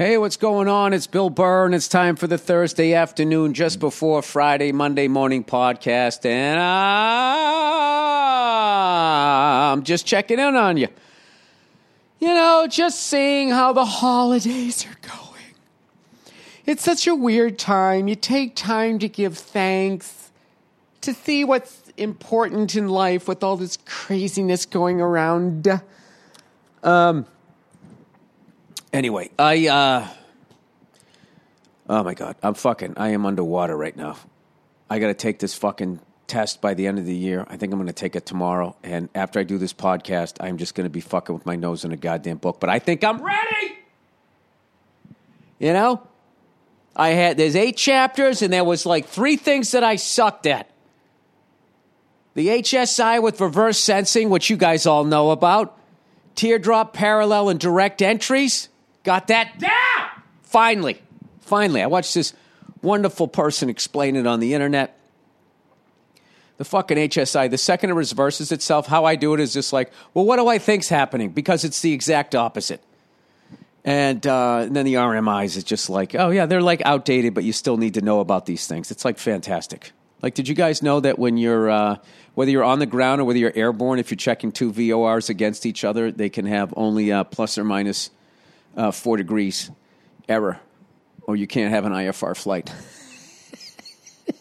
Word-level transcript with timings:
Hey, 0.00 0.16
what's 0.16 0.38
going 0.38 0.66
on? 0.66 0.94
It's 0.94 1.06
Bill 1.06 1.28
Burr, 1.28 1.66
and 1.66 1.74
it's 1.74 1.86
time 1.86 2.16
for 2.16 2.26
the 2.26 2.38
Thursday 2.38 2.94
afternoon, 2.94 3.52
just 3.52 3.78
before 3.78 4.22
Friday, 4.22 4.72
Monday 4.72 5.08
morning 5.08 5.44
podcast. 5.44 6.24
And 6.24 6.58
I'm 9.68 9.82
just 9.82 10.06
checking 10.06 10.38
in 10.38 10.56
on 10.56 10.78
you. 10.78 10.88
You 12.18 12.28
know, 12.28 12.66
just 12.66 13.02
seeing 13.08 13.50
how 13.50 13.74
the 13.74 13.84
holidays 13.84 14.86
are 14.86 14.96
going. 15.06 15.52
It's 16.64 16.82
such 16.82 17.06
a 17.06 17.14
weird 17.14 17.58
time. 17.58 18.08
You 18.08 18.14
take 18.14 18.56
time 18.56 18.98
to 19.00 19.08
give 19.08 19.36
thanks, 19.36 20.30
to 21.02 21.12
see 21.12 21.44
what's 21.44 21.92
important 21.98 22.74
in 22.74 22.88
life 22.88 23.28
with 23.28 23.44
all 23.44 23.58
this 23.58 23.76
craziness 23.84 24.64
going 24.64 24.98
around. 24.98 25.68
Um, 26.82 27.26
Anyway, 28.92 29.30
I 29.38 29.68
uh 29.68 30.08
Oh 31.88 32.04
my 32.04 32.14
god, 32.14 32.36
I'm 32.42 32.54
fucking 32.54 32.94
I 32.96 33.10
am 33.10 33.26
underwater 33.26 33.76
right 33.76 33.96
now. 33.96 34.16
I 34.88 34.98
got 34.98 35.08
to 35.08 35.14
take 35.14 35.38
this 35.38 35.54
fucking 35.54 36.00
test 36.26 36.60
by 36.60 36.74
the 36.74 36.86
end 36.86 36.98
of 36.98 37.06
the 37.06 37.14
year. 37.14 37.44
I 37.48 37.56
think 37.56 37.72
I'm 37.72 37.78
going 37.78 37.86
to 37.86 37.92
take 37.92 38.16
it 38.16 38.26
tomorrow 38.26 38.76
and 38.82 39.08
after 39.14 39.38
I 39.38 39.44
do 39.44 39.58
this 39.58 39.72
podcast, 39.72 40.36
I'm 40.40 40.58
just 40.58 40.74
going 40.74 40.84
to 40.86 40.90
be 40.90 41.00
fucking 41.00 41.34
with 41.34 41.46
my 41.46 41.56
nose 41.56 41.84
in 41.84 41.92
a 41.92 41.96
goddamn 41.96 42.38
book, 42.38 42.58
but 42.60 42.70
I 42.70 42.78
think 42.78 43.04
I'm 43.04 43.22
ready. 43.22 43.78
You 45.58 45.72
know? 45.72 46.06
I 46.96 47.10
had 47.10 47.36
there's 47.36 47.56
8 47.56 47.76
chapters 47.76 48.42
and 48.42 48.52
there 48.52 48.64
was 48.64 48.86
like 48.86 49.06
3 49.06 49.36
things 49.36 49.70
that 49.72 49.84
I 49.84 49.96
sucked 49.96 50.46
at. 50.46 50.70
The 52.34 52.48
HSI 52.48 53.22
with 53.22 53.40
reverse 53.40 53.78
sensing, 53.78 54.30
which 54.30 54.50
you 54.50 54.56
guys 54.56 54.86
all 54.86 55.04
know 55.04 55.30
about. 55.30 55.76
Teardrop 56.34 56.92
parallel 56.94 57.48
and 57.48 57.60
direct 57.60 58.02
entries. 58.02 58.69
Got 59.02 59.28
that 59.28 59.58
down! 59.58 60.22
Finally. 60.42 61.00
Finally. 61.40 61.82
I 61.82 61.86
watched 61.86 62.14
this 62.14 62.34
wonderful 62.82 63.28
person 63.28 63.68
explain 63.68 64.16
it 64.16 64.26
on 64.26 64.40
the 64.40 64.54
internet. 64.54 64.98
The 66.58 66.64
fucking 66.64 66.98
HSI, 66.98 67.50
the 67.50 67.56
second 67.56 67.90
it 67.90 67.94
reverses 67.94 68.52
itself, 68.52 68.86
how 68.86 69.06
I 69.06 69.16
do 69.16 69.32
it 69.32 69.40
is 69.40 69.54
just 69.54 69.72
like, 69.72 69.90
well, 70.12 70.26
what 70.26 70.36
do 70.36 70.46
I 70.46 70.58
think's 70.58 70.90
happening? 70.90 71.30
Because 71.30 71.64
it's 71.64 71.80
the 71.80 71.94
exact 71.94 72.34
opposite. 72.34 72.82
And, 73.82 74.26
uh, 74.26 74.64
and 74.66 74.76
then 74.76 74.84
the 74.84 74.94
RMIs 74.94 75.56
is 75.56 75.64
just 75.64 75.88
like, 75.88 76.14
oh, 76.14 76.28
yeah, 76.28 76.44
they're 76.44 76.60
like 76.60 76.82
outdated, 76.84 77.32
but 77.32 77.44
you 77.44 77.54
still 77.54 77.78
need 77.78 77.94
to 77.94 78.02
know 78.02 78.20
about 78.20 78.44
these 78.44 78.66
things. 78.66 78.90
It's 78.90 79.06
like 79.06 79.16
fantastic. 79.16 79.92
Like, 80.20 80.34
did 80.34 80.48
you 80.48 80.54
guys 80.54 80.82
know 80.82 81.00
that 81.00 81.18
when 81.18 81.38
you're, 81.38 81.70
uh, 81.70 81.96
whether 82.34 82.50
you're 82.50 82.64
on 82.64 82.78
the 82.78 82.84
ground 82.84 83.22
or 83.22 83.24
whether 83.24 83.38
you're 83.38 83.56
airborne, 83.56 83.98
if 83.98 84.10
you're 84.10 84.16
checking 84.16 84.52
two 84.52 84.70
VORs 84.70 85.30
against 85.30 85.64
each 85.64 85.82
other, 85.82 86.12
they 86.12 86.28
can 86.28 86.44
have 86.44 86.74
only 86.76 87.10
uh, 87.10 87.24
plus 87.24 87.56
or 87.56 87.64
minus 87.64 88.10
uh, 88.76 88.90
four 88.90 89.16
degrees 89.16 89.70
error, 90.28 90.60
or 91.22 91.36
you 91.36 91.46
can't 91.46 91.70
have 91.70 91.84
an 91.84 91.92
IFR 91.92 92.36
flight. 92.36 92.66
Do 94.26 94.34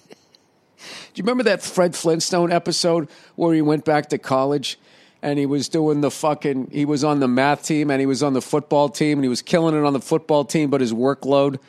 you 1.16 1.24
remember 1.24 1.44
that 1.44 1.62
Fred 1.62 1.96
Flintstone 1.96 2.52
episode 2.52 3.10
where 3.36 3.54
he 3.54 3.62
went 3.62 3.86
back 3.86 4.10
to 4.10 4.18
college 4.18 4.80
and 5.22 5.38
he 5.38 5.46
was 5.46 5.68
doing 5.68 6.02
the 6.02 6.12
fucking, 6.12 6.70
he 6.72 6.86
was 6.86 7.04
on 7.04 7.20
the 7.20 7.28
math 7.28 7.66
team 7.66 7.92
and 7.92 8.00
he 8.00 8.06
was 8.06 8.24
on 8.24 8.34
the 8.34 8.42
football 8.42 8.88
team 8.90 9.18
and 9.18 9.26
he 9.26 9.30
was 9.30 9.42
killing 9.42 9.76
it 9.76 9.86
on 9.86 9.94
the 9.94 10.00
football 10.00 10.46
team, 10.46 10.70
but 10.70 10.82
his 10.82 10.94
workload 10.94 11.60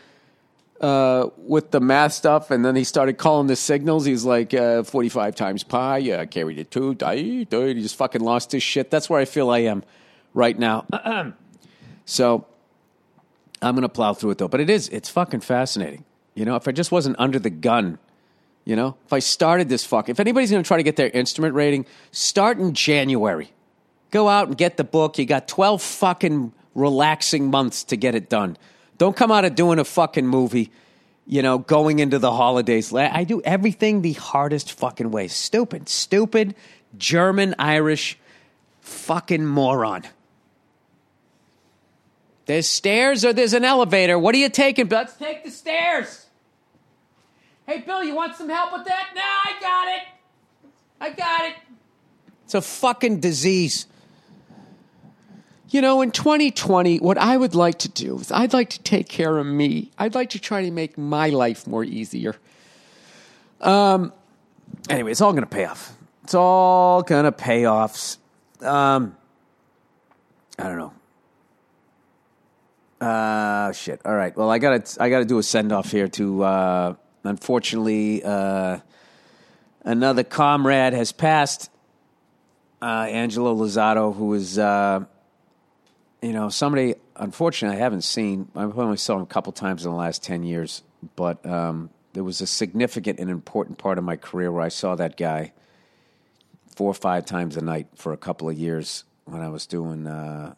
uh, 0.80 1.28
with 1.36 1.70
the 1.70 1.80
math 1.80 2.12
stuff, 2.12 2.50
and 2.50 2.64
then 2.64 2.74
he 2.74 2.84
started 2.84 3.18
calling 3.18 3.46
the 3.46 3.56
signals. 3.56 4.06
He's 4.06 4.24
like 4.24 4.54
uh, 4.54 4.82
forty-five 4.82 5.34
times 5.34 5.62
pi, 5.62 6.10
uh, 6.10 6.24
carried 6.26 6.58
it 6.58 6.70
two, 6.70 6.94
die, 6.94 7.44
die. 7.44 7.74
He 7.74 7.82
just 7.82 7.96
fucking 7.96 8.22
lost 8.22 8.52
his 8.52 8.62
shit. 8.62 8.90
That's 8.90 9.10
where 9.10 9.20
I 9.20 9.26
feel 9.26 9.50
I 9.50 9.58
am 9.58 9.84
right 10.32 10.58
now. 10.58 10.86
so 12.04 12.46
I'm 13.62 13.74
gonna 13.74 13.88
plow 13.88 14.14
through 14.14 14.30
it 14.30 14.38
though. 14.38 14.48
But 14.48 14.60
it 14.60 14.70
is, 14.70 14.88
it's 14.88 15.08
fucking 15.08 15.40
fascinating. 15.40 16.04
You 16.34 16.44
know, 16.44 16.56
if 16.56 16.68
I 16.68 16.72
just 16.72 16.92
wasn't 16.92 17.16
under 17.18 17.38
the 17.38 17.50
gun, 17.50 17.98
you 18.64 18.76
know, 18.76 18.96
if 19.06 19.12
I 19.12 19.18
started 19.18 19.68
this 19.68 19.84
fuck, 19.84 20.08
if 20.08 20.20
anybody's 20.20 20.50
gonna 20.50 20.62
try 20.62 20.76
to 20.76 20.82
get 20.82 20.96
their 20.96 21.10
instrument 21.10 21.54
rating, 21.54 21.86
start 22.12 22.58
in 22.58 22.74
January. 22.74 23.52
Go 24.10 24.28
out 24.28 24.48
and 24.48 24.56
get 24.56 24.76
the 24.76 24.84
book. 24.84 25.18
You 25.18 25.26
got 25.26 25.46
twelve 25.46 25.82
fucking 25.82 26.52
relaxing 26.74 27.50
months 27.50 27.84
to 27.84 27.96
get 27.96 28.14
it 28.14 28.28
done. 28.28 28.56
Don't 28.98 29.16
come 29.16 29.30
out 29.30 29.44
of 29.44 29.54
doing 29.54 29.78
a 29.78 29.84
fucking 29.84 30.26
movie, 30.26 30.70
you 31.26 31.42
know, 31.42 31.58
going 31.58 32.00
into 32.00 32.18
the 32.18 32.32
holidays. 32.32 32.92
I 32.92 33.24
do 33.24 33.40
everything 33.42 34.02
the 34.02 34.12
hardest 34.14 34.72
fucking 34.72 35.10
way. 35.10 35.28
Stupid, 35.28 35.88
stupid 35.88 36.54
German, 36.98 37.54
Irish 37.58 38.18
fucking 38.80 39.46
moron. 39.46 40.02
There's 42.46 42.68
stairs 42.68 43.24
or 43.24 43.32
there's 43.32 43.54
an 43.54 43.64
elevator. 43.64 44.18
What 44.18 44.34
are 44.34 44.38
you 44.38 44.48
taking? 44.48 44.88
Let's 44.88 45.16
take 45.16 45.44
the 45.44 45.50
stairs. 45.50 46.26
Hey, 47.66 47.78
Bill, 47.80 48.02
you 48.02 48.14
want 48.14 48.34
some 48.34 48.48
help 48.48 48.72
with 48.72 48.86
that? 48.86 49.10
No, 49.14 49.22
I 49.22 49.60
got 49.60 49.88
it. 49.88 50.02
I 51.00 51.10
got 51.10 51.44
it. 51.50 51.56
It's 52.44 52.54
a 52.54 52.60
fucking 52.60 53.20
disease. 53.20 53.86
You 55.68 55.80
know, 55.80 56.02
in 56.02 56.10
2020, 56.10 56.98
what 56.98 57.16
I 57.16 57.36
would 57.36 57.54
like 57.54 57.78
to 57.80 57.88
do 57.88 58.18
is 58.18 58.32
I'd 58.32 58.52
like 58.52 58.70
to 58.70 58.80
take 58.80 59.08
care 59.08 59.38
of 59.38 59.46
me. 59.46 59.92
I'd 59.98 60.16
like 60.16 60.30
to 60.30 60.40
try 60.40 60.64
to 60.64 60.70
make 60.72 60.98
my 60.98 61.28
life 61.28 61.68
more 61.68 61.84
easier. 61.84 62.34
Um, 63.60 64.12
anyway, 64.88 65.12
it's 65.12 65.20
all 65.20 65.32
going 65.32 65.44
to 65.44 65.48
pay 65.48 65.66
off. 65.66 65.96
It's 66.24 66.34
all 66.34 67.02
going 67.02 67.24
to 67.24 67.32
pay 67.32 67.66
off. 67.66 68.16
Um, 68.62 69.16
I 70.58 70.64
don't 70.64 70.78
know. 70.78 70.92
Uh, 73.00 73.72
shit. 73.72 74.00
All 74.04 74.14
right. 74.14 74.36
Well, 74.36 74.50
I 74.50 74.58
gotta, 74.58 75.02
I 75.02 75.08
gotta 75.08 75.24
do 75.24 75.38
a 75.38 75.42
send 75.42 75.72
off 75.72 75.90
here 75.90 76.08
to, 76.08 76.42
uh, 76.42 76.94
unfortunately, 77.24 78.22
uh, 78.22 78.78
another 79.84 80.22
comrade 80.22 80.92
has 80.92 81.12
passed. 81.12 81.70
Uh, 82.82 83.06
Angelo 83.08 83.54
Lozado, 83.54 84.14
who 84.14 84.34
is, 84.34 84.58
uh, 84.58 85.04
you 86.22 86.32
know, 86.32 86.50
somebody, 86.50 86.94
unfortunately, 87.16 87.78
I 87.78 87.80
haven't 87.80 88.02
seen. 88.02 88.48
I've 88.54 88.78
only 88.78 88.96
saw 88.98 89.16
him 89.16 89.22
a 89.22 89.26
couple 89.26 89.52
times 89.52 89.84
in 89.84 89.90
the 89.90 89.96
last 89.96 90.22
10 90.22 90.42
years, 90.42 90.82
but 91.16 91.44
um, 91.46 91.90
there 92.12 92.24
was 92.24 92.40
a 92.40 92.46
significant 92.46 93.18
and 93.18 93.30
important 93.30 93.78
part 93.78 93.96
of 93.96 94.04
my 94.04 94.16
career 94.16 94.52
where 94.52 94.62
I 94.62 94.68
saw 94.68 94.94
that 94.96 95.16
guy 95.16 95.52
four 96.74 96.90
or 96.90 96.94
five 96.94 97.24
times 97.24 97.56
a 97.56 97.62
night 97.62 97.88
for 97.94 98.12
a 98.12 98.16
couple 98.16 98.48
of 98.48 98.58
years 98.58 99.04
when 99.24 99.40
I 99.40 99.48
was 99.48 99.66
doing 99.66 100.06
uh, 100.06 100.54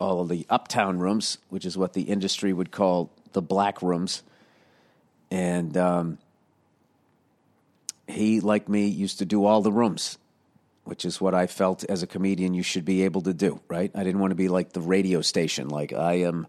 all 0.00 0.20
of 0.20 0.28
the 0.28 0.46
uptown 0.48 0.98
rooms, 0.98 1.38
which 1.48 1.64
is 1.64 1.76
what 1.76 1.92
the 1.92 2.02
industry 2.02 2.52
would 2.52 2.70
call 2.70 3.10
the 3.32 3.42
black 3.42 3.82
rooms. 3.82 4.22
And 5.30 5.76
um, 5.76 6.18
he, 8.08 8.40
like 8.40 8.68
me, 8.68 8.88
used 8.88 9.18
to 9.18 9.24
do 9.24 9.44
all 9.44 9.62
the 9.62 9.72
rooms 9.72 10.18
which 10.84 11.04
is 11.04 11.20
what 11.20 11.36
I 11.36 11.46
felt 11.46 11.84
as 11.84 12.02
a 12.02 12.06
comedian 12.06 12.52
you 12.52 12.64
should 12.64 12.84
be 12.84 13.04
able 13.04 13.20
to 13.22 13.32
do, 13.32 13.60
right? 13.68 13.92
I 13.94 14.02
didn't 14.02 14.20
want 14.20 14.32
to 14.32 14.36
be 14.36 14.48
like 14.48 14.72
the 14.72 14.80
radio 14.80 15.20
station, 15.20 15.68
like 15.68 15.92
I 15.92 16.14
am 16.14 16.48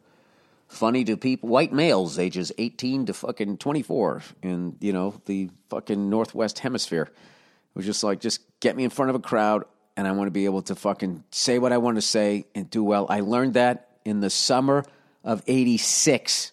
funny 0.68 1.04
to 1.04 1.18
people, 1.18 1.50
white 1.50 1.74
males 1.74 2.18
ages 2.18 2.52
18 2.58 3.08
to 3.08 3.14
fucking 3.14 3.58
24 3.58 4.24
in, 4.42 4.78
you 4.80 4.94
know, 4.94 5.14
the 5.26 5.50
fucking 5.70 6.10
Northwest 6.10 6.60
Hemisphere. 6.60 7.04
It 7.04 7.76
was 7.76 7.86
just 7.86 8.04
like, 8.04 8.20
just 8.20 8.42
get 8.62 8.76
me 8.76 8.84
in 8.84 8.90
front 8.90 9.10
of 9.10 9.16
a 9.16 9.20
crowd 9.20 9.66
and 9.98 10.08
I 10.08 10.12
want 10.12 10.28
to 10.28 10.32
be 10.32 10.46
able 10.46 10.62
to 10.64 10.76
fucking 10.76 11.24
say 11.32 11.60
what 11.60 11.74
I 11.74 11.78
want 11.78 11.98
to 11.98 12.02
say 12.02 12.46
and 12.56 12.70
do 12.70 12.84
well. 12.84 13.06
I 13.10 13.20
learned 13.20 13.56
that 13.56 13.90
in 14.06 14.20
the 14.20 14.30
summer 14.30 14.86
of 15.24 15.44
86 15.48 16.52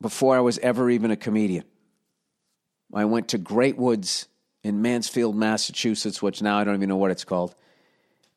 before 0.00 0.36
I 0.36 0.40
was 0.40 0.58
ever 0.58 0.90
even 0.90 1.10
a 1.10 1.16
comedian. 1.16 1.64
I 2.92 3.04
went 3.04 3.28
to 3.28 3.38
Great 3.38 3.76
Woods 3.76 4.28
in 4.64 4.82
Mansfield, 4.82 5.36
Massachusetts, 5.36 6.22
which 6.22 6.40
now 6.42 6.58
I 6.58 6.64
don't 6.64 6.74
even 6.76 6.88
know 6.88 6.96
what 6.96 7.10
it's 7.10 7.24
called. 7.24 7.54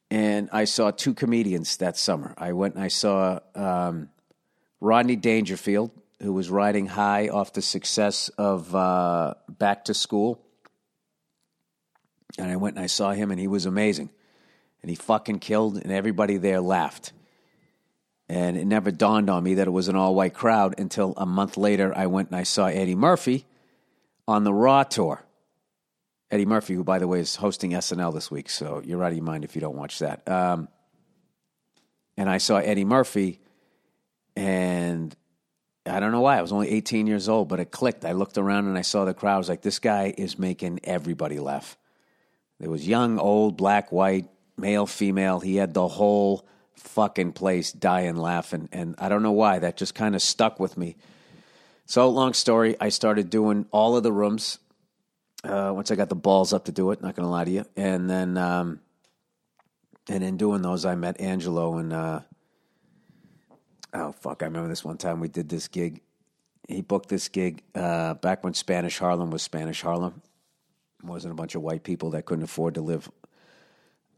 And 0.10 0.50
I 0.52 0.66
saw 0.66 0.92
two 0.92 1.14
comedians 1.14 1.78
that 1.78 1.98
summer. 1.98 2.34
I 2.38 2.52
went 2.52 2.76
and 2.76 2.84
I 2.84 2.90
saw 2.90 3.40
um, 3.56 4.10
Rodney 4.82 5.16
Dangerfield, 5.16 5.92
who 6.22 6.34
was 6.34 6.50
riding 6.50 6.86
high 6.86 7.30
off 7.30 7.54
the 7.54 7.62
success 7.62 8.30
of 8.38 8.76
uh, 8.76 9.36
Back 9.48 9.86
to 9.86 9.94
School. 9.94 10.44
And 12.38 12.50
I 12.50 12.56
went 12.56 12.76
and 12.76 12.84
I 12.84 12.88
saw 12.88 13.12
him, 13.12 13.32
and 13.32 13.40
he 13.40 13.48
was 13.48 13.66
amazing. 13.66 14.10
And 14.82 14.90
he 14.90 14.96
fucking 14.96 15.40
killed, 15.40 15.78
and 15.78 15.92
everybody 15.92 16.38
there 16.38 16.62
laughed. 16.62 17.14
And 18.30 18.58
it 18.58 18.66
never 18.66 18.92
dawned 18.92 19.30
on 19.30 19.44
me 19.44 19.56
that 19.56 19.68
it 19.68 19.72
was 19.72 19.90
an 19.90 19.96
all 19.96 20.16
white 20.16 20.34
crowd 20.34 20.76
until 20.80 21.14
a 21.18 21.26
month 21.26 21.58
later 21.58 21.94
I 21.96 22.08
went 22.08 22.30
and 22.30 22.38
I 22.38 22.44
saw 22.44 22.68
Eddie 22.68 22.96
Murphy 22.96 23.46
on 24.28 24.46
the 24.46 24.54
Raw 24.54 24.84
tour. 24.84 25.24
Eddie 26.32 26.46
Murphy, 26.46 26.76
who, 26.76 26.84
by 26.84 26.98
the 26.98 27.08
way, 27.08 27.20
is 27.20 27.36
hosting 27.36 27.72
SNL 27.72 28.14
this 28.14 28.32
week, 28.32 28.50
so 28.50 28.82
you're 28.86 29.04
out 29.04 29.12
of 29.12 29.18
your 29.18 29.26
mind 29.26 29.44
if 29.44 29.54
you 29.54 29.60
don't 29.60 29.76
watch 29.76 30.00
that. 30.00 30.28
Um, 30.30 30.70
and 32.16 32.30
I 32.30 32.38
saw 32.38 32.58
Eddie 32.58 32.86
Murphy, 32.86 33.42
and 34.38 35.14
I 35.86 36.00
don't 36.00 36.12
know 36.12 36.22
why. 36.22 36.38
I 36.38 36.42
was 36.42 36.54
only 36.54 36.70
18 36.70 37.08
years 37.08 37.28
old, 37.28 37.50
but 37.50 37.60
it 37.60 37.72
clicked. 37.72 38.06
I 38.06 38.14
looked 38.14 38.38
around 38.38 38.68
and 38.68 38.78
I 38.78 38.82
saw 38.82 39.04
the 39.04 39.14
crowd. 39.14 39.36
I 39.36 39.38
was 39.40 39.50
like, 39.50 39.62
this 39.62 39.80
guy 39.80 40.14
is 40.18 40.38
making 40.38 40.80
everybody 40.84 41.40
laugh. 41.40 41.78
There 42.62 42.70
was 42.70 42.88
young, 42.88 43.18
old, 43.18 43.58
black, 43.58 43.92
white, 43.92 44.30
male, 44.56 44.86
female. 44.86 45.40
He 45.40 45.56
had 45.56 45.74
the 45.74 45.88
whole 45.88 46.48
fucking 46.76 47.32
place 47.32 47.72
dying 47.72 48.16
laughing. 48.16 48.70
And 48.72 48.94
I 49.00 49.10
don't 49.10 49.24
know 49.24 49.32
why. 49.32 49.58
That 49.58 49.78
just 49.78 49.96
kind 49.96 50.14
of 50.14 50.22
stuck 50.22 50.60
with 50.60 50.78
me. 50.78 50.96
So, 51.88 52.08
long 52.10 52.34
story, 52.34 52.76
I 52.80 52.90
started 52.90 53.32
doing 53.32 53.66
all 53.72 53.98
of 53.98 54.04
the 54.04 54.12
rooms 54.12 54.60
uh, 55.44 55.72
once 55.74 55.90
I 55.90 55.96
got 55.96 56.10
the 56.10 56.16
balls 56.16 56.54
up 56.54 56.66
to 56.66 56.72
do 56.72 56.92
it, 56.92 57.02
not 57.02 57.16
going 57.16 57.26
to 57.26 57.32
lie 57.32 57.46
to 57.46 57.52
you. 57.52 57.66
And 57.76 58.08
then, 58.08 58.38
um, 58.38 58.80
and 60.08 60.24
in 60.24 60.38
doing 60.38 60.62
those, 60.62 60.86
I 60.86 60.94
met 60.94 61.20
Angelo 61.20 61.80
and, 61.80 61.92
uh, 61.92 62.20
oh, 63.92 64.12
fuck, 64.12 64.44
I 64.44 64.46
remember 64.46 64.70
this 64.70 64.86
one 64.86 64.98
time 64.98 65.20
we 65.20 65.30
did 65.30 65.50
this 65.50 65.68
gig. 65.68 66.02
He 66.68 66.82
booked 66.82 67.10
this 67.10 67.28
gig 67.28 67.64
uh, 67.74 68.14
back 68.14 68.44
when 68.44 68.54
Spanish 68.54 69.00
Harlem 69.00 69.32
was 69.32 69.42
Spanish 69.42 69.82
Harlem. 69.82 70.22
Wasn't 71.04 71.32
a 71.32 71.36
bunch 71.36 71.56
of 71.56 71.62
white 71.62 71.84
people 71.84 72.12
that 72.12 72.26
couldn't 72.26 72.44
afford 72.44 72.76
to 72.76 72.82
live 72.82 73.10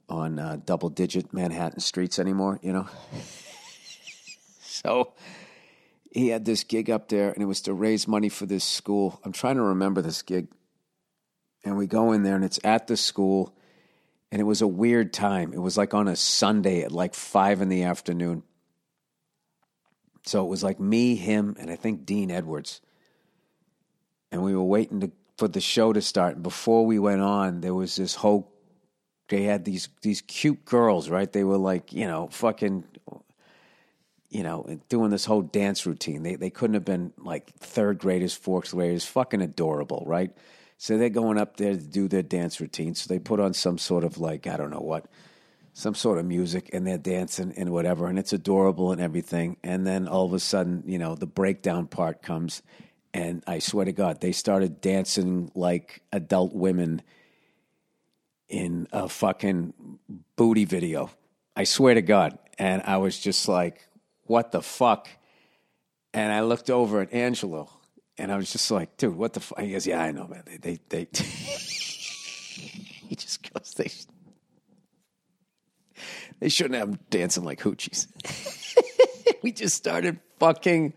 on 0.10 0.38
uh, 0.40 0.58
double 0.66 0.90
digit 0.90 1.34
Manhattan 1.34 1.80
streets 1.80 2.20
anymore, 2.20 2.60
you 2.62 2.74
know? 2.74 2.88
so 4.62 5.14
he 6.12 6.28
had 6.28 6.46
this 6.46 6.64
gig 6.64 6.90
up 6.90 7.10
there, 7.10 7.32
and 7.32 7.42
it 7.42 7.46
was 7.46 7.62
to 7.62 7.74
raise 7.74 8.08
money 8.08 8.30
for 8.30 8.46
this 8.46 8.64
school. 8.64 9.20
I'm 9.24 9.32
trying 9.32 9.56
to 9.56 9.64
remember 9.64 10.02
this 10.02 10.22
gig. 10.22 10.48
And 11.66 11.78
we 11.78 11.88
go 11.88 12.12
in 12.12 12.24
there, 12.24 12.36
and 12.36 12.44
it's 12.46 12.60
at 12.64 12.88
the 12.88 12.98
school, 12.98 13.56
and 14.32 14.40
it 14.40 14.46
was 14.46 14.62
a 14.62 14.68
weird 14.68 15.14
time. 15.14 15.54
It 15.54 15.60
was 15.60 15.78
like 15.78 15.94
on 15.94 16.08
a 16.08 16.16
Sunday 16.16 16.84
at 16.84 16.92
like 16.92 17.16
five 17.16 17.62
in 17.62 17.70
the 17.70 17.84
afternoon. 17.84 18.44
So 20.26 20.44
it 20.46 20.50
was 20.50 20.64
like 20.64 20.80
me, 20.80 21.16
him, 21.16 21.56
and 21.60 21.72
I 21.72 21.76
think 21.76 22.06
Dean 22.06 22.32
Edwards. 22.32 22.82
And 24.32 24.44
we 24.44 24.56
were 24.56 24.64
waiting 24.64 25.02
to, 25.02 25.12
for 25.44 25.50
the 25.50 25.60
show 25.60 25.92
to 25.92 26.02
start. 26.02 26.36
And 26.36 26.44
before 26.44 26.86
we 26.86 27.00
went 27.00 27.20
on, 27.20 27.60
there 27.60 27.74
was 27.74 27.98
this 27.98 28.16
whole 28.16 28.50
they 29.28 29.44
had 29.44 29.66
these 29.66 29.90
these 30.02 30.22
cute 30.22 30.64
girls, 30.64 31.10
right? 31.10 31.30
They 31.32 31.44
were 31.44 31.58
like, 31.58 31.92
you 31.92 32.08
know, 32.08 32.30
fucking 32.32 32.86
you 34.30 34.42
know, 34.42 34.80
doing 34.88 35.12
this 35.12 35.26
whole 35.26 35.42
dance 35.42 35.86
routine. 35.86 36.24
They 36.24 36.36
they 36.36 36.50
couldn't 36.50 36.76
have 36.76 36.86
been 36.86 37.12
like 37.18 37.52
third 37.56 38.00
graders, 38.00 38.34
fourth 38.34 38.72
graders, 38.72 39.06
fucking 39.06 39.42
adorable, 39.42 40.04
right? 40.08 40.32
So 40.78 40.98
they're 40.98 41.10
going 41.10 41.38
up 41.38 41.58
there 41.58 41.74
to 41.74 41.78
do 41.78 42.08
their 42.08 42.24
dance 42.24 42.62
routine. 42.62 42.96
So 42.96 43.14
they 43.14 43.20
put 43.20 43.42
on 43.42 43.54
some 43.54 43.78
sort 43.78 44.06
of 44.06 44.20
like, 44.20 44.48
I 44.48 44.56
don't 44.56 44.72
know 44.72 44.80
what, 44.80 45.08
some 45.74 45.94
sort 45.94 46.20
of 46.20 46.26
music 46.26 46.70
and 46.72 46.88
they're 46.88 46.98
dancing 46.98 47.54
and 47.58 47.72
whatever. 47.72 48.08
And 48.08 48.18
it's 48.18 48.34
adorable 48.34 48.94
and 48.94 49.02
everything. 49.02 49.58
And 49.62 49.86
then 49.86 50.08
all 50.08 50.26
of 50.26 50.34
a 50.34 50.40
sudden, 50.40 50.84
you 50.86 50.98
know, 50.98 51.16
the 51.16 51.28
breakdown 51.28 51.88
part 51.88 52.22
comes. 52.22 52.62
And 53.14 53.44
I 53.46 53.60
swear 53.60 53.86
to 53.86 53.92
God, 53.92 54.22
they 54.22 54.32
started 54.32 54.82
dancing 54.82 55.52
like 55.54 56.02
adult 56.12 56.54
women 56.54 57.04
in 58.50 58.88
a 58.92 59.08
fucking 59.08 59.74
booty 60.36 60.66
video. 60.66 61.12
I 61.56 61.66
swear 61.66 61.94
to 61.94 62.02
God. 62.02 62.40
And 62.58 62.82
I 62.84 62.98
was 62.98 63.20
just 63.20 63.48
like, 63.48 63.88
what 64.24 64.52
the 64.52 64.62
fuck? 64.62 65.08
And 66.14 66.32
I 66.32 66.42
looked 66.42 66.70
over 66.70 67.02
at 67.02 67.14
Angelo 67.14 67.70
and 68.18 68.32
I 68.32 68.38
was 68.38 68.52
just 68.52 68.70
like, 68.70 68.98
dude, 68.98 69.16
what 69.16 69.34
the 69.34 69.40
fuck? 69.40 69.60
He 69.60 69.72
goes, 69.72 69.88
yeah, 69.88 70.02
I 70.02 70.12
know, 70.12 70.28
man. 70.28 70.44
They, 70.46 70.58
they, 70.58 70.80
they 70.90 71.08
he 71.14 73.16
just 73.16 73.52
goes, 73.52 73.74
they, 73.76 73.92
they 76.40 76.50
shouldn't 76.50 76.76
have 76.76 76.92
them 76.92 77.00
dancing 77.10 77.44
like 77.44 77.60
hoochies. 77.60 78.08
we 79.42 79.52
just 79.52 79.76
started 79.76 80.20
fucking, 80.40 80.94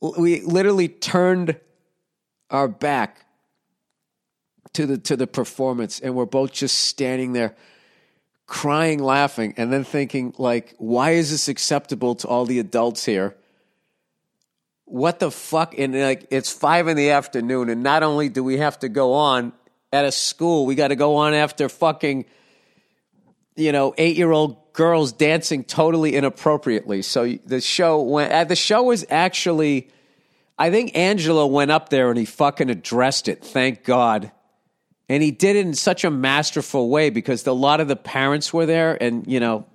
we 0.00 0.40
literally 0.42 0.88
turned 0.88 1.58
our 2.50 2.68
back 2.68 3.26
to 4.74 4.86
the 4.86 4.98
to 4.98 5.16
the 5.16 5.26
performance 5.26 6.00
and 6.00 6.14
we're 6.14 6.26
both 6.26 6.52
just 6.52 6.78
standing 6.78 7.32
there 7.32 7.56
crying 8.46 9.02
laughing 9.02 9.54
and 9.56 9.72
then 9.72 9.84
thinking 9.84 10.34
like 10.38 10.74
why 10.78 11.10
is 11.10 11.30
this 11.30 11.48
acceptable 11.48 12.14
to 12.14 12.28
all 12.28 12.46
the 12.46 12.58
adults 12.58 13.04
here? 13.04 13.36
What 14.84 15.18
the 15.18 15.30
fuck? 15.30 15.76
And 15.76 15.98
like 15.98 16.26
it's 16.30 16.52
five 16.52 16.88
in 16.88 16.96
the 16.96 17.10
afternoon 17.10 17.68
and 17.68 17.82
not 17.82 18.02
only 18.02 18.28
do 18.28 18.42
we 18.42 18.58
have 18.58 18.78
to 18.80 18.88
go 18.88 19.14
on 19.14 19.52
at 19.92 20.04
a 20.04 20.12
school 20.12 20.66
we 20.66 20.74
got 20.74 20.88
to 20.88 20.96
go 20.96 21.16
on 21.16 21.34
after 21.34 21.68
fucking 21.68 22.24
you 23.56 23.72
know 23.72 23.94
eight 23.98 24.16
year 24.16 24.30
old 24.30 24.67
girls 24.78 25.10
dancing 25.10 25.64
totally 25.64 26.14
inappropriately. 26.14 27.02
So 27.02 27.32
the 27.44 27.60
show 27.60 28.00
went 28.00 28.32
uh, 28.32 28.44
the 28.44 28.54
show 28.54 28.84
was 28.84 29.04
actually 29.10 29.88
i 30.56 30.70
think 30.70 30.96
angelo 30.96 31.46
went 31.46 31.72
up 31.72 31.88
there 31.88 32.10
and 32.10 32.16
he 32.16 32.24
fucking 32.24 32.70
addressed 32.70 33.26
it 33.26 33.44
thank 33.44 33.82
god. 33.82 34.30
And 35.08 35.20
he 35.20 35.32
did 35.32 35.56
it 35.56 35.66
in 35.66 35.74
such 35.74 36.04
a 36.04 36.10
masterful 36.10 36.90
way 36.90 37.10
because 37.10 37.44
a 37.46 37.52
lot 37.52 37.80
of 37.80 37.88
the 37.88 37.96
parents 37.96 38.52
were 38.52 38.66
there 38.66 38.96
and 39.02 39.26
you 39.26 39.40
know 39.40 39.66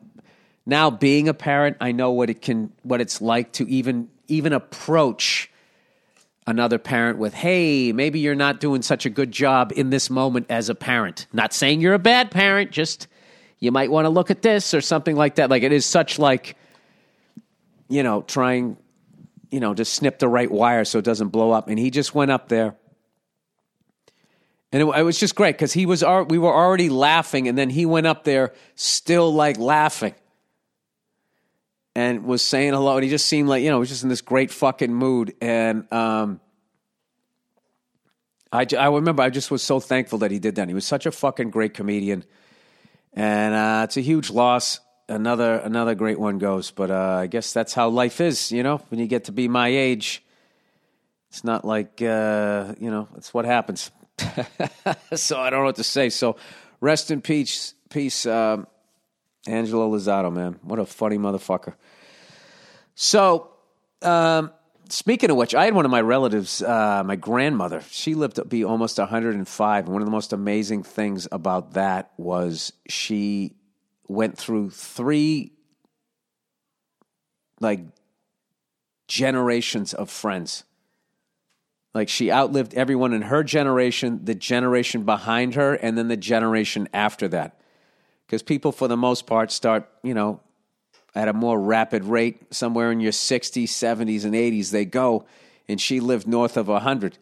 now 0.65 0.89
being 0.89 1.27
a 1.27 1.33
parent 1.33 1.75
i 1.81 1.91
know 1.91 2.11
what 2.11 2.29
it 2.29 2.41
can 2.41 2.71
what 2.83 3.01
it's 3.01 3.21
like 3.21 3.51
to 3.53 3.67
even 3.67 4.07
even 4.29 4.53
approach 4.53 5.51
another 6.47 6.79
parent 6.79 7.17
with 7.17 7.33
hey 7.33 7.91
maybe 7.91 8.19
you're 8.19 8.35
not 8.35 8.61
doing 8.61 8.81
such 8.81 9.05
a 9.05 9.09
good 9.09 9.33
job 9.33 9.73
in 9.75 9.89
this 9.89 10.09
moment 10.09 10.45
as 10.49 10.69
a 10.69 10.75
parent. 10.75 11.27
Not 11.33 11.51
saying 11.51 11.81
you're 11.81 11.93
a 11.93 11.99
bad 11.99 12.31
parent 12.31 12.71
just 12.71 13.09
you 13.63 13.71
might 13.71 13.89
want 13.89 14.03
to 14.03 14.09
look 14.09 14.29
at 14.29 14.41
this 14.41 14.73
or 14.73 14.81
something 14.81 15.15
like 15.15 15.35
that. 15.35 15.49
Like 15.49 15.63
it 15.63 15.71
is 15.71 15.85
such 15.85 16.19
like 16.19 16.57
you 17.87 18.03
know 18.03 18.21
trying 18.23 18.75
you 19.51 19.61
know 19.61 19.73
to 19.73 19.85
snip 19.85 20.19
the 20.19 20.27
right 20.27 20.51
wire 20.51 20.83
so 20.83 20.99
it 20.99 21.05
doesn't 21.05 21.29
blow 21.29 21.51
up. 21.51 21.69
And 21.69 21.79
he 21.79 21.89
just 21.89 22.13
went 22.13 22.29
up 22.29 22.49
there. 22.49 22.75
And 24.73 24.81
it, 24.81 24.85
it 24.85 25.03
was 25.03 25.17
just 25.17 25.35
great 25.35 25.55
because 25.55 25.71
he 25.71 25.85
was 25.85 26.03
we 26.27 26.37
were 26.37 26.53
already 26.53 26.89
laughing, 26.89 27.47
and 27.47 27.57
then 27.57 27.69
he 27.69 27.85
went 27.85 28.05
up 28.05 28.25
there 28.25 28.51
still 28.75 29.33
like 29.33 29.57
laughing, 29.57 30.15
and 31.95 32.25
was 32.25 32.41
saying 32.41 32.73
hello, 32.73 32.97
and 32.97 33.03
he 33.05 33.09
just 33.09 33.27
seemed 33.27 33.47
like 33.47 33.63
you 33.63 33.69
know 33.69 33.77
he 33.77 33.79
was 33.79 33.89
just 33.89 34.03
in 34.03 34.09
this 34.09 34.21
great 34.21 34.51
fucking 34.51 34.93
mood, 34.93 35.35
and 35.39 35.89
um, 35.93 36.41
I 38.51 38.65
I 38.77 38.89
remember 38.89 39.23
I 39.23 39.29
just 39.29 39.51
was 39.51 39.63
so 39.63 39.79
thankful 39.79 40.17
that 40.19 40.31
he 40.31 40.39
did 40.39 40.55
that. 40.55 40.67
He 40.67 40.73
was 40.73 40.85
such 40.85 41.05
a 41.05 41.11
fucking 41.11 41.51
great 41.51 41.73
comedian, 41.73 42.25
and 43.13 43.53
uh, 43.53 43.81
it's 43.85 43.97
a 43.97 44.01
huge 44.01 44.29
loss. 44.29 44.79
Another 45.09 45.55
another 45.55 45.95
great 45.95 46.19
one 46.19 46.37
goes, 46.37 46.71
but 46.71 46.89
uh, 46.89 47.17
I 47.21 47.27
guess 47.27 47.53
that's 47.53 47.73
how 47.73 47.89
life 47.89 48.21
is, 48.21 48.51
you 48.51 48.63
know. 48.63 48.77
When 48.89 48.99
you 48.99 49.07
get 49.07 49.25
to 49.25 49.31
be 49.31 49.47
my 49.47 49.67
age, 49.67 50.23
it's 51.29 51.43
not 51.43 51.65
like 51.65 52.01
uh, 52.01 52.73
you 52.79 52.89
know, 52.89 53.07
it's 53.17 53.33
what 53.33 53.45
happens. 53.45 53.91
so 55.13 55.39
I 55.39 55.49
don't 55.49 55.59
know 55.59 55.65
what 55.65 55.75
to 55.75 55.83
say. 55.83 56.09
So 56.09 56.37
rest 56.79 57.11
in 57.11 57.21
peace, 57.21 57.73
peace, 57.89 58.25
um, 58.25 58.67
Angelo 59.47 59.89
Lozado, 59.91 60.31
man. 60.31 60.59
What 60.61 60.79
a 60.79 60.85
funny 60.85 61.17
motherfucker. 61.17 61.73
So, 62.95 63.51
um, 64.01 64.51
speaking 64.93 65.29
of 65.29 65.37
which, 65.37 65.55
I 65.55 65.65
had 65.65 65.73
one 65.73 65.85
of 65.85 65.91
my 65.91 66.01
relatives, 66.01 66.61
uh, 66.61 67.03
my 67.05 67.15
grandmother. 67.15 67.81
She 67.89 68.15
lived 68.15 68.35
to 68.37 68.45
be 68.45 68.63
almost 68.63 68.97
105. 68.97 69.85
And 69.85 69.93
one 69.93 70.01
of 70.01 70.05
the 70.05 70.11
most 70.11 70.33
amazing 70.33 70.83
things 70.83 71.27
about 71.31 71.73
that 71.73 72.11
was 72.17 72.73
she 72.87 73.55
went 74.07 74.37
through 74.37 74.69
three, 74.69 75.53
like, 77.59 77.81
generations 79.07 79.93
of 79.93 80.09
friends 80.09 80.63
like 81.93 82.09
she 82.09 82.31
outlived 82.31 82.73
everyone 82.73 83.13
in 83.13 83.23
her 83.23 83.43
generation, 83.43 84.21
the 84.23 84.35
generation 84.35 85.03
behind 85.03 85.55
her, 85.55 85.73
and 85.75 85.97
then 85.97 86.07
the 86.07 86.17
generation 86.17 86.89
after 86.93 87.27
that. 87.27 87.59
Because 88.25 88.41
people, 88.41 88.71
for 88.71 88.87
the 88.87 88.97
most 88.97 89.27
part, 89.27 89.51
start, 89.51 89.87
you 90.01 90.13
know, 90.13 90.41
at 91.15 91.27
a 91.27 91.33
more 91.33 91.59
rapid 91.59 92.03
rate, 92.05 92.53
somewhere 92.53 92.91
in 92.91 92.99
your 92.99 93.11
60s, 93.11 93.65
70s, 93.65 94.25
and 94.25 94.33
80s, 94.33 94.71
they 94.71 94.85
go. 94.85 95.25
And 95.67 95.79
she 95.79 95.99
lived 95.99 96.27
north 96.27 96.57
of 96.57 96.67
100. 96.67 97.17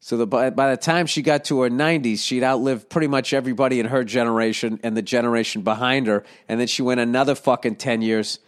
So 0.00 0.18
the, 0.18 0.26
by, 0.26 0.50
by 0.50 0.70
the 0.70 0.76
time 0.76 1.06
she 1.06 1.22
got 1.22 1.44
to 1.46 1.62
her 1.62 1.70
90s, 1.70 2.18
she'd 2.18 2.42
outlived 2.42 2.90
pretty 2.90 3.06
much 3.06 3.32
everybody 3.32 3.80
in 3.80 3.86
her 3.86 4.04
generation 4.04 4.78
and 4.82 4.96
the 4.96 5.02
generation 5.02 5.62
behind 5.62 6.06
her. 6.06 6.24
And 6.48 6.60
then 6.60 6.66
she 6.66 6.82
went 6.82 7.00
another 7.00 7.34
fucking 7.34 7.76
10 7.76 8.02
years. 8.02 8.38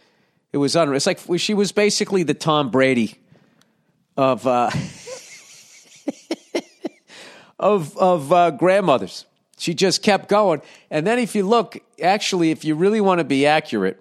It 0.53 0.57
was 0.57 0.75
unreal. 0.75 0.95
It's 0.95 1.07
like 1.07 1.19
she 1.37 1.55
was 1.55 1.71
basically 1.71 2.23
the 2.23 2.35
Tom 2.35 2.69
Brady 2.69 3.15
of. 4.15 4.45
Uh, 4.45 4.69
of 7.59 7.97
of 7.97 8.31
uh, 8.31 8.51
grandmothers. 8.51 9.25
She 9.57 9.73
just 9.73 10.03
kept 10.03 10.29
going. 10.29 10.61
And 10.91 11.07
then 11.07 11.17
if 11.19 11.35
you 11.35 11.43
look, 11.43 11.77
actually, 12.01 12.51
if 12.51 12.63
you 12.63 12.75
really 12.75 13.01
want 13.01 13.19
to 13.19 13.23
be 13.23 13.47
accurate, 13.47 13.99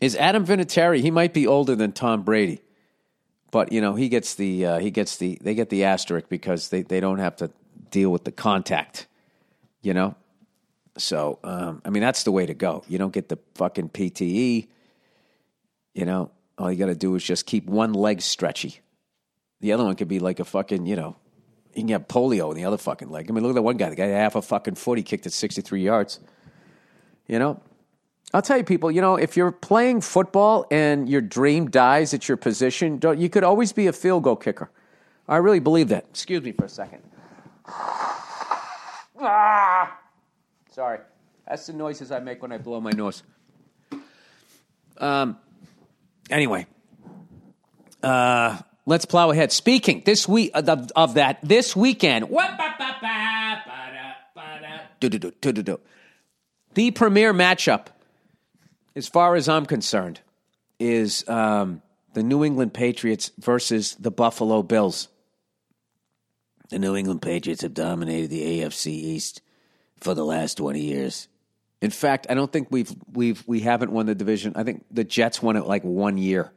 is 0.00 0.16
Adam 0.16 0.46
Vinatieri. 0.46 1.00
He 1.00 1.10
might 1.10 1.32
be 1.32 1.46
older 1.46 1.74
than 1.74 1.92
Tom 1.92 2.22
Brady, 2.22 2.60
but 3.50 3.72
you 3.72 3.80
know 3.80 3.94
he 3.94 4.08
gets 4.08 4.34
the 4.34 4.66
uh, 4.66 4.78
he 4.78 4.90
gets 4.90 5.16
the 5.16 5.38
they 5.40 5.54
get 5.54 5.70
the 5.70 5.84
asterisk 5.84 6.28
because 6.28 6.68
they 6.68 6.82
they 6.82 7.00
don't 7.00 7.18
have 7.18 7.36
to 7.36 7.50
deal 7.90 8.10
with 8.10 8.24
the 8.24 8.32
contact. 8.32 9.06
You 9.82 9.94
know, 9.94 10.16
so 10.98 11.38
um, 11.44 11.82
I 11.84 11.90
mean 11.90 12.02
that's 12.02 12.24
the 12.24 12.32
way 12.32 12.46
to 12.46 12.54
go. 12.54 12.84
You 12.88 12.98
don't 12.98 13.12
get 13.12 13.28
the 13.28 13.38
fucking 13.54 13.90
CTE. 13.90 14.68
You 15.94 16.04
know, 16.04 16.30
all 16.58 16.70
you 16.70 16.78
got 16.78 16.86
to 16.86 16.94
do 16.94 17.14
is 17.14 17.24
just 17.24 17.46
keep 17.46 17.66
one 17.66 17.92
leg 17.92 18.20
stretchy. 18.20 18.80
The 19.60 19.72
other 19.72 19.84
one 19.84 19.96
could 19.96 20.08
be 20.08 20.18
like 20.18 20.40
a 20.40 20.44
fucking, 20.44 20.86
you 20.86 20.96
know, 20.96 21.16
you 21.74 21.80
can 21.80 21.86
get 21.86 22.08
polio 22.08 22.50
in 22.50 22.56
the 22.56 22.64
other 22.64 22.78
fucking 22.78 23.10
leg. 23.10 23.30
I 23.30 23.32
mean, 23.32 23.42
look 23.42 23.50
at 23.50 23.54
that 23.56 23.62
one 23.62 23.76
guy. 23.76 23.90
The 23.90 23.96
guy 23.96 24.06
had 24.06 24.16
half 24.16 24.36
a 24.36 24.42
fucking 24.42 24.74
foot. 24.74 24.98
He 24.98 25.04
kicked 25.04 25.26
it 25.26 25.32
63 25.32 25.82
yards. 25.82 26.20
You 27.26 27.38
know? 27.38 27.62
I'll 28.34 28.42
tell 28.42 28.58
you, 28.58 28.64
people, 28.64 28.90
you 28.90 29.00
know, 29.00 29.16
if 29.16 29.36
you're 29.36 29.52
playing 29.52 30.00
football 30.00 30.66
and 30.70 31.08
your 31.08 31.20
dream 31.20 31.70
dies 31.70 32.12
at 32.12 32.28
your 32.28 32.36
position, 32.36 33.00
you 33.16 33.28
could 33.28 33.44
always 33.44 33.72
be 33.72 33.86
a 33.86 33.92
field 33.92 34.24
goal 34.24 34.36
kicker. 34.36 34.70
I 35.28 35.36
really 35.36 35.60
believe 35.60 35.88
that. 35.88 36.06
Excuse 36.10 36.42
me 36.42 36.52
for 36.52 36.64
a 36.64 36.68
second. 36.68 37.02
Ah! 39.20 39.98
Sorry. 40.70 40.98
That's 41.48 41.66
the 41.66 41.72
noises 41.72 42.10
I 42.10 42.18
make 42.18 42.42
when 42.42 42.52
I 42.52 42.58
blow 42.58 42.80
my 42.80 42.90
nose. 42.90 43.22
Um, 44.98 45.38
anyway, 46.30 46.66
uh, 48.02 48.58
let's 48.84 49.04
plow 49.04 49.30
ahead. 49.30 49.52
Speaking 49.52 50.02
this 50.04 50.26
week 50.28 50.50
of, 50.54 50.90
of 50.96 51.14
that, 51.14 51.38
this 51.42 51.76
weekend, 51.76 52.24
the 56.74 56.90
premier 56.90 57.32
matchup, 57.32 57.86
as 58.96 59.06
far 59.06 59.36
as 59.36 59.48
I'm 59.48 59.66
concerned, 59.66 60.20
is 60.80 61.26
um, 61.28 61.82
the 62.14 62.22
New 62.22 62.42
England 62.44 62.72
Patriots 62.72 63.30
versus 63.38 63.94
the 64.00 64.10
Buffalo 64.10 64.62
Bills. 64.62 65.08
The 66.70 66.78
New 66.78 66.96
England 66.96 67.22
Patriots 67.22 67.62
have 67.62 67.74
dominated 67.74 68.30
the 68.30 68.60
AFC 68.60 68.86
East 68.86 69.42
for 70.00 70.14
the 70.14 70.24
last 70.24 70.56
20 70.56 70.80
years. 70.80 71.28
In 71.82 71.90
fact, 71.90 72.26
I 72.30 72.34
don't 72.34 72.50
think 72.50 72.68
we've 72.70 72.92
we've 73.12 73.44
we 73.46 73.60
haven't 73.60 73.92
won 73.92 74.06
the 74.06 74.14
division. 74.14 74.54
I 74.56 74.64
think 74.64 74.84
the 74.90 75.04
Jets 75.04 75.42
won 75.42 75.56
it 75.56 75.66
like 75.66 75.84
one 75.84 76.16
year 76.16 76.50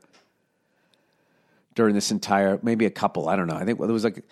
during 1.75 1.93
this 1.93 2.09
entire 2.09 2.57
maybe 2.63 2.85
a 2.85 2.89
couple. 2.89 3.27
I 3.27 3.35
don't 3.35 3.47
know. 3.47 3.55
I 3.55 3.65
think 3.65 3.79
it 3.79 3.87
was 3.87 4.05
like 4.05 4.23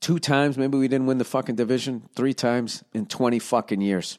two 0.00 0.20
times. 0.20 0.56
Maybe 0.56 0.78
we 0.78 0.86
didn't 0.86 1.06
win 1.06 1.18
the 1.18 1.24
fucking 1.24 1.56
division 1.56 2.08
three 2.14 2.34
times 2.34 2.84
in 2.94 3.06
20 3.06 3.40
fucking 3.40 3.80
years. 3.80 4.18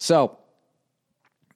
So 0.00 0.38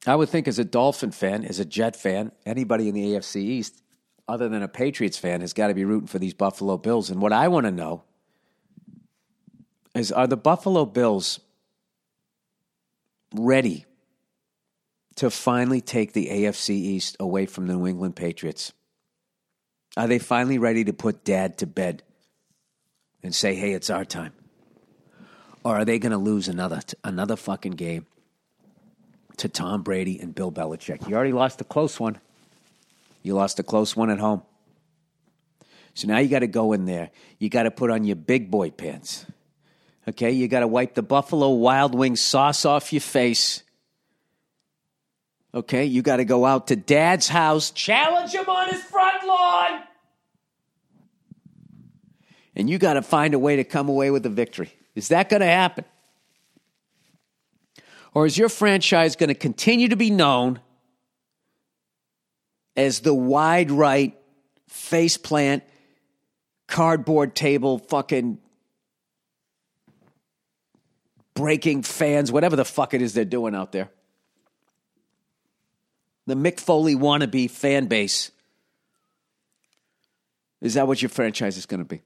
I 0.07 0.15
would 0.15 0.29
think 0.29 0.49
as 0.49 0.59
a 0.59 0.65
Dolphin 0.65 1.11
fan, 1.11 1.45
as 1.45 1.59
a 1.59 1.65
Jet 1.65 1.97
fan, 1.97 2.33
anybody 2.47 2.89
in 2.89 2.95
the 2.95 3.15
AFC 3.15 3.37
East, 3.37 3.83
other 4.29 4.49
than 4.49 4.63
a 4.63 4.69
Patriots 4.69 5.19
fan, 5.19 5.41
has 5.41 5.53
got 5.53 5.69
to 5.69 5.75
be 5.75 5.85
rooting 5.85 6.07
for 6.07 6.19
these 6.19 6.35
Buffalo 6.35 6.77
Bills. 6.77 7.11
And 7.11 7.21
what 7.21 7.33
I 7.33 7.49
want 7.49 7.67
to 7.67 7.73
know 7.73 8.05
is 9.95 10.13
are 10.13 10.27
the 10.27 10.37
Buffalo 10.37 10.85
Bills 10.85 11.41
ready 13.35 13.87
to 15.17 15.31
finally 15.31 15.81
take 15.81 16.13
the 16.13 16.29
AFC 16.29 16.71
East 16.71 17.17
away 17.19 17.47
from 17.47 17.67
the 17.67 17.75
New 17.75 17.87
England 17.89 18.15
Patriots? 18.15 18.73
Are 19.97 20.07
they 20.07 20.21
finally 20.21 20.59
ready 20.59 20.85
to 20.85 20.93
put 20.93 21.25
dad 21.25 21.59
to 21.59 21.67
bed 21.67 22.05
and 23.23 23.35
say, 23.35 23.57
hey, 23.57 23.73
it's 23.73 23.91
our 23.91 24.05
time? 24.05 24.33
Or 25.65 25.75
are 25.75 25.85
they 25.85 25.99
going 25.99 26.13
to 26.13 26.19
lose 26.19 26.47
another, 26.47 26.81
another 27.03 27.35
fucking 27.35 27.73
game 27.73 28.07
to 29.39 29.49
Tom 29.49 29.83
Brady 29.83 30.19
and 30.21 30.35
Bill 30.35 30.53
Belichick? 30.53 31.09
You 31.09 31.15
already 31.15 31.33
lost 31.33 31.61
a 31.61 31.65
close 31.65 31.99
one. 31.99 32.19
You 33.23 33.35
lost 33.35 33.59
a 33.59 33.63
close 33.63 33.97
one 33.97 34.11
at 34.11 34.19
home. 34.19 34.43
So 35.95 36.07
now 36.07 36.19
you 36.19 36.29
got 36.29 36.41
to 36.41 36.47
go 36.47 36.73
in 36.73 36.85
there. 36.85 37.11
You 37.39 37.49
got 37.49 37.65
to 37.65 37.71
put 37.71 37.91
on 37.91 38.05
your 38.05 38.17
big 38.17 38.51
boy 38.51 38.71
pants. 38.71 39.27
Okay, 40.07 40.31
you 40.31 40.49
got 40.49 40.61
to 40.61 40.69
wipe 40.69 40.95
the 40.95 41.03
Buffalo 41.03 41.51
Wild 41.51 41.95
Wings 41.95 42.21
sauce 42.21 42.65
off 42.65 42.93
your 42.93 43.01
face. 43.01 43.63
Okay, 45.55 45.85
you 45.85 46.03
got 46.03 46.17
to 46.17 46.25
go 46.25 46.45
out 46.47 46.69
to 46.69 46.77
dad's 46.77 47.29
house, 47.29 47.71
challenge 47.71 48.33
him 48.33 48.49
on 48.49 48.69
his 48.69 48.83
front 48.83 49.27
lawn. 49.27 49.83
And 52.55 52.71
you 52.71 52.79
got 52.79 52.95
to 52.95 53.03
find 53.03 53.35
a 53.35 53.39
way 53.39 53.57
to 53.57 53.65
come 53.65 53.89
away 53.89 54.11
with 54.11 54.25
a 54.27 54.31
victory. 54.31 54.73
Is 54.95 55.09
that 55.09 55.29
going 55.29 55.41
to 55.41 55.47
happen? 55.47 55.85
Or 58.19 58.27
is 58.27 58.37
your 58.37 58.49
franchise 58.49 59.15
going 59.15 59.29
to 59.29 59.35
continue 59.37 59.87
to 59.91 59.95
be 59.95 60.11
known 60.11 60.59
as 62.77 62.99
the 62.99 63.15
wide 63.15 63.71
right, 63.71 64.19
faceplant, 64.69 65.63
cardboard 66.67 67.37
table, 67.37 67.79
fucking 67.79 68.39
breaking 71.35 71.85
fans, 71.85 72.33
whatever 72.33 72.57
the 72.57 72.65
fuck 72.65 72.93
it 72.93 73.03
is 73.03 73.15
they're 73.15 73.25
doing 73.25 73.55
out 73.55 73.71
there. 73.71 73.89
The 76.27 76.35
Mick 76.35 76.59
Foley 76.59 76.97
wannabe 76.97 77.49
fan 77.49 77.87
base. 77.87 78.33
Is 80.61 80.75
that 80.75 80.89
what 80.89 81.01
your 81.01 81.09
franchise 81.09 81.57
is 81.57 81.67
going 81.67 81.85
to 81.85 81.89
be? 81.89 82.03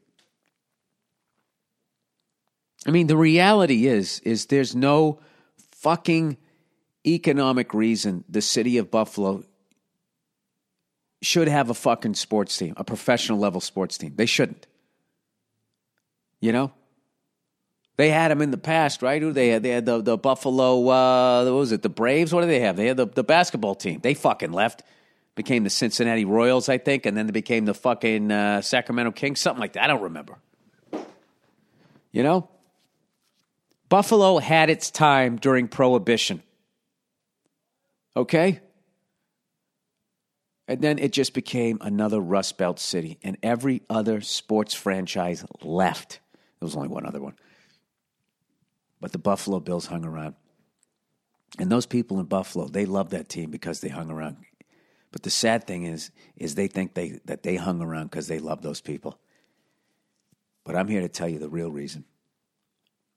I 2.87 2.91
mean, 2.91 3.07
the 3.07 3.17
reality 3.17 3.87
is, 3.87 4.21
is 4.21 4.45
there's 4.45 4.77
no 4.77 5.19
fucking 5.83 6.37
economic 7.07 7.75
reason 7.75 8.25
the 8.29 8.41
city 8.41 8.79
of 8.79 8.91
Buffalo 8.91 9.45
should 11.21 11.49
have 11.49 11.71
a 11.71 11.75
fucking 11.75 12.15
sports 12.15 12.57
team, 12.57 12.75
a 12.77 12.85
professional 12.85 13.39
level 13.39 13.61
sports 13.61 13.99
team. 13.99 14.13
They 14.17 14.27
shouldn't. 14.27 14.67
You 16.41 16.53
know? 16.53 16.73
They 17.97 18.11
had 18.11 18.31
them 18.31 18.43
in 18.43 18.51
the 18.51 18.59
past, 18.59 19.03
right? 19.03 19.21
Who 19.21 19.33
they 19.33 19.49
had? 19.49 19.63
They 19.63 19.71
had 19.71 19.87
the, 19.87 20.01
the 20.01 20.17
Buffalo, 20.17 20.89
uh, 20.89 21.45
what 21.45 21.55
was 21.55 21.73
it, 21.73 21.83
the 21.83 21.89
Braves? 21.89 22.33
What 22.33 22.41
do 22.41 22.47
they 22.47 22.61
have? 22.61 22.77
They 22.77 22.87
had 22.87 22.97
the, 22.97 23.07
the 23.07 23.23
basketball 23.23 23.75
team. 23.75 24.01
They 24.03 24.15
fucking 24.15 24.53
left. 24.53 24.83
Became 25.35 25.65
the 25.65 25.71
Cincinnati 25.71 26.25
Royals, 26.25 26.69
I 26.69 26.79
think, 26.79 27.07
and 27.07 27.17
then 27.17 27.27
they 27.27 27.33
became 27.33 27.65
the 27.65 27.75
fucking 27.75 28.31
uh, 28.31 28.61
Sacramento 28.61 29.13
Kings, 29.13 29.41
something 29.41 29.61
like 29.61 29.75
that. 29.75 29.85
I 29.85 29.87
don't 29.87 30.03
remember. 30.03 30.37
You 32.11 32.23
know? 32.23 32.49
Buffalo 33.93 34.39
had 34.39 34.71
its 34.71 34.91
time 34.91 35.37
during 35.37 35.69
Prohibition. 35.69 36.43
Okay? 38.17 38.61
And 40.67 40.81
then 40.81 40.99
it 40.99 41.13
just 41.13 41.35
became 41.35 41.77
another 41.83 42.19
Rust 42.19 42.57
Belt 42.57 42.81
city, 42.81 43.19
and 43.23 43.37
every 43.43 43.83
other 43.91 44.23
sports 44.23 44.73
franchise 44.73 45.45
left. 45.63 46.21
There 46.59 46.65
was 46.67 46.75
only 46.75 46.89
one 46.89 47.05
other 47.05 47.21
one. 47.21 47.35
But 48.99 49.13
the 49.13 49.19
Buffalo 49.19 49.61
Bills 49.61 49.85
hung 49.85 50.07
around. 50.07 50.37
And 51.59 51.71
those 51.71 51.85
people 51.85 52.19
in 52.19 52.25
Buffalo, 52.25 52.69
they 52.69 52.87
love 52.87 53.11
that 53.11 53.29
team 53.29 53.51
because 53.51 53.81
they 53.81 53.91
hung 53.91 54.11
around. 54.11 54.39
But 55.11 55.23
the 55.23 55.29
sad 55.29 55.67
thing 55.67 55.85
is, 55.85 56.11
is 56.39 56.55
they 56.55 56.67
think 56.67 56.95
they 56.95 57.21
that 57.27 57.43
they 57.43 57.57
hung 57.57 57.83
around 57.83 58.05
because 58.05 58.27
they 58.27 58.39
love 58.39 58.63
those 58.63 58.81
people. 58.81 59.21
But 60.65 60.77
I'm 60.77 60.89
here 60.89 61.03
to 61.03 61.11
tell 61.11 61.29
you 61.29 61.39
the 61.39 61.51
real 61.51 61.71
reason. 61.71 62.07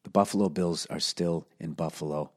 The 0.05 0.11
Buffalo 0.11 0.49
Bills 0.49 0.85
are 0.91 0.99
still 0.99 1.47
in 1.59 1.73
Buffalo, 1.73 2.29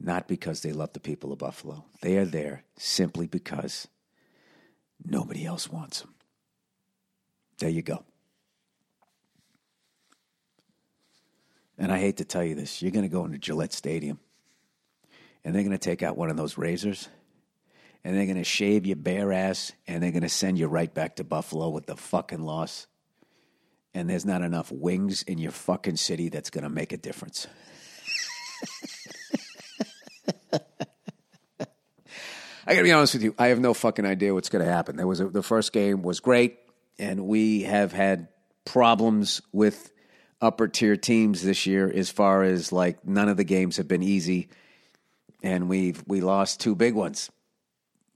not 0.00 0.26
because 0.26 0.62
they 0.62 0.72
love 0.72 0.94
the 0.94 0.98
people 0.98 1.32
of 1.32 1.38
Buffalo. 1.38 1.84
They 2.00 2.16
are 2.16 2.24
there 2.24 2.64
simply 2.78 3.26
because 3.26 3.88
nobody 5.04 5.44
else 5.44 5.68
wants 5.70 6.00
them. 6.00 6.14
There 7.58 7.68
you 7.68 7.82
go. 7.82 8.04
And 11.76 11.92
I 11.92 11.98
hate 11.98 12.16
to 12.16 12.24
tell 12.24 12.42
you 12.42 12.54
this, 12.54 12.80
you're 12.80 12.90
going 12.90 13.04
to 13.04 13.10
go 13.10 13.26
into 13.26 13.36
Gillette 13.36 13.74
Stadium 13.74 14.18
and 15.44 15.54
they're 15.54 15.62
going 15.62 15.72
to 15.72 15.78
take 15.78 16.02
out 16.02 16.16
one 16.16 16.30
of 16.30 16.38
those 16.38 16.56
razors 16.56 17.10
and 18.02 18.16
they're 18.16 18.24
going 18.24 18.38
to 18.38 18.44
shave 18.44 18.86
your 18.86 18.96
bare 18.96 19.30
ass 19.30 19.72
and 19.86 20.02
they're 20.02 20.10
going 20.10 20.22
to 20.22 20.30
send 20.30 20.58
you 20.58 20.68
right 20.68 20.92
back 20.94 21.16
to 21.16 21.24
Buffalo 21.24 21.68
with 21.68 21.84
the 21.84 21.96
fucking 21.96 22.40
loss. 22.40 22.86
And 23.94 24.08
there's 24.08 24.24
not 24.24 24.42
enough 24.42 24.70
wings 24.70 25.22
in 25.22 25.38
your 25.38 25.50
fucking 25.50 25.96
city 25.96 26.28
that's 26.28 26.50
going 26.50 26.64
to 26.64 26.70
make 26.70 26.92
a 26.92 26.96
difference. 26.96 27.48
I 32.66 32.74
got 32.74 32.76
to 32.76 32.82
be 32.82 32.92
honest 32.92 33.14
with 33.14 33.24
you. 33.24 33.34
I 33.38 33.48
have 33.48 33.58
no 33.58 33.74
fucking 33.74 34.06
idea 34.06 34.32
what's 34.32 34.48
going 34.48 34.64
to 34.64 34.70
happen. 34.70 34.96
There 34.96 35.06
was 35.06 35.18
a, 35.20 35.28
the 35.28 35.42
first 35.42 35.72
game 35.72 36.02
was 36.02 36.20
great, 36.20 36.58
and 36.98 37.26
we 37.26 37.62
have 37.62 37.92
had 37.92 38.28
problems 38.64 39.42
with 39.52 39.90
upper 40.40 40.68
tier 40.68 40.96
teams 40.96 41.42
this 41.42 41.66
year 41.66 41.90
as 41.90 42.10
far 42.10 42.42
as 42.42 42.72
like 42.72 43.04
none 43.06 43.28
of 43.28 43.36
the 43.36 43.44
games 43.44 43.76
have 43.76 43.88
been 43.88 44.02
easy 44.02 44.48
and 45.42 45.68
we've 45.68 46.02
we 46.06 46.20
lost 46.20 46.60
two 46.60 46.74
big 46.74 46.94
ones 46.94 47.30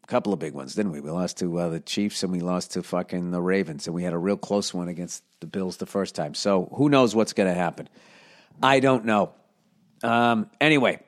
couple 0.07 0.33
of 0.33 0.39
big 0.39 0.55
ones 0.55 0.75
didn't 0.75 0.93
we? 0.93 1.01
We 1.01 1.11
lost 1.11 1.39
to 1.39 1.59
uh, 1.59 1.69
the 1.71 1.81
chiefs 1.81 2.23
and 2.23 2.33
we 2.33 2.41
lost 2.41 2.73
to 2.73 2.83
fucking 2.83 3.31
the 3.31 3.41
ravens 3.41 3.87
and 3.87 3.95
we 3.95 4.03
had 4.03 4.13
a 4.13 4.19
real 4.19 4.37
close 4.37 4.75
one 4.75 4.89
against 4.89 5.23
the 5.41 5.47
bills 5.47 5.79
the 5.79 5.87
first 5.87 6.15
time. 6.15 6.35
So 6.35 6.69
who 6.75 6.89
knows 6.89 7.15
what's 7.15 7.33
going 7.33 7.49
to 7.49 7.59
happen? 7.59 7.89
I 8.63 8.81
don't 8.81 9.05
know. 9.05 9.33
Um, 10.03 10.51
anyway 10.61 11.01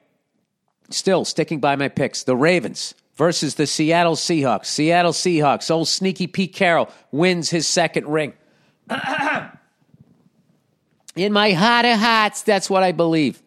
still 0.91 1.25
sticking 1.25 1.61
by 1.61 1.77
my 1.77 1.89
picks 1.89 2.25
the 2.25 2.37
ravens 2.37 2.95
versus 3.17 3.55
the 3.55 3.67
seattle 3.67 4.15
seahawks. 4.15 4.67
Seattle 4.67 5.13
seahawks 5.13 5.71
old 5.71 5.89
sneaky 5.89 6.27
pete 6.27 6.55
carroll 6.55 6.91
wins 7.11 7.51
his 7.51 7.67
second 7.67 8.07
ring. 8.07 8.33
In 11.17 11.33
my 11.33 11.53
heart 11.53 11.87
of 11.87 11.99
hearts, 11.99 12.43
that's 12.43 12.69
what 12.69 12.83
I 12.83 12.93
believe. 12.93 13.43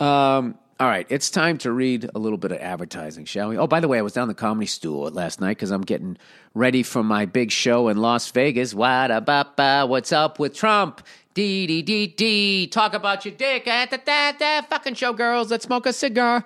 Um, 0.00 0.58
all 0.80 0.88
right, 0.88 1.06
it's 1.08 1.30
time 1.30 1.58
to 1.58 1.70
read 1.70 2.10
a 2.14 2.18
little 2.18 2.38
bit 2.38 2.50
of 2.50 2.58
advertising, 2.58 3.24
shall 3.26 3.48
we? 3.48 3.56
Oh, 3.56 3.66
by 3.68 3.78
the 3.78 3.86
way, 3.86 3.98
I 3.98 4.02
was 4.02 4.12
down 4.12 4.26
the 4.26 4.34
Comedy 4.34 4.66
Store 4.66 5.08
last 5.08 5.40
night 5.40 5.56
because 5.56 5.70
I'm 5.70 5.82
getting 5.82 6.16
ready 6.52 6.82
for 6.82 7.04
my 7.04 7.26
big 7.26 7.52
show 7.52 7.88
in 7.88 7.98
Las 7.98 8.30
Vegas. 8.32 8.74
What 8.74 9.12
about 9.12 9.88
what's 9.88 10.10
up 10.10 10.40
with 10.40 10.54
Trump? 10.54 11.06
Dee 11.34 11.66
dee 11.66 11.82
dee 11.82 12.08
dee. 12.08 12.66
Talk 12.66 12.94
about 12.94 13.24
your 13.24 13.34
dick 13.34 13.68
at 13.68 13.90
the 13.90 13.98
da, 13.98 14.32
da, 14.32 14.62
fucking 14.62 14.94
show, 14.94 15.12
girls. 15.12 15.50
Let's 15.50 15.64
smoke 15.64 15.86
a 15.86 15.92
cigar. 15.92 16.44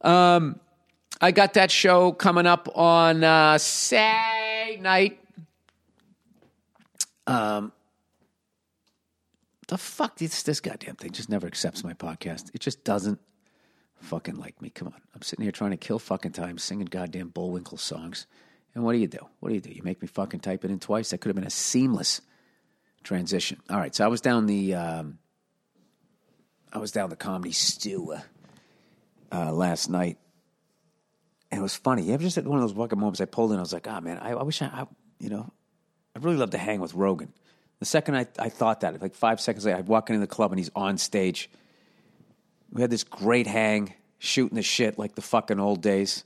Um, 0.00 0.58
I 1.20 1.30
got 1.30 1.54
that 1.54 1.70
show 1.70 2.12
coming 2.12 2.46
up 2.46 2.68
on 2.76 3.22
uh, 3.22 3.58
Saturday 3.58 4.80
night. 4.80 5.20
Um, 7.26 7.72
the 9.68 9.78
fuck 9.78 10.16
this 10.16 10.42
this 10.42 10.60
goddamn 10.60 10.96
thing 10.96 11.12
just 11.12 11.28
never 11.28 11.46
accepts 11.46 11.84
my 11.84 11.92
podcast. 11.92 12.50
It 12.54 12.60
just 12.60 12.84
doesn't 12.84 13.20
fucking 14.00 14.36
like 14.36 14.60
me. 14.60 14.70
Come 14.70 14.88
on, 14.88 15.00
I'm 15.14 15.22
sitting 15.22 15.44
here 15.44 15.52
trying 15.52 15.70
to 15.70 15.76
kill 15.76 15.98
fucking 15.98 16.32
time 16.32 16.58
singing 16.58 16.86
goddamn 16.86 17.28
Bullwinkle 17.28 17.78
songs, 17.78 18.26
and 18.74 18.82
what 18.82 18.92
do 18.92 18.98
you 18.98 19.06
do? 19.06 19.18
What 19.40 19.50
do 19.50 19.54
you 19.54 19.60
do? 19.60 19.70
You 19.70 19.82
make 19.82 20.02
me 20.02 20.08
fucking 20.08 20.40
type 20.40 20.64
it 20.64 20.70
in 20.70 20.80
twice. 20.80 21.10
That 21.10 21.18
could 21.18 21.28
have 21.28 21.36
been 21.36 21.46
a 21.46 21.50
seamless 21.50 22.22
transition. 23.04 23.60
All 23.70 23.78
right, 23.78 23.94
so 23.94 24.04
I 24.04 24.08
was 24.08 24.20
down 24.20 24.46
the 24.46 24.74
um, 24.74 25.18
I 26.72 26.78
was 26.78 26.90
down 26.90 27.10
the 27.10 27.16
comedy 27.16 27.52
stew 27.52 28.12
uh, 28.12 28.20
uh, 29.30 29.52
last 29.52 29.90
night, 29.90 30.16
and 31.50 31.60
it 31.60 31.62
was 31.62 31.76
funny. 31.76 32.04
You 32.04 32.14
ever 32.14 32.22
just 32.22 32.36
had 32.36 32.46
one 32.46 32.58
of 32.58 32.68
those 32.68 32.76
fucking 32.76 32.98
moments? 32.98 33.20
I 33.20 33.26
pulled 33.26 33.52
in. 33.52 33.58
I 33.58 33.60
was 33.60 33.72
like, 33.72 33.86
oh 33.86 34.00
man, 34.00 34.18
I, 34.18 34.30
I 34.30 34.42
wish 34.42 34.62
I, 34.62 34.66
I, 34.66 34.86
you 35.18 35.28
know, 35.28 35.52
I'd 36.16 36.24
really 36.24 36.36
love 36.38 36.50
to 36.50 36.58
hang 36.58 36.80
with 36.80 36.94
Rogan. 36.94 37.34
The 37.80 37.86
second 37.86 38.16
I, 38.16 38.26
I 38.38 38.48
thought 38.48 38.80
that, 38.80 39.00
like 39.00 39.14
five 39.14 39.40
seconds 39.40 39.64
later, 39.64 39.78
I'd 39.78 39.86
walk 39.86 40.10
into 40.10 40.20
the 40.20 40.26
club 40.26 40.50
and 40.52 40.58
he's 40.58 40.70
on 40.74 40.98
stage. 40.98 41.48
We 42.70 42.82
had 42.82 42.90
this 42.90 43.04
great 43.04 43.46
hang, 43.46 43.94
shooting 44.18 44.56
the 44.56 44.62
shit 44.62 44.98
like 44.98 45.14
the 45.14 45.22
fucking 45.22 45.60
old 45.60 45.80
days, 45.80 46.24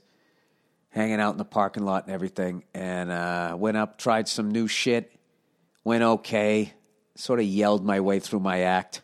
hanging 0.89 1.19
out 1.19 1.31
in 1.31 1.37
the 1.37 1.45
parking 1.45 1.85
lot 1.85 2.05
and 2.05 2.13
everything. 2.13 2.63
And 2.73 3.11
uh, 3.11 3.55
went 3.57 3.77
up, 3.77 3.97
tried 3.97 4.27
some 4.27 4.51
new 4.51 4.67
shit, 4.67 5.13
went 5.83 6.03
okay, 6.03 6.73
sort 7.15 7.39
of 7.39 7.45
yelled 7.45 7.85
my 7.85 7.99
way 7.99 8.19
through 8.19 8.39
my 8.39 8.61
act. 8.61 9.01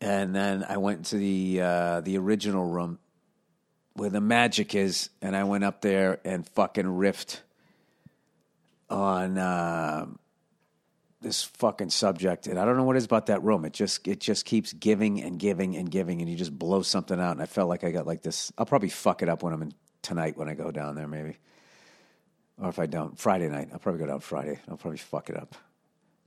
And 0.00 0.34
then 0.34 0.64
I 0.68 0.78
went 0.78 1.06
to 1.06 1.16
the 1.16 1.60
uh, 1.60 2.00
the 2.00 2.18
original 2.18 2.64
room 2.64 2.98
where 3.94 4.10
the 4.10 4.20
magic 4.20 4.74
is, 4.74 5.10
and 5.20 5.36
I 5.36 5.44
went 5.44 5.64
up 5.64 5.80
there 5.80 6.18
and 6.24 6.48
fucking 6.48 6.86
riffed 6.86 7.40
on 8.88 9.38
uh, 9.38 10.06
this 11.22 11.42
fucking 11.42 11.90
subject, 11.90 12.46
and 12.46 12.58
I 12.58 12.64
don't 12.64 12.76
know 12.76 12.84
what 12.84 12.96
it 12.96 12.98
is 12.98 13.04
about 13.04 13.26
that 13.26 13.42
room. 13.42 13.64
It 13.64 13.72
just 13.72 14.06
it 14.06 14.20
just 14.20 14.44
keeps 14.44 14.72
giving 14.72 15.22
and 15.22 15.38
giving 15.38 15.76
and 15.76 15.90
giving, 15.90 16.20
and 16.20 16.30
you 16.30 16.36
just 16.36 16.56
blow 16.56 16.82
something 16.82 17.18
out. 17.18 17.32
And 17.32 17.42
I 17.42 17.46
felt 17.46 17.68
like 17.68 17.84
I 17.84 17.90
got 17.90 18.06
like 18.06 18.22
this. 18.22 18.52
I'll 18.58 18.66
probably 18.66 18.88
fuck 18.88 19.22
it 19.22 19.28
up 19.28 19.42
when 19.42 19.52
I'm 19.52 19.62
in 19.62 19.74
tonight 20.02 20.36
when 20.36 20.48
I 20.48 20.54
go 20.54 20.70
down 20.70 20.94
there, 20.94 21.08
maybe, 21.08 21.38
or 22.58 22.68
if 22.68 22.78
I 22.78 22.86
don't 22.86 23.18
Friday 23.18 23.48
night. 23.48 23.68
I'll 23.72 23.78
probably 23.78 24.00
go 24.00 24.06
down 24.06 24.20
Friday. 24.20 24.60
I'll 24.68 24.76
probably 24.76 24.98
fuck 24.98 25.30
it 25.30 25.36
up, 25.36 25.54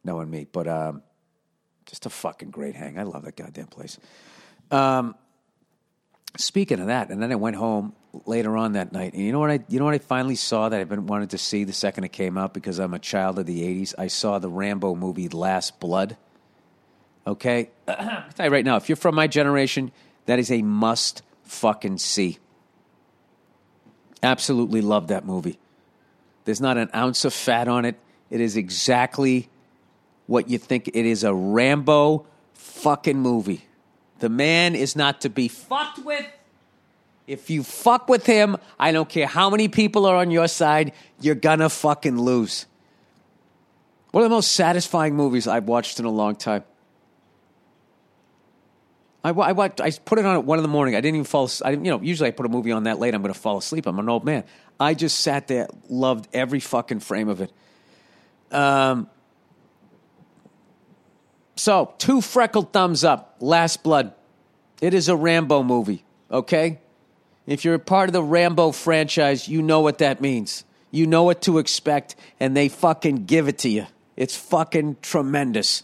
knowing 0.04 0.30
me. 0.30 0.48
But 0.52 0.68
um, 0.68 1.04
just 1.86 2.06
a 2.06 2.10
fucking 2.10 2.52
great 2.52 2.76
hang. 2.76 2.98
I 2.98 3.04
love 3.04 3.24
that 3.24 3.36
goddamn 3.36 3.68
place. 3.68 4.00
Um, 4.72 5.16
speaking 6.38 6.80
of 6.80 6.88
that, 6.88 7.10
and 7.10 7.22
then 7.22 7.32
I 7.32 7.36
went 7.36 7.56
home 7.56 7.94
later 8.26 8.56
on 8.58 8.74
that 8.74 8.92
night, 8.92 9.14
and 9.14 9.22
you 9.22 9.32
know 9.32 9.40
what 9.40 9.52
I 9.52 9.60
you 9.68 9.80
know 9.80 9.86
what 9.86 9.94
I 9.94 10.00
finally 10.00 10.36
saw 10.36 10.70
that 10.70 10.80
I've 10.80 10.90
been 10.90 11.08
wanted 11.08 11.32
to 11.32 11.38
see 11.38 11.64
the 11.64 11.74
second 11.74 12.04
it 12.04 12.12
came 12.12 12.38
out 12.38 12.54
because 12.54 12.80
I'm 12.80 12.94
a 12.94 13.00
child 13.00 13.40
of 13.40 13.46
the 13.46 13.62
'80s. 13.62 13.94
I 13.98 14.08
saw 14.08 14.40
the 14.40 14.50
Rambo 14.50 14.96
movie 14.96 15.30
Last 15.30 15.80
Blood. 15.80 16.18
Okay, 17.28 17.70
tell 17.88 18.46
you 18.46 18.50
right 18.50 18.66
now, 18.66 18.76
if 18.76 18.88
you're 18.90 18.96
from 18.96 19.16
my 19.16 19.28
generation, 19.28 19.92
that 20.26 20.40
is 20.40 20.52
a 20.52 20.62
must 20.62 21.22
fucking 21.44 21.98
see. 21.98 22.38
Absolutely 24.22 24.82
love 24.82 25.08
that 25.08 25.26
movie. 25.26 25.60
There's 26.46 26.62
not 26.62 26.78
an 26.78 26.90
ounce 26.96 27.26
of 27.26 27.34
fat 27.34 27.68
on 27.68 27.86
it. 27.86 28.00
It 28.30 28.42
is 28.42 28.58
exactly 28.58 29.50
what 30.28 30.50
you 30.50 30.58
think. 30.58 30.88
It 30.88 31.06
is 31.06 31.24
a 31.24 31.34
Rambo 31.34 32.26
fucking 32.54 33.20
movie. 33.20 33.66
The 34.20 34.30
man 34.30 34.76
is 34.76 34.96
not 34.96 35.22
to 35.22 35.30
be 35.30 35.48
fucked 35.48 36.00
with. 36.00 36.26
If 37.28 37.50
you 37.50 37.64
fuck 37.64 38.08
with 38.08 38.26
him, 38.26 38.58
I 38.80 38.92
don't 38.92 39.10
care 39.10 39.28
how 39.28 39.50
many 39.50 39.68
people 39.68 40.06
are 40.06 40.16
on 40.16 40.32
your 40.32 40.48
side, 40.48 40.94
you're 41.20 41.36
gonna 41.36 41.70
fucking 41.70 42.20
lose. 42.20 42.66
One 44.12 44.24
of 44.24 44.30
the 44.30 44.36
most 44.36 44.54
satisfying 44.54 45.16
movies 45.16 45.48
I've 45.48 45.66
watched 45.66 46.00
in 46.00 46.06
a 46.06 46.12
long 46.12 46.36
time. 46.36 46.64
I, 49.26 49.32
I, 49.32 49.52
I 49.52 49.92
put 50.06 50.20
it 50.20 50.26
on 50.26 50.36
at 50.36 50.46
one 50.46 50.60
in 50.60 50.64
the 50.64 50.70
morning. 50.70 50.96
I 50.96 51.02
didn't 51.02 51.16
even 51.16 51.26
fall. 51.26 51.50
I 51.64 51.72
you 51.72 51.78
know, 51.78 52.00
usually 52.00 52.30
I 52.30 52.32
put 52.32 52.46
a 52.46 52.50
movie 52.50 52.72
on 52.72 52.84
that 52.84 53.00
late. 53.00 53.16
I'm 53.16 53.24
going 53.24 53.34
to 53.34 53.40
fall 53.40 53.58
asleep. 53.58 53.88
I'm 53.88 53.98
an 53.98 54.08
old 54.08 54.24
man. 54.24 54.44
I 54.80 54.94
just 54.94 55.20
sat 55.20 55.48
there, 55.48 55.68
loved 55.90 56.28
every 56.32 56.60
fucking 56.60 57.00
frame 57.00 57.28
of 57.28 57.42
it. 57.42 57.52
Um, 58.52 59.10
so, 61.56 61.94
two 61.98 62.22
freckled 62.22 62.74
thumbs 62.74 63.04
up. 63.04 63.36
Last 63.40 63.84
Blood. 63.84 64.14
It 64.82 64.94
is 64.94 65.08
a 65.08 65.16
Rambo 65.16 65.64
movie, 65.64 66.04
okay? 66.30 66.80
If 67.48 67.64
you're 67.64 67.76
a 67.76 67.80
part 67.80 68.10
of 68.10 68.14
the 68.14 68.24
Rambo 68.24 68.72
franchise, 68.72 69.48
you 69.48 69.62
know 69.62 69.80
what 69.80 70.00
that 70.00 70.20
means. 70.20 70.66
You 70.92 71.08
know 71.08 71.24
what 71.24 71.42
to 71.44 71.58
expect, 71.58 72.16
and 72.40 72.56
they 72.56 72.70
fucking 72.70 73.26
give 73.26 73.48
it 73.48 73.60
to 73.60 73.70
you. 73.70 73.88
It's 74.16 74.36
fucking 74.36 74.98
tremendous. 75.02 75.84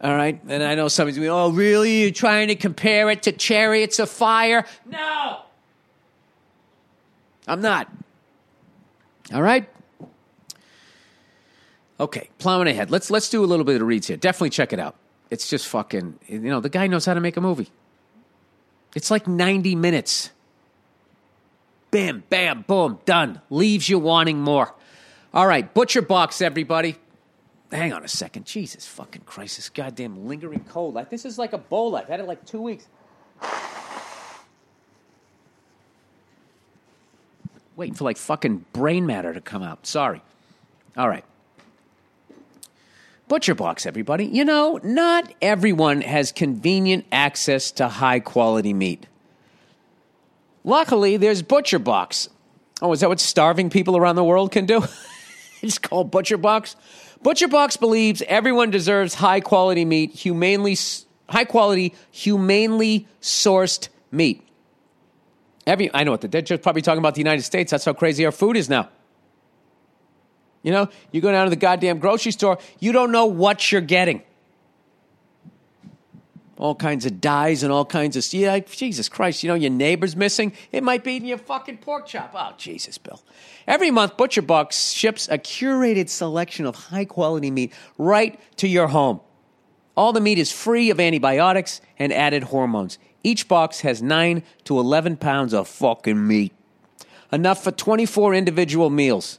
All 0.00 0.14
right? 0.14 0.40
And 0.48 0.62
I 0.62 0.74
know 0.74 0.88
somebody's 0.88 1.18
going, 1.18 1.30
oh, 1.30 1.50
really? 1.50 2.02
You're 2.02 2.10
trying 2.10 2.48
to 2.48 2.54
compare 2.54 3.10
it 3.10 3.24
to 3.24 3.32
Chariots 3.32 3.98
of 3.98 4.08
Fire? 4.08 4.64
No! 4.86 5.40
I'm 7.46 7.60
not. 7.60 7.88
All 9.32 9.42
right? 9.42 9.68
Okay, 12.00 12.30
plowing 12.38 12.66
ahead. 12.66 12.90
Let's 12.90 13.10
let's 13.10 13.28
do 13.28 13.44
a 13.44 13.46
little 13.46 13.66
bit 13.66 13.82
of 13.82 13.86
reads 13.86 14.06
here. 14.06 14.16
Definitely 14.16 14.50
check 14.50 14.72
it 14.72 14.80
out. 14.80 14.96
It's 15.28 15.50
just 15.50 15.68
fucking. 15.68 16.18
You 16.26 16.38
know, 16.40 16.60
the 16.60 16.70
guy 16.70 16.86
knows 16.86 17.04
how 17.04 17.12
to 17.12 17.20
make 17.20 17.36
a 17.36 17.42
movie. 17.42 17.68
It's 18.96 19.10
like 19.10 19.28
ninety 19.28 19.76
minutes. 19.76 20.30
Bam, 21.90 22.24
bam, 22.30 22.64
boom, 22.66 23.00
done. 23.04 23.42
Leaves 23.50 23.88
you 23.88 23.98
wanting 23.98 24.40
more. 24.40 24.74
All 25.34 25.46
right, 25.46 25.72
Butcher 25.74 26.02
Box, 26.02 26.40
everybody. 26.40 26.96
Hang 27.70 27.92
on 27.92 28.02
a 28.02 28.08
second. 28.08 28.46
Jesus 28.46 28.86
fucking 28.86 29.22
Christ, 29.26 29.56
this 29.56 29.68
goddamn 29.68 30.26
lingering 30.26 30.64
cold. 30.68 30.94
Like 30.94 31.10
this 31.10 31.26
is 31.26 31.38
like 31.38 31.52
Ebola. 31.52 32.00
I've 32.02 32.08
had 32.08 32.20
it 32.20 32.26
like 32.26 32.46
two 32.46 32.62
weeks. 32.62 32.88
Waiting 37.76 37.94
for 37.94 38.04
like 38.04 38.16
fucking 38.16 38.64
brain 38.72 39.04
matter 39.04 39.34
to 39.34 39.40
come 39.40 39.62
out. 39.62 39.86
Sorry. 39.86 40.22
All 40.96 41.08
right. 41.08 41.24
Butcher 43.30 43.54
Box, 43.54 43.86
everybody. 43.86 44.26
You 44.26 44.44
know, 44.44 44.80
not 44.82 45.32
everyone 45.40 46.00
has 46.00 46.32
convenient 46.32 47.04
access 47.12 47.70
to 47.70 47.86
high 47.86 48.18
quality 48.18 48.74
meat. 48.74 49.06
Luckily, 50.64 51.16
there's 51.16 51.40
Butcher 51.40 51.78
Box. 51.78 52.28
Oh, 52.82 52.92
is 52.92 52.98
that 53.00 53.08
what 53.08 53.20
starving 53.20 53.70
people 53.70 53.96
around 53.96 54.16
the 54.16 54.24
world 54.24 54.50
can 54.50 54.66
do? 54.66 54.82
it's 55.62 55.78
called 55.78 56.10
Butcher 56.10 56.38
Box. 56.38 56.74
Butcher 57.22 57.46
Box 57.46 57.76
believes 57.76 58.20
everyone 58.26 58.72
deserves 58.72 59.14
high 59.14 59.38
quality 59.38 59.84
meat, 59.84 60.10
humanely 60.10 60.76
high 61.28 61.44
quality, 61.44 61.94
humanely 62.10 63.06
sourced 63.22 63.90
meat. 64.10 64.42
Every 65.68 65.88
I 65.94 66.02
know 66.02 66.10
what 66.10 66.22
they're 66.22 66.42
just 66.42 66.64
probably 66.64 66.82
talking 66.82 66.98
about 66.98 67.14
the 67.14 67.20
United 67.20 67.42
States. 67.42 67.70
That's 67.70 67.84
how 67.84 67.92
crazy 67.92 68.26
our 68.26 68.32
food 68.32 68.56
is 68.56 68.68
now. 68.68 68.88
You 70.62 70.72
know, 70.72 70.88
you 71.10 71.20
go 71.20 71.32
down 71.32 71.46
to 71.46 71.50
the 71.50 71.56
goddamn 71.56 71.98
grocery 71.98 72.32
store, 72.32 72.58
you 72.78 72.92
don't 72.92 73.12
know 73.12 73.26
what 73.26 73.72
you're 73.72 73.80
getting. 73.80 74.22
All 76.58 76.74
kinds 76.74 77.06
of 77.06 77.22
dyes 77.22 77.62
and 77.62 77.72
all 77.72 77.86
kinds 77.86 78.16
of 78.16 78.34
yeah, 78.34 78.58
Jesus 78.58 79.08
Christ, 79.08 79.42
you 79.42 79.48
know 79.48 79.54
your 79.54 79.70
neighbor's 79.70 80.14
missing. 80.14 80.52
It 80.72 80.82
might 80.82 81.02
be 81.02 81.16
in 81.16 81.24
your 81.24 81.38
fucking 81.38 81.78
pork 81.78 82.06
chop. 82.06 82.32
Oh, 82.34 82.52
Jesus, 82.58 82.98
Bill. 82.98 83.22
Every 83.66 83.90
month, 83.90 84.18
Butcher 84.18 84.42
Box 84.42 84.90
ships 84.90 85.26
a 85.28 85.38
curated 85.38 86.10
selection 86.10 86.66
of 86.66 86.74
high 86.74 87.06
quality 87.06 87.50
meat 87.50 87.72
right 87.96 88.38
to 88.56 88.68
your 88.68 88.88
home. 88.88 89.20
All 89.96 90.12
the 90.12 90.20
meat 90.20 90.38
is 90.38 90.52
free 90.52 90.90
of 90.90 91.00
antibiotics 91.00 91.80
and 91.98 92.12
added 92.12 92.44
hormones. 92.44 92.98
Each 93.22 93.48
box 93.48 93.80
has 93.80 94.02
9 94.02 94.42
to 94.64 94.78
11 94.78 95.16
pounds 95.16 95.54
of 95.54 95.66
fucking 95.66 96.26
meat. 96.26 96.52
Enough 97.32 97.64
for 97.64 97.70
24 97.70 98.34
individual 98.34 98.90
meals 98.90 99.38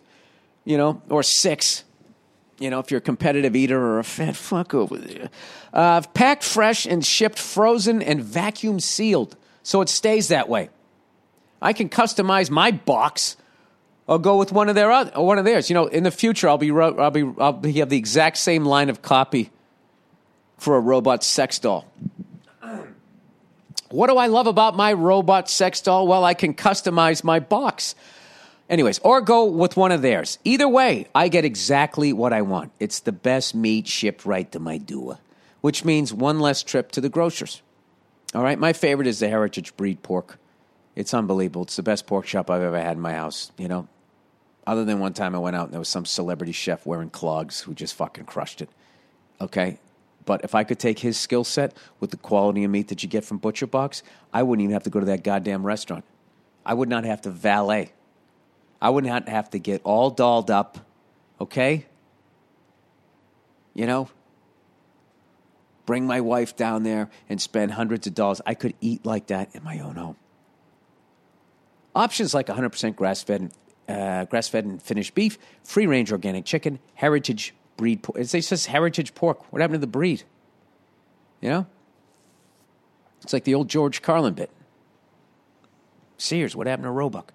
you 0.65 0.77
know, 0.77 1.01
or 1.09 1.23
six. 1.23 1.83
You 2.59 2.69
know, 2.69 2.79
if 2.79 2.91
you're 2.91 2.99
a 2.99 3.01
competitive 3.01 3.55
eater 3.55 3.79
or 3.79 3.99
a 3.99 4.03
fat 4.03 4.35
fuck 4.35 4.73
over 4.73 4.97
there. 4.97 5.29
Uh, 5.73 6.01
packed 6.13 6.43
fresh 6.43 6.85
and 6.85 7.05
shipped 7.05 7.39
frozen 7.39 8.01
and 8.01 8.23
vacuum 8.23 8.79
sealed, 8.79 9.35
so 9.63 9.81
it 9.81 9.89
stays 9.89 10.27
that 10.27 10.49
way. 10.49 10.69
I 11.61 11.73
can 11.73 11.89
customize 11.89 12.49
my 12.49 12.71
box 12.71 13.37
or 14.07 14.19
go 14.19 14.37
with 14.37 14.51
one 14.51 14.67
of 14.67 14.75
their 14.75 14.91
other, 14.91 15.21
one 15.21 15.37
of 15.37 15.45
theirs. 15.45 15.69
You 15.69 15.73
know, 15.75 15.85
in 15.85 16.03
the 16.03 16.11
future, 16.11 16.49
I'll 16.49 16.57
be 16.57 16.71
I'll 16.71 17.11
be 17.11 17.31
I'll 17.37 17.53
be, 17.53 17.73
have 17.73 17.89
the 17.89 17.97
exact 17.97 18.37
same 18.37 18.65
line 18.65 18.89
of 18.89 19.01
copy 19.01 19.51
for 20.57 20.75
a 20.75 20.79
robot 20.79 21.23
sex 21.23 21.59
doll. 21.59 21.85
What 23.89 24.09
do 24.09 24.17
I 24.17 24.27
love 24.27 24.47
about 24.47 24.75
my 24.75 24.93
robot 24.93 25.49
sex 25.49 25.81
doll? 25.81 26.07
Well, 26.07 26.23
I 26.23 26.33
can 26.33 26.53
customize 26.53 27.23
my 27.23 27.39
box. 27.39 27.93
Anyways, 28.71 28.99
or 28.99 29.19
go 29.19 29.43
with 29.43 29.75
one 29.75 29.91
of 29.91 30.01
theirs. 30.01 30.39
Either 30.45 30.67
way, 30.67 31.07
I 31.13 31.27
get 31.27 31.43
exactly 31.43 32.13
what 32.13 32.31
I 32.31 32.41
want. 32.41 32.71
It's 32.79 33.01
the 33.01 33.11
best 33.11 33.53
meat 33.53 33.85
shipped 33.85 34.25
right 34.25 34.49
to 34.53 34.59
my 34.59 34.77
door, 34.77 35.19
which 35.59 35.83
means 35.83 36.13
one 36.13 36.39
less 36.39 36.63
trip 36.63 36.89
to 36.93 37.01
the 37.01 37.09
grocers. 37.09 37.61
All 38.33 38.43
right, 38.43 38.57
my 38.57 38.71
favorite 38.71 39.07
is 39.07 39.19
the 39.19 39.27
heritage 39.27 39.75
breed 39.75 40.01
pork. 40.03 40.39
It's 40.95 41.13
unbelievable. 41.13 41.63
It's 41.63 41.75
the 41.75 41.83
best 41.83 42.07
pork 42.07 42.25
chop 42.25 42.49
I've 42.49 42.61
ever 42.61 42.79
had 42.79 42.95
in 42.95 43.01
my 43.01 43.11
house, 43.11 43.51
you 43.57 43.67
know? 43.67 43.89
Other 44.65 44.85
than 44.85 44.99
one 44.99 45.13
time 45.13 45.35
I 45.35 45.39
went 45.39 45.57
out 45.57 45.65
and 45.65 45.73
there 45.73 45.79
was 45.79 45.89
some 45.89 46.05
celebrity 46.05 46.53
chef 46.53 46.85
wearing 46.85 47.09
clogs 47.09 47.59
who 47.59 47.73
just 47.73 47.95
fucking 47.95 48.23
crushed 48.23 48.61
it. 48.61 48.69
Okay? 49.41 49.79
But 50.23 50.45
if 50.45 50.55
I 50.55 50.63
could 50.63 50.79
take 50.79 50.99
his 50.99 51.17
skill 51.17 51.43
set 51.43 51.75
with 51.99 52.11
the 52.11 52.17
quality 52.17 52.63
of 52.63 52.71
meat 52.71 52.87
that 52.87 53.03
you 53.03 53.09
get 53.09 53.25
from 53.25 53.37
Butcher 53.37 53.67
Box, 53.67 54.01
I 54.31 54.43
wouldn't 54.43 54.63
even 54.63 54.73
have 54.73 54.83
to 54.83 54.89
go 54.89 55.01
to 55.01 55.07
that 55.07 55.25
goddamn 55.25 55.65
restaurant. 55.65 56.05
I 56.65 56.73
would 56.73 56.87
not 56.87 57.03
have 57.03 57.21
to 57.23 57.31
valet. 57.31 57.91
I 58.81 58.89
would 58.89 59.05
not 59.05 59.29
have 59.29 59.51
to 59.51 59.59
get 59.59 59.81
all 59.83 60.09
dolled 60.09 60.49
up, 60.49 60.79
okay? 61.39 61.85
You 63.73 63.85
know? 63.85 64.09
Bring 65.85 66.07
my 66.07 66.21
wife 66.21 66.55
down 66.55 66.83
there 66.83 67.09
and 67.29 67.39
spend 67.39 67.71
hundreds 67.71 68.07
of 68.07 68.15
dollars. 68.15 68.41
I 68.45 68.55
could 68.55 68.73
eat 68.81 69.05
like 69.05 69.27
that 69.27 69.53
in 69.55 69.63
my 69.63 69.79
own 69.79 69.95
home. 69.95 70.15
Options 71.93 72.33
like 72.33 72.47
100% 72.47 72.95
grass 72.95 73.21
fed, 73.21 73.51
uh, 73.87 74.25
grass 74.25 74.47
fed 74.47 74.65
and 74.65 74.81
finished 74.81 75.13
beef, 75.13 75.37
free 75.63 75.85
range 75.85 76.11
organic 76.11 76.45
chicken, 76.45 76.79
heritage 76.95 77.53
breed 77.77 78.01
pork. 78.01 78.17
It 78.17 78.27
says 78.29 78.65
heritage 78.67 79.13
pork. 79.13 79.51
What 79.51 79.61
happened 79.61 79.75
to 79.75 79.79
the 79.79 79.87
breed? 79.87 80.23
You 81.41 81.49
know? 81.49 81.67
It's 83.21 83.33
like 83.33 83.43
the 83.43 83.53
old 83.53 83.67
George 83.67 84.01
Carlin 84.01 84.33
bit. 84.33 84.49
Sears, 86.17 86.55
what 86.55 86.67
happened 86.67 86.85
to 86.85 86.91
Roebuck? 86.91 87.33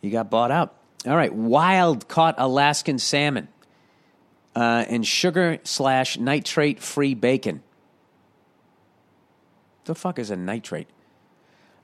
He 0.00 0.10
got 0.10 0.30
bought 0.30 0.50
out. 0.50 0.74
All 1.06 1.16
right, 1.16 1.32
wild 1.32 2.08
caught 2.08 2.34
Alaskan 2.38 2.98
salmon 2.98 3.48
uh, 4.56 4.84
and 4.88 5.06
sugar 5.06 5.58
slash 5.62 6.18
nitrate 6.18 6.80
free 6.80 7.14
bacon. 7.14 7.62
The 9.84 9.94
fuck 9.94 10.18
is 10.18 10.30
a 10.30 10.36
nitrate? 10.36 10.88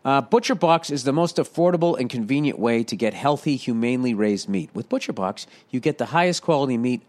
Uh, 0.05 0.21
Butcher 0.21 0.55
Box 0.55 0.91
is 0.91 1.05
the 1.05 1.13
most 1.13 1.37
affordable 1.37 1.99
and 1.99 2.11
convenient 2.11 2.59
way 2.59 2.85
to 2.85 2.97
get 2.97 3.15
healthy, 3.15 3.57
humanely 3.57 4.13
raised 4.13 4.49
meat. 4.49 4.69
With 4.75 4.89
Butcher 4.89 5.15
Box, 5.15 5.47
you 5.71 5.81
get 5.81 5.97
the 5.97 6.07
highest 6.07 6.43
quality 6.43 6.77
meat 6.77 7.03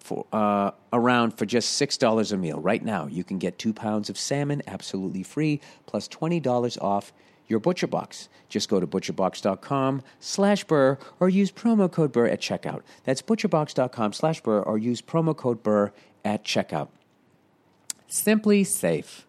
for, 0.00 0.26
uh, 0.32 0.72
around 0.92 1.38
for 1.38 1.46
just 1.46 1.80
$6 1.80 2.32
a 2.32 2.36
meal. 2.36 2.58
Right 2.58 2.84
now, 2.84 3.06
you 3.06 3.22
can 3.22 3.38
get 3.38 3.58
two 3.58 3.72
pounds 3.72 4.10
of 4.10 4.18
salmon 4.18 4.62
absolutely 4.66 5.22
free, 5.22 5.60
plus 5.86 6.08
$20 6.08 6.78
off 6.82 7.12
your 7.50 7.60
Butcher 7.60 7.86
Box. 7.86 8.28
Just 8.48 8.68
go 8.68 8.80
to 8.80 8.86
butcherbox.com 8.86 10.02
slash 10.18 10.64
burr 10.64 10.98
or 11.18 11.28
use 11.28 11.50
promo 11.50 11.90
code 11.90 12.12
burr 12.12 12.26
at 12.26 12.40
checkout. 12.40 12.82
That's 13.04 13.22
butcherbox.com 13.22 14.12
slash 14.12 14.40
burr 14.40 14.62
or 14.62 14.78
use 14.78 15.02
promo 15.02 15.36
code 15.36 15.62
burr 15.62 15.92
at 16.24 16.44
checkout. 16.44 16.88
SimpliSafe. 18.08 19.22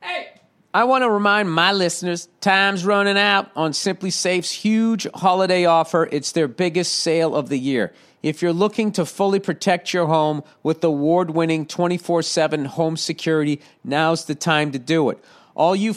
Hey! 0.00 0.28
I 0.74 0.84
want 0.84 1.02
to 1.02 1.10
remind 1.10 1.52
my 1.52 1.72
listeners 1.72 2.28
time's 2.40 2.84
running 2.86 3.18
out 3.18 3.50
on 3.54 3.72
SimpliSafe's 3.72 4.50
huge 4.50 5.06
holiday 5.14 5.66
offer. 5.66 6.08
It's 6.10 6.32
their 6.32 6.48
biggest 6.48 6.94
sale 6.94 7.36
of 7.36 7.50
the 7.50 7.58
year. 7.58 7.92
If 8.22 8.40
you're 8.40 8.54
looking 8.54 8.92
to 8.92 9.04
fully 9.04 9.38
protect 9.38 9.92
your 9.92 10.06
home 10.06 10.42
with 10.62 10.82
award 10.82 11.30
winning 11.30 11.66
24 11.66 12.22
7 12.22 12.64
home 12.64 12.96
security, 12.96 13.60
now's 13.84 14.24
the 14.24 14.34
time 14.34 14.72
to 14.72 14.78
do 14.78 15.10
it. 15.10 15.22
All 15.54 15.76
you 15.76 15.94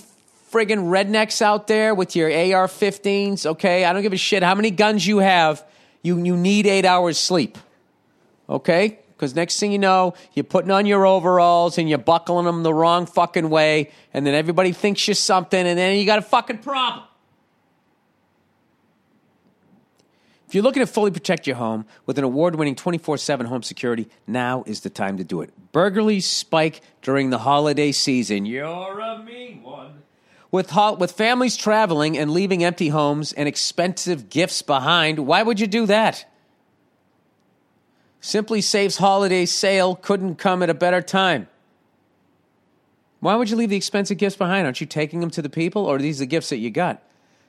friggin' 0.55 0.87
rednecks 0.87 1.41
out 1.41 1.67
there 1.67 1.93
with 1.93 2.15
your 2.15 2.29
AR 2.29 2.67
15s, 2.67 3.45
okay? 3.45 3.83
I 3.83 3.91
don't 3.91 4.03
give 4.03 4.13
a 4.13 4.17
shit 4.17 4.41
how 4.41 4.55
many 4.55 4.71
guns 4.71 5.05
you 5.05 5.17
have, 5.17 5.65
you, 6.01 6.17
you 6.23 6.37
need 6.37 6.65
eight 6.65 6.85
hours 6.85 7.17
sleep, 7.17 7.57
okay? 8.47 8.99
Because 9.09 9.35
next 9.35 9.59
thing 9.59 9.73
you 9.73 9.79
know, 9.79 10.13
you're 10.33 10.45
putting 10.45 10.71
on 10.71 10.85
your 10.85 11.05
overalls 11.05 11.77
and 11.77 11.89
you're 11.89 11.97
buckling 11.97 12.45
them 12.45 12.63
the 12.63 12.73
wrong 12.73 13.05
fucking 13.05 13.49
way, 13.49 13.91
and 14.13 14.25
then 14.25 14.33
everybody 14.33 14.71
thinks 14.71 15.05
you're 15.05 15.15
something, 15.15 15.67
and 15.67 15.77
then 15.77 15.97
you 15.97 16.05
got 16.05 16.19
a 16.19 16.21
fucking 16.21 16.59
problem. 16.59 17.03
If 20.47 20.55
you're 20.55 20.63
looking 20.63 20.83
to 20.83 20.87
fully 20.87 21.11
protect 21.11 21.47
your 21.47 21.57
home 21.57 21.85
with 22.05 22.17
an 22.17 22.23
award 22.23 22.55
winning 22.55 22.75
24 22.75 23.17
7 23.17 23.45
home 23.45 23.61
security, 23.61 24.07
now 24.25 24.63
is 24.65 24.81
the 24.81 24.89
time 24.89 25.17
to 25.17 25.25
do 25.25 25.41
it. 25.41 25.49
Burglaries 25.73 26.25
spike 26.25 26.79
during 27.01 27.29
the 27.29 27.39
holiday 27.39 27.91
season. 27.91 28.45
You're 28.45 29.01
a 29.01 29.21
mean 29.21 29.61
one. 29.61 30.04
With, 30.55 30.69
ho- 30.69 30.95
with 30.95 31.11
families 31.11 31.57
traveling 31.57 32.17
and 32.17 32.31
leaving 32.31 32.63
empty 32.63 32.87
homes 32.87 33.33
and 33.33 33.45
expensive 33.45 34.29
gifts 34.29 34.61
behind, 34.61 35.19
why 35.19 35.43
would 35.43 35.59
you 35.59 35.67
do 35.67 35.85
that? 35.87 36.25
SimpliSafe's 38.21 38.95
holiday 38.95 39.45
sale 39.45 39.97
couldn't 39.97 40.35
come 40.35 40.63
at 40.63 40.69
a 40.69 40.73
better 40.73 41.01
time. 41.01 41.49
Why 43.19 43.35
would 43.35 43.49
you 43.49 43.57
leave 43.57 43.69
the 43.69 43.75
expensive 43.75 44.17
gifts 44.17 44.37
behind? 44.37 44.65
Aren't 44.65 44.79
you 44.79 44.87
taking 44.87 45.19
them 45.19 45.29
to 45.31 45.41
the 45.41 45.49
people, 45.49 45.85
or 45.85 45.97
are 45.97 45.99
these 45.99 46.19
the 46.19 46.25
gifts 46.25 46.51
that 46.51 46.59
you 46.59 46.71
got? 46.71 47.03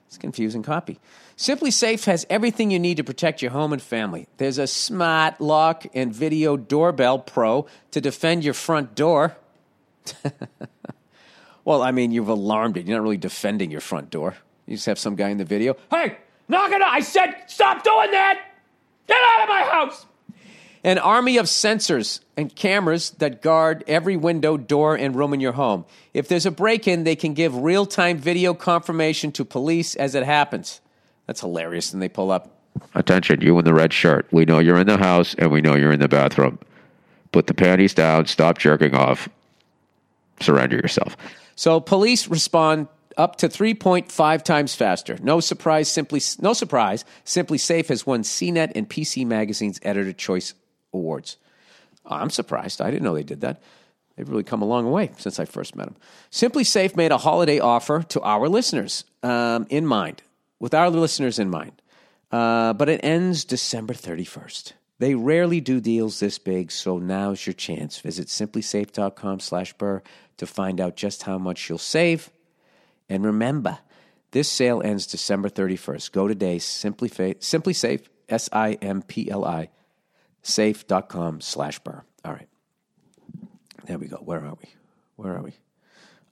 It's 0.09 0.19
confusing 0.19 0.65
copy. 0.65 0.99
SimpliSafe 1.37 2.07
has 2.07 2.27
everything 2.29 2.73
you 2.73 2.81
need 2.81 2.97
to 2.97 3.05
protect 3.05 3.41
your 3.41 3.53
home 3.53 3.73
and 3.73 3.81
family. 3.81 4.27
There's 4.39 4.59
a 4.59 4.67
smart 4.67 5.41
lock 5.41 5.87
and 5.95 6.13
video 6.13 6.57
doorbell 6.57 7.21
pro 7.21 7.67
to 7.93 8.01
defend 8.01 8.43
your 8.43 8.55
front 8.55 8.97
door. 8.97 9.37
well, 11.67 11.83
I 11.83 11.91
mean, 11.91 12.13
you've 12.13 12.29
alarmed 12.29 12.77
it. 12.77 12.87
You're 12.87 12.97
not 12.97 13.03
really 13.03 13.17
defending 13.17 13.73
your 13.73 13.81
front 13.81 14.09
door. 14.11 14.37
You 14.67 14.77
just 14.77 14.87
have 14.87 15.01
some 15.01 15.17
guy 15.17 15.31
in 15.31 15.37
the 15.37 15.45
video. 15.45 15.77
Hey, 15.91 16.17
knock 16.49 16.71
it! 16.71 16.81
Out. 16.81 16.89
I 16.89 17.01
said, 17.01 17.35
stop 17.49 17.83
doing 17.83 18.13
that! 18.13 18.41
Get 19.09 19.19
out 19.21 19.43
of 19.43 19.49
my 19.49 19.63
house! 19.63 20.07
An 20.85 20.99
army 20.99 21.39
of 21.39 21.47
sensors 21.47 22.21
and 22.37 22.55
cameras 22.55 23.11
that 23.19 23.43
guard 23.43 23.83
every 23.89 24.17
window, 24.17 24.57
door, 24.57 24.95
and 24.95 25.17
room 25.17 25.35
in 25.35 25.41
your 25.41 25.53
home. 25.53 25.85
If 26.15 26.29
there's 26.29 26.47
a 26.47 26.53
break 26.53 26.87
in, 26.87 27.03
they 27.03 27.17
can 27.17 27.35
give 27.35 27.57
real 27.57 27.85
time 27.85 28.19
video 28.19 28.55
confirmation 28.55 29.33
to 29.33 29.45
police 29.45 29.97
as 29.97 30.15
it 30.15 30.23
happens. 30.23 30.81
That's 31.27 31.41
hilarious. 31.41 31.93
And 31.93 32.01
they 32.01 32.09
pull 32.09 32.31
up. 32.31 32.49
Attention, 32.95 33.41
you 33.41 33.59
in 33.59 33.65
the 33.65 33.75
red 33.75 33.93
shirt. 33.93 34.29
We 34.31 34.45
know 34.45 34.61
you're 34.61 34.79
in 34.79 34.87
the 34.87 34.99
house 34.99 35.35
and 35.37 35.51
we 35.51 35.61
know 35.61 35.75
you're 35.75 35.93
in 35.93 35.99
the 35.99 36.09
bathroom. 36.09 36.61
Put 37.33 37.49
the 37.49 37.55
panties 37.55 37.93
down, 37.93 38.27
stop 38.27 38.59
jerking 38.59 38.95
off, 38.95 39.29
surrender 40.41 40.77
yourself. 40.77 41.17
So 41.57 41.81
police 41.81 42.29
respond 42.29 42.89
up 43.17 43.37
to 43.37 43.49
3.5 43.49 44.43
times 44.43 44.75
faster. 44.75 45.19
No 45.23 45.41
surprise, 45.41 45.89
simply 45.89 46.21
no 46.39 46.53
surprise. 46.53 47.05
SimpliSafe 47.25 47.89
has 47.89 48.07
won 48.07 48.23
CNET 48.23 48.73
and 48.75 48.89
PC 48.89 49.27
Magazine's 49.27 49.81
Editor 49.83 50.13
Choice 50.13 50.55
Awards. 50.93 51.39
I'm 52.05 52.31
surprised. 52.31 52.81
I 52.81 52.91
didn't 52.91 53.03
know 53.03 53.15
they 53.15 53.23
did 53.23 53.41
that. 53.41 53.63
They've 54.17 54.29
really 54.29 54.45
come 54.45 54.63
a 54.63 54.67
long 54.67 54.91
way 54.91 55.11
since 55.19 55.39
I 55.39 55.45
first 55.45 55.77
met 55.77 55.87
them. 55.87 55.97
SimpliSafe 56.31 56.97
made 56.97 57.13
a 57.13 57.19
holiday 57.19 57.59
offer 57.59 58.03
to 58.11 58.21
our 58.23 58.49
listeners 58.49 59.05
um, 59.23 59.67
in 59.69 59.87
mind, 59.87 60.23
with 60.59 60.75
our 60.75 60.89
listeners 60.89 61.39
in 61.39 61.51
mind. 61.51 61.83
Uh, 62.31 62.73
but 62.73 62.89
it 62.89 63.01
ends 63.03 63.45
December 63.45 63.95
31st. 63.95 64.73
They 64.99 65.15
rarely 65.15 65.61
do 65.61 65.81
deals 65.81 66.21
this 66.21 66.39
big, 66.39 66.73
so 66.73 66.99
now's 66.99 67.47
your 67.47 67.53
chance. 67.53 67.99
Visit 68.01 68.29
simplisafe.com 68.29 69.41
slash 69.41 69.75
burr 69.75 70.03
to 70.37 70.47
find 70.47 70.81
out 70.81 70.97
just 70.97 71.25
how 71.25 71.39
much 71.39 71.69
you'll 71.69 71.79
save. 71.79 72.31
And 73.09 73.25
remember, 73.25 73.79
this 74.33 74.51
sale 74.51 74.83
ends 74.83 75.07
December 75.07 75.49
31st. 75.49 76.13
Go 76.13 76.29
today, 76.29 76.59
Simply, 76.59 77.09
SimpliSafe, 77.09 78.07
S 78.29 78.49
I 78.53 78.73
M 78.75 79.03
P 79.03 79.31
L 79.31 79.45
I 79.45 79.71
safe.com 80.47 81.41
slash 81.41 81.79
burr. 81.81 82.03
All 82.25 82.33
right. 82.33 82.49
There 83.85 83.99
we 83.99 84.07
go. 84.07 84.17
Where 84.17 84.45
are 84.45 84.55
we? 84.55 84.69
Where 85.17 85.37
are 85.37 85.43
we? 85.43 85.53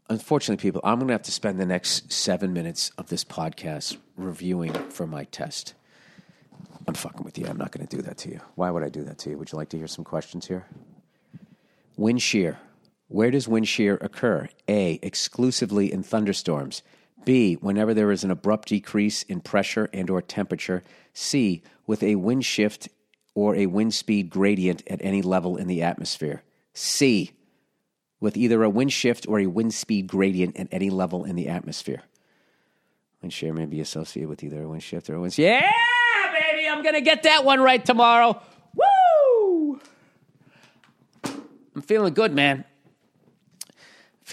Unfortunately, 0.08 0.60
people, 0.60 0.80
I'm 0.84 0.98
going 0.98 1.08
to 1.08 1.14
have 1.14 1.22
to 1.22 1.32
spend 1.32 1.58
the 1.58 1.66
next 1.66 2.12
seven 2.12 2.52
minutes 2.52 2.90
of 2.98 3.08
this 3.08 3.24
podcast 3.24 3.96
reviewing 4.16 4.72
for 4.90 5.06
my 5.06 5.24
test. 5.24 5.74
I'm 6.86 6.94
fucking 6.94 7.24
with 7.24 7.38
you. 7.38 7.46
I'm 7.46 7.56
not 7.56 7.72
going 7.72 7.86
to 7.86 7.96
do 7.96 8.02
that 8.02 8.18
to 8.18 8.30
you. 8.30 8.40
Why 8.54 8.70
would 8.70 8.82
I 8.82 8.88
do 8.90 9.02
that 9.04 9.18
to 9.18 9.30
you? 9.30 9.38
Would 9.38 9.50
you 9.52 9.56
like 9.56 9.70
to 9.70 9.78
hear 9.78 9.86
some 9.86 10.04
questions 10.04 10.46
here? 10.46 10.66
Wind 11.96 12.20
shear. 12.20 12.58
Where 13.14 13.30
does 13.30 13.46
wind 13.46 13.68
shear 13.68 13.94
occur? 14.00 14.48
A. 14.66 14.98
Exclusively 15.00 15.92
in 15.92 16.02
thunderstorms. 16.02 16.82
B. 17.24 17.54
Whenever 17.54 17.94
there 17.94 18.10
is 18.10 18.24
an 18.24 18.32
abrupt 18.32 18.70
decrease 18.70 19.22
in 19.22 19.40
pressure 19.40 19.88
and 19.92 20.10
or 20.10 20.20
temperature. 20.20 20.82
C. 21.12 21.62
With 21.86 22.02
a 22.02 22.16
wind 22.16 22.44
shift 22.44 22.88
or 23.36 23.54
a 23.54 23.66
wind 23.66 23.94
speed 23.94 24.30
gradient 24.30 24.82
at 24.88 25.00
any 25.00 25.22
level 25.22 25.56
in 25.56 25.68
the 25.68 25.80
atmosphere. 25.80 26.42
C, 26.72 27.30
with 28.18 28.36
either 28.36 28.64
a 28.64 28.68
wind 28.68 28.92
shift 28.92 29.28
or 29.28 29.38
a 29.38 29.46
wind 29.46 29.74
speed 29.74 30.08
gradient 30.08 30.56
at 30.56 30.66
any 30.72 30.90
level 30.90 31.24
in 31.24 31.36
the 31.36 31.46
atmosphere. 31.46 32.02
Wind 33.22 33.32
shear 33.32 33.52
may 33.52 33.66
be 33.66 33.80
associated 33.80 34.28
with 34.28 34.42
either 34.42 34.60
a 34.60 34.68
wind 34.68 34.82
shift 34.82 35.08
or 35.08 35.14
a 35.14 35.20
wind. 35.20 35.38
Yeah, 35.38 35.70
baby, 36.32 36.68
I'm 36.68 36.82
gonna 36.82 37.00
get 37.00 37.22
that 37.22 37.44
one 37.44 37.60
right 37.60 37.84
tomorrow. 37.84 38.42
Woo! 38.74 39.80
I'm 41.76 41.82
feeling 41.82 42.12
good, 42.12 42.34
man. 42.34 42.64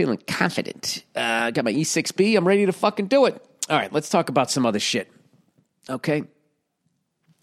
Feeling 0.02 0.24
confident. 0.26 1.04
Uh, 1.16 1.20
I 1.20 1.52
got 1.52 1.64
my 1.64 1.72
E6B. 1.72 2.36
I'm 2.36 2.48
ready 2.48 2.66
to 2.66 2.74
fucking 2.74 3.06
do 3.06 3.26
it. 3.26 3.40
All 3.70 3.78
right, 3.78 3.94
let's 3.94 4.10
talk 4.10 4.30
about 4.30 4.50
some 4.50 4.66
other 4.66 4.80
shit. 4.80 5.12
Okay. 5.88 6.24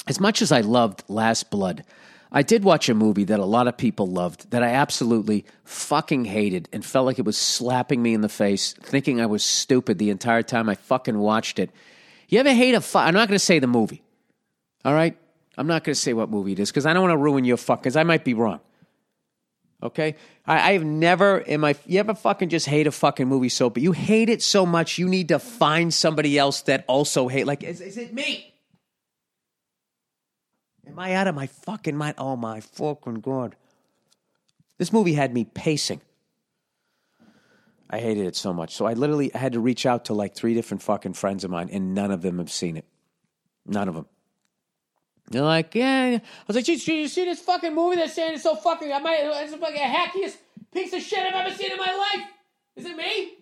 As 0.09 0.18
much 0.18 0.42
as 0.42 0.51
I 0.51 0.62
loved 0.62 1.05
Last 1.07 1.53
Blood, 1.53 1.85
I 2.33 2.42
did 2.42 2.64
watch 2.64 2.88
a 2.88 2.94
movie 2.94 3.23
that 3.23 3.38
a 3.38 3.44
lot 3.44 3.68
of 3.68 3.77
people 3.77 4.09
loved 4.09 4.51
that 4.51 4.64
I 4.64 4.71
absolutely 4.71 5.44
fucking 5.62 6.25
hated 6.25 6.68
and 6.73 6.85
felt 6.85 7.07
like 7.07 7.21
it 7.21 7.25
was 7.25 7.38
slapping 7.38 8.03
me 8.03 8.12
in 8.12 8.23
the 8.23 8.29
face, 8.29 8.73
thinking 8.73 9.21
I 9.21 9.27
was 9.27 9.44
stupid 9.44 9.99
the 9.99 10.11
entire 10.11 10.42
time 10.42 10.68
I 10.68 10.75
fucking 10.75 11.16
watched 11.16 11.61
it. 11.61 11.71
You 12.29 12.40
ever 12.40 12.53
hate 12.53 12.75
a 12.75 12.81
fu- 12.81 12.99
I'm 12.99 13.14
not 13.14 13.29
going 13.29 13.38
to 13.38 13.44
say 13.44 13.61
the 13.61 13.68
movie. 13.68 14.03
All 14.85 14.94
right? 14.94 15.16
I'm 15.57 15.68
not 15.68 15.85
going 15.85 15.94
to 15.94 16.01
say 16.01 16.12
what 16.12 16.29
movie 16.29 16.55
it 16.55 16.59
is 16.59 16.73
because 16.73 16.87
I 16.87 16.92
don't 16.92 17.03
want 17.03 17.12
to 17.12 17.18
ruin 17.18 17.44
your 17.44 17.57
fuck 17.57 17.85
because 17.85 17.94
I 17.94 18.03
might 18.03 18.25
be 18.25 18.35
wrong. 18.35 18.59
Okay? 19.83 20.17
I, 20.47 20.73
I've 20.73 20.85
never 20.85 21.38
in 21.38 21.61
my 21.61 21.77
you 21.87 22.01
ever 22.01 22.14
fucking 22.14 22.49
just 22.49 22.67
hate 22.67 22.87
a 22.87 22.93
fucking 22.93 23.29
movie 23.29 23.49
so 23.49 23.71
but 23.71 23.83
you 23.83 23.93
hate 23.93 24.29
it 24.29 24.43
so 24.43 24.67
much 24.67 24.99
you 24.99 25.09
need 25.09 25.29
to 25.29 25.38
find 25.38 25.95
somebody 25.95 26.37
else 26.37 26.62
that 26.62 26.85
also 26.88 27.29
hate 27.29 27.47
like 27.47 27.62
is, 27.62 27.81
is 27.81 27.97
it 27.97 28.12
me? 28.12 28.55
Am 30.87 30.99
I 30.99 31.14
out 31.14 31.29
of 31.29 31.35
my 31.35 31.47
fucking 31.47 31.97
mind? 31.97 32.14
Oh 32.19 32.37
my 32.37 32.61
fucking 32.61 33.21
god. 33.21 33.55
This 34.79 34.93
movie 34.93 35.12
had 35.12 35.35
me 35.35 35.45
pacing. 35.45 36.01
I 37.91 38.01
hated 38.01 38.27
it 38.27 38.37
so 38.37 38.53
much. 38.53 38.75
So 38.75 38.87
I 38.87 38.93
literally 38.93 39.31
had 39.35 39.55
to 39.55 39.61
reach 39.61 39.87
out 39.87 40.07
to 40.07 40.14
like 40.14 40.35
three 40.35 40.55
different 40.55 40.83
fucking 40.83 41.14
friends 41.14 41.45
of 41.45 41.51
mine, 41.51 41.69
and 41.73 41.95
none 41.95 42.11
of 42.11 42.23
them 42.23 42.38
have 42.38 42.51
seen 42.51 42.77
it. 42.77 42.85
None 43.67 43.88
of 43.88 43.95
them. 43.95 44.07
They're 45.31 45.43
like, 45.43 45.75
yeah. 45.75 46.19
I 46.21 46.23
was 46.47 46.57
like, 46.57 46.64
did 46.64 46.87
you 46.87 47.09
see 47.09 47.25
this 47.25 47.41
fucking 47.41 47.75
movie 47.75 47.97
they're 47.97 48.09
saying 48.09 48.35
it's 48.35 48.43
so 48.43 48.55
fucking, 48.55 48.93
I 48.93 48.99
might, 48.99 49.21
it's 49.21 49.53
the 49.53 49.59
fucking 49.59 49.77
hackiest 49.77 50.37
piece 50.73 50.93
of 50.93 51.03
shit 51.03 51.19
I've 51.19 51.47
ever 51.47 51.55
seen 51.55 51.73
in 51.73 51.79
my 51.79 52.14
life. 52.14 52.27
Is 52.77 52.87
it 52.87 52.97
me? 52.97 53.35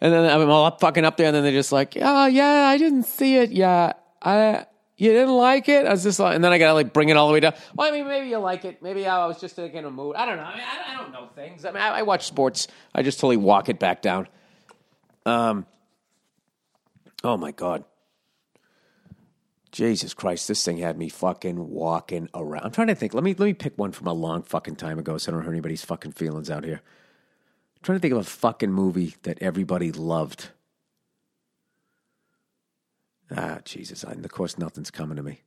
And 0.00 0.12
then 0.12 0.30
I'm 0.30 0.48
all 0.50 0.70
fucking 0.78 1.04
up 1.04 1.16
there, 1.16 1.26
and 1.26 1.36
then 1.36 1.42
they're 1.42 1.52
just 1.52 1.72
like, 1.72 1.96
oh, 2.00 2.26
yeah, 2.26 2.68
I 2.68 2.78
didn't 2.78 3.04
see 3.04 3.36
it. 3.36 3.50
Yeah, 3.50 3.92
I, 4.22 4.64
you 4.96 5.10
didn't 5.12 5.34
like 5.34 5.68
it? 5.68 5.86
I 5.86 5.90
was 5.90 6.02
just 6.02 6.18
like, 6.18 6.34
and 6.34 6.42
then 6.42 6.52
I 6.52 6.58
gotta 6.58 6.74
like 6.74 6.92
bring 6.92 7.10
it 7.10 7.16
all 7.16 7.28
the 7.28 7.34
way 7.34 7.40
down. 7.40 7.54
Well, 7.74 7.88
I 7.88 7.90
mean, 7.90 8.06
maybe 8.06 8.28
you 8.28 8.38
like 8.38 8.64
it. 8.64 8.82
Maybe 8.82 9.06
I 9.06 9.26
was 9.26 9.40
just 9.40 9.58
like, 9.58 9.74
in 9.74 9.84
a 9.84 9.90
mood. 9.90 10.16
I 10.16 10.24
don't 10.24 10.36
know. 10.36 10.44
I 10.44 10.54
mean, 10.54 10.64
I, 10.66 10.94
I 10.94 10.96
don't 10.96 11.12
know 11.12 11.28
things. 11.34 11.64
I 11.64 11.70
mean, 11.70 11.82
I, 11.82 11.98
I 11.98 12.02
watch 12.02 12.26
sports. 12.26 12.68
I 12.94 13.02
just 13.02 13.18
totally 13.18 13.36
walk 13.36 13.68
it 13.68 13.78
back 13.78 14.00
down. 14.00 14.26
Um, 15.26 15.66
oh 17.22 17.36
my 17.36 17.52
God. 17.52 17.84
Jesus 19.72 20.14
Christ, 20.14 20.48
this 20.48 20.64
thing 20.64 20.78
had 20.78 20.98
me 20.98 21.08
fucking 21.08 21.70
walking 21.70 22.28
around. 22.34 22.64
I'm 22.64 22.72
trying 22.72 22.88
to 22.88 22.94
think. 22.94 23.14
Let 23.14 23.22
me 23.22 23.34
let 23.38 23.46
me 23.46 23.54
pick 23.54 23.78
one 23.78 23.92
from 23.92 24.08
a 24.08 24.12
long 24.12 24.42
fucking 24.42 24.76
time 24.76 24.98
ago 24.98 25.16
so 25.16 25.30
I 25.30 25.34
don't 25.34 25.44
hurt 25.44 25.52
anybody's 25.52 25.84
fucking 25.84 26.12
feelings 26.12 26.50
out 26.50 26.64
here. 26.64 26.80
I'm 27.76 27.82
trying 27.82 27.98
to 27.98 28.02
think 28.02 28.12
of 28.12 28.18
a 28.18 28.24
fucking 28.24 28.72
movie 28.72 29.14
that 29.22 29.40
everybody 29.40 29.92
loved. 29.92 30.50
Ah, 33.34 33.60
Jesus. 33.64 34.02
And 34.02 34.24
of 34.24 34.32
course, 34.32 34.58
nothing's 34.58 34.90
coming 34.90 35.16
to 35.16 35.22
me. 35.22 35.42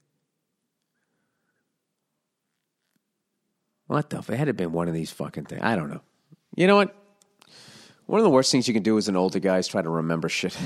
What 3.87 4.09
the? 4.09 4.19
If 4.19 4.29
it 4.29 4.37
had 4.37 4.45
to 4.45 4.53
been 4.53 4.71
one 4.71 4.87
of 4.87 4.93
these 4.93 5.11
fucking 5.11 5.45
things, 5.45 5.61
I 5.61 5.75
don't 5.75 5.89
know. 5.89 6.01
You 6.55 6.67
know 6.67 6.77
what? 6.77 6.95
One 8.05 8.19
of 8.19 8.23
the 8.23 8.29
worst 8.29 8.51
things 8.51 8.67
you 8.67 8.73
can 8.73 8.83
do 8.83 8.97
as 8.97 9.09
an 9.09 9.17
older 9.17 9.39
guy 9.39 9.57
is 9.57 9.67
try 9.67 9.81
to 9.81 9.89
remember 9.89 10.29
shit. 10.29 10.57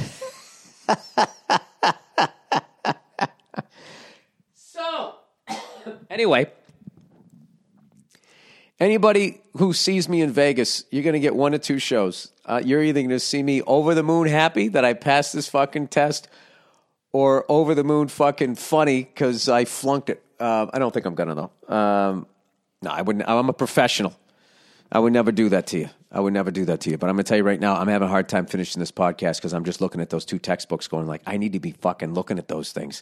anyway, 6.17 6.51
anybody 8.79 9.39
who 9.55 9.71
sees 9.71 10.09
me 10.09 10.21
in 10.21 10.31
Vegas, 10.31 10.83
you're 10.89 11.03
going 11.03 11.13
to 11.13 11.19
get 11.19 11.35
one 11.35 11.53
or 11.53 11.59
two 11.59 11.77
shows. 11.77 12.31
Uh, 12.43 12.59
you're 12.63 12.81
either 12.81 13.01
going 13.01 13.09
to 13.09 13.19
see 13.19 13.43
me 13.43 13.61
over 13.61 13.93
the 13.93 14.01
moon 14.01 14.27
happy 14.27 14.67
that 14.69 14.83
I 14.83 14.93
passed 14.93 15.33
this 15.33 15.47
fucking 15.47 15.89
test 15.89 16.27
or 17.11 17.45
over 17.49 17.75
the 17.75 17.83
moon 17.83 18.07
fucking 18.07 18.55
funny 18.55 19.03
because 19.03 19.47
I 19.47 19.65
flunked 19.65 20.09
it. 20.09 20.23
Uh, 20.39 20.65
I 20.73 20.79
don't 20.79 20.91
think 20.91 21.05
I'm 21.05 21.15
gonna 21.15 21.35
though. 21.35 21.75
Um, 21.75 22.27
no, 22.81 22.91
I 22.91 23.01
wouldn't. 23.01 23.27
I'm 23.27 23.49
a 23.49 23.53
professional. 23.53 24.15
I 24.91 24.99
would 24.99 25.13
never 25.13 25.31
do 25.31 25.49
that 25.49 25.67
to 25.67 25.79
you. 25.79 25.89
I 26.11 26.19
would 26.19 26.33
never 26.33 26.51
do 26.51 26.65
that 26.65 26.81
to 26.81 26.91
you. 26.91 26.97
But 26.97 27.09
I'm 27.09 27.15
gonna 27.15 27.23
tell 27.23 27.37
you 27.37 27.43
right 27.43 27.59
now, 27.59 27.75
I'm 27.75 27.87
having 27.87 28.07
a 28.07 28.11
hard 28.11 28.29
time 28.29 28.45
finishing 28.45 28.79
this 28.79 28.91
podcast 28.91 29.37
because 29.37 29.53
I'm 29.53 29.65
just 29.65 29.81
looking 29.81 30.01
at 30.01 30.09
those 30.09 30.25
two 30.25 30.37
textbooks, 30.37 30.87
going 30.87 31.07
like, 31.07 31.21
I 31.25 31.37
need 31.37 31.53
to 31.53 31.59
be 31.59 31.71
fucking 31.71 32.13
looking 32.13 32.37
at 32.37 32.47
those 32.47 32.71
things. 32.71 33.01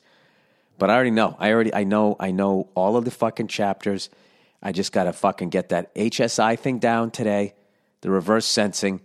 But 0.77 0.89
I 0.89 0.95
already 0.95 1.11
know. 1.11 1.35
I 1.39 1.51
already. 1.51 1.73
I 1.73 1.83
know. 1.83 2.15
I 2.19 2.31
know 2.31 2.69
all 2.75 2.97
of 2.97 3.05
the 3.05 3.11
fucking 3.11 3.47
chapters. 3.47 4.09
I 4.61 4.71
just 4.71 4.91
gotta 4.91 5.13
fucking 5.13 5.49
get 5.49 5.69
that 5.69 5.93
HSI 5.95 6.57
thing 6.57 6.79
down 6.79 7.11
today, 7.11 7.53
the 8.01 8.09
reverse 8.09 8.45
sensing, 8.45 9.01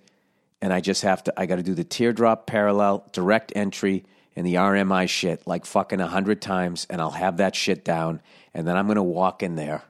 and 0.63 0.73
I 0.73 0.81
just 0.81 1.03
have 1.03 1.23
to. 1.25 1.35
I 1.39 1.47
got 1.47 1.57
to 1.57 1.63
do 1.63 1.75
the 1.75 1.85
teardrop 1.85 2.47
parallel, 2.47 3.07
direct 3.13 3.53
entry 3.55 4.05
and 4.37 4.47
the 4.47 4.55
RMI 4.55 5.09
shit 5.09 5.47
like 5.47 5.67
fucking 5.67 6.01
a 6.01 6.07
hundred 6.07 6.41
times, 6.41 6.87
and 6.89 7.01
I'll 7.01 7.11
have 7.11 7.39
that 7.39 7.55
shit 7.55 7.85
down, 7.85 8.23
and 8.55 8.67
then 8.67 8.77
I'm 8.77 8.87
gonna 8.87 9.03
walk 9.03 9.43
in 9.43 9.57
there 9.57 9.83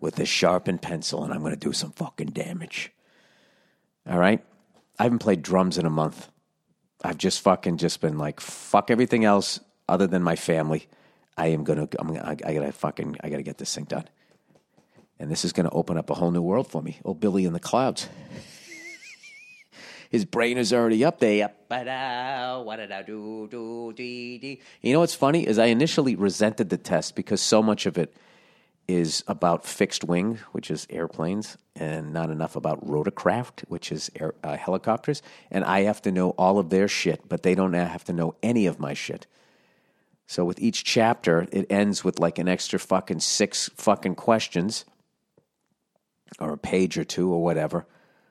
with 0.00 0.18
a 0.18 0.24
sharpened 0.24 0.82
pencil, 0.82 1.24
and 1.24 1.32
I'm 1.32 1.42
gonna 1.42 1.56
do 1.56 1.72
some 1.72 1.92
fucking 1.92 2.28
damage. 2.28 2.92
All 4.08 4.18
right, 4.18 4.42
I 4.98 5.02
haven't 5.04 5.18
played 5.20 5.42
drums 5.42 5.78
in 5.78 5.86
a 5.86 5.90
month. 5.90 6.30
I've 7.04 7.18
just 7.18 7.40
fucking 7.42 7.76
just 7.76 8.00
been 8.00 8.18
like 8.18 8.40
fuck 8.40 8.90
everything 8.90 9.24
else 9.24 9.60
other 9.90 10.06
than 10.06 10.22
my 10.22 10.36
family. 10.36 10.86
I 11.36 11.48
am 11.48 11.64
gonna. 11.64 11.88
I'm. 11.98 12.10
I, 12.12 12.36
I 12.44 12.54
gotta 12.54 12.72
fucking. 12.72 13.16
I 13.22 13.28
gotta 13.28 13.42
get 13.42 13.58
this 13.58 13.74
thing 13.74 13.84
done. 13.84 14.04
And 15.18 15.30
this 15.30 15.44
is 15.44 15.52
gonna 15.52 15.70
open 15.70 15.98
up 15.98 16.08
a 16.08 16.14
whole 16.14 16.30
new 16.30 16.42
world 16.42 16.68
for 16.68 16.82
me. 16.82 17.00
Oh, 17.04 17.14
Billy 17.14 17.44
in 17.44 17.52
the 17.52 17.60
clouds. 17.60 18.08
His 20.10 20.24
brain 20.24 20.58
is 20.58 20.72
already 20.72 21.04
up 21.04 21.20
there. 21.20 21.52
What 22.64 22.76
did 22.76 22.90
I 22.90 23.02
do? 23.02 23.46
do 23.48 23.92
dee, 23.94 24.38
dee. 24.38 24.60
You 24.80 24.92
know 24.92 25.00
what's 25.00 25.14
funny 25.14 25.46
is 25.46 25.56
I 25.56 25.66
initially 25.66 26.16
resented 26.16 26.68
the 26.68 26.76
test 26.76 27.14
because 27.14 27.40
so 27.40 27.62
much 27.62 27.86
of 27.86 27.96
it 27.96 28.12
is 28.88 29.22
about 29.28 29.64
fixed 29.64 30.02
wing, 30.02 30.40
which 30.50 30.68
is 30.68 30.84
airplanes, 30.90 31.56
and 31.76 32.12
not 32.12 32.28
enough 32.28 32.56
about 32.56 32.84
rotorcraft, 32.84 33.60
which 33.68 33.92
is 33.92 34.10
air, 34.18 34.34
uh, 34.42 34.56
helicopters. 34.56 35.22
And 35.48 35.64
I 35.64 35.82
have 35.82 36.02
to 36.02 36.10
know 36.10 36.30
all 36.30 36.58
of 36.58 36.70
their 36.70 36.88
shit, 36.88 37.28
but 37.28 37.44
they 37.44 37.54
don't 37.54 37.72
have 37.72 38.04
to 38.04 38.12
know 38.12 38.34
any 38.42 38.66
of 38.66 38.80
my 38.80 38.94
shit. 38.94 39.28
So 40.30 40.44
with 40.44 40.60
each 40.60 40.84
chapter, 40.84 41.48
it 41.50 41.66
ends 41.72 42.04
with 42.04 42.20
like 42.20 42.38
an 42.38 42.46
extra 42.46 42.78
fucking 42.78 43.18
six 43.18 43.68
fucking 43.74 44.14
questions, 44.14 44.84
or 46.38 46.52
a 46.52 46.56
page 46.56 46.96
or 46.96 47.02
two, 47.02 47.32
or 47.32 47.42
whatever, 47.42 47.84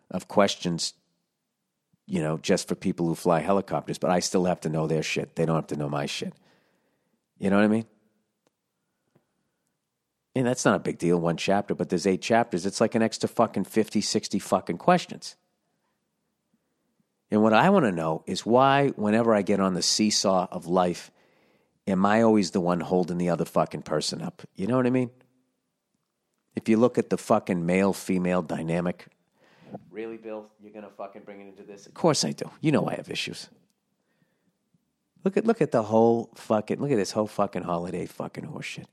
of 0.10 0.30
questions 0.30 0.94
you 2.08 2.22
know, 2.22 2.38
just 2.38 2.70
for 2.70 2.76
people 2.76 3.06
who 3.06 3.16
fly 3.16 3.42
helicopters, 3.42 3.98
but 3.98 4.12
I 4.12 4.22
still 4.22 4.46
have 4.46 4.62
to 4.62 4.70
know 4.70 4.88
their 4.88 5.04
shit. 5.04 5.36
They 5.36 5.46
don't 5.46 5.58
have 5.58 5.68
to 5.68 5.76
know 5.76 5.90
my 5.90 6.06
shit. 6.06 6.34
You 7.38 7.50
know 7.50 7.58
what 7.58 7.66
I 7.66 7.68
mean? 7.68 7.86
And 10.36 10.48
that's 10.48 10.64
not 10.64 10.78
a 10.78 10.80
big 10.80 11.00
deal, 11.00 11.20
one 11.20 11.36
chapter, 11.36 11.76
but 11.76 11.90
there's 11.90 12.08
eight 12.08 12.22
chapters. 12.22 12.66
It's 12.66 12.80
like 12.80 12.96
an 12.96 13.02
extra 13.02 13.28
fucking 13.28 13.66
50, 13.66 14.00
60 14.00 14.40
fucking 14.40 14.78
questions. 14.78 15.36
And 17.30 17.44
what 17.44 17.54
I 17.54 17.70
want 17.70 17.84
to 17.84 17.92
know 17.92 18.24
is 18.26 18.46
why, 18.46 18.88
whenever 18.96 19.36
I 19.36 19.42
get 19.42 19.60
on 19.60 19.74
the 19.74 19.82
seesaw 19.82 20.48
of 20.50 20.66
life, 20.66 21.12
am 21.90 22.06
I 22.06 22.22
always 22.22 22.52
the 22.52 22.62
one 22.62 22.80
holding 22.80 23.18
the 23.18 23.30
other 23.30 23.46
fucking 23.46 23.84
person 23.84 24.22
up? 24.22 24.42
You 24.56 24.68
know 24.68 24.78
what 24.78 24.86
I 24.86 24.92
mean? 24.92 25.10
If 26.56 26.68
you 26.68 26.78
look 26.78 26.98
at 26.98 27.10
the 27.10 27.18
fucking 27.18 27.66
male 27.66 27.94
female 27.94 28.42
dynamic, 28.42 29.08
Really, 29.92 30.18
Bill? 30.18 30.48
You're 30.62 30.74
gonna 30.74 30.90
fucking 30.90 31.24
bring 31.24 31.42
it 31.42 31.48
into 31.48 31.64
this? 31.64 31.86
Of 31.86 31.94
course 31.94 32.24
I 32.24 32.32
do. 32.32 32.50
You 32.62 32.72
know 32.72 32.88
I 32.88 32.96
have 32.96 33.10
issues. 33.10 33.50
Look 35.24 35.38
at 35.38 35.46
look 35.46 35.62
at 35.62 35.72
the 35.72 35.84
whole 35.84 36.30
fucking 36.36 36.80
look 36.80 36.92
at 36.92 36.98
this 36.98 37.12
whole 37.12 37.28
fucking 37.28 37.64
holiday 37.64 38.06
fucking 38.06 38.46
horseshit. 38.46 38.86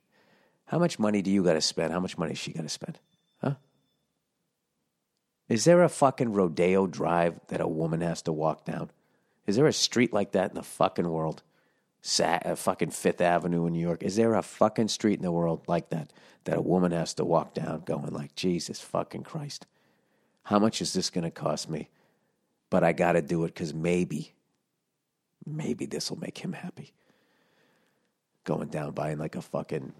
How 0.67 0.79
much 0.79 0.99
money 0.99 1.23
do 1.23 1.31
you 1.31 1.45
got 1.45 1.53
to 1.53 1.61
spend? 1.61 1.93
How 1.93 2.01
much 2.01 2.19
money 2.19 2.33
is 2.33 2.39
she 2.39 2.53
got 2.53 2.63
to 2.63 2.69
spend? 2.69 2.99
Huh? 3.41 3.55
Is 5.49 5.65
there 5.65 5.85
a 5.85 5.89
fucking 5.89 6.33
rodeo 6.33 6.89
drive 6.89 7.39
that 7.49 7.61
a 7.61 7.69
woman 7.69 8.01
has 8.01 8.23
to 8.23 8.33
walk 8.33 8.65
down? 8.65 8.91
Is 9.47 9.55
there 9.55 9.67
a 9.67 9.73
street 9.73 10.13
like 10.13 10.33
that 10.33 10.51
in 10.51 10.57
the 10.57 10.65
fucking 10.65 11.09
world? 11.09 11.45
Sa- 12.07 12.55
fucking 12.55 12.93
Fifth 12.93 13.21
Avenue 13.21 13.67
in 13.67 13.73
New 13.73 13.81
York. 13.81 14.05
Is 14.05 14.15
there 14.15 14.35
a 14.35 14.43
fucking 14.43 14.87
street 14.87 15.19
in 15.19 15.25
the 15.25 15.33
world 15.33 15.65
like 15.67 15.91
that 15.91 16.13
that 16.45 16.57
a 16.57 16.63
woman 16.63 16.93
has 16.93 17.15
to 17.15 17.25
walk 17.25 17.53
down 17.53 17.83
going 17.85 18.13
like, 18.13 18.37
Jesus 18.37 18.81
fucking 18.81 19.25
Christ? 19.25 19.67
How 20.45 20.61
much 20.61 20.81
is 20.81 20.93
this 20.93 21.11
going 21.11 21.25
to 21.25 21.33
cost 21.33 21.69
me? 21.69 21.89
But 22.71 22.85
I 22.85 22.93
got 22.93 23.13
to 23.13 23.23
do 23.23 23.43
it 23.43 23.49
because 23.49 23.75
maybe, 23.75 24.35
maybe 25.45 25.85
this 25.85 26.09
will 26.09 26.21
make 26.21 26.39
him 26.39 26.53
happy. 26.53 26.93
Going 28.45 28.69
down 28.69 28.93
buying 28.93 29.19
like 29.19 29.35
a 29.35 29.43
fucking 29.43 29.93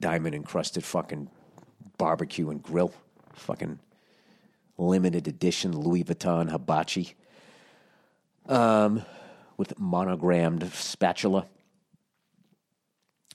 diamond 0.00 0.36
encrusted 0.36 0.84
fucking 0.84 1.28
barbecue 1.96 2.50
and 2.50 2.62
grill, 2.62 2.94
fucking 3.32 3.80
limited 4.76 5.26
edition 5.26 5.76
Louis 5.76 6.04
Vuitton 6.04 6.52
hibachi, 6.52 7.16
um, 8.46 9.02
with 9.58 9.78
monogrammed 9.78 10.72
spatula. 10.72 11.46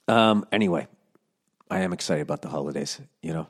Um, 0.08 0.46
anyway, 0.52 0.88
I 1.70 1.82
am 1.82 1.94
excited 1.94 2.24
about 2.24 2.42
the 2.42 2.50
holidays. 2.50 3.00
You 3.22 3.34
know, 3.34 3.48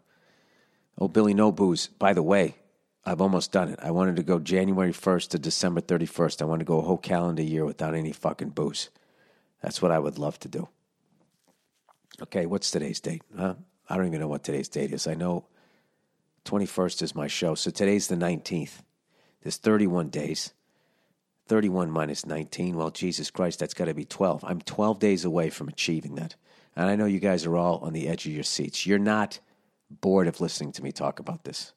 Oh, 0.97 1.07
Billy, 1.07 1.33
no 1.33 1.51
booze. 1.51 1.87
By 1.87 2.13
the 2.13 2.23
way, 2.23 2.55
I've 3.05 3.21
almost 3.21 3.51
done 3.51 3.69
it. 3.69 3.79
I 3.81 3.91
wanted 3.91 4.15
to 4.17 4.23
go 4.23 4.39
January 4.39 4.93
1st 4.93 5.29
to 5.29 5.39
December 5.39 5.81
31st. 5.81 6.41
I 6.41 6.45
want 6.45 6.59
to 6.59 6.65
go 6.65 6.79
a 6.79 6.83
whole 6.83 6.97
calendar 6.97 7.41
year 7.41 7.65
without 7.65 7.95
any 7.95 8.11
fucking 8.11 8.49
booze. 8.49 8.89
That's 9.61 9.81
what 9.81 9.91
I 9.91 9.99
would 9.99 10.19
love 10.19 10.39
to 10.41 10.47
do. 10.47 10.69
Okay, 12.21 12.45
what's 12.45 12.69
today's 12.69 12.99
date? 12.99 13.23
Huh? 13.37 13.55
I 13.89 13.97
don't 13.97 14.07
even 14.07 14.19
know 14.19 14.27
what 14.27 14.43
today's 14.43 14.69
date 14.69 14.93
is. 14.93 15.07
I 15.07 15.15
know 15.15 15.45
21st 16.45 17.01
is 17.01 17.15
my 17.15 17.27
show. 17.27 17.55
So 17.55 17.71
today's 17.71 18.07
the 18.07 18.15
19th. 18.15 18.81
There's 19.41 19.57
31 19.57 20.09
days. 20.09 20.53
31 21.47 21.91
minus 21.91 22.25
19. 22.25 22.75
Well, 22.75 22.91
Jesus 22.91 23.29
Christ, 23.29 23.59
that's 23.59 23.73
got 23.73 23.85
to 23.85 23.93
be 23.93 24.05
12. 24.05 24.43
I'm 24.45 24.61
12 24.61 24.99
days 24.99 25.25
away 25.25 25.49
from 25.49 25.67
achieving 25.67 26.15
that. 26.15 26.35
And 26.75 26.89
I 26.89 26.95
know 26.95 27.05
you 27.05 27.19
guys 27.19 27.45
are 27.45 27.55
all 27.55 27.77
on 27.79 27.93
the 27.93 28.07
edge 28.07 28.25
of 28.25 28.31
your 28.31 28.43
seats. 28.43 28.85
You're 28.85 28.99
not 28.99 29.39
bored 29.89 30.27
of 30.27 30.41
listening 30.41 30.71
to 30.73 30.83
me 30.83 30.91
talk 30.91 31.19
about 31.19 31.43
this. 31.43 31.73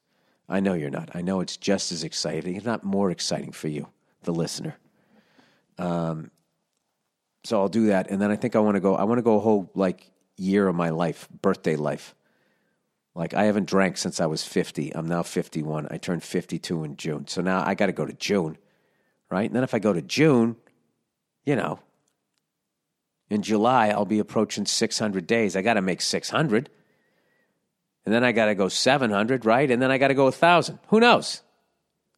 I 0.49 0.61
know 0.61 0.75
you're 0.75 0.91
not. 0.91 1.11
I 1.15 1.23
know 1.23 1.41
it's 1.41 1.57
just 1.57 1.93
as 1.93 2.05
exciting, 2.05 2.57
if 2.57 2.65
not 2.65 2.85
more 2.85 3.11
exciting 3.11 3.53
for 3.53 3.69
you, 3.69 3.89
the 4.23 4.33
listener. 4.33 4.77
Um, 5.79 6.31
so 7.45 7.61
I'll 7.61 7.69
do 7.69 7.87
that, 7.89 8.11
and 8.11 8.21
then 8.21 8.31
I 8.31 8.37
think 8.37 8.57
I 8.57 8.61
want 8.61 8.77
to 8.77 8.81
go. 8.81 8.95
I 8.95 9.05
want 9.05 9.19
to 9.19 9.23
go 9.23 9.37
a 9.37 9.41
whole 9.41 9.71
like 9.75 10.11
year 10.37 10.69
of 10.69 10.75
my 10.75 10.91
life, 10.91 11.29
birthday 11.43 11.77
life. 11.77 12.15
Like 13.15 13.35
I 13.35 13.45
haven't 13.45 13.67
drank 13.67 13.97
since 13.97 14.21
I 14.21 14.27
was 14.27 14.45
50. 14.45 14.95
I'm 14.95 15.07
now 15.07 15.23
51. 15.23 15.89
I 15.91 15.97
turned 15.97 16.23
52 16.23 16.85
in 16.85 16.97
June. 16.97 17.27
So 17.27 17.41
now 17.41 17.65
I 17.67 17.75
got 17.75 17.87
to 17.87 17.93
go 17.93 18.05
to 18.05 18.13
June, 18.13 18.59
right? 19.31 19.47
And 19.47 19.55
then 19.55 19.65
if 19.65 19.75
I 19.75 19.79
go 19.79 19.93
to 19.93 20.03
June, 20.03 20.57
you 21.45 21.57
know, 21.57 21.81
in 23.29 23.43
July 23.43 23.89
I'll 23.89 24.05
be 24.05 24.19
approaching 24.19 24.67
600 24.67 25.27
days. 25.27 25.57
I 25.57 25.63
got 25.63 25.75
to 25.75 25.83
make 25.83 26.01
600. 26.01 26.71
And 28.05 28.15
then 28.15 28.23
I 28.23 28.33
got 28.33 28.47
to 28.47 28.55
go 28.55 28.69
700, 28.69 29.45
right? 29.45 29.69
And 29.71 29.83
then 29.83 29.91
I 29.91 29.99
got 29.99 30.09
to 30.09 30.15
go 30.15 30.25
1000. 30.25 30.79
Who 30.89 31.01
knows? 31.01 31.43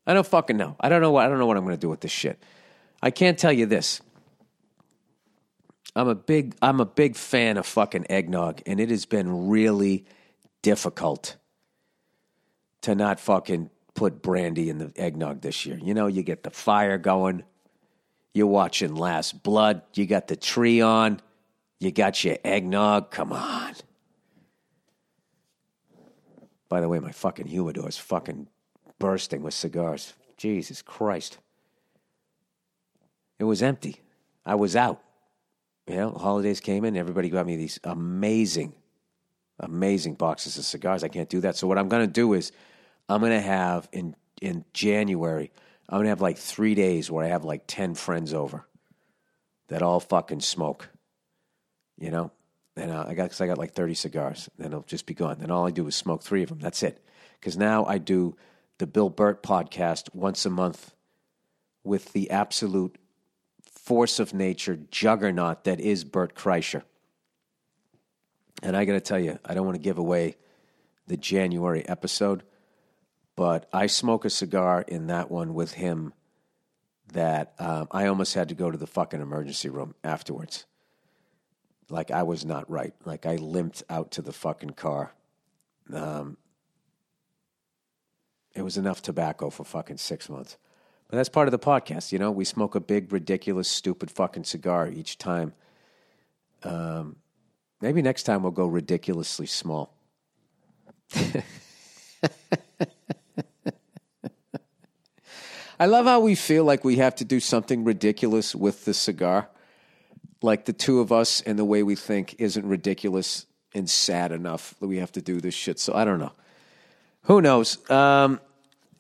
I 0.07 0.15
don't 0.15 0.27
fucking 0.27 0.57
know. 0.57 0.77
I 0.81 0.89
don't 0.89 1.01
know 1.01 1.11
what 1.11 1.25
I 1.25 1.29
don't 1.29 1.39
know 1.39 1.47
what 1.47 1.57
I'm 1.57 1.65
going 1.65 1.77
to 1.77 1.81
do 1.81 1.89
with 1.89 2.01
this 2.01 2.11
shit. 2.11 2.43
I 3.03 3.11
can't 3.11 3.39
tell 3.39 3.53
you 3.53 3.67
this. 3.67 4.01
I'm 5.95 6.09
a 6.09 6.15
big 6.15 6.55
I'm 6.63 6.81
a 6.81 6.87
big 6.87 7.17
fan 7.17 7.57
of 7.57 7.67
fucking 7.67 8.07
eggnog 8.11 8.63
and 8.67 8.81
it 8.81 8.91
has 8.91 9.07
been 9.07 9.49
really 9.49 10.05
difficult 10.63 11.37
to 12.83 12.95
not 12.95 13.19
fucking 13.21 13.71
put 13.99 14.23
brandy 14.23 14.71
in 14.71 14.79
the 14.79 14.93
eggnog 14.95 15.41
this 15.41 15.67
year. 15.67 15.77
You 15.83 15.93
know, 15.93 16.07
you 16.07 16.23
get 16.23 16.45
the 16.45 16.51
fire 16.51 16.99
going. 16.99 17.43
You're 18.33 18.47
watching 18.47 18.95
Last 18.95 19.43
Blood. 19.43 19.83
You 19.95 20.07
got 20.07 20.29
the 20.29 20.37
tree 20.37 20.81
on. 20.81 21.21
You 21.81 21.91
got 21.91 22.23
your 22.23 22.37
eggnog. 22.45 23.11
Come 23.11 23.33
on. 23.33 23.75
By 26.69 26.81
the 26.81 26.89
way, 26.89 27.01
my 27.01 27.11
fucking 27.11 27.49
humidor 27.49 27.89
is 27.89 27.99
fucking 27.99 28.47
bursting 29.01 29.43
with 29.43 29.55
cigars. 29.55 30.15
Jesus 30.37 30.81
Christ. 30.81 31.39
It 33.41 33.45
was 33.45 33.65
empty. 33.65 33.97
I 34.47 34.55
was 34.55 34.77
out. 34.77 35.03
You 35.89 35.97
know, 35.97 36.11
holidays 36.13 36.61
came 36.61 36.85
in, 36.85 36.97
everybody 36.97 37.31
got 37.31 37.47
me 37.47 37.57
these 37.57 37.81
amazing, 37.83 38.75
amazing 39.59 40.15
boxes 40.15 40.57
of 40.57 40.65
cigars. 40.65 41.03
I 41.03 41.09
can't 41.09 41.29
do 41.29 41.41
that. 41.41 41.57
So 41.57 41.67
what 41.67 41.79
I'm 41.79 41.89
gonna 41.89 42.07
do 42.07 42.35
is 42.35 42.53
I'm 43.09 43.21
gonna 43.21 43.41
have 43.41 43.89
in 43.93 44.15
in 44.41 44.65
January, 44.73 45.51
I'm 45.89 45.99
gonna 45.99 46.11
have 46.11 46.21
like 46.21 46.39
three 46.39 46.75
days 46.75 47.11
where 47.11 47.25
I 47.25 47.29
have 47.29 47.45
like 47.45 47.65
ten 47.67 47.95
friends 47.95 48.35
over 48.35 48.67
that 49.69 49.83
all 49.83 50.01
fucking 50.01 50.41
smoke. 50.41 50.89
You 51.99 52.11
know? 52.11 52.33
And 52.77 52.91
uh, 52.91 53.07
I 53.09 53.15
got 53.15 53.31
cause 53.31 53.41
I 53.41 53.47
got 53.47 53.59
like 53.59 53.73
30 53.73 53.95
cigars. 53.95 54.49
Then 54.57 54.69
it'll 54.69 54.83
just 54.83 55.07
be 55.07 55.15
gone. 55.15 55.39
Then 55.41 55.51
all 55.51 55.67
I 55.67 55.71
do 55.71 55.87
is 55.87 55.97
smoke 55.97 56.23
three 56.23 56.43
of 56.43 56.49
them. 56.49 56.61
That's 56.61 56.83
it. 56.83 57.05
Because 57.39 57.57
now 57.57 57.85
I 57.85 57.99
do 57.99 58.37
the 58.79 58.87
Bill 58.87 59.11
Bert 59.11 59.43
podcast 59.43 60.15
once 60.15 60.47
a 60.47 60.51
month 60.51 60.95
with 61.83 62.13
the 62.13 62.31
absolute 62.31 62.97
force 63.73 64.21
of 64.21 64.33
nature 64.33 64.79
juggernaut 64.91 65.65
that 65.65 65.81
is 65.81 66.05
Bert 66.05 66.35
Kreischer. 66.35 66.83
And 68.63 68.77
I 68.77 68.85
got 68.85 68.93
to 68.93 69.01
tell 69.01 69.19
you, 69.19 69.39
I 69.45 69.55
don't 69.55 69.67
want 69.67 69.77
to 69.77 69.83
give 69.83 69.99
away 69.99 70.37
the 71.07 71.17
January 71.17 71.89
episode, 71.89 72.43
but 73.39 73.69
I 73.73 73.87
smoke 73.87 74.25
a 74.25 74.31
cigar 74.31 74.85
in 74.89 75.07
that 75.07 75.31
one 75.31 75.55
with 75.55 75.75
him 75.75 76.13
that 77.13 77.55
um, 77.61 77.87
I 77.93 78.09
almost 78.09 78.35
had 78.35 78.49
to 78.49 78.57
go 78.57 78.69
to 78.69 78.77
the 78.77 78.89
fucking 78.89 79.21
emergency 79.21 79.69
room 79.69 79.95
afterwards. 80.03 80.67
Like 81.89 82.11
I 82.11 82.25
was 82.25 82.45
not 82.45 82.69
right. 82.69 82.95
Like 83.05 83.27
I 83.27 83.37
limped 83.37 83.85
out 83.89 84.11
to 84.13 84.23
the 84.23 84.33
fucking 84.33 84.71
car. 84.71 85.15
Um, 85.93 86.37
it 88.57 88.63
was 88.63 88.77
enough 88.77 89.03
tobacco 89.03 89.51
for 89.51 89.63
fucking 89.63 89.99
six 89.99 90.29
months. 90.29 90.57
But 91.09 91.19
that's 91.19 91.29
part 91.29 91.47
of 91.47 91.53
the 91.53 91.61
podcast, 91.61 92.11
you 92.11 92.19
know. 92.19 92.33
We 92.33 92.45
smoke 92.45 92.75
a 92.75 92.81
big, 92.81 93.13
ridiculous, 93.13 93.69
stupid 93.69 94.11
fucking 94.11 94.45
cigar 94.45 94.89
each 94.89 95.17
time. 95.17 95.53
Um, 96.65 97.15
maybe 97.81 98.03
next 98.03 98.25
time 98.25 98.43
we'll 98.43 98.51
go 98.51 98.67
ridiculously 98.67 99.47
small. 99.47 99.95
I 105.81 105.87
love 105.87 106.07
how 106.07 106.19
we 106.19 106.35
feel 106.35 106.65
like 106.65 106.83
we 106.83 106.97
have 106.97 107.15
to 107.17 107.25
do 107.25 107.39
something 107.39 107.85
ridiculous 107.85 108.53
with 108.53 108.85
the 108.85 108.93
cigar. 108.93 109.49
Like 110.43 110.65
the 110.65 110.73
two 110.73 110.99
of 110.99 111.13
us 111.13 111.41
and 111.41 111.57
the 111.57 111.65
way 111.65 111.85
we 111.85 111.95
think 111.95 112.35
isn't 112.39 112.67
ridiculous 112.67 113.47
and 113.75 113.89
sad 113.89 114.33
enough 114.33 114.75
that 114.81 114.89
we 114.89 114.97
have 114.97 115.13
to 115.13 115.23
do 115.23 115.41
this 115.41 115.55
shit. 115.55 115.79
So 115.79 115.95
I 115.95 116.05
don't 116.05 116.19
know. 116.19 116.33
Who 117.23 117.41
knows? 117.41 117.89
Um, 117.89 118.41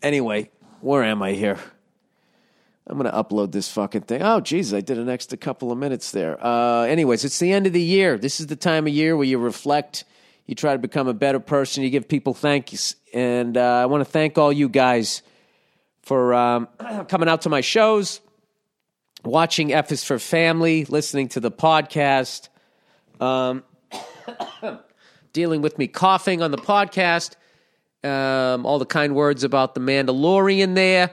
anyway, 0.02 0.50
where 0.80 1.02
am 1.02 1.20
I 1.20 1.32
here? 1.32 1.58
I'm 2.86 2.96
going 2.96 3.10
to 3.10 3.16
upload 3.16 3.50
this 3.50 3.70
fucking 3.70 4.02
thing. 4.02 4.22
Oh, 4.22 4.40
Jesus, 4.40 4.72
I 4.72 4.80
did 4.80 4.98
an 4.98 5.08
extra 5.08 5.36
couple 5.36 5.72
of 5.72 5.78
minutes 5.78 6.12
there. 6.12 6.42
Uh, 6.44 6.82
anyways, 6.82 7.24
it's 7.24 7.40
the 7.40 7.52
end 7.52 7.66
of 7.66 7.72
the 7.72 7.82
year. 7.82 8.16
This 8.18 8.40
is 8.40 8.46
the 8.46 8.56
time 8.56 8.86
of 8.86 8.92
year 8.92 9.16
where 9.16 9.26
you 9.26 9.38
reflect, 9.38 10.04
you 10.46 10.54
try 10.54 10.72
to 10.72 10.78
become 10.78 11.08
a 11.08 11.14
better 11.14 11.40
person, 11.40 11.82
you 11.82 11.90
give 11.90 12.08
people 12.08 12.34
thanks. 12.34 12.94
And 13.12 13.56
uh, 13.56 13.82
I 13.82 13.86
want 13.86 14.00
to 14.02 14.10
thank 14.10 14.38
all 14.38 14.52
you 14.52 14.68
guys 14.68 15.22
for 16.08 16.32
um, 16.32 16.68
coming 17.08 17.28
out 17.28 17.42
to 17.42 17.50
my 17.50 17.60
shows, 17.60 18.20
watching 19.24 19.74
F 19.74 19.92
is 19.92 20.02
for 20.02 20.18
Family, 20.18 20.86
listening 20.86 21.28
to 21.28 21.40
the 21.40 21.50
podcast, 21.50 22.48
um, 23.20 23.62
dealing 25.34 25.60
with 25.60 25.76
me 25.76 25.86
coughing 25.86 26.40
on 26.40 26.50
the 26.50 26.56
podcast, 26.56 27.36
um, 28.02 28.64
all 28.64 28.78
the 28.78 28.86
kind 28.86 29.14
words 29.14 29.44
about 29.44 29.74
the 29.74 29.80
Mandalorian 29.80 30.74
there 30.74 31.10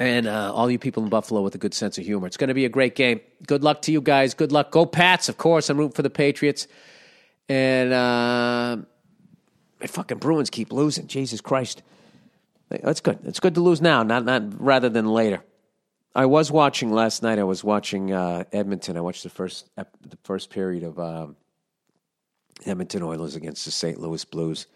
and 0.00 0.26
uh, 0.26 0.52
all 0.52 0.68
you 0.68 0.80
people 0.80 1.04
in 1.04 1.08
Buffalo 1.08 1.42
with 1.42 1.54
a 1.54 1.58
good 1.58 1.74
sense 1.74 1.96
of 1.96 2.04
humor. 2.04 2.26
It's 2.26 2.36
going 2.36 2.48
to 2.48 2.54
be 2.54 2.64
a 2.64 2.68
great 2.68 2.96
game. 2.96 3.20
Good 3.46 3.62
luck 3.62 3.82
to 3.82 3.92
you 3.92 4.00
guys. 4.00 4.34
Good 4.34 4.50
luck. 4.50 4.72
Go 4.72 4.84
Pats, 4.84 5.28
of 5.28 5.38
course. 5.38 5.70
I'm 5.70 5.76
rooting 5.76 5.94
for 5.94 6.02
the 6.02 6.10
Patriots. 6.10 6.66
And 7.48 7.92
uh, 7.92 8.78
my 9.80 9.86
fucking 9.86 10.18
Bruins 10.18 10.50
keep 10.50 10.72
losing. 10.72 11.06
Jesus 11.06 11.40
Christ. 11.40 11.82
That's 12.70 13.00
good. 13.00 13.20
It's 13.24 13.40
good 13.40 13.54
to 13.54 13.60
lose 13.60 13.80
now, 13.80 14.02
not 14.02 14.24
not 14.24 14.60
rather 14.60 14.88
than 14.88 15.06
later. 15.06 15.42
I 16.14 16.26
was 16.26 16.50
watching 16.50 16.92
last 16.92 17.22
night. 17.22 17.38
I 17.38 17.44
was 17.44 17.62
watching 17.62 18.12
uh, 18.12 18.44
Edmonton. 18.52 18.96
I 18.96 19.00
watched 19.00 19.22
the 19.22 19.30
first 19.30 19.68
the 19.76 20.18
first 20.24 20.50
period 20.50 20.82
of 20.82 20.98
um, 20.98 21.36
Edmonton 22.66 23.02
Oilers 23.02 23.36
against 23.36 23.64
the 23.64 23.70
St. 23.70 23.98
Louis 23.98 24.24
Blues, 24.24 24.66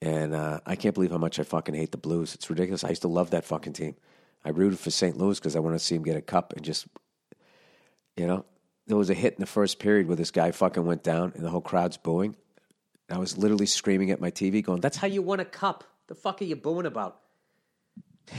and 0.00 0.34
uh, 0.34 0.60
I 0.66 0.76
can't 0.76 0.94
believe 0.94 1.10
how 1.10 1.18
much 1.18 1.38
I 1.38 1.44
fucking 1.44 1.74
hate 1.74 1.92
the 1.92 1.98
Blues. 1.98 2.34
It's 2.34 2.48
ridiculous. 2.50 2.84
I 2.84 2.88
used 2.88 3.02
to 3.02 3.08
love 3.08 3.30
that 3.30 3.44
fucking 3.44 3.74
team. 3.74 3.96
I 4.44 4.50
rooted 4.50 4.78
for 4.78 4.90
St. 4.90 5.16
Louis 5.16 5.38
because 5.38 5.54
I 5.54 5.60
want 5.60 5.76
to 5.76 5.78
see 5.78 5.94
him 5.94 6.02
get 6.02 6.16
a 6.16 6.22
cup 6.22 6.52
and 6.54 6.64
just, 6.64 6.86
you 8.16 8.26
know, 8.26 8.44
there 8.88 8.96
was 8.96 9.10
a 9.10 9.14
hit 9.14 9.34
in 9.34 9.40
the 9.40 9.46
first 9.46 9.78
period 9.78 10.08
where 10.08 10.16
this 10.16 10.32
guy 10.32 10.50
fucking 10.50 10.84
went 10.84 11.04
down 11.04 11.32
and 11.36 11.44
the 11.44 11.50
whole 11.50 11.60
crowd's 11.60 11.96
booing. 11.96 12.34
I 13.08 13.18
was 13.18 13.38
literally 13.38 13.66
screaming 13.66 14.10
at 14.10 14.20
my 14.20 14.30
TV, 14.30 14.62
going, 14.64 14.80
"That's 14.80 14.96
how 14.96 15.06
you 15.06 15.22
win 15.22 15.38
a 15.38 15.44
cup. 15.44 15.84
The 16.08 16.14
fuck 16.14 16.40
are 16.42 16.44
you 16.44 16.56
booing 16.56 16.86
about?" 16.86 17.18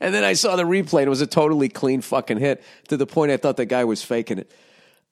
and 0.00 0.14
then 0.14 0.24
I 0.24 0.32
saw 0.32 0.56
the 0.56 0.64
replay. 0.64 1.00
And 1.00 1.06
it 1.06 1.10
was 1.10 1.20
a 1.20 1.26
totally 1.26 1.68
clean 1.68 2.00
fucking 2.00 2.38
hit 2.38 2.62
to 2.88 2.96
the 2.96 3.06
point 3.06 3.32
I 3.32 3.36
thought 3.36 3.56
the 3.56 3.66
guy 3.66 3.84
was 3.84 4.02
faking 4.02 4.38
it. 4.38 4.50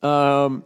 Um. 0.06 0.64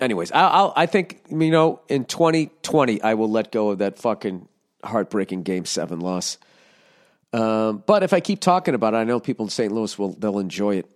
Anyways, 0.00 0.32
I, 0.32 0.46
I'll, 0.46 0.72
I 0.76 0.86
think 0.86 1.20
you 1.30 1.50
know 1.50 1.80
in 1.88 2.06
2020 2.06 3.02
I 3.02 3.14
will 3.14 3.30
let 3.30 3.52
go 3.52 3.70
of 3.70 3.78
that 3.78 3.98
fucking 3.98 4.48
heartbreaking 4.82 5.42
Game 5.42 5.66
Seven 5.66 6.00
loss. 6.00 6.38
Um, 7.32 7.82
but 7.86 8.02
if 8.02 8.12
I 8.12 8.20
keep 8.20 8.40
talking 8.40 8.74
about 8.74 8.94
it, 8.94 8.98
I 8.98 9.04
know 9.04 9.20
people 9.20 9.46
in 9.46 9.50
St. 9.50 9.70
Louis 9.70 9.96
will 9.98 10.14
they'll 10.14 10.38
enjoy 10.38 10.76
it. 10.76 10.90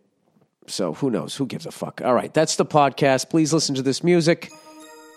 So 0.66 0.94
who 0.94 1.10
knows? 1.10 1.36
Who 1.36 1.46
gives 1.46 1.66
a 1.66 1.70
fuck? 1.70 2.00
All 2.02 2.14
right, 2.14 2.32
that's 2.32 2.56
the 2.56 2.64
podcast. 2.64 3.28
Please 3.28 3.52
listen 3.52 3.74
to 3.74 3.82
this 3.82 4.02
music, 4.02 4.50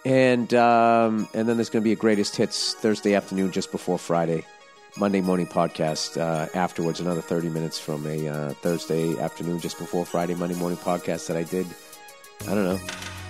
and 0.05 0.53
um, 0.53 1.27
and 1.33 1.47
then 1.47 1.57
there's 1.57 1.69
going 1.69 1.81
to 1.81 1.87
be 1.87 1.91
a 1.91 1.97
greatest 1.97 2.35
hits 2.35 2.73
Thursday 2.73 3.15
afternoon, 3.15 3.51
just 3.51 3.71
before 3.71 3.97
Friday. 3.97 4.45
Monday 4.97 5.21
morning 5.21 5.45
podcast 5.45 6.19
uh, 6.19 6.47
afterwards, 6.57 6.99
another 6.99 7.21
30 7.21 7.49
minutes 7.49 7.79
from 7.79 8.05
a 8.07 8.27
uh, 8.27 8.49
Thursday 8.53 9.17
afternoon, 9.19 9.59
just 9.59 9.77
before 9.77 10.05
Friday, 10.05 10.33
Monday 10.33 10.55
morning 10.55 10.77
podcast 10.79 11.27
that 11.27 11.37
I 11.37 11.43
did, 11.43 11.67
I 12.47 12.55
don't 12.55 12.63
know, 12.63 12.79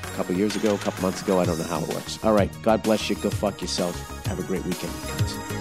a 0.03 0.15
couple 0.15 0.35
years 0.35 0.55
ago, 0.55 0.75
a 0.75 0.77
couple 0.77 1.01
months 1.01 1.21
ago. 1.21 1.39
I 1.39 1.45
don't 1.45 1.57
know 1.57 1.65
how 1.65 1.81
it 1.81 1.89
works. 1.89 2.23
All 2.23 2.33
right. 2.33 2.49
God 2.61 2.83
bless 2.83 3.09
you. 3.09 3.17
Go 3.17 3.29
fuck 3.29 3.61
yourself. 3.61 4.25
Have 4.27 4.39
a 4.39 4.43
great 4.43 4.63
weekend, 4.63 4.93
guys. 5.07 5.56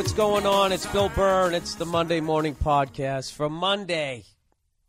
What's 0.00 0.14
going 0.14 0.46
on? 0.46 0.72
It's 0.72 0.86
Bill 0.86 1.10
and 1.18 1.54
it's 1.54 1.74
the 1.74 1.84
Monday 1.84 2.22
Morning 2.22 2.54
Podcast 2.54 3.34
for 3.34 3.50
Monday, 3.50 4.24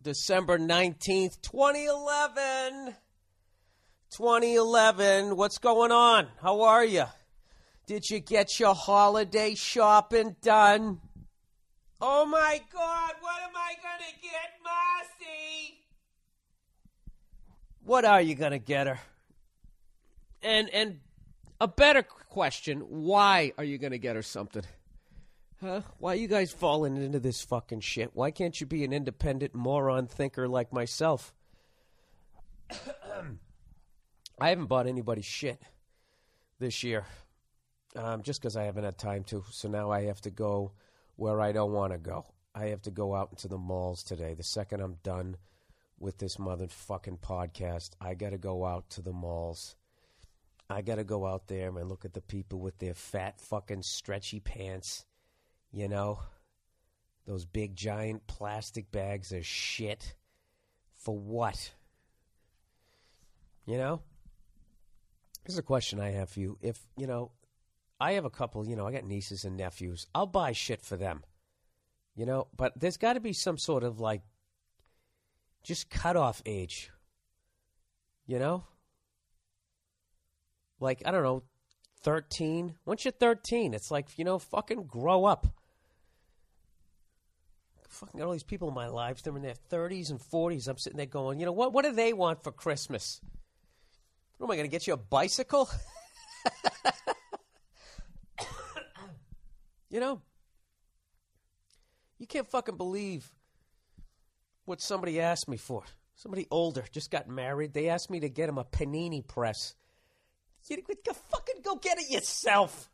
December 0.01 0.57
19th, 0.57 1.41
2011. 1.41 2.95
2011. 4.09 5.35
What's 5.35 5.57
going 5.57 5.91
on? 5.91 6.27
How 6.41 6.61
are 6.61 6.85
you? 6.85 7.03
Did 7.87 8.09
you 8.09 8.19
get 8.21 8.57
your 8.57 8.73
holiday 8.73 9.53
shopping 9.53 10.37
done? 10.41 11.01
Oh 11.99 12.25
my 12.25 12.61
God, 12.71 13.11
what 13.19 13.41
am 13.43 13.53
I 13.53 13.73
going 13.83 14.09
to 14.09 14.21
get, 14.21 14.63
Marcy? 14.63 15.77
What 17.83 18.05
are 18.05 18.21
you 18.21 18.35
going 18.35 18.53
to 18.53 18.59
get 18.59 18.87
her? 18.87 18.99
And 20.41 20.69
and 20.69 21.01
a 21.59 21.67
better 21.67 22.01
question, 22.01 22.79
why 22.79 23.51
are 23.57 23.65
you 23.65 23.77
going 23.77 23.91
to 23.91 23.99
get 23.99 24.15
her 24.15 24.21
something? 24.21 24.63
Huh? 25.61 25.81
Why 25.99 26.13
are 26.13 26.15
you 26.17 26.27
guys 26.27 26.51
falling 26.51 26.97
into 26.97 27.19
this 27.19 27.43
fucking 27.43 27.81
shit? 27.81 28.11
Why 28.13 28.31
can't 28.31 28.59
you 28.59 28.65
be 28.65 28.83
an 28.83 28.93
independent 28.93 29.53
moron 29.53 30.07
thinker 30.07 30.47
like 30.47 30.73
myself? 30.73 31.33
I 34.39 34.49
haven't 34.49 34.65
bought 34.65 34.87
anybody 34.87 35.21
shit 35.21 35.61
this 36.57 36.83
year, 36.83 37.05
um, 37.95 38.23
just 38.23 38.41
because 38.41 38.57
I 38.57 38.63
haven't 38.63 38.85
had 38.85 38.97
time 38.97 39.23
to. 39.25 39.43
So 39.51 39.69
now 39.69 39.91
I 39.91 40.05
have 40.05 40.21
to 40.21 40.31
go 40.31 40.71
where 41.15 41.39
I 41.39 41.51
don't 41.51 41.73
want 41.73 41.93
to 41.93 41.99
go. 41.99 42.25
I 42.55 42.67
have 42.67 42.81
to 42.83 42.91
go 42.91 43.13
out 43.13 43.29
into 43.29 43.47
the 43.47 43.59
malls 43.59 44.01
today. 44.01 44.33
The 44.33 44.43
second 44.43 44.81
I'm 44.81 44.97
done 45.03 45.37
with 45.99 46.17
this 46.17 46.37
motherfucking 46.37 47.19
podcast, 47.19 47.91
I 48.01 48.15
got 48.15 48.31
to 48.31 48.39
go 48.39 48.65
out 48.65 48.89
to 48.91 49.01
the 49.03 49.13
malls. 49.13 49.75
I 50.71 50.81
got 50.81 50.95
to 50.95 51.03
go 51.03 51.27
out 51.27 51.47
there 51.47 51.67
and 51.67 51.87
look 51.87 52.03
at 52.03 52.13
the 52.13 52.21
people 52.21 52.59
with 52.59 52.79
their 52.79 52.95
fat 52.95 53.39
fucking 53.39 53.83
stretchy 53.83 54.39
pants, 54.39 55.05
you 55.71 55.87
know? 55.87 56.19
Those 57.25 57.45
big 57.45 57.75
giant 57.75 58.27
plastic 58.27 58.91
bags 58.91 59.31
of 59.31 59.45
shit. 59.45 60.15
For 60.93 61.17
what? 61.17 61.71
You 63.65 63.77
know? 63.77 64.01
Here's 65.45 65.57
a 65.57 65.63
question 65.63 65.99
I 65.99 66.11
have 66.11 66.29
for 66.29 66.39
you. 66.39 66.57
If, 66.61 66.79
you 66.97 67.07
know, 67.07 67.31
I 67.99 68.13
have 68.13 68.25
a 68.25 68.29
couple, 68.29 68.67
you 68.67 68.75
know, 68.75 68.87
I 68.87 68.91
got 68.91 69.05
nieces 69.05 69.45
and 69.45 69.57
nephews. 69.57 70.07
I'll 70.13 70.25
buy 70.25 70.51
shit 70.51 70.81
for 70.81 70.97
them. 70.97 71.23
You 72.15 72.25
know, 72.25 72.47
but 72.55 72.79
there's 72.79 72.97
got 72.97 73.13
to 73.13 73.19
be 73.19 73.33
some 73.33 73.57
sort 73.57 73.83
of 73.83 73.99
like 73.99 74.21
just 75.63 75.89
cutoff 75.89 76.41
age. 76.45 76.91
You 78.25 78.39
know? 78.39 78.63
Like, 80.79 81.03
I 81.05 81.11
don't 81.11 81.23
know, 81.23 81.43
13. 82.01 82.75
Once 82.85 83.05
you're 83.05 83.11
13, 83.11 83.73
it's 83.73 83.91
like, 83.91 84.07
you 84.17 84.25
know, 84.25 84.39
fucking 84.39 84.83
grow 84.83 85.25
up. 85.25 85.47
Fucking 87.91 88.19
got 88.19 88.25
all 88.25 88.31
these 88.31 88.43
people 88.43 88.69
in 88.69 88.73
my 88.73 88.87
lives. 88.87 89.21
They're 89.21 89.35
in 89.35 89.41
their 89.41 89.53
30s 89.69 90.11
and 90.11 90.19
40s. 90.19 90.67
I'm 90.69 90.77
sitting 90.77 90.95
there 90.95 91.05
going, 91.05 91.39
you 91.39 91.45
know, 91.45 91.51
what, 91.51 91.73
what 91.73 91.83
do 91.83 91.91
they 91.91 92.13
want 92.13 92.41
for 92.41 92.51
Christmas? 92.51 93.19
What 94.37 94.47
am 94.47 94.51
I 94.51 94.55
going 94.55 94.67
to 94.67 94.71
get 94.71 94.87
you 94.87 94.93
a 94.93 94.97
bicycle? 94.97 95.69
you 99.89 99.99
know, 99.99 100.21
you 102.17 102.27
can't 102.27 102.49
fucking 102.49 102.77
believe 102.77 103.29
what 104.63 104.79
somebody 104.79 105.19
asked 105.19 105.49
me 105.49 105.57
for. 105.57 105.83
Somebody 106.15 106.47
older 106.49 106.85
just 106.91 107.11
got 107.11 107.27
married. 107.27 107.73
They 107.73 107.89
asked 107.89 108.09
me 108.09 108.21
to 108.21 108.29
get 108.29 108.47
him 108.47 108.57
a 108.57 108.63
panini 108.63 109.27
press. 109.27 109.75
You 110.69 110.77
go 110.77 111.13
fucking 111.13 111.61
go 111.63 111.75
get 111.75 111.97
it 111.97 112.09
yourself, 112.09 112.89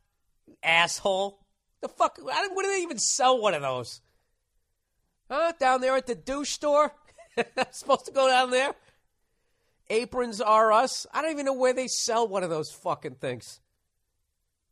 you 0.47 0.55
asshole. 0.63 1.39
The 1.81 1.89
fuck? 1.89 2.17
I 2.19 2.41
don't, 2.41 2.55
what 2.55 2.63
do 2.63 2.71
they 2.71 2.81
even 2.81 2.97
sell 2.97 3.39
one 3.39 3.53
of 3.53 3.61
those? 3.61 4.01
Huh? 5.29 5.53
Down 5.59 5.81
there 5.81 5.95
at 5.95 6.07
the 6.07 6.15
douche 6.15 6.51
store? 6.51 6.93
supposed 7.71 8.05
to 8.05 8.11
go 8.11 8.27
down 8.27 8.51
there? 8.51 8.73
Aprons 9.89 10.41
are 10.41 10.71
us. 10.71 11.05
I 11.13 11.21
don't 11.21 11.31
even 11.31 11.45
know 11.45 11.53
where 11.53 11.73
they 11.73 11.87
sell 11.87 12.27
one 12.27 12.43
of 12.43 12.49
those 12.49 12.71
fucking 12.71 13.15
things. 13.15 13.59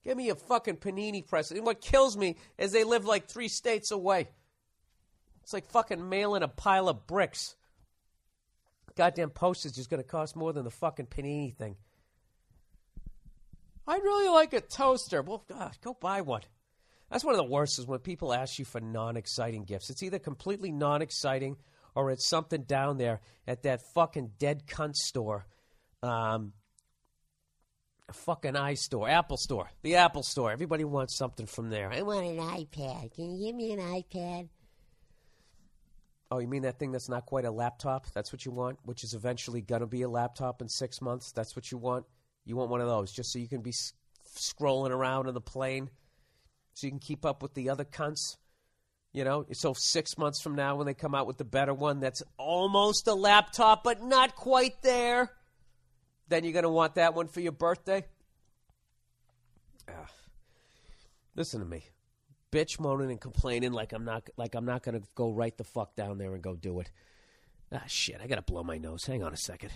Give 0.03 0.17
me 0.17 0.29
a 0.29 0.35
fucking 0.35 0.77
panini 0.77 1.25
press. 1.25 1.51
And 1.51 1.65
what 1.65 1.81
kills 1.81 2.15
me 2.15 2.35
is 2.57 2.71
they 2.71 2.83
live 2.83 3.05
like 3.05 3.27
three 3.27 3.47
states 3.47 3.91
away. 3.91 4.27
It's 5.43 5.53
like 5.53 5.69
fucking 5.69 6.09
mailing 6.09 6.43
a 6.43 6.47
pile 6.47 6.89
of 6.89 7.07
bricks. 7.07 7.55
Goddamn 8.95 9.31
postage 9.31 9.77
is 9.77 9.87
going 9.87 10.01
to 10.01 10.07
cost 10.07 10.35
more 10.35 10.53
than 10.53 10.63
the 10.63 10.71
fucking 10.71 11.07
panini 11.07 11.55
thing. 11.55 11.75
I'd 13.87 14.01
really 14.01 14.29
like 14.29 14.53
a 14.53 14.61
toaster. 14.61 15.21
Well, 15.21 15.43
God, 15.47 15.77
go 15.83 15.95
buy 15.99 16.21
one. 16.21 16.41
That's 17.15 17.23
one 17.23 17.33
of 17.33 17.37
the 17.37 17.45
worst 17.45 17.79
is 17.79 17.87
when 17.87 17.99
people 17.99 18.33
ask 18.33 18.59
you 18.59 18.65
for 18.65 18.81
non 18.81 19.15
exciting 19.15 19.63
gifts. 19.63 19.89
It's 19.89 20.03
either 20.03 20.19
completely 20.19 20.73
non 20.73 21.01
exciting 21.01 21.55
or 21.95 22.11
it's 22.11 22.27
something 22.27 22.63
down 22.63 22.97
there 22.97 23.21
at 23.47 23.63
that 23.63 23.83
fucking 23.93 24.31
dead 24.37 24.67
cunt 24.67 24.95
store. 24.95 25.47
Um, 26.03 26.51
fucking 28.11 28.55
iStore, 28.55 29.09
Apple 29.09 29.37
Store, 29.37 29.69
the 29.81 29.95
Apple 29.95 30.23
Store. 30.23 30.51
Everybody 30.51 30.83
wants 30.83 31.15
something 31.15 31.45
from 31.45 31.69
there. 31.69 31.89
I 31.89 32.01
want 32.01 32.25
an 32.25 32.35
iPad. 32.35 33.15
Can 33.15 33.31
you 33.31 33.47
give 33.47 33.55
me 33.55 33.71
an 33.71 33.79
iPad? 33.79 34.49
Oh, 36.29 36.39
you 36.39 36.49
mean 36.49 36.63
that 36.63 36.79
thing 36.79 36.91
that's 36.91 37.07
not 37.07 37.25
quite 37.25 37.45
a 37.45 37.51
laptop? 37.51 38.07
That's 38.13 38.33
what 38.33 38.45
you 38.45 38.51
want, 38.51 38.79
which 38.83 39.05
is 39.05 39.13
eventually 39.13 39.61
going 39.61 39.79
to 39.79 39.87
be 39.87 40.01
a 40.01 40.09
laptop 40.09 40.61
in 40.61 40.67
six 40.67 41.01
months? 41.01 41.31
That's 41.31 41.55
what 41.55 41.71
you 41.71 41.77
want? 41.77 42.05
You 42.43 42.57
want 42.57 42.71
one 42.71 42.81
of 42.81 42.87
those 42.87 43.13
just 43.13 43.31
so 43.31 43.39
you 43.39 43.47
can 43.47 43.61
be 43.61 43.69
s- 43.69 43.93
scrolling 44.37 44.89
around 44.89 45.29
on 45.29 45.33
the 45.33 45.39
plane, 45.39 45.89
so 46.75 46.85
you 46.85 46.91
can 46.91 46.99
keep 46.99 47.25
up 47.25 47.41
with 47.41 47.55
the 47.55 47.71
other 47.71 47.83
cunts? 47.83 48.37
You 49.11 49.23
know, 49.23 49.45
so 49.53 49.73
six 49.75 50.17
months 50.17 50.41
from 50.41 50.53
now, 50.53 50.75
when 50.75 50.85
they 50.85 50.93
come 50.93 51.15
out 51.15 51.25
with 51.25 51.37
the 51.37 51.45
better 51.45 51.73
one 51.73 51.99
that's 51.99 52.21
almost 52.37 53.07
a 53.07 53.13
laptop, 53.15 53.83
but 53.83 54.03
not 54.03 54.35
quite 54.35 54.83
there, 54.83 55.31
then 56.27 56.43
you're 56.43 56.53
going 56.53 56.63
to 56.63 56.69
want 56.69 56.95
that 56.95 57.15
one 57.15 57.27
for 57.27 57.39
your 57.39 57.53
birthday? 57.53 58.05
Ah. 59.89 60.11
Listen 61.35 61.61
to 61.61 61.65
me 61.65 61.85
bitch 62.55 62.79
moaning 62.79 63.11
and 63.11 63.19
complaining 63.19 63.73
like 63.73 63.91
I'm 63.91 64.05
not 64.05 64.29
like 64.37 64.55
I'm 64.55 64.63
not 64.63 64.81
gonna 64.81 65.01
go 65.13 65.29
right 65.29 65.55
the 65.57 65.65
fuck 65.65 65.93
down 65.95 66.17
there 66.17 66.33
and 66.33 66.41
go 66.41 66.55
do 66.55 66.79
it. 66.79 66.89
Ah 67.71 67.83
shit, 67.87 68.21
I 68.23 68.27
gotta 68.27 68.41
blow 68.41 68.63
my 68.63 68.77
nose. 68.77 69.05
Hang 69.05 69.23
on 69.23 69.33
a 69.33 69.37
second. 69.37 69.71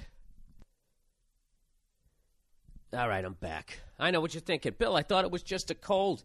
All 2.94 3.10
right, 3.10 3.24
I'm 3.24 3.34
back. 3.34 3.82
I 4.00 4.12
know 4.12 4.22
what 4.22 4.34
you're 4.34 4.42
thinking, 4.42 4.74
Bill. 4.78 4.96
I 4.96 5.04
thought 5.04 5.26
it 5.26 5.32
was 5.32 5.44
just 5.44 5.70
a 5.70 5.76
cold. 5.76 6.24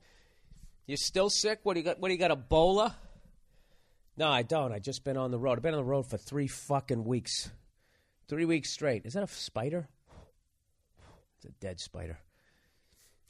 You 0.86 0.96
still 0.96 1.30
sick? 1.30 1.60
What 1.62 1.74
do 1.74 1.80
you 1.80 1.84
got? 1.84 1.98
What 1.98 2.08
do 2.08 2.14
you 2.14 2.20
got? 2.20 2.30
Ebola? 2.30 2.94
No, 4.16 4.28
I 4.28 4.42
don't. 4.42 4.72
I 4.72 4.78
just 4.78 5.02
been 5.02 5.16
on 5.16 5.30
the 5.30 5.38
road. 5.38 5.58
I've 5.58 5.62
been 5.62 5.74
on 5.74 5.80
the 5.80 5.84
road 5.84 6.06
for 6.06 6.16
three 6.16 6.46
fucking 6.46 7.04
weeks, 7.04 7.50
three 8.28 8.44
weeks 8.44 8.72
straight. 8.72 9.06
Is 9.06 9.14
that 9.14 9.22
a 9.22 9.26
spider? 9.26 9.88
It's 11.36 11.46
a 11.46 11.52
dead 11.60 11.80
spider. 11.80 12.18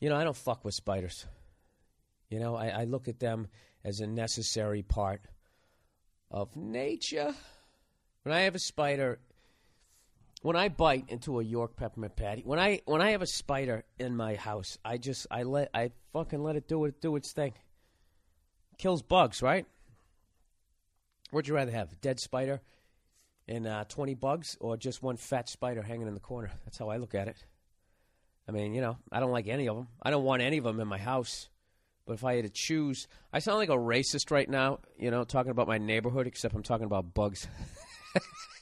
You 0.01 0.11
know, 0.11 0.17
I 0.17 0.25
don't 0.25 0.37
fuck 0.37 0.65
with 0.65 0.75
spiders. 0.75 1.27
You 2.29 2.41
know, 2.41 2.57
I, 2.57 2.69
I 2.69 2.85
look 2.85 3.09
at 3.09 3.21
them 3.21 3.49
as 3.85 4.01
a 4.01 4.07
necessary 4.07 4.83
part 4.83 5.23
of 6.31 6.55
nature. 6.57 7.35
When 8.25 8.35
I 8.35 8.41
have 8.41 8.55
a 8.55 8.59
spider, 8.59 9.21
when 10.45 10.57
I 10.57 10.69
bite 10.69 11.07
into 11.09 11.41
a 11.41 11.43
York 11.43 11.75
peppermint 11.75 12.17
patty, 12.17 12.43
when 12.45 12.59
I 12.59 12.83
when 12.85 13.01
I 13.01 13.13
have 13.13 13.23
a 13.23 13.27
spider 13.27 13.83
in 13.99 14.15
my 14.15 14.35
house, 14.35 14.77
I 14.85 14.99
just 14.99 15.27
I 15.31 15.43
let 15.45 15.71
I 15.73 15.93
fucking 16.13 16.43
let 16.43 16.55
it 16.55 16.69
do 16.69 16.85
it 16.85 17.01
do 17.01 17.17
its 17.17 17.33
thing. 17.33 17.55
Kills 18.77 19.01
bugs, 19.01 19.41
right? 19.41 19.65
What'd 21.31 21.49
you 21.49 21.55
rather 21.55 21.71
have, 21.71 21.93
a 21.93 21.97
dead 21.97 22.21
spider 22.21 22.61
and 23.49 23.67
uh, 23.67 23.85
twenty 23.89 24.13
bugs, 24.13 24.59
or 24.61 24.77
just 24.77 25.03
one 25.03 25.17
fat 25.17 25.49
spider 25.49 25.81
hanging 25.81 26.09
in 26.09 26.15
the 26.15 26.21
corner? 26.21 26.51
That's 26.67 26.77
how 26.77 26.91
I 26.91 26.99
look 26.99 27.15
at 27.15 27.27
it. 27.27 27.43
I 28.47 28.53
mean, 28.53 28.75
you 28.75 28.83
know, 28.83 28.99
I 29.11 29.21
don't 29.21 29.33
like 29.33 29.49
any 29.49 29.67
of 29.67 29.77
them. 29.77 29.89
I 30.03 30.11
don't 30.11 30.25
want 30.25 30.43
any 30.43 30.59
of 30.59 30.65
them 30.65 30.79
in 30.79 30.87
my 30.87 30.99
house. 30.99 31.49
But 32.07 32.13
if 32.13 32.25
I 32.25 32.35
had 32.35 32.45
to 32.45 32.51
choose, 32.51 33.09
I 33.33 33.39
sound 33.39 33.57
like 33.57 33.71
a 33.71 33.79
racist 33.79 34.31
right 34.31 34.51
now, 34.51 34.81
you 34.99 35.11
know, 35.11 35.25
talking 35.25 35.53
about 35.53 35.69
my 35.69 35.79
neighborhood, 35.79 36.27
except 36.27 36.55
I'm 36.55 36.63
talking 36.63 36.85
about 36.85 37.15
bugs. 37.15 37.49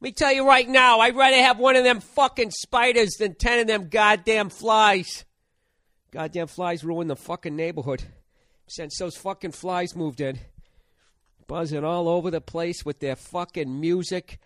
Let 0.00 0.02
me 0.02 0.12
tell 0.12 0.32
you 0.32 0.46
right 0.46 0.68
now, 0.68 1.00
I'd 1.00 1.16
rather 1.16 1.36
have 1.38 1.58
one 1.58 1.74
of 1.74 1.82
them 1.82 2.00
fucking 2.00 2.52
spiders 2.52 3.10
than 3.18 3.34
ten 3.34 3.58
of 3.58 3.66
them 3.66 3.88
goddamn 3.88 4.48
flies. 4.48 5.24
Goddamn 6.12 6.46
flies 6.46 6.84
ruin 6.84 7.08
the 7.08 7.16
fucking 7.16 7.56
neighborhood. 7.56 8.04
since 8.68 8.96
those 8.98 9.16
fucking 9.16 9.52
flies 9.52 9.96
moved 9.96 10.20
in, 10.20 10.38
buzzing 11.46 11.84
all 11.84 12.08
over 12.08 12.30
the 12.30 12.40
place 12.40 12.84
with 12.84 13.00
their 13.00 13.16
fucking 13.16 13.80
music. 13.80 14.38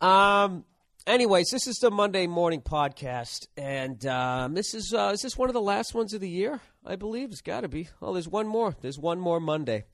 Um. 0.00 0.64
Anyways, 1.04 1.50
this 1.50 1.66
is 1.66 1.78
the 1.78 1.90
Monday 1.90 2.28
morning 2.28 2.60
podcast, 2.60 3.48
and 3.56 4.06
um, 4.06 4.54
this 4.54 4.72
is 4.72 4.94
uh, 4.96 5.10
is 5.12 5.20
this 5.20 5.36
one 5.36 5.50
of 5.50 5.52
the 5.52 5.60
last 5.60 5.94
ones 5.94 6.14
of 6.14 6.20
the 6.20 6.28
year? 6.28 6.60
I 6.86 6.94
believe 6.94 7.32
it's 7.32 7.40
got 7.40 7.62
to 7.62 7.68
be. 7.68 7.88
Oh, 8.00 8.12
there's 8.12 8.28
one 8.28 8.46
more. 8.46 8.76
There's 8.80 9.00
one 9.00 9.18
more 9.18 9.40
Monday, 9.40 9.84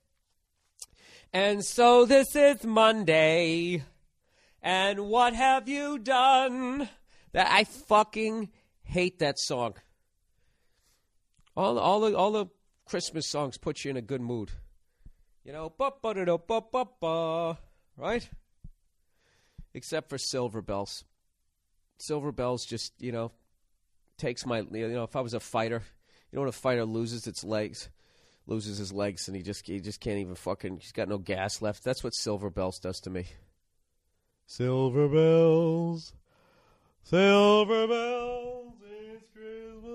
and 1.32 1.64
so 1.64 2.04
this 2.04 2.36
is 2.36 2.62
Monday. 2.62 3.82
And 4.62 5.08
what 5.08 5.34
have 5.34 5.68
you 5.68 5.98
done? 5.98 6.88
That 7.32 7.48
I 7.50 7.64
fucking 7.64 8.50
hate 8.82 9.18
that 9.18 9.38
song. 9.38 9.74
All 11.56 11.78
all 11.78 12.00
the 12.00 12.16
all 12.16 12.32
the 12.32 12.46
Christmas 12.86 13.26
songs 13.26 13.58
put 13.58 13.84
you 13.84 13.90
in 13.90 13.96
a 13.96 14.02
good 14.02 14.20
mood. 14.20 14.50
You 15.44 15.52
know, 15.52 15.72
ba 15.76 15.92
ba 16.02 16.24
da 16.24 16.36
ba 16.36 16.60
ba 16.60 16.86
ba, 17.00 17.58
right? 17.96 18.28
Except 19.74 20.08
for 20.08 20.18
Silver 20.18 20.62
Bells. 20.62 21.04
Silver 21.98 22.32
Bells 22.32 22.64
just, 22.64 22.92
you 23.00 23.12
know, 23.12 23.32
takes 24.16 24.46
my 24.46 24.60
you 24.60 24.88
know, 24.88 25.04
if 25.04 25.16
I 25.16 25.20
was 25.20 25.34
a 25.34 25.40
fighter, 25.40 25.82
you 26.30 26.36
know 26.36 26.42
when 26.42 26.48
a 26.48 26.52
fighter 26.52 26.84
loses 26.84 27.26
its 27.26 27.44
legs, 27.44 27.88
loses 28.46 28.78
his 28.78 28.92
legs 28.92 29.28
and 29.28 29.36
he 29.36 29.42
just 29.42 29.66
he 29.66 29.80
just 29.80 30.00
can't 30.00 30.18
even 30.18 30.34
fucking 30.34 30.78
he's 30.78 30.92
got 30.92 31.08
no 31.08 31.18
gas 31.18 31.60
left. 31.60 31.84
That's 31.84 32.04
what 32.04 32.14
Silver 32.14 32.50
Bells 32.50 32.78
does 32.78 33.00
to 33.00 33.10
me. 33.10 33.26
Silver 34.50 35.08
bells, 35.08 36.14
silver 37.02 37.86
bells, 37.86 38.72
it's 38.82 39.26
Christmas. 39.34 39.94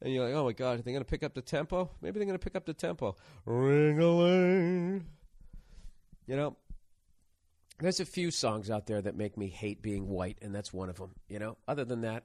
And 0.00 0.14
you're 0.14 0.24
like, 0.24 0.34
oh 0.34 0.44
my 0.44 0.52
god, 0.52 0.78
are 0.78 0.82
they 0.82 0.92
going 0.92 1.02
to 1.02 1.10
pick 1.10 1.24
up 1.24 1.34
the 1.34 1.42
tempo? 1.42 1.90
Maybe 2.00 2.20
they're 2.20 2.26
going 2.26 2.38
to 2.38 2.42
pick 2.44 2.54
up 2.54 2.66
the 2.66 2.72
tempo. 2.72 3.16
Ring 3.44 3.98
a 3.98 4.08
ling. 4.08 5.06
You 6.28 6.36
know, 6.36 6.56
there's 7.80 7.98
a 7.98 8.06
few 8.06 8.30
songs 8.30 8.70
out 8.70 8.86
there 8.86 9.02
that 9.02 9.16
make 9.16 9.36
me 9.36 9.48
hate 9.48 9.82
being 9.82 10.06
white, 10.06 10.38
and 10.40 10.54
that's 10.54 10.72
one 10.72 10.88
of 10.88 10.98
them. 10.98 11.16
You 11.28 11.40
know, 11.40 11.56
other 11.66 11.84
than 11.84 12.02
that, 12.02 12.22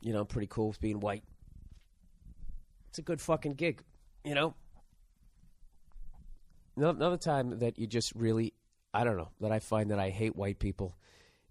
you 0.00 0.12
know, 0.12 0.22
I'm 0.22 0.26
pretty 0.26 0.48
cool 0.48 0.66
with 0.66 0.80
being 0.80 0.98
white. 0.98 1.22
It's 2.88 2.98
a 2.98 3.02
good 3.02 3.20
fucking 3.20 3.54
gig, 3.54 3.84
you 4.24 4.34
know. 4.34 4.56
Ano- 6.76 6.90
Another 6.90 7.16
time 7.16 7.58
that 7.60 7.78
you 7.78 7.86
just 7.86 8.12
really, 8.14 8.54
I 8.92 9.04
don't 9.04 9.16
know, 9.16 9.30
that 9.40 9.52
I 9.52 9.58
find 9.58 9.90
that 9.90 9.98
I 9.98 10.10
hate 10.10 10.36
white 10.36 10.58
people 10.58 10.96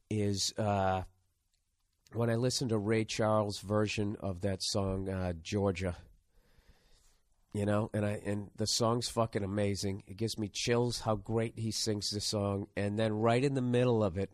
is 0.10 0.54
uh, 0.58 1.04
when 2.14 2.30
I 2.30 2.36
listen 2.36 2.70
to 2.70 2.78
Ray 2.78 3.06
Charles' 3.06 3.60
version 3.60 4.16
of 4.20 4.42
that 4.42 4.62
song 4.62 5.10
uh, 5.10 5.34
Georgia. 5.42 5.96
You 7.54 7.68
know, 7.68 7.92
and 7.94 8.04
I 8.04 8.20
and 8.26 8.50
the 8.56 8.66
song's 8.66 9.08
fucking 9.10 9.44
amazing. 9.44 10.02
It 10.08 10.18
gives 10.18 10.40
me 10.40 10.48
chills 10.48 11.02
how 11.02 11.16
great 11.16 11.54
he 11.56 11.70
sings 11.70 12.10
the 12.10 12.20
song, 12.20 12.66
and 12.76 12.98
then 12.98 13.14
right 13.14 13.44
in 13.44 13.54
the 13.54 13.62
middle 13.62 14.04
of 14.04 14.18
it, 14.18 14.32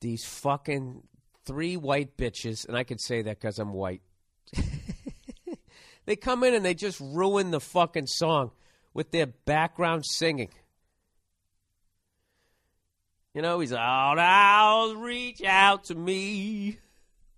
these 0.00 0.24
fucking 0.24 1.02
three 1.44 1.76
white 1.76 2.16
bitches, 2.16 2.66
and 2.66 2.74
I 2.74 2.84
can 2.84 2.96
say 2.96 3.20
that 3.20 3.38
because 3.38 3.58
I'm 3.58 3.74
white. 3.74 4.00
they 6.06 6.16
come 6.16 6.42
in 6.42 6.54
and 6.54 6.64
they 6.64 6.72
just 6.72 7.00
ruin 7.00 7.50
the 7.50 7.60
fucking 7.60 8.06
song 8.06 8.50
with 8.96 9.10
their 9.10 9.26
background 9.26 10.06
singing. 10.06 10.48
You 13.34 13.42
know, 13.42 13.60
he's 13.60 13.74
out, 13.74 14.18
out, 14.18 14.94
reach 14.96 15.44
out 15.44 15.84
to 15.84 15.94
me. 15.94 16.78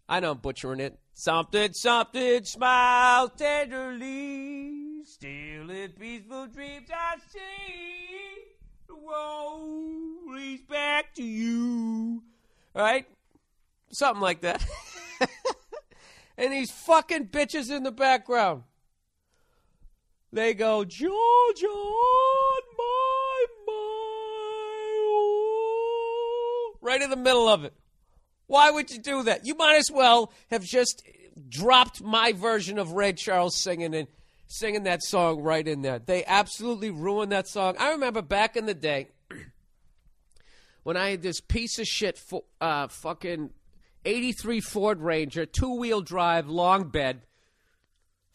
I 0.08 0.20
know 0.20 0.30
I'm 0.30 0.38
butchering 0.38 0.78
it. 0.78 0.96
Something, 1.14 1.72
something, 1.72 2.44
smile 2.44 3.28
tenderly. 3.30 5.02
Still 5.04 5.70
in 5.70 5.90
peaceful 5.98 6.46
dreams 6.46 6.88
I 6.94 7.16
see. 7.28 8.44
Whoa, 8.88 10.32
reach 10.32 10.64
back 10.68 11.12
to 11.16 11.24
you. 11.24 12.22
Right? 12.72 13.06
Something 13.90 14.22
like 14.22 14.42
that. 14.42 14.64
and 16.38 16.52
these 16.52 16.70
fucking 16.70 17.26
bitches 17.26 17.68
in 17.68 17.82
the 17.82 17.90
background. 17.90 18.62
They 20.32 20.54
go, 20.54 20.84
Georgia 20.84 21.66
on 21.66 22.62
my 22.76 23.46
mind. 23.66 23.76
Right 26.82 27.00
in 27.02 27.10
the 27.10 27.16
middle 27.16 27.48
of 27.48 27.64
it. 27.64 27.72
Why 28.46 28.70
would 28.70 28.90
you 28.90 28.98
do 28.98 29.22
that? 29.24 29.46
You 29.46 29.54
might 29.54 29.76
as 29.76 29.90
well 29.90 30.32
have 30.50 30.64
just 30.64 31.02
dropped 31.48 32.02
my 32.02 32.32
version 32.32 32.78
of 32.78 32.92
Ray 32.92 33.12
Charles 33.12 33.56
singing 33.56 33.94
and 33.94 34.08
singing 34.48 34.84
that 34.84 35.02
song 35.02 35.40
right 35.40 35.66
in 35.66 35.82
there. 35.82 35.98
They 35.98 36.24
absolutely 36.24 36.90
ruined 36.90 37.32
that 37.32 37.48
song. 37.48 37.76
I 37.78 37.90
remember 37.92 38.22
back 38.22 38.56
in 38.56 38.66
the 38.66 38.74
day 38.74 39.08
when 40.82 40.96
I 40.96 41.10
had 41.10 41.22
this 41.22 41.40
piece 41.40 41.78
of 41.78 41.86
shit 41.86 42.18
fo- 42.18 42.44
uh, 42.60 42.88
fucking 42.88 43.50
83 44.04 44.60
Ford 44.60 45.00
Ranger, 45.00 45.44
two 45.46 45.78
wheel 45.78 46.00
drive, 46.00 46.48
long 46.48 46.88
bed, 46.88 47.22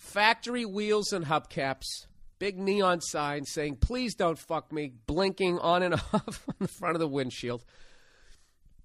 factory 0.03 0.65
wheels 0.65 1.13
and 1.13 1.25
hubcaps, 1.25 2.07
big 2.37 2.59
neon 2.59 3.01
sign 3.01 3.45
saying, 3.45 3.77
please 3.77 4.13
don't 4.15 4.37
fuck 4.37 4.71
me, 4.71 4.91
blinking 5.07 5.57
on 5.59 5.81
and 5.81 5.93
off 6.13 6.43
on 6.47 6.55
the 6.59 6.67
front 6.67 6.95
of 6.95 6.99
the 6.99 7.07
windshield. 7.07 7.63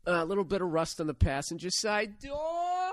A 0.06 0.24
little 0.24 0.44
bit 0.44 0.62
of 0.62 0.68
rust 0.68 1.00
on 1.00 1.06
the 1.06 1.14
passenger 1.14 1.68
side 1.70 2.18
door. 2.18 2.92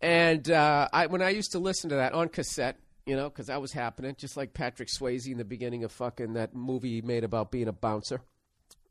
And 0.00 0.50
uh, 0.50 0.88
I, 0.92 1.06
when 1.06 1.22
I 1.22 1.28
used 1.28 1.52
to 1.52 1.60
listen 1.60 1.90
to 1.90 1.96
that 1.96 2.12
on 2.12 2.28
cassette, 2.28 2.76
you 3.06 3.14
know, 3.14 3.28
because 3.28 3.46
that 3.46 3.60
was 3.60 3.72
happening, 3.72 4.16
just 4.18 4.36
like 4.36 4.52
Patrick 4.52 4.88
Swayze 4.88 5.26
in 5.30 5.38
the 5.38 5.44
beginning 5.44 5.84
of 5.84 5.92
fucking 5.92 6.32
that 6.32 6.54
movie 6.54 6.94
he 6.94 7.02
made 7.02 7.22
about 7.22 7.52
being 7.52 7.68
a 7.68 7.72
bouncer. 7.72 8.20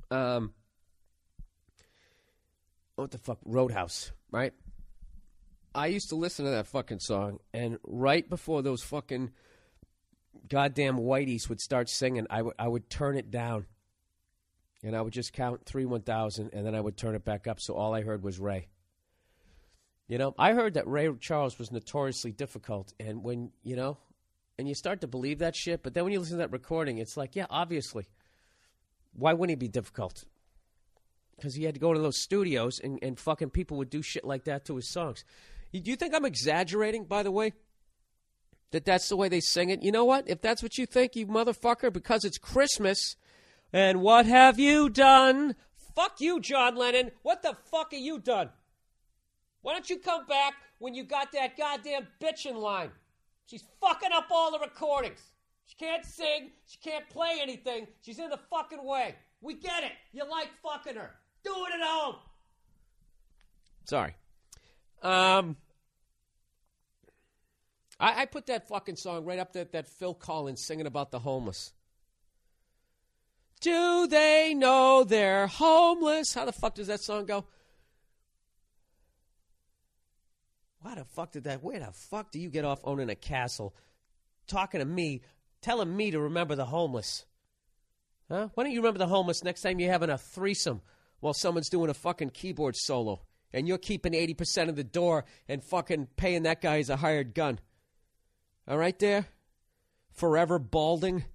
Um, 0.09 0.53
what 2.95 3.11
the 3.11 3.17
fuck? 3.17 3.39
Roadhouse, 3.45 4.11
right? 4.32 4.53
I 5.74 5.88
used 5.88 6.09
to 6.09 6.15
listen 6.15 6.45
to 6.45 6.51
that 6.51 6.67
fucking 6.67 6.99
song, 6.99 7.39
and 7.53 7.78
right 7.84 8.30
before 8.30 8.61
those 8.61 8.84
fucking 8.84 9.32
goddamn 10.49 10.97
whiteys 10.97 11.47
would 11.47 11.61
start 11.61 11.89
singing, 11.89 12.28
I 12.30 12.41
would 12.41 12.55
I 12.59 12.67
would 12.67 12.89
turn 12.89 13.17
it 13.17 13.32
down, 13.32 13.67
and 14.84 14.95
I 14.95 15.01
would 15.01 15.13
just 15.13 15.32
count 15.32 15.65
three 15.65 15.86
one 15.86 16.01
thousand, 16.01 16.49
and 16.53 16.65
then 16.65 16.76
I 16.76 16.82
would 16.82 16.97
turn 16.97 17.15
it 17.15 17.24
back 17.24 17.47
up, 17.47 17.61
so 17.61 17.74
all 17.74 17.93
I 17.93 18.01
heard 18.01 18.22
was 18.24 18.39
Ray. 18.39 18.67
You 20.07 20.17
know, 20.17 20.36
I 20.38 20.51
heard 20.51 20.74
that 20.74 20.88
Ray 20.88 21.09
Charles 21.22 21.57
was 21.57 21.72
notoriously 21.72 22.34
difficult, 22.34 22.93
and 22.99 23.24
when 23.24 23.51
you 23.63 23.78
know, 23.78 23.97
and 24.59 24.67
you 24.67 24.76
start 24.76 24.99
to 25.01 25.07
believe 25.07 25.39
that 25.39 25.55
shit, 25.55 25.84
but 25.84 25.93
then 25.93 26.03
when 26.03 26.11
you 26.11 26.19
listen 26.19 26.36
to 26.36 26.39
that 26.39 26.51
recording, 26.51 26.97
it's 26.97 27.15
like, 27.15 27.36
yeah, 27.38 27.45
obviously, 27.49 28.09
why 29.13 29.32
wouldn't 29.32 29.57
he 29.57 29.67
be 29.67 29.72
difficult? 29.72 30.26
Because 31.38 31.55
he 31.55 31.63
had 31.63 31.76
to 31.76 31.80
go 31.80 31.93
to 31.93 31.99
those 31.99 32.17
studios, 32.17 32.80
and, 32.84 32.99
and 33.01 33.17
fucking 33.17 33.51
people 33.51 33.78
would 33.78 33.89
do 33.89 34.01
shit 34.01 34.26
like 34.26 34.43
that 34.43 34.65
to 34.65 34.76
his 34.76 34.89
songs. 34.89 35.24
Do 35.74 35.80
you 35.89 35.95
think 35.95 36.13
I'm 36.13 36.26
exaggerating, 36.26 37.05
by 37.05 37.24
the 37.24 37.32
way? 37.32 37.53
That 38.72 38.86
that's 38.86 39.09
the 39.09 39.17
way 39.17 39.30
they 39.30 39.41
sing 39.41 39.69
it? 39.69 39.84
You 39.84 39.91
know 39.91 40.05
what? 40.05 40.30
If 40.30 40.41
that's 40.41 40.63
what 40.63 40.78
you 40.78 40.86
think, 40.86 41.15
you 41.15 41.28
motherfucker, 41.28 41.91
because 41.91 42.24
it's 42.24 42.38
Christmas, 42.38 43.15
and 43.74 44.01
what 44.01 44.26
have 44.26 44.59
you 44.59 44.89
done? 44.89 45.55
Fuck 45.95 46.22
you, 46.22 46.39
John 46.39 46.76
Lennon. 46.76 47.11
What 47.22 47.41
the 47.41 47.55
fuck 47.69 47.91
have 47.91 48.01
you 48.01 48.19
done? 48.19 48.49
Why 49.61 49.74
don't 49.74 49.89
you 49.89 49.97
come 49.97 50.26
back 50.26 50.53
when 50.80 50.93
you 50.93 51.03
got 51.03 51.32
that 51.34 51.57
goddamn 51.57 52.07
bitch 52.22 52.45
in 52.45 52.55
line? 52.55 52.91
She's 53.45 53.63
fucking 53.82 54.11
up 54.13 54.28
all 54.32 54.51
the 54.51 54.59
recordings. 54.59 55.22
She 55.65 55.76
can't 55.76 56.05
sing. 56.05 56.51
She 56.65 56.78
can't 56.80 57.07
play 57.09 57.39
anything. 57.41 57.88
She's 58.01 58.19
in 58.19 58.30
the 58.30 58.39
fucking 58.49 58.84
way. 58.84 59.15
We 59.41 59.53
get 59.53 59.84
it. 59.84 59.91
You 60.13 60.30
like 60.30 60.49
fucking 60.63 60.95
her. 60.95 61.11
Do 61.43 61.51
it 61.51 61.74
at 61.76 61.86
home. 61.86 62.15
Sorry. 63.86 64.15
Um, 65.02 65.56
I, 67.99 68.22
I 68.22 68.26
put 68.26 68.47
that 68.47 68.68
fucking 68.68 68.95
song 68.95 69.26
right 69.26 69.39
up 69.39 69.54
there, 69.54 69.66
that 69.66 69.88
Phil 69.88 70.14
Collins 70.14 70.66
singing 70.66 70.88
about 70.88 71.12
the 71.12 71.20
homeless. 71.20 71.74
Do 73.62 74.08
they 74.08 74.56
know 74.56 75.04
they're 75.04 75.47
homeless? 75.47 76.34
How 76.34 76.45
the 76.45 76.52
fuck 76.52 76.76
does 76.76 76.88
that 76.88 77.02
song 77.02 77.26
go? 77.26 77.45
Why 80.82 80.95
the 80.95 81.06
fuck 81.06 81.32
did 81.32 81.43
that? 81.43 81.64
Where 81.64 81.80
the 81.80 81.91
fuck 81.91 82.32
do 82.32 82.39
you 82.39 82.49
get 82.49 82.66
off 82.66 82.82
owning 82.84 83.12
a 83.12 83.16
castle? 83.16 83.76
Talking 84.47 84.80
to 84.80 84.86
me, 84.86 85.22
telling 85.62 85.95
me 85.95 86.10
to 86.10 86.20
remember 86.20 86.56
the 86.56 86.66
homeless. 86.66 87.26
Huh? 88.30 88.49
Why 88.56 88.64
don't 88.64 88.74
you 88.74 88.80
remember 88.80 88.97
the 88.97 89.08
homeless 89.08 89.43
next 89.43 89.62
time 89.62 89.80
you're 89.80 89.91
having 89.91 90.10
a 90.10 90.18
threesome 90.18 90.82
while 91.20 91.34
someone's 91.34 91.70
doing 91.70 91.91
a 91.91 91.93
fucking 91.93 92.32
keyboard 92.32 92.76
solo 92.76 93.22
and 93.54 93.68
you're 93.68 93.78
keeping 93.78 94.14
80% 94.14 94.70
of 94.70 94.76
the 94.76 94.84
door 94.84 95.26
and 95.47 95.64
fucking 95.64 96.08
paying 96.18 96.43
that 96.43 96.62
guy 96.62 96.80
as 96.80 96.89
a 96.89 96.97
hired 96.97 97.34
gun? 97.34 97.60
All 98.68 98.78
right, 98.78 98.97
there? 98.97 99.28
Forever 100.12 100.60
balding? 100.60 101.26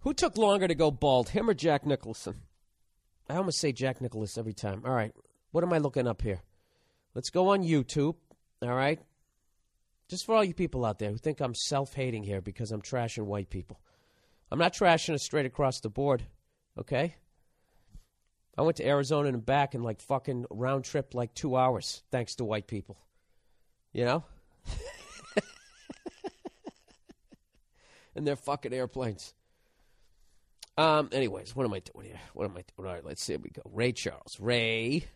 Who 0.00 0.14
took 0.14 0.38
longer 0.38 0.68
to 0.68 0.74
go 0.74 0.90
bald, 0.90 1.30
him 1.30 1.50
or 1.50 1.54
Jack 1.54 1.84
Nicholson? 1.84 2.42
I 3.28 3.36
almost 3.36 3.58
say 3.58 3.72
Jack 3.72 4.00
Nicholas 4.00 4.38
every 4.38 4.54
time. 4.54 4.82
All 4.84 4.94
right, 4.94 5.12
what 5.50 5.64
am 5.64 5.72
I 5.72 5.78
looking 5.78 6.06
up 6.06 6.22
here? 6.22 6.42
Let's 7.14 7.30
go 7.30 7.48
on 7.48 7.62
YouTube. 7.62 8.14
All 8.62 8.74
right? 8.74 9.00
Just 10.08 10.24
for 10.24 10.34
all 10.34 10.44
you 10.44 10.54
people 10.54 10.84
out 10.84 10.98
there 10.98 11.10
who 11.10 11.18
think 11.18 11.40
I'm 11.40 11.54
self 11.54 11.94
hating 11.94 12.22
here 12.22 12.40
because 12.40 12.70
I'm 12.70 12.82
trashing 12.82 13.24
white 13.24 13.50
people. 13.50 13.80
I'm 14.50 14.58
not 14.58 14.74
trashing 14.74 15.14
it 15.14 15.20
straight 15.20 15.46
across 15.46 15.80
the 15.80 15.90
board, 15.90 16.22
okay? 16.78 17.16
I 18.58 18.62
went 18.62 18.78
to 18.78 18.86
Arizona 18.86 19.28
and 19.28 19.44
back 19.44 19.74
in 19.74 19.82
like 19.82 20.00
fucking 20.00 20.46
round 20.50 20.84
trip, 20.84 21.14
like 21.14 21.34
two 21.34 21.56
hours, 21.56 22.02
thanks 22.10 22.36
to 22.36 22.44
white 22.44 22.66
people. 22.66 22.96
You 23.92 24.04
know? 24.04 24.24
and 28.16 28.26
their 28.26 28.36
fucking 28.36 28.72
airplanes. 28.72 29.34
Um. 30.78 31.08
Anyways, 31.12 31.56
what 31.56 31.64
am 31.64 31.72
I 31.72 31.80
doing 31.80 32.08
here? 32.08 32.20
What 32.34 32.44
am 32.44 32.52
I 32.52 32.62
doing? 32.76 32.88
All 32.88 32.94
right, 32.94 33.04
let's 33.04 33.22
see. 33.22 33.32
Here 33.34 33.40
we 33.42 33.50
go. 33.50 33.62
Ray 33.64 33.92
Charles. 33.92 34.38
Ray 34.38 35.06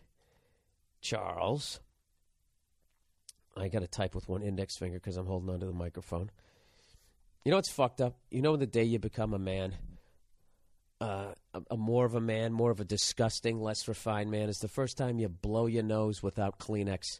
Charles. 1.01 1.79
I 3.55 3.67
got 3.67 3.79
to 3.79 3.87
type 3.87 4.15
with 4.15 4.29
one 4.29 4.41
index 4.41 4.77
finger 4.77 4.97
because 4.97 5.17
I'm 5.17 5.25
holding 5.25 5.49
onto 5.49 5.67
the 5.67 5.73
microphone. 5.73 6.31
You 7.43 7.51
know 7.51 7.57
what's 7.57 7.69
fucked 7.69 8.01
up? 8.01 8.17
You 8.29 8.41
know 8.41 8.55
the 8.55 8.65
day 8.65 8.83
you 8.83 8.97
become 8.97 9.33
a 9.33 9.39
man, 9.39 9.75
uh, 11.01 11.33
a, 11.53 11.61
a 11.71 11.77
more 11.77 12.05
of 12.05 12.15
a 12.15 12.21
man, 12.21 12.53
more 12.53 12.71
of 12.71 12.79
a 12.79 12.85
disgusting, 12.85 13.59
less 13.59 13.87
refined 13.87 14.31
man 14.31 14.49
is 14.49 14.59
the 14.59 14.67
first 14.67 14.97
time 14.97 15.19
you 15.19 15.27
blow 15.27 15.65
your 15.65 15.83
nose 15.83 16.21
without 16.21 16.59
Kleenex. 16.59 17.19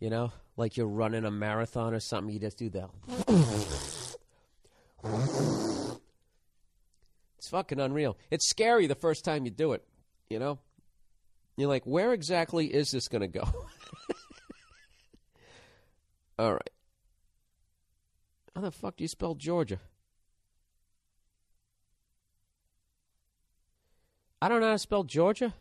You 0.00 0.10
know, 0.10 0.32
like 0.56 0.76
you're 0.76 0.86
running 0.86 1.24
a 1.24 1.30
marathon 1.30 1.92
or 1.92 2.00
something. 2.00 2.32
You 2.32 2.40
just 2.40 2.58
do 2.58 2.70
that. 2.70 2.90
It's 7.38 7.48
fucking 7.50 7.80
unreal. 7.80 8.16
It's 8.30 8.48
scary 8.48 8.88
the 8.88 8.96
first 8.96 9.24
time 9.24 9.44
you 9.44 9.50
do 9.50 9.72
it. 9.72 9.84
You 10.28 10.38
know, 10.38 10.58
you're 11.56 11.68
like, 11.68 11.84
where 11.84 12.12
exactly 12.12 12.66
is 12.66 12.90
this 12.90 13.08
going 13.08 13.22
to 13.22 13.28
go? 13.28 13.42
All 16.38 16.52
right. 16.52 16.70
How 18.54 18.60
the 18.60 18.70
fuck 18.70 18.96
do 18.96 19.04
you 19.04 19.08
spell 19.08 19.34
Georgia? 19.34 19.80
I 24.40 24.48
don't 24.48 24.60
know 24.60 24.68
how 24.68 24.72
to 24.74 24.78
spell 24.78 25.04
Georgia. 25.04 25.54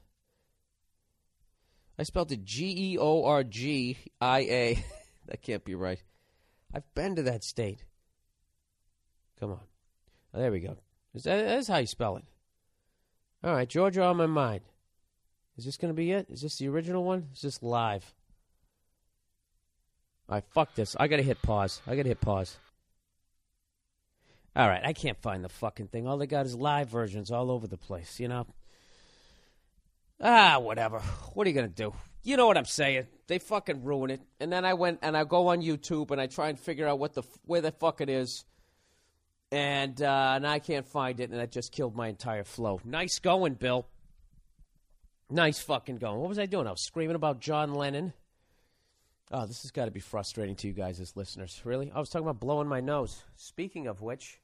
I 1.97 2.03
spelled 2.03 2.31
it 2.31 2.45
G 2.45 2.93
E 2.93 2.97
O 2.99 3.25
R 3.25 3.43
G 3.43 3.97
I 4.21 4.39
A. 4.39 4.85
That 5.27 5.41
can't 5.41 5.65
be 5.65 5.75
right. 5.75 6.01
I've 6.73 6.93
been 6.95 7.17
to 7.17 7.23
that 7.23 7.43
state. 7.43 7.83
Come 9.41 9.51
on. 9.51 9.59
Oh, 10.33 10.39
there 10.39 10.53
we 10.53 10.61
go. 10.61 10.77
Is 11.13 11.23
that, 11.23 11.45
that's 11.45 11.67
how 11.67 11.79
you 11.79 11.85
spell 11.85 12.15
it. 12.15 12.23
All 13.43 13.53
right, 13.53 13.67
Georgia 13.67 14.03
on 14.03 14.15
my 14.15 14.25
mind. 14.25 14.61
Is 15.57 15.65
this 15.65 15.75
going 15.75 15.93
to 15.93 15.97
be 15.97 16.11
it? 16.11 16.27
Is 16.29 16.41
this 16.41 16.57
the 16.57 16.69
original 16.69 17.03
one? 17.03 17.27
Is 17.33 17.41
this 17.41 17.61
live? 17.61 18.13
All 20.29 20.35
right, 20.35 20.45
fuck 20.51 20.75
this. 20.75 20.95
I 20.99 21.07
got 21.07 21.17
to 21.17 21.23
hit 21.23 21.41
pause. 21.41 21.81
I 21.85 21.97
got 21.97 22.03
to 22.03 22.09
hit 22.09 22.21
pause. 22.21 22.55
All 24.55 24.67
right, 24.67 24.81
I 24.83 24.93
can't 24.93 25.21
find 25.21 25.43
the 25.43 25.49
fucking 25.49 25.87
thing. 25.87 26.07
All 26.07 26.17
they 26.17 26.25
got 26.25 26.45
is 26.45 26.55
live 26.55 26.89
versions 26.89 27.31
all 27.31 27.51
over 27.51 27.67
the 27.67 27.77
place, 27.77 28.19
you 28.19 28.27
know? 28.27 28.47
Ah, 30.21 30.59
whatever. 30.59 30.99
What 31.33 31.45
are 31.45 31.49
you 31.49 31.55
going 31.55 31.69
to 31.69 31.73
do? 31.73 31.93
You 32.23 32.37
know 32.37 32.47
what 32.47 32.57
I'm 32.57 32.65
saying. 32.65 33.07
They 33.27 33.39
fucking 33.39 33.83
ruin 33.83 34.11
it. 34.11 34.21
And 34.39 34.51
then 34.51 34.65
I 34.65 34.73
went 34.73 34.99
and 35.01 35.15
I 35.15 35.23
go 35.23 35.47
on 35.47 35.61
YouTube 35.61 36.11
and 36.11 36.19
I 36.19 36.27
try 36.27 36.49
and 36.49 36.59
figure 36.59 36.87
out 36.87 36.99
what 36.99 37.13
the 37.13 37.23
where 37.45 37.61
the 37.61 37.71
fuck 37.71 38.01
it 38.01 38.09
is. 38.09 38.43
And 39.51 40.01
uh, 40.01 40.33
and 40.35 40.45
I 40.45 40.59
can't 40.59 40.85
find 40.85 41.19
it 41.19 41.29
and 41.29 41.39
that 41.39 41.51
just 41.51 41.71
killed 41.71 41.95
my 41.95 42.07
entire 42.07 42.43
flow. 42.43 42.81
Nice 42.83 43.19
going, 43.19 43.53
Bill. 43.53 43.87
Nice 45.29 45.59
fucking 45.59 45.97
going. 45.97 46.19
What 46.19 46.29
was 46.29 46.39
I 46.39 46.45
doing? 46.45 46.67
I 46.67 46.71
was 46.71 46.81
screaming 46.81 47.15
about 47.15 47.39
John 47.39 47.73
Lennon. 47.73 48.13
Oh, 49.29 49.45
this 49.45 49.61
has 49.63 49.71
got 49.71 49.85
to 49.85 49.91
be 49.91 49.99
frustrating 49.99 50.55
to 50.57 50.67
you 50.67 50.73
guys 50.73 51.01
as 51.01 51.17
listeners. 51.17 51.61
Really? 51.65 51.91
I 51.93 51.99
was 51.99 52.09
talking 52.09 52.25
about 52.25 52.39
blowing 52.39 52.67
my 52.67 52.79
nose. 52.79 53.23
Speaking 53.35 53.87
of 53.87 54.01
which, 54.01 54.39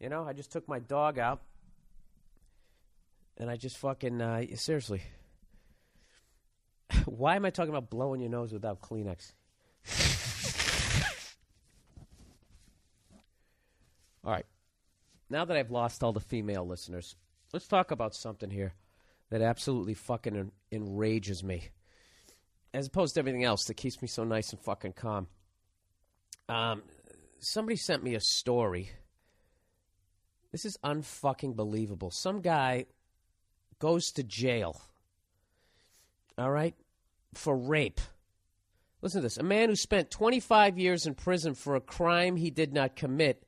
you 0.00 0.08
know, 0.08 0.24
I 0.24 0.32
just 0.32 0.50
took 0.50 0.68
my 0.68 0.80
dog 0.80 1.18
out 1.18 1.42
and 3.40 3.50
I 3.50 3.56
just 3.56 3.78
fucking 3.78 4.20
uh, 4.20 4.44
seriously. 4.54 5.02
Why 7.06 7.36
am 7.36 7.46
I 7.46 7.50
talking 7.50 7.70
about 7.70 7.88
blowing 7.88 8.20
your 8.20 8.28
nose 8.30 8.52
without 8.52 8.82
Kleenex? 8.82 9.32
all 14.22 14.32
right. 14.32 14.44
Now 15.30 15.46
that 15.46 15.56
I've 15.56 15.70
lost 15.70 16.02
all 16.02 16.12
the 16.12 16.20
female 16.20 16.66
listeners, 16.66 17.16
let's 17.54 17.66
talk 17.66 17.90
about 17.92 18.14
something 18.14 18.50
here 18.50 18.74
that 19.30 19.40
absolutely 19.40 19.94
fucking 19.94 20.36
en- 20.36 20.52
enrages 20.70 21.42
me. 21.42 21.70
As 22.74 22.88
opposed 22.88 23.14
to 23.14 23.20
everything 23.20 23.44
else 23.44 23.64
that 23.64 23.78
keeps 23.78 24.02
me 24.02 24.08
so 24.08 24.22
nice 24.22 24.52
and 24.52 24.60
fucking 24.60 24.92
calm. 24.92 25.28
Um, 26.48 26.82
somebody 27.38 27.76
sent 27.76 28.04
me 28.04 28.14
a 28.16 28.20
story. 28.20 28.90
This 30.52 30.66
is 30.66 30.76
unfucking 30.84 31.56
believable. 31.56 32.10
Some 32.10 32.42
guy 32.42 32.84
goes 33.80 34.12
to 34.12 34.22
jail. 34.22 34.80
All 36.38 36.50
right? 36.50 36.74
For 37.34 37.56
rape. 37.56 38.00
Listen 39.02 39.20
to 39.20 39.26
this. 39.26 39.38
A 39.38 39.42
man 39.42 39.68
who 39.68 39.76
spent 39.76 40.10
25 40.10 40.78
years 40.78 41.06
in 41.06 41.14
prison 41.14 41.54
for 41.54 41.74
a 41.74 41.80
crime 41.80 42.36
he 42.36 42.50
did 42.50 42.72
not 42.72 42.94
commit. 42.94 43.42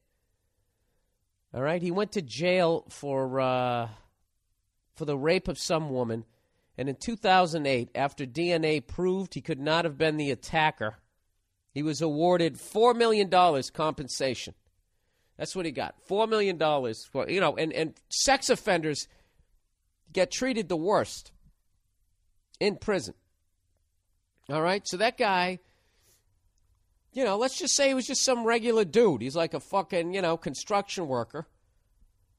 All 1.55 1.63
right? 1.63 1.81
He 1.81 1.91
went 1.91 2.13
to 2.13 2.23
jail 2.23 2.85
for 2.89 3.41
uh, 3.41 3.89
for 4.95 5.05
the 5.05 5.17
rape 5.17 5.49
of 5.49 5.59
some 5.59 5.91
woman. 5.91 6.25
And 6.79 6.89
in 6.89 6.97
2008, 6.97 7.91
after 7.95 8.25
DNA 8.25 8.85
proved 8.87 9.35
he 9.35 9.43
could 9.43 9.61
not 9.61 9.85
have 9.85 9.99
been 9.99 10.17
the 10.17 10.31
attacker, 10.31 10.97
he 11.71 11.83
was 11.83 12.01
awarded 12.01 12.57
$4 12.57 12.97
million 12.97 13.31
compensation. 13.73 14.55
That's 15.37 15.55
what 15.55 15.67
he 15.67 15.73
got. 15.73 15.97
$4 16.09 16.29
million 16.29 16.59
for, 17.11 17.29
you 17.29 17.41
know, 17.41 17.57
and, 17.57 17.73
and 17.73 17.95
sex 18.09 18.49
offenders 18.49 19.07
get 20.13 20.31
treated 20.31 20.69
the 20.69 20.77
worst 20.77 21.33
in 22.61 22.77
prison. 22.77 23.15
All 24.49 24.63
right? 24.63 24.87
So 24.87 24.97
that 24.99 25.19
guy, 25.19 25.59
you 27.13 27.25
know, 27.25 27.37
let's 27.37 27.59
just 27.59 27.75
say 27.75 27.89
he 27.89 27.95
was 27.95 28.07
just 28.07 28.25
some 28.25 28.45
regular 28.45 28.85
dude. 28.85 29.23
He's 29.23 29.37
like 29.37 29.55
a 29.55 29.61
fucking, 29.61 30.15
you 30.15 30.23
know, 30.23 30.37
construction 30.37 31.09
worker. 31.09 31.47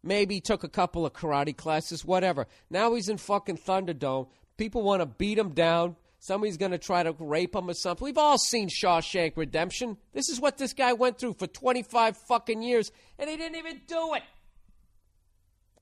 Maybe 0.04 0.42
took 0.42 0.64
a 0.64 0.70
couple 0.70 1.06
of 1.06 1.14
karate 1.14 1.56
classes, 1.56 2.04
whatever. 2.04 2.48
Now 2.70 2.94
he's 2.94 3.10
in 3.10 3.18
fucking 3.18 3.58
Thunderdome. 3.58 4.28
People 4.58 4.84
want 4.84 5.02
to 5.02 5.06
beat 5.06 5.38
him 5.38 5.52
down. 5.52 5.96
Somebody's 6.20 6.58
going 6.58 6.72
to 6.72 6.78
try 6.78 7.04
to 7.04 7.14
rape 7.20 7.56
him 7.56 7.70
or 7.70 7.74
something. 7.74 8.06
We've 8.06 8.18
all 8.18 8.38
seen 8.38 8.70
Shawshank 8.70 9.34
Redemption. 9.36 9.98
This 10.14 10.30
is 10.30 10.40
what 10.40 10.58
this 10.58 10.74
guy 10.74 10.94
went 10.94 11.18
through 11.18 11.34
for 11.34 11.48
25 11.48 12.16
fucking 12.16 12.62
years, 12.62 12.94
and 13.20 13.30
he 13.30 13.36
didn't 13.36 13.58
even 13.58 13.82
do 13.88 14.14
it. 14.14 14.24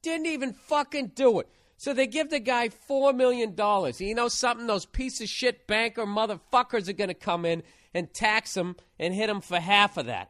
Didn't 0.01 0.25
even 0.25 0.53
fucking 0.53 1.11
do 1.13 1.39
it. 1.41 1.47
So 1.81 1.95
they 1.95 2.05
give 2.05 2.29
the 2.29 2.39
guy 2.39 2.69
$4 2.69 3.15
million. 3.15 3.55
You 3.97 4.13
know 4.13 4.27
something? 4.27 4.67
Those 4.67 4.85
piece 4.85 5.19
of 5.19 5.27
shit 5.27 5.65
banker 5.65 6.05
motherfuckers 6.05 6.87
are 6.87 6.93
going 6.93 7.07
to 7.07 7.15
come 7.15 7.43
in 7.43 7.63
and 7.91 8.13
tax 8.13 8.55
him 8.55 8.75
and 8.99 9.15
hit 9.15 9.31
him 9.31 9.41
for 9.41 9.59
half 9.59 9.97
of 9.97 10.05
that. 10.05 10.29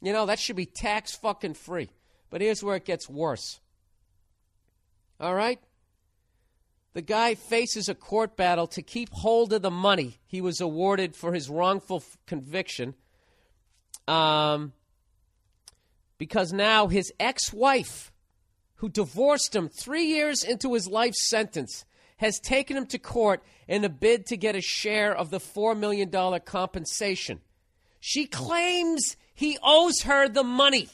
You 0.00 0.14
know, 0.14 0.24
that 0.24 0.38
should 0.38 0.56
be 0.56 0.64
tax 0.64 1.14
fucking 1.14 1.52
free. 1.52 1.90
But 2.30 2.40
here's 2.40 2.64
where 2.64 2.76
it 2.76 2.86
gets 2.86 3.10
worse. 3.10 3.60
All 5.20 5.34
right? 5.34 5.60
The 6.94 7.02
guy 7.02 7.34
faces 7.34 7.90
a 7.90 7.94
court 7.94 8.38
battle 8.38 8.68
to 8.68 8.80
keep 8.80 9.10
hold 9.12 9.52
of 9.52 9.60
the 9.60 9.70
money 9.70 10.16
he 10.24 10.40
was 10.40 10.62
awarded 10.62 11.14
for 11.14 11.34
his 11.34 11.50
wrongful 11.50 11.98
f- 11.98 12.16
conviction. 12.26 12.94
Um, 14.08 14.72
because 16.16 16.54
now 16.54 16.86
his 16.86 17.12
ex 17.20 17.52
wife, 17.52 18.12
who 18.76 18.88
divorced 18.88 19.54
him 19.54 19.68
three 19.68 20.04
years 20.04 20.42
into 20.42 20.74
his 20.74 20.86
life 20.86 21.14
sentence, 21.14 21.84
has 22.18 22.38
taken 22.40 22.76
him 22.76 22.86
to 22.86 22.98
court 22.98 23.42
in 23.68 23.84
a 23.84 23.88
bid 23.88 24.26
to 24.26 24.36
get 24.36 24.56
a 24.56 24.60
share 24.60 25.14
of 25.14 25.30
the 25.30 25.38
$4 25.38 25.78
million 25.78 26.10
compensation. 26.40 27.40
She 28.00 28.26
claims 28.26 29.16
he 29.34 29.58
owes 29.62 30.02
her 30.02 30.28
the 30.28 30.44
money 30.44 30.88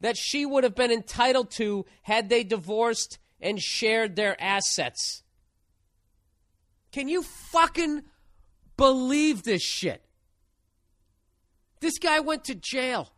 that 0.00 0.16
she 0.16 0.44
would 0.44 0.64
have 0.64 0.74
been 0.74 0.90
entitled 0.90 1.50
to 1.52 1.86
had 2.02 2.28
they 2.28 2.44
divorced 2.44 3.18
and 3.40 3.60
shared 3.60 4.16
their 4.16 4.40
assets. 4.40 5.22
Can 6.90 7.08
you 7.08 7.22
fucking 7.22 8.02
believe 8.76 9.42
this 9.42 9.62
shit? 9.62 10.02
This 11.80 11.98
guy 11.98 12.20
went 12.20 12.44
to 12.44 12.54
jail 12.54 13.12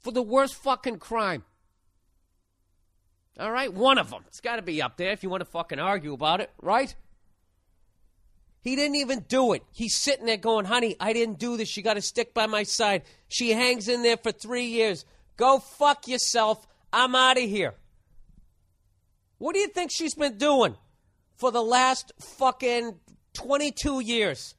for 0.00 0.12
the 0.12 0.22
worst 0.22 0.54
fucking 0.54 0.98
crime. 0.98 1.44
All 3.38 3.52
right, 3.52 3.72
one 3.72 3.98
of 3.98 4.10
them. 4.10 4.24
It's 4.26 4.40
got 4.40 4.56
to 4.56 4.62
be 4.62 4.82
up 4.82 4.96
there 4.96 5.12
if 5.12 5.22
you 5.22 5.30
want 5.30 5.42
to 5.42 5.50
fucking 5.50 5.78
argue 5.78 6.12
about 6.12 6.40
it, 6.40 6.50
right? 6.60 6.94
He 8.60 8.74
didn't 8.74 8.96
even 8.96 9.24
do 9.28 9.52
it. 9.52 9.62
He's 9.72 9.94
sitting 9.94 10.26
there 10.26 10.36
going, 10.36 10.64
honey, 10.64 10.96
I 10.98 11.12
didn't 11.12 11.38
do 11.38 11.56
this. 11.56 11.76
You 11.76 11.82
got 11.82 11.94
to 11.94 12.02
stick 12.02 12.34
by 12.34 12.46
my 12.46 12.64
side. 12.64 13.02
She 13.28 13.50
hangs 13.50 13.86
in 13.88 14.02
there 14.02 14.16
for 14.16 14.32
three 14.32 14.66
years. 14.66 15.04
Go 15.36 15.60
fuck 15.60 16.08
yourself. 16.08 16.66
I'm 16.92 17.14
out 17.14 17.36
of 17.36 17.44
here. 17.44 17.74
What 19.38 19.54
do 19.54 19.60
you 19.60 19.68
think 19.68 19.92
she's 19.92 20.14
been 20.14 20.36
doing 20.36 20.74
for 21.36 21.52
the 21.52 21.62
last 21.62 22.12
fucking 22.18 22.98
22 23.38 24.00
years. 24.00 24.54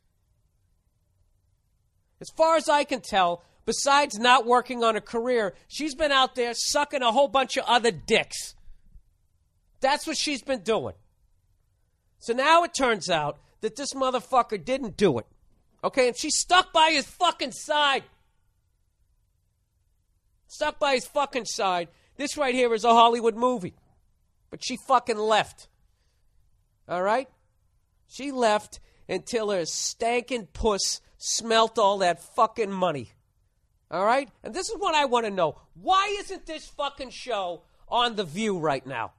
As 2.22 2.30
far 2.36 2.56
as 2.56 2.70
I 2.70 2.86
can 2.86 3.02
tell, 3.02 3.44
besides 3.70 4.18
not 4.18 4.48
working 4.48 4.84
on 4.84 4.96
a 4.96 5.02
career, 5.02 5.54
she's 5.68 5.94
been 5.94 6.12
out 6.12 6.34
there 6.34 6.56
sucking 6.56 7.04
a 7.04 7.12
whole 7.12 7.28
bunch 7.28 7.56
of 7.56 7.64
other 7.68 7.92
dicks. 7.92 8.56
That's 9.80 10.08
what 10.08 10.18
she's 10.18 10.42
been 10.42 10.64
doing. 10.64 10.96
So 12.18 12.34
now 12.34 12.64
it 12.64 12.72
turns 12.76 13.12
out 13.12 13.38
that 13.62 13.76
this 13.76 13.94
motherfucker 13.94 14.66
didn't 14.66 14.98
do 14.98 15.20
it. 15.20 15.28
Okay, 15.84 16.08
and 16.08 16.18
she's 16.18 16.40
stuck 16.40 16.74
by 16.74 16.90
his 16.90 17.06
fucking 17.06 17.52
side. 17.52 18.06
Stuck 20.48 20.80
by 20.80 20.96
his 20.96 21.06
fucking 21.06 21.46
side. 21.46 21.90
This 22.18 22.38
right 22.38 22.56
here 22.56 22.74
is 22.74 22.84
a 22.84 22.90
Hollywood 22.90 23.36
movie. 23.36 23.76
But 24.50 24.66
she 24.66 24.78
fucking 24.88 25.20
left. 25.20 25.68
All 26.88 27.04
right? 27.04 27.30
She 28.08 28.32
left 28.32 28.80
until 29.08 29.52
her 29.52 29.62
stankin' 29.62 30.48
puss 30.54 31.02
smelt 31.20 31.78
all 31.78 32.00
that 32.00 32.24
fucking 32.36 32.72
money. 32.72 33.12
All 33.92 34.06
right? 34.06 34.30
And 34.44 34.54
this 34.54 34.70
is 34.70 34.78
what 34.78 34.96
I 34.96 35.06
want 35.06 35.26
to 35.26 35.32
know. 35.32 35.58
Why 35.74 36.16
isn't 36.20 36.46
this 36.46 36.68
fucking 36.68 37.10
show 37.10 37.64
on 37.88 38.16
The 38.16 38.24
View 38.24 38.60
right 38.60 38.86
now? 38.86 39.14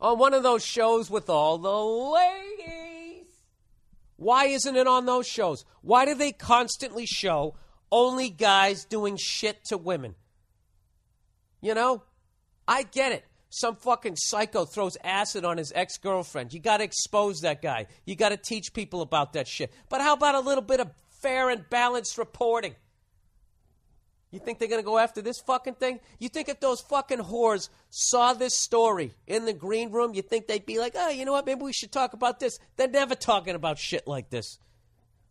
On 0.00 0.18
one 0.18 0.34
of 0.34 0.42
those 0.42 0.64
shows 0.64 1.10
with 1.10 1.30
all 1.30 1.58
the 1.58 1.70
ladies. 1.70 3.26
Why 4.16 4.46
isn't 4.46 4.76
it 4.76 4.86
on 4.86 5.06
those 5.06 5.28
shows? 5.28 5.64
Why 5.80 6.04
do 6.04 6.14
they 6.14 6.32
constantly 6.32 7.06
show 7.06 7.54
only 7.90 8.30
guys 8.30 8.84
doing 8.84 9.16
shit 9.16 9.64
to 9.66 9.76
women? 9.76 10.16
You 11.60 11.74
know? 11.74 12.02
I 12.66 12.82
get 12.82 13.12
it. 13.12 13.24
Some 13.50 13.76
fucking 13.76 14.16
psycho 14.16 14.64
throws 14.64 14.96
acid 15.04 15.44
on 15.44 15.58
his 15.58 15.72
ex 15.74 15.98
girlfriend. 15.98 16.52
You 16.52 16.58
got 16.58 16.78
to 16.78 16.84
expose 16.84 17.40
that 17.40 17.60
guy. 17.60 17.86
You 18.06 18.16
got 18.16 18.30
to 18.30 18.36
teach 18.36 18.72
people 18.72 19.02
about 19.02 19.34
that 19.34 19.46
shit. 19.46 19.72
But 19.88 20.00
how 20.00 20.14
about 20.14 20.34
a 20.34 20.40
little 20.40 20.62
bit 20.62 20.80
of 20.80 20.90
fair 21.20 21.50
and 21.50 21.68
balanced 21.68 22.16
reporting? 22.16 22.74
You 24.32 24.38
think 24.38 24.58
they're 24.58 24.68
going 24.68 24.80
to 24.80 24.84
go 24.84 24.98
after 24.98 25.20
this 25.20 25.38
fucking 25.40 25.74
thing? 25.74 26.00
You 26.18 26.30
think 26.30 26.48
if 26.48 26.58
those 26.58 26.80
fucking 26.80 27.18
whores 27.18 27.68
saw 27.90 28.32
this 28.32 28.54
story 28.54 29.12
in 29.26 29.44
the 29.44 29.52
green 29.52 29.92
room, 29.92 30.14
you 30.14 30.22
think 30.22 30.46
they'd 30.46 30.64
be 30.64 30.78
like, 30.78 30.94
oh, 30.96 31.10
you 31.10 31.26
know 31.26 31.32
what? 31.32 31.44
Maybe 31.44 31.62
we 31.62 31.74
should 31.74 31.92
talk 31.92 32.14
about 32.14 32.40
this. 32.40 32.58
They're 32.76 32.88
never 32.88 33.14
talking 33.14 33.54
about 33.54 33.78
shit 33.78 34.08
like 34.08 34.30
this. 34.30 34.58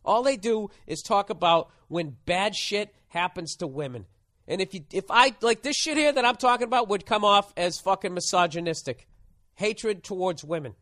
All 0.04 0.22
they 0.22 0.36
do 0.36 0.70
is 0.86 1.02
talk 1.02 1.30
about 1.30 1.70
when 1.88 2.16
bad 2.26 2.54
shit 2.54 2.94
happens 3.08 3.56
to 3.56 3.66
women. 3.66 4.06
And 4.46 4.60
if 4.60 4.72
you 4.72 4.84
if 4.92 5.04
I 5.10 5.34
like 5.40 5.62
this 5.62 5.76
shit 5.76 5.96
here 5.96 6.12
that 6.12 6.24
I'm 6.24 6.36
talking 6.36 6.66
about 6.66 6.88
would 6.88 7.06
come 7.06 7.24
off 7.24 7.52
as 7.56 7.80
fucking 7.80 8.14
misogynistic. 8.14 9.06
Hatred 9.54 10.02
towards 10.02 10.42
women. 10.42 10.74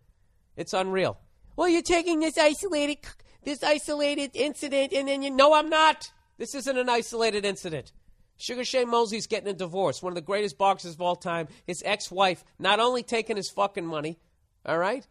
It's 0.57 0.73
unreal. 0.73 1.19
Well, 1.57 1.69
you're 1.69 1.83
taking 1.83 2.21
this 2.21 2.39
isolated 2.39 2.99
this 3.45 3.63
isolated 3.63 4.31
incident 4.35 4.93
and 4.93 5.09
then 5.09 5.23
you 5.23 5.31
No, 5.31 5.55
I'm 5.55 5.69
not. 5.69 6.13
This 6.39 6.55
isn't 6.55 6.79
an 6.79 6.89
isolated 6.89 7.45
incident. 7.45 7.93
Sugar 8.41 8.65
Shane 8.65 8.89
Mosley's 8.89 9.27
getting 9.27 9.51
a 9.51 9.53
divorce, 9.53 10.03
one 10.03 10.13
of 10.13 10.15
the 10.15 10.23
greatest 10.23 10.57
boxers 10.57 10.95
of 10.95 11.03
all 11.03 11.15
time. 11.15 11.47
His 11.67 11.83
ex-wife 11.85 12.43
not 12.59 12.81
only 12.81 13.03
taking 13.03 13.37
his 13.37 13.51
fucking 13.51 13.85
money, 13.85 14.19
all 14.65 14.79
right? 14.79 15.07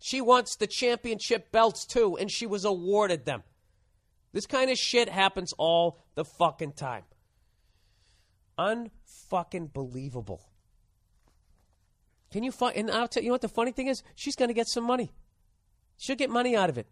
She 0.00 0.20
wants 0.20 0.56
the 0.56 0.66
championship 0.66 1.52
belts 1.52 1.86
too, 1.86 2.16
and 2.18 2.28
she 2.28 2.44
was 2.44 2.64
awarded 2.64 3.24
them. 3.24 3.44
This 4.32 4.46
kind 4.46 4.68
of 4.68 4.76
shit 4.76 5.08
happens 5.08 5.54
all 5.58 6.00
the 6.16 6.24
fucking 6.24 6.72
time. 6.72 7.04
Unfucking 8.58 9.72
believable. 9.72 10.42
Can 12.32 12.42
you 12.42 12.50
find? 12.50 12.76
And 12.76 12.90
I'll 12.90 13.06
tell 13.06 13.22
you 13.22 13.30
what 13.30 13.42
the 13.42 13.48
funny 13.48 13.70
thing 13.70 13.86
is. 13.86 14.02
She's 14.16 14.34
going 14.34 14.48
to 14.48 14.54
get 14.54 14.66
some 14.66 14.84
money. 14.84 15.12
She'll 15.98 16.16
get 16.16 16.30
money 16.30 16.56
out 16.56 16.68
of 16.68 16.78
it. 16.78 16.88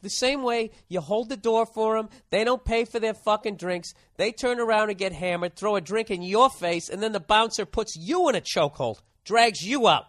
The 0.00 0.10
same 0.10 0.42
way 0.42 0.70
you 0.88 1.00
hold 1.00 1.28
the 1.28 1.36
door 1.36 1.66
for 1.66 1.96
them, 1.96 2.08
they 2.30 2.44
don't 2.44 2.64
pay 2.64 2.84
for 2.84 3.00
their 3.00 3.14
fucking 3.14 3.56
drinks. 3.56 3.94
They 4.16 4.30
turn 4.30 4.60
around 4.60 4.90
and 4.90 4.98
get 4.98 5.12
hammered, 5.12 5.56
throw 5.56 5.74
a 5.74 5.80
drink 5.80 6.10
in 6.10 6.22
your 6.22 6.50
face, 6.50 6.88
and 6.88 7.02
then 7.02 7.12
the 7.12 7.20
bouncer 7.20 7.66
puts 7.66 7.96
you 7.96 8.28
in 8.28 8.36
a 8.36 8.40
chokehold, 8.40 9.00
drags 9.24 9.60
you 9.62 9.88
out, 9.88 10.04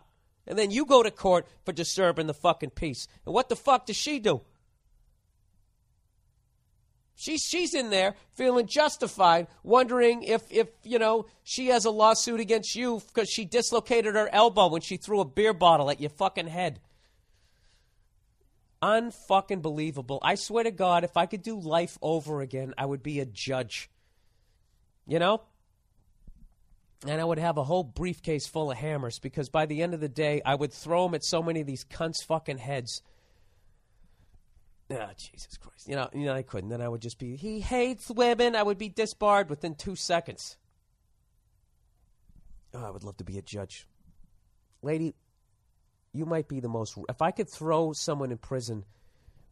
and 0.45 0.59
then 0.59 0.69
you 0.69 0.85
go 0.85 1.01
to 1.01 1.09
court 1.09 1.47
for 1.65 1.71
disturbing 1.71 2.27
the 2.27 2.33
fucking 2.35 2.71
peace. 2.71 3.07
And 3.25 3.33
what 3.33 3.49
the 3.49 3.55
fuck 3.55 3.87
does 3.87 3.95
she 3.95 4.19
do? 4.19 4.41
She's 7.15 7.41
she's 7.41 7.73
in 7.73 7.89
there 7.89 8.15
feeling 8.31 8.65
justified, 8.65 9.47
wondering 9.61 10.23
if 10.23 10.43
if 10.51 10.69
you 10.83 10.99
know 10.99 11.25
she 11.43 11.67
has 11.67 11.83
a 11.83 11.91
lawsuit 11.91 12.39
against 12.39 12.75
you 12.77 13.01
because 13.07 13.29
she 13.29 13.43
dislocated 13.43 14.15
her 14.15 14.29
elbow 14.31 14.67
when 14.67 14.81
she 14.81 14.95
threw 14.95 15.19
a 15.19 15.25
beer 15.25 15.53
bottle 15.53 15.89
at 15.89 15.99
your 15.99 16.11
fucking 16.11 16.47
head. 16.47 16.79
Unfucking 18.81 19.61
believable. 19.61 20.19
I 20.21 20.35
swear 20.35 20.63
to 20.63 20.71
God, 20.71 21.03
if 21.03 21.17
I 21.17 21.25
could 21.25 21.41
do 21.41 21.59
life 21.59 21.97
over 22.01 22.41
again, 22.41 22.73
I 22.77 22.85
would 22.85 23.03
be 23.03 23.19
a 23.19 23.25
judge. 23.25 23.89
You 25.05 25.19
know? 25.19 25.41
And 27.07 27.19
I 27.19 27.23
would 27.23 27.39
have 27.39 27.57
a 27.57 27.63
whole 27.63 27.83
briefcase 27.83 28.47
full 28.47 28.71
of 28.71 28.77
hammers 28.77 29.19
because 29.19 29.49
by 29.49 29.65
the 29.65 29.81
end 29.81 29.93
of 29.93 30.01
the 30.01 30.09
day, 30.09 30.41
I 30.45 30.55
would 30.55 30.73
throw 30.73 31.05
them 31.05 31.15
at 31.15 31.23
so 31.23 31.41
many 31.41 31.61
of 31.61 31.67
these 31.67 31.85
cunts' 31.85 32.23
fucking 32.25 32.57
heads. 32.57 33.01
Ah, 34.91 35.11
Jesus 35.15 35.57
Christ. 35.57 35.87
You 35.87 35.95
know, 35.95 36.09
you 36.13 36.25
know, 36.25 36.33
I 36.33 36.41
couldn't. 36.41 36.69
Then 36.69 36.81
I 36.81 36.89
would 36.89 37.01
just 37.01 37.19
be, 37.19 37.35
he 37.35 37.59
hates 37.59 38.09
women. 38.09 38.55
I 38.55 38.63
would 38.63 38.77
be 38.77 38.89
disbarred 38.89 39.49
within 39.49 39.75
two 39.75 39.95
seconds. 39.95 40.57
Oh, 42.73 42.85
I 42.85 42.89
would 42.89 43.03
love 43.03 43.17
to 43.17 43.23
be 43.23 43.37
a 43.37 43.41
judge. 43.41 43.87
Lady, 44.81 45.15
you 46.19 46.25
might 46.25 46.49
be 46.49 46.59
the 46.59 46.67
most. 46.67 46.97
If 47.07 47.21
I 47.21 47.31
could 47.31 47.49
throw 47.49 47.93
someone 47.93 48.29
in 48.29 48.37
prison 48.37 48.83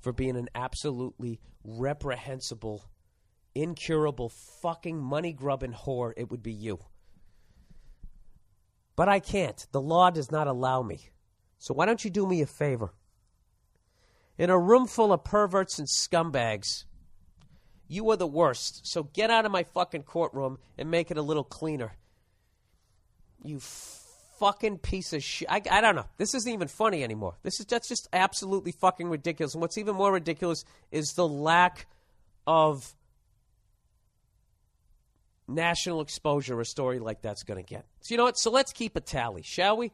for 0.02 0.12
being 0.12 0.36
an 0.36 0.50
absolutely 0.54 1.40
reprehensible, 1.64 2.84
incurable, 3.56 4.28
fucking 4.62 5.00
money 5.00 5.32
grubbing 5.32 5.72
whore, 5.72 6.12
it 6.18 6.30
would 6.30 6.44
be 6.44 6.52
you. 6.52 6.80
But 8.98 9.08
I 9.08 9.20
can't. 9.20 9.66
The 9.72 9.80
law 9.80 10.10
does 10.10 10.30
not 10.30 10.48
allow 10.48 10.82
me. 10.82 11.10
So 11.58 11.74
why 11.74 11.86
don't 11.86 12.04
you 12.04 12.12
do 12.12 12.28
me 12.28 12.42
a 12.42 12.46
favor? 12.46 12.94
In 14.38 14.50
a 14.50 14.60
room 14.60 14.88
full 14.88 15.14
of 15.14 15.24
perverts 15.24 15.80
and 15.80 15.88
scumbags, 15.88 16.84
you 17.88 18.10
are 18.12 18.18
the 18.18 18.28
worst. 18.28 18.86
So 18.86 19.04
get 19.04 19.32
out 19.32 19.46
of 19.46 19.54
my 19.54 19.64
fucking 19.64 20.04
courtroom 20.04 20.58
and 20.78 20.92
make 20.92 21.12
it 21.12 21.18
a 21.18 21.22
little 21.22 21.46
cleaner. 21.46 21.94
You 23.42 23.60
fucking 24.40 24.80
piece 24.80 25.14
of 25.14 25.24
shit. 25.24 25.50
I, 25.50 25.62
I 25.70 25.82
don't 25.82 25.96
know. 25.96 26.06
This 26.18 26.34
isn't 26.34 26.52
even 26.52 26.68
funny 26.68 27.04
anymore. 27.04 27.38
This 27.44 27.60
is 27.60 27.66
that's 27.66 27.88
just 27.88 28.08
absolutely 28.14 28.72
fucking 28.72 29.10
ridiculous. 29.10 29.54
And 29.54 29.62
what's 29.62 29.78
even 29.78 29.96
more 29.96 30.12
ridiculous 30.12 30.64
is 30.92 31.14
the 31.14 31.28
lack 31.28 31.88
of 32.46 32.96
national 35.48 36.02
exposure 36.02 36.60
a 36.60 36.66
story 36.66 37.00
like 37.00 37.22
that's 37.22 37.44
going 37.44 37.64
to 37.64 37.68
get. 37.68 37.86
So 38.02 38.14
you 38.14 38.18
know 38.18 38.26
what? 38.26 38.38
So 38.38 38.52
let's 38.52 38.72
keep 38.72 38.96
a 38.96 39.02
tally, 39.02 39.42
shall 39.44 39.78
we? 39.78 39.92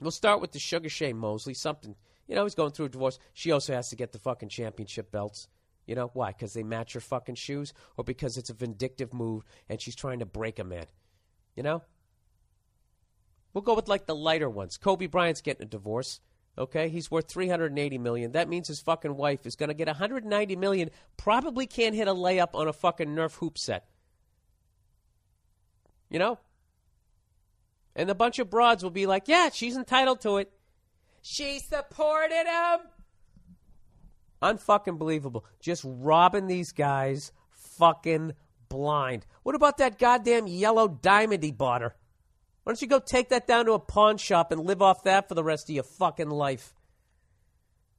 We'll 0.00 0.10
start 0.10 0.40
with 0.40 0.52
the 0.52 0.58
Sugar 0.58 0.88
Shane 0.88 1.16
Mosley. 1.16 1.54
Something, 1.54 1.94
you 2.26 2.34
know, 2.34 2.44
he's 2.44 2.54
going 2.54 2.72
through 2.72 2.86
a 2.86 2.90
divorce. 2.90 3.18
She 3.32 3.52
also 3.52 3.74
has 3.74 3.88
to 3.88 3.96
get 3.96 4.12
the 4.12 4.18
fucking 4.18 4.48
championship 4.48 5.10
belts. 5.10 5.48
You 5.86 5.94
know 5.94 6.10
why? 6.14 6.28
Because 6.28 6.54
they 6.54 6.62
match 6.62 6.94
her 6.94 7.00
fucking 7.00 7.34
shoes, 7.34 7.74
or 7.96 8.04
because 8.04 8.38
it's 8.38 8.50
a 8.50 8.54
vindictive 8.54 9.12
move 9.12 9.44
and 9.68 9.80
she's 9.80 9.94
trying 9.94 10.20
to 10.20 10.26
break 10.26 10.58
a 10.58 10.64
man. 10.64 10.86
You 11.56 11.62
know, 11.62 11.82
We'll 13.54 13.62
go 13.62 13.74
with 13.74 13.88
like 13.88 14.06
the 14.06 14.16
lighter 14.16 14.50
ones. 14.50 14.76
Kobe 14.76 15.06
Bryant's 15.06 15.40
getting 15.40 15.62
a 15.62 15.68
divorce. 15.68 16.20
Okay, 16.58 16.88
he's 16.88 17.10
worth 17.10 17.28
380 17.28 17.98
million. 17.98 18.32
That 18.32 18.48
means 18.48 18.68
his 18.68 18.80
fucking 18.80 19.16
wife 19.16 19.46
is 19.46 19.56
going 19.56 19.68
to 19.68 19.74
get 19.74 19.88
190 19.88 20.56
million. 20.56 20.90
Probably 21.16 21.66
can't 21.66 21.94
hit 21.94 22.06
a 22.06 22.14
layup 22.14 22.50
on 22.54 22.68
a 22.68 22.72
fucking 22.72 23.08
Nerf 23.08 23.36
hoop 23.36 23.58
set. 23.58 23.86
You 26.10 26.18
know? 26.18 26.38
And 27.96 28.10
a 28.10 28.14
bunch 28.14 28.38
of 28.38 28.50
broads 28.50 28.82
will 28.82 28.90
be 28.90 29.06
like, 29.06 29.28
"Yeah, 29.28 29.50
she's 29.52 29.76
entitled 29.76 30.20
to 30.22 30.38
it. 30.38 30.52
She 31.22 31.60
supported 31.60 32.46
him." 32.46 32.80
Unfucking 34.42 34.98
believable. 34.98 35.44
Just 35.60 35.82
robbing 35.86 36.48
these 36.48 36.72
guys 36.72 37.32
fucking 37.50 38.32
blind. 38.68 39.26
What 39.44 39.54
about 39.54 39.78
that 39.78 39.98
goddamn 39.98 40.48
yellow 40.48 40.88
diamond 40.88 41.42
he 41.42 41.52
bought 41.52 41.82
her? 41.82 41.94
Why 42.64 42.72
don't 42.72 42.82
you 42.82 42.88
go 42.88 42.98
take 42.98 43.28
that 43.28 43.46
down 43.46 43.66
to 43.66 43.72
a 43.72 43.78
pawn 43.78 44.16
shop 44.16 44.50
and 44.50 44.64
live 44.64 44.82
off 44.82 45.04
that 45.04 45.28
for 45.28 45.34
the 45.34 45.44
rest 45.44 45.68
of 45.68 45.74
your 45.74 45.84
fucking 45.84 46.30
life? 46.30 46.74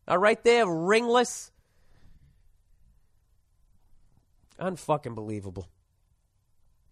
All 0.08 0.18
right, 0.18 0.44
there, 0.44 0.68
ringless. 0.68 1.52
Unfucking 4.60 5.16
believable. 5.16 5.70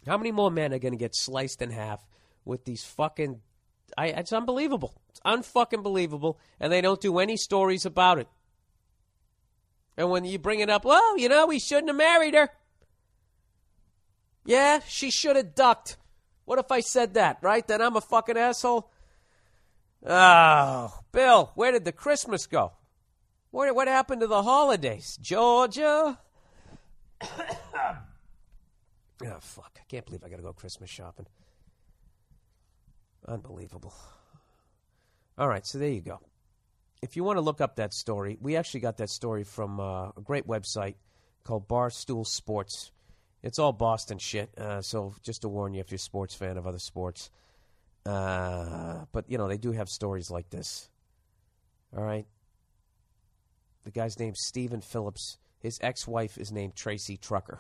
How 0.06 0.18
many 0.18 0.32
more 0.32 0.52
men 0.52 0.74
are 0.74 0.80
going 0.80 0.94
to 0.94 1.00
get 1.00 1.16
sliced 1.16 1.62
in 1.62 1.72
half 1.72 2.06
with 2.46 2.66
these 2.66 2.84
fucking. 2.84 3.42
I, 3.98 4.08
it's 4.08 4.34
unbelievable. 4.34 5.02
It's 5.10 5.20
unfucking 5.26 5.84
believable. 5.84 6.40
And 6.60 6.72
they 6.72 6.82
don't 6.82 7.02
do 7.02 7.20
any 7.20 7.38
stories 7.38 7.86
about 7.86 8.20
it. 8.20 8.28
And 9.96 10.10
when 10.10 10.26
you 10.26 10.40
bring 10.40 10.60
it 10.60 10.70
up, 10.70 10.86
well, 10.86 11.18
you 11.18 11.30
know, 11.30 11.48
we 11.48 11.60
shouldn't 11.60 11.90
have 11.90 11.96
married 11.96 12.34
her. 12.34 12.50
Yeah, 14.46 14.80
she 14.88 15.12
should 15.12 15.36
have 15.36 15.56
ducked. 15.56 15.98
What 16.46 16.60
if 16.60 16.72
I 16.72 16.82
said 16.82 17.14
that, 17.16 17.38
right? 17.42 17.66
Then 17.66 17.82
I'm 17.82 17.96
a 17.96 18.02
fucking 18.02 18.38
asshole? 18.38 18.92
Oh, 20.06 21.00
Bill, 21.12 21.52
where 21.56 21.72
did 21.72 21.86
the 21.86 21.92
Christmas 21.92 22.46
go? 22.48 22.74
What, 23.52 23.74
what 23.76 23.88
happened 23.88 24.22
to 24.22 24.28
the 24.28 24.44
holidays? 24.44 25.18
Georgia? 25.22 26.20
oh, 27.22 27.98
fuck. 29.40 29.78
I 29.80 29.84
can't 29.88 30.06
believe 30.06 30.24
I 30.24 30.30
got 30.30 30.38
to 30.38 30.44
go 30.44 30.54
Christmas 30.54 30.90
shopping. 30.90 31.28
Unbelievable. 33.28 33.94
All 35.38 35.48
right, 35.48 35.66
so 35.66 35.78
there 35.78 35.90
you 35.90 36.02
go. 36.02 36.20
If 37.02 37.16
you 37.16 37.24
want 37.24 37.38
to 37.38 37.42
look 37.42 37.62
up 37.62 37.78
that 37.78 37.94
story, 37.94 38.38
we 38.42 38.56
actually 38.56 38.82
got 38.82 38.98
that 38.98 39.10
story 39.10 39.44
from 39.44 39.80
uh, 39.80 40.10
a 40.10 40.22
great 40.24 40.48
website 40.48 40.96
called 41.44 41.68
Barstool 41.68 42.26
Sports. 42.26 42.92
It's 43.44 43.60
all 43.60 43.74
Boston 43.74 44.18
shit. 44.18 44.58
Uh, 44.58 44.82
so 44.82 45.14
just 45.22 45.42
to 45.42 45.50
warn 45.50 45.74
you, 45.74 45.82
if 45.82 45.92
you're 45.92 45.98
a 45.98 46.00
sports 46.00 46.34
fan 46.34 46.58
of 46.58 46.66
other 46.66 46.80
sports, 46.80 47.30
uh, 48.06 49.06
but 49.12 49.26
you 49.30 49.38
know 49.38 49.48
they 49.48 49.58
do 49.58 49.72
have 49.74 49.90
stories 49.90 50.32
like 50.32 50.50
this. 50.50 50.90
All 51.96 52.04
right. 52.04 52.26
The 53.84 53.92
guy's 53.92 54.18
named 54.18 54.38
Stephen 54.38 54.82
Phillips. 54.82 55.38
His 55.60 55.78
ex-wife 55.82 56.38
is 56.38 56.52
named 56.52 56.76
Tracy 56.76 57.18
Trucker. 57.18 57.60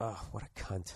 Oh, 0.00 0.28
what 0.30 0.44
a 0.44 0.60
cunt. 0.60 0.92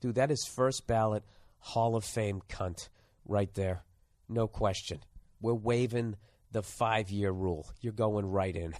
Dude, 0.00 0.14
that 0.14 0.30
is 0.30 0.44
first 0.44 0.86
ballot 0.86 1.24
Hall 1.58 1.96
of 1.96 2.04
Fame 2.04 2.40
cunt 2.48 2.88
right 3.26 3.52
there. 3.54 3.82
No 4.28 4.46
question. 4.46 5.00
We're 5.40 5.54
waiving 5.54 6.16
the 6.52 6.62
five 6.62 7.10
year 7.10 7.30
rule. 7.30 7.66
You're 7.80 7.92
going 7.92 8.26
right 8.26 8.56
in. 8.56 8.74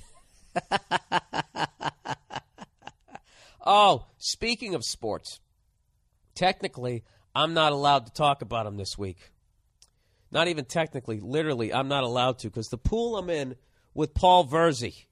oh, 3.68 4.06
speaking 4.16 4.74
of 4.74 4.82
sports, 4.82 5.38
technically, 6.34 7.04
I'm 7.34 7.54
not 7.54 7.72
allowed 7.72 8.06
to 8.06 8.12
talk 8.12 8.42
about 8.42 8.64
them 8.64 8.78
this 8.78 8.96
week. 8.98 9.32
Not 10.32 10.48
even 10.48 10.64
technically, 10.64 11.20
literally, 11.20 11.72
I'm 11.72 11.88
not 11.88 12.02
allowed 12.02 12.38
to 12.40 12.48
because 12.48 12.68
the 12.68 12.78
pool 12.78 13.16
I'm 13.16 13.30
in 13.30 13.54
with 13.94 14.14
Paul 14.14 14.46
Verzi. 14.46 15.06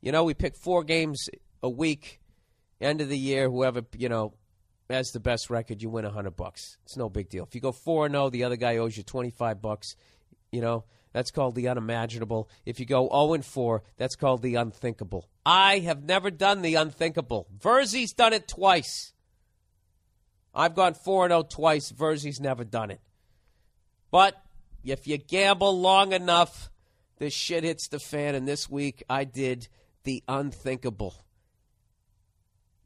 You 0.00 0.12
know, 0.12 0.24
we 0.24 0.32
pick 0.32 0.56
four 0.56 0.84
games 0.84 1.28
a 1.62 1.68
week, 1.68 2.20
end 2.80 3.00
of 3.00 3.08
the 3.08 3.18
year, 3.18 3.50
whoever, 3.50 3.82
you 3.96 4.08
know, 4.08 4.34
has 4.88 5.10
the 5.10 5.20
best 5.20 5.50
record, 5.50 5.82
you 5.82 5.90
win 5.90 6.04
a 6.04 6.10
hundred 6.10 6.36
bucks. 6.36 6.78
It's 6.84 6.96
no 6.96 7.08
big 7.08 7.28
deal. 7.28 7.44
If 7.44 7.54
you 7.54 7.60
go 7.60 7.72
four 7.72 8.06
and 8.06 8.14
zero, 8.14 8.30
the 8.30 8.44
other 8.44 8.56
guy 8.56 8.78
owes 8.78 8.96
you 8.96 9.02
twenty 9.02 9.30
five 9.30 9.60
bucks. 9.60 9.96
You 10.50 10.62
know 10.62 10.84
that's 11.18 11.32
called 11.32 11.56
the 11.56 11.66
unimaginable. 11.66 12.48
If 12.64 12.78
you 12.78 12.86
go 12.86 13.08
zero 13.08 13.32
and 13.32 13.44
four, 13.44 13.82
that's 13.96 14.14
called 14.14 14.40
the 14.40 14.54
unthinkable. 14.54 15.28
I 15.44 15.80
have 15.80 16.04
never 16.04 16.30
done 16.30 16.62
the 16.62 16.76
unthinkable. 16.76 17.48
Verzi's 17.58 18.12
done 18.12 18.32
it 18.32 18.46
twice. 18.46 19.12
I've 20.54 20.76
gone 20.76 20.94
four 20.94 21.24
and 21.24 21.32
zero 21.32 21.42
twice. 21.42 21.90
Verzi's 21.90 22.38
never 22.38 22.62
done 22.62 22.92
it. 22.92 23.00
But 24.12 24.40
if 24.84 25.08
you 25.08 25.18
gamble 25.18 25.80
long 25.80 26.12
enough, 26.12 26.70
this 27.16 27.34
shit 27.34 27.64
hits 27.64 27.88
the 27.88 27.98
fan. 27.98 28.36
And 28.36 28.46
this 28.46 28.70
week, 28.70 29.02
I 29.10 29.24
did 29.24 29.66
the 30.04 30.22
unthinkable 30.28 31.16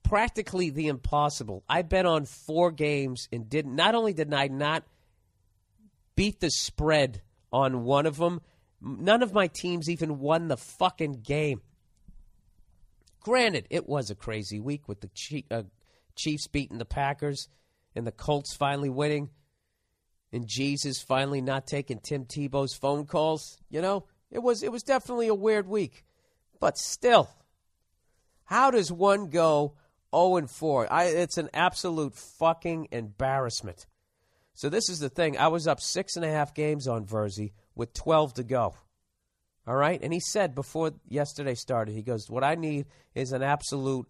practically 0.04 0.70
the 0.70 0.88
impossible. 0.88 1.64
I 1.68 1.82
bet 1.82 2.06
on 2.06 2.24
four 2.24 2.70
games 2.70 3.28
and 3.30 3.50
did 3.50 3.66
not 3.66 3.94
only 3.94 4.14
did 4.14 4.32
I 4.32 4.48
not 4.48 4.84
beat 6.16 6.40
the 6.40 6.50
spread 6.50 7.20
on 7.52 7.84
one 7.84 8.06
of 8.06 8.16
them, 8.16 8.40
none 8.80 9.22
of 9.22 9.32
my 9.32 9.46
teams 9.46 9.88
even 9.88 10.18
won 10.18 10.48
the 10.48 10.56
fucking 10.56 11.20
game. 11.22 11.60
Granted, 13.20 13.66
it 13.70 13.88
was 13.88 14.10
a 14.10 14.14
crazy 14.14 14.58
week 14.58 14.88
with 14.88 15.00
the 15.00 15.44
uh, 15.50 15.62
Chiefs 16.16 16.46
beating 16.48 16.78
the 16.78 16.84
Packers 16.84 17.48
and 17.94 18.06
the 18.06 18.12
Colts 18.12 18.54
finally 18.54 18.90
winning 18.90 19.30
and 20.32 20.48
Jesus 20.48 21.00
finally 21.00 21.40
not 21.40 21.66
taking 21.66 21.98
Tim 21.98 22.24
Tebow's 22.24 22.74
phone 22.74 23.06
calls. 23.06 23.58
You 23.68 23.82
know, 23.82 24.06
it 24.30 24.42
was 24.42 24.62
it 24.62 24.72
was 24.72 24.82
definitely 24.82 25.28
a 25.28 25.34
weird 25.34 25.68
week. 25.68 26.04
But 26.58 26.78
still, 26.78 27.28
how 28.44 28.70
does 28.70 28.90
one 28.90 29.28
go 29.28 29.74
0 30.14 30.36
and 30.36 30.50
4. 30.50 30.92
I, 30.92 31.04
it's 31.04 31.38
an 31.38 31.48
absolute 31.54 32.14
fucking 32.14 32.88
embarrassment. 32.92 33.86
So 34.54 34.68
this 34.68 34.88
is 34.88 34.98
the 34.98 35.08
thing. 35.08 35.38
I 35.38 35.48
was 35.48 35.66
up 35.66 35.80
six 35.80 36.16
and 36.16 36.24
a 36.24 36.30
half 36.30 36.54
games 36.54 36.86
on 36.86 37.06
Verzi 37.06 37.52
with 37.74 37.94
12 37.94 38.34
to 38.34 38.44
go. 38.44 38.74
All 39.66 39.76
right? 39.76 40.00
And 40.02 40.12
he 40.12 40.20
said 40.20 40.54
before 40.54 40.92
yesterday 41.08 41.54
started, 41.54 41.94
he 41.94 42.02
goes, 42.02 42.28
What 42.28 42.44
I 42.44 42.54
need 42.54 42.86
is 43.14 43.32
an 43.32 43.42
absolute 43.42 44.06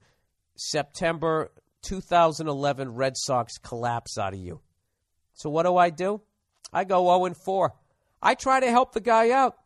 September 0.57 1.51
2011 1.82 2.95
Red 2.95 3.16
Sox 3.16 3.59
collapse 3.59 4.18
out 4.18 4.34
of 4.34 4.40
you. 4.40 4.61
So 5.34 5.51
what 5.51 5.64
do 5.64 5.76
I 5.76 5.90
do? 5.90 6.22
I 6.72 6.84
go 6.84 7.05
0 7.05 7.26
and 7.26 7.36
4. 7.36 7.72
I 8.22 8.34
try 8.34 8.61
to 8.61 8.70
help 8.70 8.93
the 8.93 9.01
guy 9.01 9.30
out. 9.30 9.57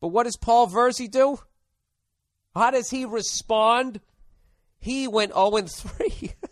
But 0.00 0.08
what 0.08 0.24
does 0.24 0.36
Paul 0.36 0.68
Verzi 0.68 1.10
do? 1.10 1.38
How 2.54 2.70
does 2.70 2.90
he 2.90 3.04
respond? 3.04 4.00
He 4.78 5.08
went 5.08 5.32
0 5.32 5.56
and 5.56 5.70
3. 5.70 6.32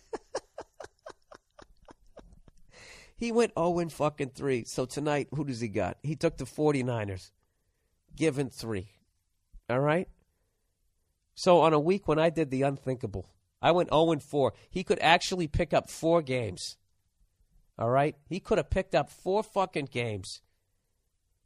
he 3.20 3.32
went 3.32 3.52
0 3.54 3.80
and 3.80 3.92
fucking 3.92 4.30
3. 4.30 4.64
So 4.64 4.86
tonight, 4.86 5.28
who 5.32 5.44
does 5.44 5.60
he 5.60 5.68
got? 5.68 5.98
He 6.02 6.16
took 6.16 6.38
the 6.38 6.46
49ers, 6.46 7.32
given 8.16 8.48
3. 8.48 8.88
All 9.68 9.78
right? 9.78 10.08
So 11.34 11.60
on 11.60 11.74
a 11.74 11.78
week 11.78 12.08
when 12.08 12.18
I 12.18 12.30
did 12.30 12.50
the 12.50 12.62
unthinkable, 12.62 13.26
I 13.60 13.72
went 13.72 13.90
0 13.90 14.12
and 14.12 14.22
4. 14.22 14.54
He 14.70 14.82
could 14.82 14.98
actually 15.00 15.48
pick 15.48 15.74
up 15.74 15.90
four 15.90 16.22
games. 16.22 16.78
All 17.78 17.90
right? 17.90 18.16
He 18.26 18.40
could 18.40 18.56
have 18.56 18.70
picked 18.70 18.94
up 18.94 19.10
four 19.10 19.42
fucking 19.42 19.90
games 19.92 20.40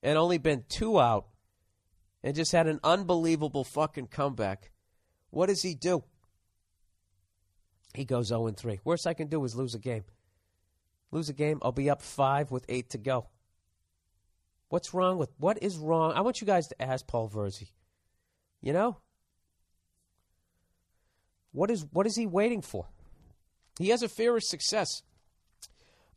and 0.00 0.16
only 0.16 0.38
been 0.38 0.64
two 0.68 1.00
out 1.00 1.26
and 2.22 2.36
just 2.36 2.52
had 2.52 2.68
an 2.68 2.78
unbelievable 2.84 3.64
fucking 3.64 4.06
comeback. 4.06 4.70
What 5.30 5.46
does 5.46 5.62
he 5.62 5.74
do? 5.74 6.04
He 7.94 8.04
goes 8.04 8.28
0 8.28 8.48
3. 8.52 8.78
Worst 8.84 9.08
I 9.08 9.14
can 9.14 9.26
do 9.26 9.44
is 9.44 9.56
lose 9.56 9.74
a 9.74 9.80
game. 9.80 10.04
Lose 11.14 11.28
a 11.28 11.32
game, 11.32 11.60
I'll 11.62 11.70
be 11.70 11.88
up 11.88 12.02
five 12.02 12.50
with 12.50 12.66
eight 12.68 12.90
to 12.90 12.98
go. 12.98 13.28
What's 14.68 14.92
wrong 14.92 15.16
with 15.16 15.30
what 15.38 15.62
is 15.62 15.76
wrong? 15.76 16.12
I 16.12 16.22
want 16.22 16.40
you 16.40 16.46
guys 16.46 16.66
to 16.66 16.82
ask 16.82 17.06
Paul 17.06 17.30
Verzi. 17.30 17.68
You 18.60 18.72
know? 18.72 18.96
What 21.52 21.70
is 21.70 21.86
what 21.92 22.08
is 22.08 22.16
he 22.16 22.26
waiting 22.26 22.62
for? 22.62 22.88
He 23.78 23.90
has 23.90 24.02
a 24.02 24.08
fear 24.08 24.36
of 24.36 24.42
success. 24.42 24.88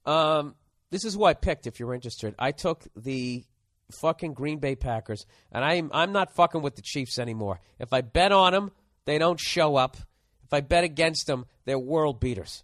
Um, 0.03 0.55
this 0.89 1.05
is 1.05 1.13
who 1.13 1.25
I 1.25 1.35
picked 1.35 1.67
if 1.67 1.79
you're 1.79 1.93
interested. 1.93 2.33
I 2.39 2.51
took 2.51 2.83
the 2.95 3.45
fucking 3.91 4.33
Green 4.33 4.57
Bay 4.57 4.75
Packers, 4.75 5.27
and 5.51 5.63
I'm 5.63 5.91
I'm 5.93 6.11
not 6.11 6.33
fucking 6.33 6.63
with 6.63 6.75
the 6.75 6.81
Chiefs 6.81 7.19
anymore. 7.19 7.59
If 7.77 7.93
I 7.93 8.01
bet 8.01 8.31
on 8.31 8.53
them, 8.53 8.71
they 9.05 9.19
don't 9.19 9.39
show 9.39 9.75
up. 9.75 9.95
If 10.43 10.53
I 10.53 10.61
bet 10.61 10.83
against 10.83 11.27
them, 11.27 11.45
they're 11.65 11.77
world 11.77 12.19
beaters. 12.19 12.63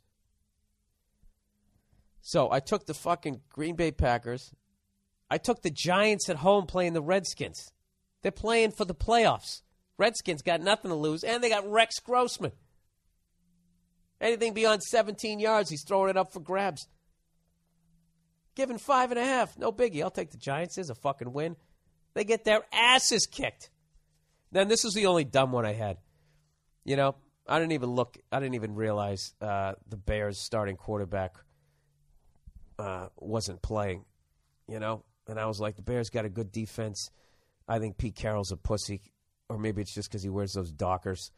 So 2.26 2.50
I 2.50 2.62
took 2.62 2.86
the 2.86 2.94
fucking 2.94 3.42
Green 3.50 3.76
Bay 3.76 3.92
Packers. 3.92 4.54
I 5.30 5.38
took 5.38 5.62
the 5.62 5.70
Giants 5.70 6.30
at 6.30 6.38
home 6.38 6.66
playing 6.66 6.94
the 6.94 7.02
Redskins. 7.02 7.74
They're 8.22 8.32
playing 8.32 8.72
for 8.72 8.86
the 8.86 8.96
playoffs. 8.96 9.62
Redskins 9.98 10.42
got 10.42 10.62
nothing 10.62 10.90
to 10.90 10.96
lose, 10.96 11.26
and 11.26 11.44
they 11.44 11.50
got 11.50 11.70
Rex 11.70 12.00
Grossman. 12.00 12.54
Anything 14.22 14.54
beyond 14.54 14.84
17 14.84 15.42
yards, 15.42 15.70
he's 15.70 15.84
throwing 15.84 16.10
it 16.10 16.16
up 16.16 16.32
for 16.32 16.40
grabs. 16.40 16.88
Given 18.56 18.78
five 18.78 19.12
and 19.12 19.20
a 19.20 19.26
half, 19.26 19.58
no 19.58 19.74
biggie. 19.74 20.02
I'll 20.02 20.10
take 20.10 20.32
the 20.32 20.38
Giants. 20.38 20.76
There's 20.76 20.90
a 20.90 20.96
fucking 20.96 21.34
win. 21.34 21.58
They 22.14 22.24
get 22.24 22.46
their 22.46 22.62
asses 22.72 23.26
kicked. 23.26 23.70
Then 24.54 24.70
this 24.70 24.86
is 24.86 24.94
the 24.94 25.08
only 25.08 25.26
dumb 25.26 25.52
one 25.52 25.66
I 25.66 25.74
had. 25.74 25.98
You 26.86 26.96
know, 26.96 27.16
I 27.50 27.60
didn't 27.60 27.74
even 27.74 27.90
look. 27.90 28.18
I 28.32 28.40
didn't 28.40 28.56
even 28.56 28.76
realize 28.76 29.34
uh, 29.42 29.74
the 29.90 29.98
Bears' 29.98 30.40
starting 30.40 30.78
quarterback 30.78 31.36
uh, 32.80 33.08
wasn't 33.18 33.62
playing. 33.62 34.06
You 34.68 34.80
know, 34.80 35.04
and 35.28 35.40
I 35.40 35.46
was 35.46 35.60
like, 35.60 35.76
the 35.76 35.82
Bears 35.82 36.10
got 36.10 36.26
a 36.26 36.30
good 36.30 36.52
defense. 36.52 37.12
I 37.68 37.80
think 37.80 37.98
Pete 37.98 38.16
Carroll's 38.16 38.52
a 38.52 38.58
pussy, 38.58 39.02
or 39.50 39.58
maybe 39.58 39.82
it's 39.82 39.94
just 39.94 40.10
because 40.10 40.24
he 40.24 40.30
wears 40.30 40.54
those 40.54 40.72
Dockers. 40.72 41.32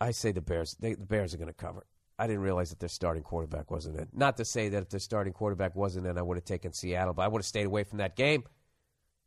I 0.00 0.10
say 0.10 0.32
the 0.32 0.40
Bears. 0.40 0.76
They, 0.80 0.94
the 0.94 1.06
Bears 1.06 1.34
are 1.34 1.38
going 1.38 1.48
to 1.48 1.54
cover. 1.54 1.86
I 2.18 2.26
didn't 2.26 2.42
realize 2.42 2.70
that 2.70 2.78
their 2.78 2.88
starting 2.88 3.22
quarterback 3.22 3.70
wasn't 3.70 3.98
in. 3.98 4.08
Not 4.12 4.36
to 4.36 4.44
say 4.44 4.68
that 4.68 4.82
if 4.82 4.90
their 4.90 5.00
starting 5.00 5.32
quarterback 5.32 5.74
wasn't 5.74 6.06
in, 6.06 6.18
I 6.18 6.22
would 6.22 6.36
have 6.36 6.44
taken 6.44 6.72
Seattle, 6.72 7.14
but 7.14 7.22
I 7.22 7.28
would 7.28 7.40
have 7.40 7.46
stayed 7.46 7.66
away 7.66 7.84
from 7.84 7.98
that 7.98 8.16
game. 8.16 8.44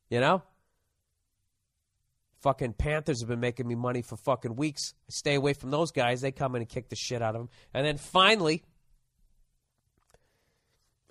You 0.09 0.19
know. 0.19 0.43
Fucking 2.41 2.73
Panthers 2.73 3.21
have 3.21 3.29
been 3.29 3.39
making 3.39 3.67
me 3.67 3.75
money 3.75 4.01
for 4.03 4.17
fucking 4.17 4.55
weeks. 4.55 4.93
Stay 5.09 5.33
away 5.33 5.53
from 5.53 5.71
those 5.71 5.91
guys. 5.91 6.21
They 6.21 6.31
come 6.31 6.55
in 6.55 6.61
and 6.61 6.69
kick 6.69 6.89
the 6.89 6.95
shit 6.95 7.21
out 7.21 7.35
of 7.35 7.41
them. 7.41 7.49
And 7.73 7.85
then 7.85 7.97
finally, 7.97 8.63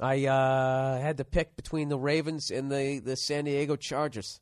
I 0.00 0.26
uh, 0.26 1.00
had 1.00 1.18
to 1.18 1.24
pick 1.24 1.56
between 1.56 1.88
the 1.88 1.98
Ravens 1.98 2.50
and 2.50 2.70
the, 2.70 2.98
the 2.98 3.16
San 3.16 3.44
Diego 3.44 3.76
Chargers. 3.76 4.40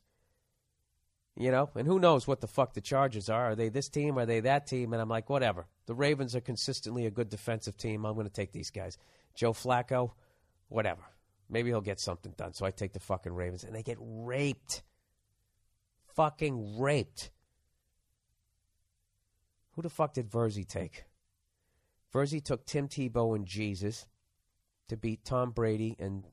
You 1.35 1.51
know, 1.51 1.69
and 1.75 1.87
who 1.87 1.99
knows 1.99 2.27
what 2.27 2.41
the 2.41 2.47
fuck 2.47 2.73
the 2.73 2.81
Chargers 2.81 3.27
are? 3.27 3.51
Are 3.51 3.55
they 3.55 3.69
this 3.69 3.89
team? 3.89 4.19
Are 4.19 4.25
they 4.25 4.39
that 4.41 4.67
team? 4.67 4.93
And 4.93 5.01
I'm 5.01 5.09
like, 5.09 5.29
whatever. 5.29 5.65
The 5.87 5.95
Ravens 5.95 6.35
are 6.35 6.41
consistently 6.41 7.05
a 7.05 7.11
good 7.11 7.29
defensive 7.29 7.75
team. 7.75 8.05
I'm 8.05 8.13
going 8.13 8.27
to 8.27 8.33
take 8.33 8.51
these 8.51 8.69
guys. 8.69 8.97
Joe 9.33 9.53
Flacco, 9.53 10.11
whatever. 10.69 11.01
Maybe 11.49 11.69
he'll 11.69 11.81
get 11.81 11.99
something 11.99 12.33
done. 12.37 12.53
So 12.53 12.65
I 12.65 12.71
take 12.71 12.93
the 12.93 12.99
fucking 12.99 13.33
Ravens, 13.33 13.63
and 13.63 13.75
they 13.75 13.83
get 13.83 13.97
raped. 13.99 14.83
Fucking 16.15 16.79
raped. 16.79 17.31
Who 19.71 19.81
the 19.81 19.89
fuck 19.89 20.13
did 20.13 20.29
Verzi 20.29 20.67
take? 20.67 21.05
Verzi 22.13 22.43
took 22.43 22.65
Tim 22.65 22.87
Tebow 22.87 23.35
and 23.35 23.47
Jesus 23.47 24.05
to 24.93 24.97
beat 24.97 25.25
Tom 25.25 25.49
Brady 25.49 25.95
and 25.99 26.23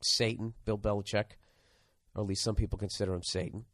Satan, 0.00 0.54
Bill 0.64 0.78
Belichick, 0.78 1.32
or 2.14 2.22
at 2.22 2.28
least 2.28 2.44
some 2.44 2.54
people 2.54 2.78
consider 2.78 3.12
him 3.12 3.22
Satan. 3.24 3.64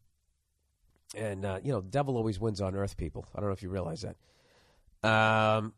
And 1.15 1.45
uh, 1.45 1.61
you 1.63 1.73
know, 1.73 1.81
the 1.81 1.91
devil 1.91 2.17
always 2.17 2.41
wins 2.41 2.61
on 2.61 2.75
earth, 2.75 2.97
people. 2.97 3.27
I 3.35 3.41
don't 3.41 3.51
know 3.51 3.55
if 3.55 3.63
you 3.63 3.69
realize 3.69 4.03
that. 4.03 5.09
Um, 5.09 5.75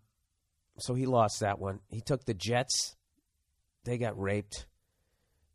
so 0.79 0.95
he 0.95 1.07
lost 1.07 1.41
that 1.41 1.59
one. 1.59 1.81
He 1.89 2.01
took 2.01 2.25
the 2.25 2.35
Jets. 2.35 2.95
They 3.85 3.99
got 3.99 4.19
raped. 4.19 4.67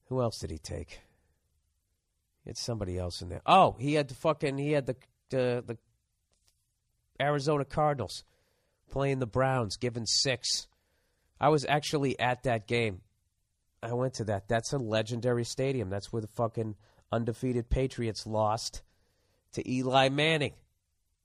Who 0.10 0.22
else 0.22 0.40
did 0.40 0.52
he 0.52 0.58
take? 0.58 1.00
Had 2.46 2.58
somebody 2.58 2.98
else 2.98 3.22
in 3.22 3.30
there. 3.30 3.42
Oh, 3.46 3.78
he 3.80 3.94
had 3.94 4.10
the 4.10 4.16
fucking 4.16 4.58
he 4.58 4.74
had 4.74 4.86
the 4.86 4.96
the, 5.30 5.64
the 5.66 5.78
Arizona 7.20 7.64
Cardinals 7.64 8.26
playing 8.90 9.20
the 9.20 9.28
Browns, 9.28 9.78
given 9.78 10.06
six. 10.06 10.68
I 11.42 11.50
was 11.50 11.66
actually 11.68 12.18
at 12.20 12.44
that 12.44 12.68
game. 12.68 13.02
I 13.82 13.94
went 13.94 14.14
to 14.16 14.24
that. 14.26 14.48
That's 14.48 14.74
a 14.74 14.78
legendary 14.78 15.44
stadium. 15.44 15.90
That's 15.90 16.14
where 16.14 16.22
the 16.22 16.28
fucking 16.28 16.76
undefeated 17.12 17.72
Patriots 17.72 18.28
lost 18.28 18.84
to 19.54 19.70
Eli 19.70 20.10
Manning, 20.10 20.54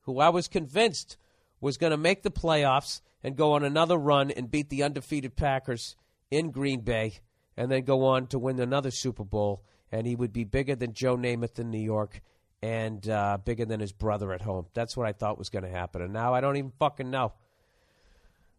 who 0.00 0.18
I 0.18 0.30
was 0.30 0.48
convinced 0.48 1.18
was 1.60 1.76
going 1.76 1.90
to 1.90 1.98
make 1.98 2.22
the 2.22 2.30
playoffs 2.30 3.02
and 3.22 3.36
go 3.36 3.52
on 3.52 3.62
another 3.62 3.98
run 3.98 4.30
and 4.30 4.50
beat 4.50 4.70
the 4.70 4.82
undefeated 4.82 5.36
Packers 5.36 5.96
in 6.30 6.50
Green 6.50 6.80
Bay 6.80 7.18
and 7.54 7.70
then 7.70 7.84
go 7.84 8.06
on 8.06 8.26
to 8.28 8.38
win 8.38 8.58
another 8.58 8.90
Super 8.90 9.24
Bowl. 9.24 9.64
And 9.92 10.06
he 10.06 10.16
would 10.16 10.32
be 10.32 10.44
bigger 10.44 10.74
than 10.74 10.94
Joe 10.94 11.16
Namath 11.18 11.58
in 11.58 11.70
New 11.70 11.78
York 11.78 12.22
and 12.62 13.06
uh, 13.06 13.36
bigger 13.44 13.66
than 13.66 13.80
his 13.80 13.92
brother 13.92 14.32
at 14.32 14.40
home. 14.40 14.66
That's 14.72 14.96
what 14.96 15.06
I 15.06 15.12
thought 15.12 15.38
was 15.38 15.50
going 15.50 15.64
to 15.64 15.70
happen. 15.70 16.00
And 16.00 16.14
now 16.14 16.32
I 16.32 16.40
don't 16.40 16.56
even 16.56 16.72
fucking 16.78 17.10
know. 17.10 17.34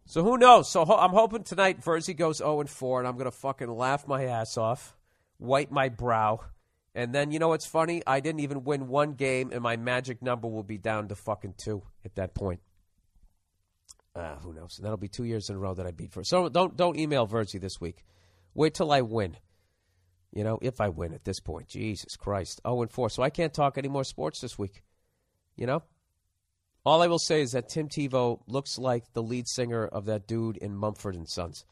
So 0.08 0.24
who 0.24 0.38
knows? 0.38 0.70
So 0.70 0.86
ho- 0.86 0.96
I'm 0.96 1.10
hoping 1.10 1.42
tonight 1.42 1.82
Virzi 1.82 2.16
goes 2.16 2.38
0 2.38 2.60
and 2.60 2.70
4, 2.70 3.00
and 3.00 3.06
I'm 3.06 3.18
going 3.18 3.26
to 3.26 3.30
fucking 3.30 3.68
laugh 3.68 4.08
my 4.08 4.24
ass 4.24 4.56
off, 4.56 4.96
wipe 5.38 5.70
my 5.70 5.90
brow, 5.90 6.40
and 6.94 7.14
then 7.14 7.30
you 7.30 7.38
know 7.38 7.48
what's 7.48 7.66
funny? 7.66 8.02
I 8.06 8.20
didn't 8.20 8.40
even 8.40 8.64
win 8.64 8.88
one 8.88 9.12
game, 9.12 9.50
and 9.52 9.60
my 9.60 9.76
magic 9.76 10.22
number 10.22 10.48
will 10.48 10.62
be 10.62 10.78
down 10.78 11.08
to 11.08 11.14
fucking 11.14 11.56
two 11.58 11.82
at 12.06 12.14
that 12.14 12.34
point. 12.34 12.60
Uh, 14.16 14.36
who 14.36 14.54
knows? 14.54 14.80
That'll 14.82 14.96
be 14.96 15.08
two 15.08 15.24
years 15.24 15.50
in 15.50 15.56
a 15.56 15.58
row 15.58 15.74
that 15.74 15.86
I 15.86 15.90
beat 15.90 16.10
first. 16.10 16.30
So 16.30 16.48
don't 16.48 16.74
don't 16.74 16.98
email 16.98 17.26
Virzi 17.26 17.60
this 17.60 17.78
week. 17.78 18.02
Wait 18.54 18.72
till 18.72 18.90
I 18.90 19.02
win. 19.02 19.36
You 20.32 20.42
know, 20.42 20.58
if 20.62 20.80
I 20.80 20.88
win 20.88 21.12
at 21.12 21.24
this 21.26 21.38
point, 21.38 21.68
Jesus 21.68 22.16
Christ, 22.16 22.62
zero 22.66 22.80
and 22.80 22.90
four. 22.90 23.10
So 23.10 23.22
I 23.22 23.28
can't 23.28 23.52
talk 23.52 23.76
any 23.76 23.88
more 23.88 24.04
sports 24.04 24.40
this 24.40 24.58
week. 24.58 24.82
You 25.54 25.66
know, 25.66 25.82
all 26.88 27.02
I 27.02 27.06
will 27.06 27.18
say 27.18 27.42
is 27.42 27.52
that 27.52 27.68
Tim 27.68 27.86
Tebow 27.88 28.40
looks 28.46 28.78
like 28.78 29.12
the 29.12 29.22
lead 29.22 29.46
singer 29.46 29.86
of 29.86 30.06
that 30.06 30.26
dude 30.26 30.56
in 30.56 30.74
Mumford 30.74 31.14
and 31.16 31.28
Sons. 31.28 31.66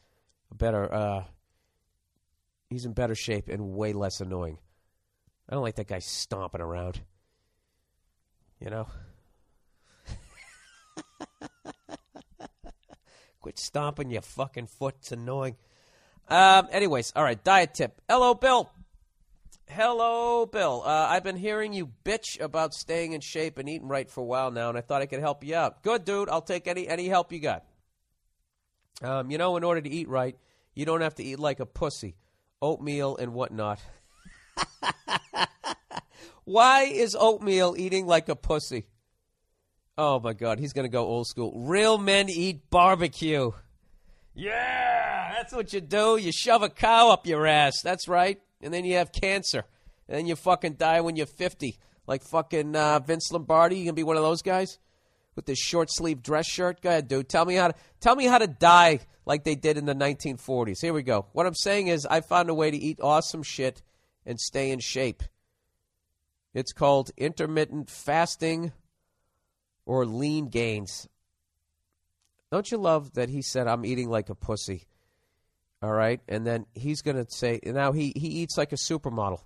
Better, 0.55 0.93
uh, 0.93 1.25
he's 2.69 2.85
in 2.85 2.93
better 2.93 3.15
shape 3.15 3.49
and 3.49 3.73
way 3.73 3.95
less 3.95 4.21
annoying. 4.21 4.59
I 5.49 5.55
don't 5.55 5.63
like 5.63 5.77
that 5.77 5.89
guy 5.89 6.01
stomping 6.01 6.61
around. 6.61 7.01
You 8.61 8.69
know? 8.69 8.89
Quit 13.41 13.59
stomping 13.59 14.11
your 14.11 14.21
fucking 14.21 14.67
foot. 14.67 14.97
It's 14.99 15.13
annoying. 15.13 15.57
Um, 16.29 16.69
anyways, 16.71 17.15
all 17.17 17.25
right, 17.25 17.43
diet 17.43 17.73
tip. 17.73 18.03
Hello, 18.07 18.35
Bill. 18.35 18.71
Hello, 19.69 20.47
Bill. 20.47 20.83
Uh, 20.85 21.07
I've 21.11 21.25
been 21.25 21.37
hearing 21.37 21.73
you 21.73 21.91
bitch 22.05 22.41
about 22.41 22.73
staying 22.73 23.13
in 23.13 23.21
shape 23.21 23.59
and 23.59 23.69
eating 23.69 23.89
right 23.89 24.09
for 24.09 24.21
a 24.21 24.25
while 24.25 24.51
now, 24.51 24.69
and 24.69 24.79
I 24.79 24.81
thought 24.81 25.03
I 25.03 25.07
could 25.07 25.19
help 25.21 25.43
you 25.45 25.57
out. 25.57 25.83
Good, 25.83 26.05
dude. 26.05 26.29
I'll 26.29 26.41
take 26.41 26.69
any 26.69 26.89
any 26.89 27.09
help 27.09 27.33
you 27.33 27.41
got. 27.41 27.65
Um, 29.03 29.31
you 29.31 29.39
know, 29.39 29.57
in 29.57 29.65
order 29.65 29.81
to 29.81 29.91
eat 29.91 30.09
right, 30.09 30.37
you 30.75 30.87
don't 30.87 31.01
have 31.01 31.17
to 31.17 31.25
eat 31.25 31.39
like 31.39 31.61
a 31.61 31.67
pussy, 31.67 32.15
oatmeal 32.63 33.17
and 33.17 33.35
whatnot. 33.35 33.81
Why 36.45 36.83
is 36.85 37.17
oatmeal 37.19 37.75
eating 37.77 38.07
like 38.07 38.29
a 38.29 38.37
pussy? 38.37 38.87
Oh 39.99 40.21
my 40.21 40.33
God, 40.33 40.61
he's 40.61 40.73
gonna 40.73 40.89
go 40.89 41.05
old 41.05 41.27
school. 41.27 41.53
Real 41.67 41.99
men 41.99 42.29
eat 42.29 42.71
barbecue. 42.71 43.51
Yeah, 44.33 45.33
that's 45.35 45.53
what 45.53 45.73
you 45.73 45.81
do. 45.81 46.19
You 46.19 46.31
shove 46.31 46.63
a 46.63 46.69
cow 46.69 47.11
up 47.11 47.27
your 47.27 47.47
ass. 47.47 47.83
That's 47.83 48.07
right. 48.07 48.41
And 48.61 48.73
then 48.73 48.85
you 48.85 48.97
have 48.97 49.13
cancer. 49.13 49.65
And 50.09 50.19
then 50.19 50.27
you 50.27 50.37
fucking 50.37 50.75
die 50.75 51.01
when 51.01 51.17
you're 51.17 51.27
50. 51.27 51.79
Like 52.07 52.23
fucking 52.23 52.77
uh, 52.77 53.01
Vince 53.01 53.31
Lombardi. 53.33 53.79
You 53.79 53.85
gonna 53.85 53.95
be 53.95 54.03
one 54.03 54.17
of 54.17 54.23
those 54.23 54.43
guys 54.43 54.79
with 55.35 55.47
this 55.47 55.59
short 55.59 55.91
sleeve 55.91 56.23
dress 56.23 56.47
shirt? 56.47 56.81
Go 56.81 56.89
ahead, 56.89 57.09
dude. 57.09 57.29
Tell 57.29 57.45
me 57.45 57.55
how 57.55 57.69
to 57.69 57.75
tell 58.01 58.15
me 58.17 58.27
how 58.27 58.39
to 58.39 58.47
die 58.47 59.01
like 59.25 59.45
they 59.45 59.57
did 59.57 59.77
in 59.77 59.87
the 59.87 59.95
1940s. 59.95 60.81
Here 60.81 60.93
we 60.93 61.03
go. 61.03 61.27
What 61.33 61.47
I'm 61.47 61.55
saying 61.55 61.89
is, 61.89 62.07
I 62.07 62.21
found 62.21 62.49
a 62.49 62.55
way 62.55 62.71
to 62.71 62.77
eat 62.77 63.01
awesome 63.03 63.43
shit 63.43 63.83
and 64.25 64.41
stay 64.41 64.71
in 64.71 64.79
shape. 64.79 65.23
It's 66.55 66.73
called 66.73 67.11
intermittent 67.17 67.91
fasting 67.91 68.73
or 69.85 70.07
lean 70.07 70.49
gains. 70.49 71.09
Don't 72.51 72.71
you 72.71 72.79
love 72.79 73.13
that 73.15 73.29
he 73.29 73.43
said, 73.43 73.67
I'm 73.67 73.85
eating 73.85 74.09
like 74.09 74.31
a 74.31 74.35
pussy? 74.35 74.87
All 75.83 75.93
right. 75.93 76.21
And 76.29 76.47
then 76.47 76.67
he's 76.75 77.03
going 77.03 77.17
to 77.17 77.27
say, 77.31 77.61
now 77.65 77.93
he, 77.93 78.13
he 78.17 78.29
eats 78.29 78.57
like 78.57 78.73
a 78.73 78.77
supermodel. 78.77 79.41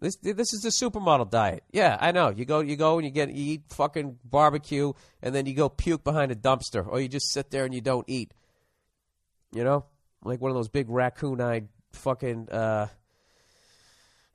This, 0.00 0.16
this 0.16 0.52
is 0.52 0.60
the 0.60 0.68
supermodel 0.68 1.30
diet. 1.30 1.64
Yeah, 1.72 1.96
I 1.98 2.12
know. 2.12 2.28
You 2.28 2.44
go, 2.44 2.60
you 2.60 2.76
go 2.76 2.98
and 2.98 3.06
you 3.06 3.10
get, 3.10 3.30
you 3.30 3.54
eat 3.54 3.62
fucking 3.70 4.18
barbecue 4.24 4.92
and 5.22 5.34
then 5.34 5.46
you 5.46 5.54
go 5.54 5.68
puke 5.68 6.04
behind 6.04 6.30
a 6.30 6.34
dumpster 6.34 6.86
or 6.86 7.00
you 7.00 7.08
just 7.08 7.32
sit 7.32 7.50
there 7.50 7.64
and 7.64 7.74
you 7.74 7.80
don't 7.80 8.04
eat. 8.06 8.34
You 9.52 9.64
know? 9.64 9.86
Like 10.22 10.40
one 10.40 10.50
of 10.50 10.56
those 10.56 10.68
big 10.68 10.90
raccoon 10.90 11.40
eyed 11.40 11.68
fucking, 11.92 12.50
uh, 12.50 12.88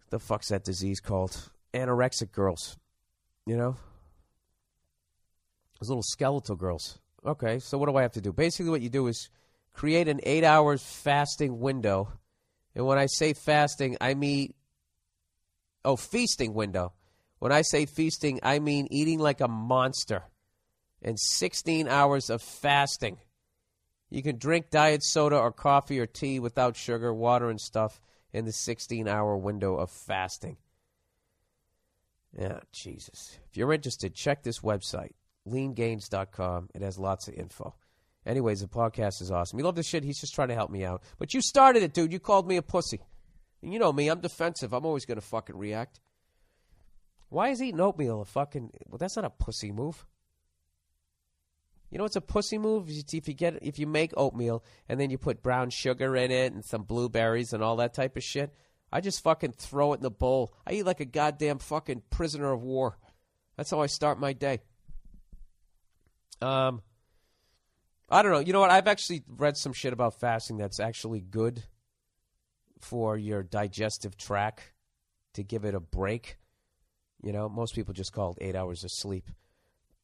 the 0.09 0.19
fuck's 0.19 0.49
that 0.49 0.63
disease 0.63 0.99
called? 0.99 1.51
Anorexic 1.73 2.31
girls. 2.31 2.77
You 3.45 3.57
know? 3.57 3.75
Those 5.79 5.89
little 5.89 6.03
skeletal 6.03 6.55
girls. 6.55 6.99
Okay, 7.25 7.59
so 7.59 7.77
what 7.77 7.89
do 7.89 7.95
I 7.95 8.01
have 8.01 8.13
to 8.13 8.21
do? 8.21 8.33
Basically, 8.33 8.69
what 8.69 8.81
you 8.81 8.89
do 8.89 9.07
is 9.07 9.29
create 9.80 10.09
an 10.09 10.19
eight 10.23 10.43
hours 10.43 10.84
fasting 10.84 11.57
window. 11.61 12.11
And 12.75 12.86
when 12.86 12.97
I 12.97 13.05
say 13.05 13.32
fasting, 13.32 13.95
I 14.01 14.13
mean, 14.13 14.53
oh, 15.86 15.95
feasting 15.95 16.53
window. 16.53 16.91
When 17.39 17.53
I 17.53 17.61
say 17.61 17.86
feasting, 17.86 18.41
I 18.43 18.59
mean 18.59 18.89
eating 18.91 19.19
like 19.19 19.39
a 19.39 19.47
monster 19.47 20.23
and 21.01 21.17
16 21.17 21.88
hours 21.88 22.30
of 22.30 22.41
fasting. 22.41 23.19
You 24.09 24.21
can 24.21 24.38
drink 24.38 24.69
diet 24.69 25.01
soda 25.01 25.38
or 25.38 25.53
coffee 25.53 26.01
or 26.01 26.05
tea 26.05 26.41
without 26.41 26.75
sugar, 26.75 27.13
water, 27.13 27.49
and 27.49 27.61
stuff 27.61 28.01
in 28.34 28.43
the 28.43 28.51
16 28.51 29.07
hour 29.07 29.38
window 29.38 29.77
of 29.77 29.89
fasting. 29.89 30.57
Yeah, 32.38 32.59
Jesus. 32.73 33.39
If 33.49 33.55
you're 33.55 33.71
interested, 33.71 34.13
check 34.13 34.43
this 34.43 34.59
website, 34.59 35.13
leangains.com. 35.47 36.67
It 36.75 36.82
has 36.82 36.99
lots 36.99 37.30
of 37.30 37.36
info. 37.36 37.75
Anyways, 38.26 38.61
the 38.61 38.67
podcast 38.67 39.22
is 39.22 39.32
awesome. 39.32 39.59
You 39.59 39.65
love 39.65 39.76
this 39.76 39.88
shit. 39.88 40.03
He's 40.03 40.20
just 40.20 40.36
trying 40.36 40.49
to 40.49 40.55
help 40.55 40.70
me 40.70 40.84
out. 40.84 41.03
But 41.17 41.34
you 41.34 41.41
started 41.41 41.84
it, 41.84 41.93
dude. 41.93 42.11
You 42.11 42.20
called 42.20 42.47
me 42.47 42.57
a 42.57 42.61
pussy. 42.61 42.99
And 43.61 43.74
you 43.74 43.80
know 43.80 43.93
me. 43.93 44.07
I'm 44.09 44.20
defensive. 44.20 44.74
I'm 44.74 44.86
always 44.86 45.05
going 45.05 45.20
to 45.20 45.26
fucking 45.26 45.57
react. 45.57 45.99
Why 47.30 47.49
is 47.49 47.61
eating 47.61 47.80
oatmeal 47.80 48.22
a 48.22 48.26
fucking. 48.26 48.72
Well, 48.88 48.97
that's 48.97 49.15
not 49.15 49.26
a 49.26 49.30
pussy 49.30 49.72
move. 49.72 50.05
You 51.89 51.97
know 51.97 52.03
what's 52.03 52.15
a 52.15 52.22
pussy 52.22 52.57
move? 52.57 52.89
If 52.89 53.28
you 53.28 53.34
get 53.34 53.59
if 53.63 53.80
you 53.80 53.88
make 53.88 54.13
oatmeal 54.15 54.63
and 54.88 54.99
then 54.99 55.09
you 55.09 55.17
put 55.17 55.41
brown 55.41 55.72
sugar 55.72 56.15
in 56.15 56.30
it 56.30 56.53
and 56.53 56.63
some 56.63 56.84
blueberries 56.84 57.51
and 57.51 57.63
all 57.63 57.78
that 57.78 57.95
type 57.95 58.15
of 58.15 58.24
shit, 58.24 58.53
I 58.91 59.01
just 59.01 59.24
fucking 59.24 59.53
throw 59.53 59.93
it 59.93 59.97
in 59.97 60.03
the 60.03 60.11
bowl. 60.11 60.53
I 60.67 60.74
eat 60.74 60.86
like 60.86 60.99
a 60.99 61.05
goddamn 61.05 61.59
fucking 61.59 62.03
prisoner 62.09 62.51
of 62.51 62.61
war. 62.61 62.97
That's 63.57 63.72
how 63.72 63.82
I 63.82 63.88
start 63.88 64.20
my 64.20 64.34
day. 64.34 64.59
Um, 66.41 66.82
I 68.12 68.22
don't 68.22 68.32
know. 68.32 68.39
You 68.39 68.53
know 68.53 68.60
what? 68.60 68.72
I've 68.72 68.88
actually 68.88 69.24
read 69.28 69.55
some 69.55 69.74
shit 69.74 69.93
about 69.93 70.20
fasting 70.20 70.57
that's 70.57 70.80
actually 70.80 71.22
good 71.22 71.64
for 72.80 73.18
your 73.18 73.43
digestive 73.43 74.18
tract 74.18 74.72
to 75.34 75.43
give 75.43 75.66
it 75.66 75.76
a 75.76 75.80
break. 75.80 76.38
You 77.22 77.34
know, 77.34 77.49
most 77.49 77.76
people 77.76 77.93
just 77.93 78.14
call 78.14 78.32
it 78.32 78.38
eight 78.41 78.55
hours 78.55 78.84
of 78.84 78.91
sleep, 78.91 79.30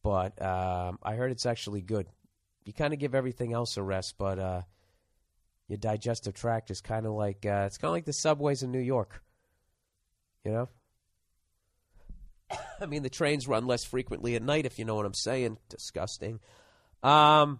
but 0.03 0.39
um, 0.41 0.99
I 1.01 1.15
heard 1.15 1.31
it's 1.31 1.45
actually 1.45 1.81
good. 1.81 2.07
You 2.65 2.73
kind 2.73 2.93
of 2.93 2.99
give 2.99 3.15
everything 3.15 3.53
else 3.53 3.77
a 3.77 3.83
rest, 3.83 4.15
but 4.17 4.37
uh, 4.37 4.61
your 5.67 5.77
digestive 5.77 6.33
tract 6.33 6.69
is 6.71 6.81
kind 6.81 7.05
of 7.05 7.13
like 7.13 7.45
uh, 7.45 7.63
it's 7.65 7.77
kind 7.77 7.89
of 7.89 7.93
like 7.93 8.05
the 8.05 8.13
subways 8.13 8.63
in 8.63 8.71
New 8.71 8.79
York. 8.79 9.23
You 10.43 10.51
know, 10.51 10.69
I 12.81 12.85
mean 12.85 13.01
the 13.01 13.09
trains 13.09 13.47
run 13.47 13.65
less 13.65 13.83
frequently 13.83 14.35
at 14.35 14.43
night, 14.43 14.65
if 14.65 14.77
you 14.77 14.85
know 14.85 14.95
what 14.95 15.05
I'm 15.05 15.13
saying. 15.13 15.57
Disgusting. 15.69 16.39
Um, 17.01 17.59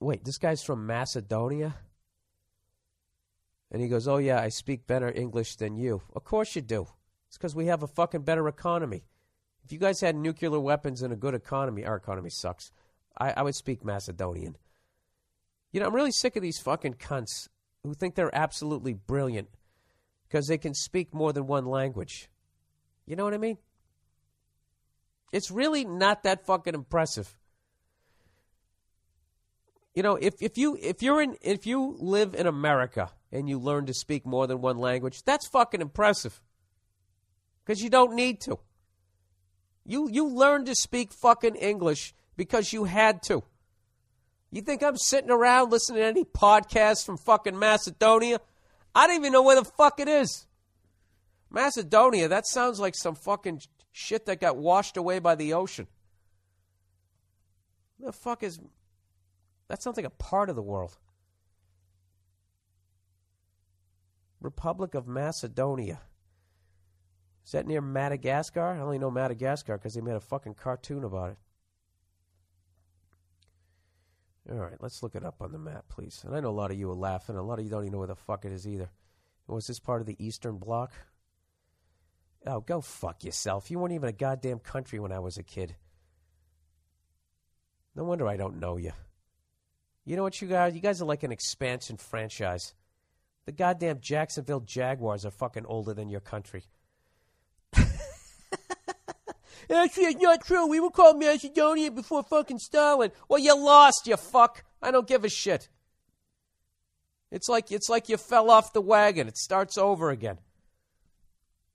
wait, 0.00 0.24
this 0.24 0.38
guy's 0.38 0.62
from 0.62 0.86
Macedonia. 0.86 1.76
And 3.70 3.82
he 3.82 3.88
goes, 3.88 4.08
Oh, 4.08 4.16
yeah, 4.16 4.40
I 4.40 4.48
speak 4.48 4.86
better 4.86 5.10
English 5.10 5.56
than 5.56 5.76
you. 5.76 6.02
Of 6.14 6.24
course 6.24 6.56
you 6.56 6.62
do. 6.62 6.86
It's 7.28 7.36
because 7.36 7.54
we 7.54 7.66
have 7.66 7.82
a 7.82 7.88
fucking 7.88 8.22
better 8.22 8.48
economy. 8.48 9.04
If 9.64 9.72
you 9.72 9.78
guys 9.78 10.00
had 10.00 10.16
nuclear 10.16 10.58
weapons 10.58 11.02
and 11.02 11.12
a 11.12 11.16
good 11.16 11.34
economy, 11.34 11.84
our 11.84 11.96
economy 11.96 12.30
sucks. 12.30 12.70
I, 13.18 13.32
I 13.32 13.42
would 13.42 13.54
speak 13.54 13.84
Macedonian. 13.84 14.56
You 15.72 15.80
know, 15.80 15.86
I'm 15.86 15.94
really 15.94 16.12
sick 16.12 16.36
of 16.36 16.42
these 16.42 16.58
fucking 16.58 16.94
cunts 16.94 17.48
who 17.82 17.92
think 17.92 18.14
they're 18.14 18.34
absolutely 18.34 18.94
brilliant 18.94 19.48
because 20.26 20.46
they 20.46 20.56
can 20.56 20.72
speak 20.72 21.12
more 21.12 21.34
than 21.34 21.46
one 21.46 21.66
language. 21.66 22.30
You 23.06 23.16
know 23.16 23.24
what 23.24 23.34
I 23.34 23.38
mean? 23.38 23.58
It's 25.32 25.50
really 25.50 25.84
not 25.84 26.22
that 26.22 26.46
fucking 26.46 26.74
impressive. 26.74 27.36
You 29.98 30.04
know, 30.04 30.14
if, 30.14 30.40
if 30.40 30.56
you 30.56 30.78
if 30.80 31.02
you're 31.02 31.20
in 31.20 31.36
if 31.42 31.66
you 31.66 31.96
live 31.98 32.36
in 32.36 32.46
America 32.46 33.10
and 33.32 33.48
you 33.48 33.58
learn 33.58 33.86
to 33.86 33.92
speak 33.92 34.24
more 34.24 34.46
than 34.46 34.60
one 34.60 34.78
language, 34.78 35.24
that's 35.24 35.48
fucking 35.48 35.80
impressive. 35.80 36.40
Because 37.64 37.82
you 37.82 37.90
don't 37.90 38.14
need 38.14 38.40
to. 38.42 38.60
You 39.84 40.08
you 40.08 40.28
learned 40.28 40.66
to 40.66 40.76
speak 40.76 41.12
fucking 41.12 41.56
English 41.56 42.14
because 42.36 42.72
you 42.72 42.84
had 42.84 43.24
to. 43.24 43.42
You 44.52 44.62
think 44.62 44.84
I'm 44.84 44.96
sitting 44.96 45.32
around 45.32 45.72
listening 45.72 46.02
to 46.02 46.06
any 46.06 46.24
podcast 46.24 47.04
from 47.04 47.16
fucking 47.16 47.58
Macedonia? 47.58 48.40
I 48.94 49.08
don't 49.08 49.16
even 49.16 49.32
know 49.32 49.42
where 49.42 49.56
the 49.56 49.64
fuck 49.64 49.98
it 49.98 50.06
is. 50.06 50.46
Macedonia, 51.50 52.28
that 52.28 52.46
sounds 52.46 52.78
like 52.78 52.94
some 52.94 53.16
fucking 53.16 53.62
shit 53.90 54.26
that 54.26 54.40
got 54.40 54.58
washed 54.58 54.96
away 54.96 55.18
by 55.18 55.34
the 55.34 55.54
ocean. 55.54 55.88
The 57.98 58.12
fuck 58.12 58.44
is. 58.44 58.60
That 59.68 59.82
sounds 59.82 59.96
like 59.96 60.06
a 60.06 60.10
part 60.10 60.50
of 60.50 60.56
the 60.56 60.62
world. 60.62 60.96
Republic 64.40 64.94
of 64.94 65.06
Macedonia. 65.06 66.00
Is 67.44 67.52
that 67.52 67.66
near 67.66 67.80
Madagascar? 67.80 68.62
I 68.62 68.80
only 68.80 68.98
know 68.98 69.10
Madagascar 69.10 69.76
because 69.76 69.94
they 69.94 70.00
made 70.00 70.16
a 70.16 70.20
fucking 70.20 70.54
cartoon 70.54 71.04
about 71.04 71.30
it. 71.30 71.38
All 74.50 74.58
right, 74.58 74.80
let's 74.80 75.02
look 75.02 75.14
it 75.14 75.24
up 75.24 75.42
on 75.42 75.52
the 75.52 75.58
map, 75.58 75.84
please. 75.88 76.22
And 76.26 76.34
I 76.34 76.40
know 76.40 76.48
a 76.48 76.50
lot 76.50 76.70
of 76.70 76.78
you 76.78 76.90
are 76.90 76.94
laughing. 76.94 77.36
A 77.36 77.42
lot 77.42 77.58
of 77.58 77.64
you 77.64 77.70
don't 77.70 77.82
even 77.82 77.92
know 77.92 77.98
where 77.98 78.06
the 78.06 78.16
fuck 78.16 78.44
it 78.46 78.52
is 78.52 78.66
either. 78.66 78.90
Was 79.46 79.66
this 79.66 79.80
part 79.80 80.00
of 80.00 80.06
the 80.06 80.16
Eastern 80.24 80.56
Bloc? 80.56 80.92
Oh, 82.46 82.60
go 82.60 82.80
fuck 82.80 83.24
yourself. 83.24 83.70
You 83.70 83.78
weren't 83.78 83.92
even 83.92 84.08
a 84.08 84.12
goddamn 84.12 84.58
country 84.58 84.98
when 84.98 85.12
I 85.12 85.18
was 85.18 85.36
a 85.36 85.42
kid. 85.42 85.74
No 87.94 88.04
wonder 88.04 88.28
I 88.28 88.36
don't 88.36 88.60
know 88.60 88.76
you. 88.76 88.92
You 90.08 90.16
know 90.16 90.22
what, 90.22 90.40
you 90.40 90.48
guys? 90.48 90.74
You 90.74 90.80
guys 90.80 91.02
are 91.02 91.04
like 91.04 91.22
an 91.22 91.32
expansion 91.32 91.98
franchise. 91.98 92.72
The 93.44 93.52
goddamn 93.52 94.00
Jacksonville 94.00 94.60
Jaguars 94.60 95.26
are 95.26 95.30
fucking 95.30 95.66
older 95.66 95.92
than 95.92 96.08
your 96.08 96.22
country. 96.22 96.64
Actually, 99.70 100.04
it's 100.04 100.22
not 100.22 100.46
true. 100.46 100.66
We 100.66 100.80
were 100.80 100.88
called 100.88 101.18
Macedonia 101.18 101.90
before 101.90 102.22
fucking 102.22 102.58
Stalin. 102.58 103.10
Well, 103.28 103.38
you 103.38 103.54
lost, 103.54 104.06
you 104.06 104.16
fuck. 104.16 104.64
I 104.80 104.90
don't 104.90 105.06
give 105.06 105.26
a 105.26 105.28
shit. 105.28 105.68
It's 107.30 107.50
like 107.50 107.70
it's 107.70 107.90
like 107.90 108.08
you 108.08 108.16
fell 108.16 108.50
off 108.50 108.72
the 108.72 108.80
wagon. 108.80 109.28
It 109.28 109.36
starts 109.36 109.76
over 109.76 110.08
again. 110.08 110.38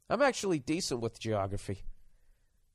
I'm 0.09 0.23
actually 0.23 0.57
decent 0.57 1.01
with 1.01 1.19
geography. 1.19 1.84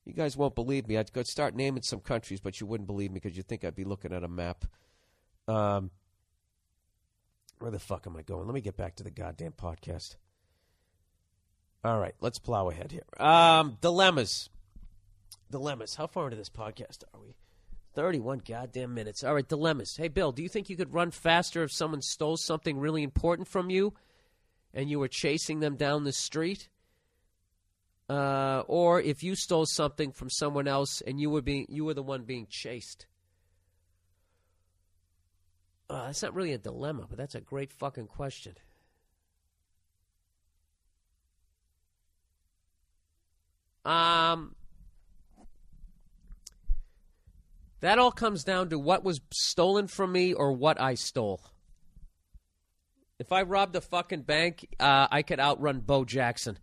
You 0.04 0.12
guys 0.12 0.36
won't 0.36 0.54
believe 0.54 0.86
me. 0.86 0.96
I'd 0.96 1.12
go 1.12 1.24
start 1.24 1.56
naming 1.56 1.82
some 1.82 1.98
countries, 1.98 2.40
but 2.40 2.60
you 2.60 2.68
wouldn't 2.68 2.86
believe 2.86 3.10
me 3.10 3.18
because 3.20 3.36
you'd 3.36 3.48
think 3.48 3.64
I'd 3.64 3.74
be 3.74 3.82
looking 3.82 4.12
at 4.12 4.22
a 4.22 4.28
map. 4.28 4.64
Um, 5.48 5.90
where 7.58 7.70
the 7.70 7.78
fuck 7.78 8.06
am 8.06 8.16
I 8.16 8.22
going? 8.22 8.46
Let 8.46 8.54
me 8.54 8.60
get 8.60 8.76
back 8.76 8.96
to 8.96 9.04
the 9.04 9.10
goddamn 9.10 9.52
podcast. 9.52 10.16
All 11.84 11.98
right, 11.98 12.14
let's 12.20 12.38
plow 12.38 12.68
ahead 12.68 12.92
here. 12.92 13.04
Um, 13.18 13.78
dilemmas. 13.80 14.50
Dilemmas. 15.50 15.94
How 15.94 16.06
far 16.06 16.24
into 16.24 16.36
this 16.36 16.50
podcast 16.50 17.04
are 17.14 17.20
we? 17.20 17.34
31 17.94 18.42
goddamn 18.46 18.94
minutes. 18.94 19.24
All 19.24 19.34
right, 19.34 19.48
dilemmas. 19.48 19.96
Hey, 19.96 20.08
Bill, 20.08 20.30
do 20.32 20.42
you 20.42 20.48
think 20.48 20.68
you 20.68 20.76
could 20.76 20.92
run 20.92 21.10
faster 21.10 21.62
if 21.62 21.72
someone 21.72 22.02
stole 22.02 22.36
something 22.36 22.78
really 22.78 23.02
important 23.02 23.48
from 23.48 23.70
you 23.70 23.94
and 24.74 24.90
you 24.90 24.98
were 24.98 25.08
chasing 25.08 25.60
them 25.60 25.76
down 25.76 26.04
the 26.04 26.12
street? 26.12 26.68
Uh, 28.08 28.62
or 28.66 29.00
if 29.00 29.22
you 29.22 29.34
stole 29.34 29.66
something 29.66 30.12
from 30.12 30.30
someone 30.30 30.68
else 30.68 31.00
and 31.02 31.20
you 31.20 31.28
were 31.28 31.42
being 31.42 31.66
you 31.68 31.84
were 31.84 31.94
the 31.94 32.02
one 32.02 32.22
being 32.22 32.46
chased? 32.48 33.06
Uh, 35.90 36.06
that's 36.06 36.22
not 36.22 36.34
really 36.34 36.52
a 36.52 36.58
dilemma, 36.58 37.06
but 37.08 37.16
that's 37.16 37.34
a 37.34 37.40
great 37.40 37.72
fucking 37.72 38.06
question. 38.06 38.54
Um, 43.86 44.54
that 47.80 47.98
all 47.98 48.12
comes 48.12 48.44
down 48.44 48.68
to 48.68 48.78
what 48.78 49.02
was 49.02 49.20
stolen 49.32 49.86
from 49.86 50.12
me 50.12 50.34
or 50.34 50.52
what 50.52 50.78
I 50.78 50.94
stole. 50.94 51.40
If 53.18 53.32
I 53.32 53.42
robbed 53.42 53.74
a 53.76 53.80
fucking 53.80 54.22
bank, 54.22 54.66
uh, 54.78 55.08
I 55.10 55.22
could 55.22 55.40
outrun 55.40 55.80
Bo 55.80 56.04
Jackson 56.04 56.58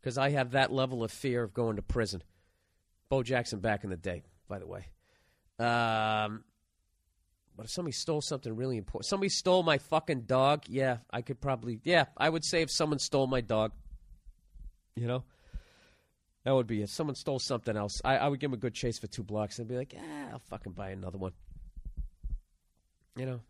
because 0.00 0.16
I 0.16 0.30
have 0.30 0.52
that 0.52 0.72
level 0.72 1.04
of 1.04 1.12
fear 1.12 1.42
of 1.42 1.52
going 1.52 1.76
to 1.76 1.82
prison. 1.82 2.22
Bo 3.10 3.22
Jackson 3.22 3.60
back 3.60 3.84
in 3.84 3.90
the 3.90 3.96
day, 3.96 4.22
by 4.48 4.58
the 4.58 4.66
way. 4.66 4.86
Um, 5.58 6.44
but 7.60 7.66
if 7.66 7.72
somebody 7.72 7.92
stole 7.92 8.22
something 8.22 8.56
really 8.56 8.78
important, 8.78 9.04
somebody 9.04 9.28
stole 9.28 9.62
my 9.62 9.76
fucking 9.76 10.22
dog, 10.22 10.62
yeah, 10.66 10.96
I 11.10 11.20
could 11.20 11.42
probably, 11.42 11.78
yeah, 11.84 12.06
I 12.16 12.26
would 12.26 12.42
say 12.42 12.62
if 12.62 12.70
someone 12.70 12.98
stole 12.98 13.26
my 13.26 13.42
dog, 13.42 13.72
you 14.96 15.06
know, 15.06 15.24
that 16.44 16.54
would 16.54 16.66
be 16.66 16.80
it. 16.80 16.88
Someone 16.88 17.16
stole 17.16 17.38
something 17.38 17.76
else, 17.76 18.00
I, 18.02 18.16
I 18.16 18.28
would 18.28 18.40
give 18.40 18.48
him 18.48 18.54
a 18.54 18.56
good 18.56 18.72
chase 18.72 18.98
for 18.98 19.08
two 19.08 19.22
blocks 19.22 19.58
and 19.58 19.68
be 19.68 19.76
like, 19.76 19.92
yeah, 19.92 20.30
I'll 20.32 20.38
fucking 20.38 20.72
buy 20.72 20.88
another 20.88 21.18
one. 21.18 21.32
You 23.14 23.26
know, 23.26 23.40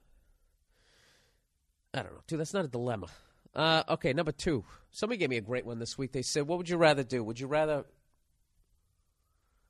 I 1.95 2.03
don't 2.03 2.13
know, 2.13 2.23
dude. 2.27 2.41
That's 2.41 2.53
not 2.53 2.65
a 2.65 2.69
dilemma. 2.69 3.07
Uh, 3.55 3.85
okay, 3.91 4.13
number 4.13 4.33
two. 4.33 4.65
Somebody 4.91 5.19
gave 5.19 5.31
me 5.31 5.37
a 5.37 5.41
great 5.41 5.65
one 5.65 5.79
this 5.79 5.97
week. 5.97 6.11
They 6.11 6.23
said, 6.23 6.49
"What 6.49 6.59
would 6.59 6.69
you 6.69 6.79
rather 6.79 7.05
do? 7.05 7.23
Would 7.23 7.39
you 7.39 7.47
rather?" 7.47 7.85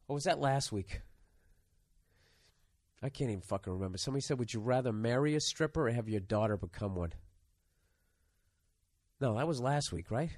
What 0.07 0.15
was 0.15 0.25
that 0.25 0.41
last 0.41 0.73
week? 0.73 1.03
I 3.03 3.09
can't 3.09 3.31
even 3.31 3.41
fucking 3.41 3.73
remember. 3.73 3.99
Somebody 3.99 4.23
said, 4.23 4.39
"Would 4.39 4.53
you 4.53 4.61
rather 4.61 4.93
marry 4.93 5.35
a 5.35 5.41
stripper 5.41 5.89
or 5.89 5.91
have 5.91 6.09
your 6.09 6.21
daughter 6.21 6.57
become 6.57 6.95
one?" 6.95 7.13
No, 9.21 9.37
that 9.37 9.49
was 9.49 9.61
last 9.61 9.93
week, 9.93 10.11
right? 10.11 10.31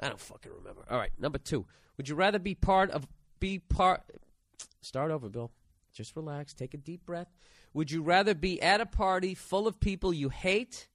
I 0.00 0.08
don't 0.08 0.20
fucking 0.20 0.52
remember. 0.52 0.84
All 0.90 0.98
right, 0.98 1.12
number 1.18 1.38
two. 1.38 1.66
Would 1.96 2.08
you 2.08 2.14
rather 2.14 2.38
be 2.38 2.54
part 2.54 2.90
of 2.90 3.06
be 3.40 3.58
part? 3.58 4.02
Start 4.82 5.10
over, 5.10 5.28
Bill. 5.28 5.52
Just 5.92 6.16
relax. 6.16 6.52
Take 6.52 6.74
a 6.74 6.78
deep 6.78 7.06
breath. 7.06 7.28
Would 7.72 7.90
you 7.90 8.02
rather 8.02 8.34
be 8.34 8.60
at 8.60 8.80
a 8.80 8.86
party 8.86 9.34
full 9.34 9.66
of 9.66 9.80
people 9.80 10.12
you 10.12 10.28
hate 10.28 10.88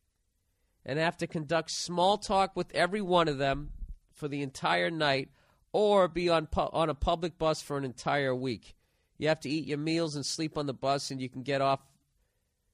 and 0.85 0.99
have 0.99 1.17
to 1.17 1.27
conduct 1.27 1.71
small 1.71 2.17
talk 2.17 2.55
with 2.55 2.73
every 2.73 3.01
one 3.01 3.27
of 3.27 3.37
them 3.37 3.71
for 4.13 4.27
the 4.27 4.41
entire 4.41 4.89
night, 4.91 5.29
or 5.71 6.07
be 6.07 6.29
on 6.29 6.47
pu- 6.47 6.69
on 6.73 6.89
a 6.89 6.95
public 6.95 7.37
bus 7.37 7.61
for 7.61 7.77
an 7.77 7.85
entire 7.85 8.35
week? 8.35 8.75
You 9.19 9.27
have 9.27 9.41
to 9.41 9.49
eat 9.49 9.67
your 9.67 9.77
meals 9.77 10.15
and 10.15 10.25
sleep 10.25 10.57
on 10.57 10.65
the 10.65 10.73
bus, 10.73 11.11
and 11.11 11.21
you 11.21 11.29
can 11.29 11.43
get 11.43 11.61
off 11.61 11.81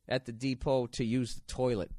at 0.07 0.25
the 0.25 0.31
depot 0.31 0.85
to 0.87 1.03
use 1.03 1.33
the 1.33 1.41
toilet. 1.41 1.91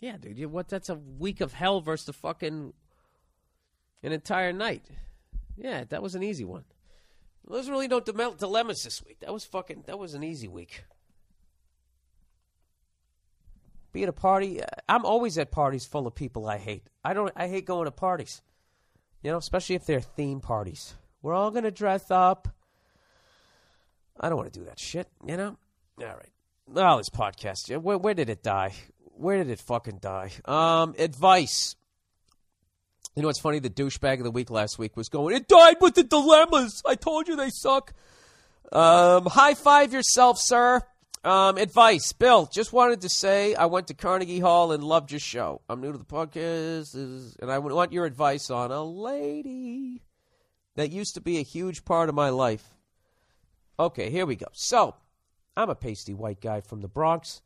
Yeah, 0.00 0.16
dude. 0.16 0.50
What? 0.50 0.68
That's 0.68 0.88
a 0.88 0.94
week 0.94 1.40
of 1.40 1.52
hell 1.52 1.80
versus 1.80 2.06
the 2.06 2.12
fucking 2.12 2.72
an 4.02 4.12
entire 4.12 4.52
night. 4.52 4.84
Yeah, 5.56 5.84
that 5.90 6.02
was 6.02 6.14
an 6.14 6.22
easy 6.22 6.44
one. 6.44 6.64
There's 7.48 7.68
really 7.68 7.88
no 7.88 8.00
dile- 8.00 8.34
dilemmas 8.34 8.84
this 8.84 9.04
week. 9.04 9.20
That 9.20 9.32
was 9.32 9.44
fucking. 9.44 9.84
That 9.86 9.98
was 9.98 10.14
an 10.14 10.22
easy 10.22 10.48
week. 10.48 10.84
Be 13.92 14.04
at 14.04 14.08
a 14.08 14.12
party. 14.12 14.62
Uh, 14.62 14.66
I'm 14.88 15.04
always 15.04 15.36
at 15.38 15.50
parties 15.50 15.84
full 15.84 16.06
of 16.06 16.14
people 16.14 16.48
I 16.48 16.58
hate. 16.58 16.86
I 17.04 17.14
don't. 17.14 17.32
I 17.34 17.48
hate 17.48 17.66
going 17.66 17.86
to 17.86 17.90
parties. 17.90 18.42
You 19.22 19.32
know, 19.32 19.38
especially 19.38 19.74
if 19.74 19.86
they're 19.86 20.00
theme 20.00 20.40
parties. 20.40 20.94
We're 21.22 21.34
all 21.34 21.50
gonna 21.50 21.70
dress 21.70 22.10
up. 22.10 22.48
I 24.20 24.28
don't 24.28 24.36
want 24.36 24.52
to 24.52 24.58
do 24.58 24.66
that 24.66 24.78
shit. 24.78 25.08
You 25.26 25.36
know. 25.36 25.56
All 26.00 26.06
right. 26.06 26.32
Oh, 26.74 26.96
this 26.98 27.10
podcast. 27.10 27.76
Where, 27.80 27.98
where 27.98 28.14
did 28.14 28.28
it 28.28 28.42
die? 28.42 28.72
Where 29.14 29.36
did 29.38 29.50
it 29.50 29.60
fucking 29.60 29.98
die? 29.98 30.32
Um, 30.44 30.94
advice. 30.98 31.76
You 33.14 33.22
know 33.22 33.28
what's 33.28 33.40
funny? 33.40 33.58
The 33.58 33.70
douchebag 33.70 34.18
of 34.18 34.24
the 34.24 34.30
week 34.30 34.50
last 34.50 34.78
week 34.78 34.96
was 34.96 35.08
going, 35.08 35.36
It 35.36 35.46
died 35.46 35.76
with 35.80 35.94
the 35.94 36.02
dilemmas. 36.02 36.82
I 36.86 36.94
told 36.94 37.28
you 37.28 37.36
they 37.36 37.50
suck. 37.50 37.92
Um, 38.72 39.26
high 39.26 39.54
five 39.54 39.92
yourself, 39.92 40.38
sir. 40.38 40.80
Um, 41.22 41.58
advice. 41.58 42.12
Bill, 42.12 42.48
just 42.52 42.72
wanted 42.72 43.02
to 43.02 43.08
say 43.08 43.54
I 43.54 43.66
went 43.66 43.88
to 43.88 43.94
Carnegie 43.94 44.40
Hall 44.40 44.72
and 44.72 44.82
loved 44.82 45.12
your 45.12 45.20
show. 45.20 45.60
I'm 45.68 45.80
new 45.80 45.92
to 45.92 45.98
the 45.98 46.04
podcast, 46.04 46.94
and 47.40 47.50
I 47.50 47.58
want 47.58 47.92
your 47.92 48.06
advice 48.06 48.50
on 48.50 48.72
a 48.72 48.82
lady 48.82 50.00
that 50.76 50.90
used 50.90 51.14
to 51.14 51.20
be 51.20 51.38
a 51.38 51.42
huge 51.42 51.84
part 51.84 52.08
of 52.08 52.14
my 52.14 52.30
life. 52.30 52.76
Okay, 53.78 54.10
here 54.10 54.26
we 54.26 54.36
go. 54.36 54.46
So, 54.52 54.94
I'm 55.56 55.70
a 55.70 55.74
pasty 55.74 56.14
white 56.14 56.40
guy 56.40 56.60
from 56.60 56.80
the 56.80 56.88
Bronx, 56.88 57.42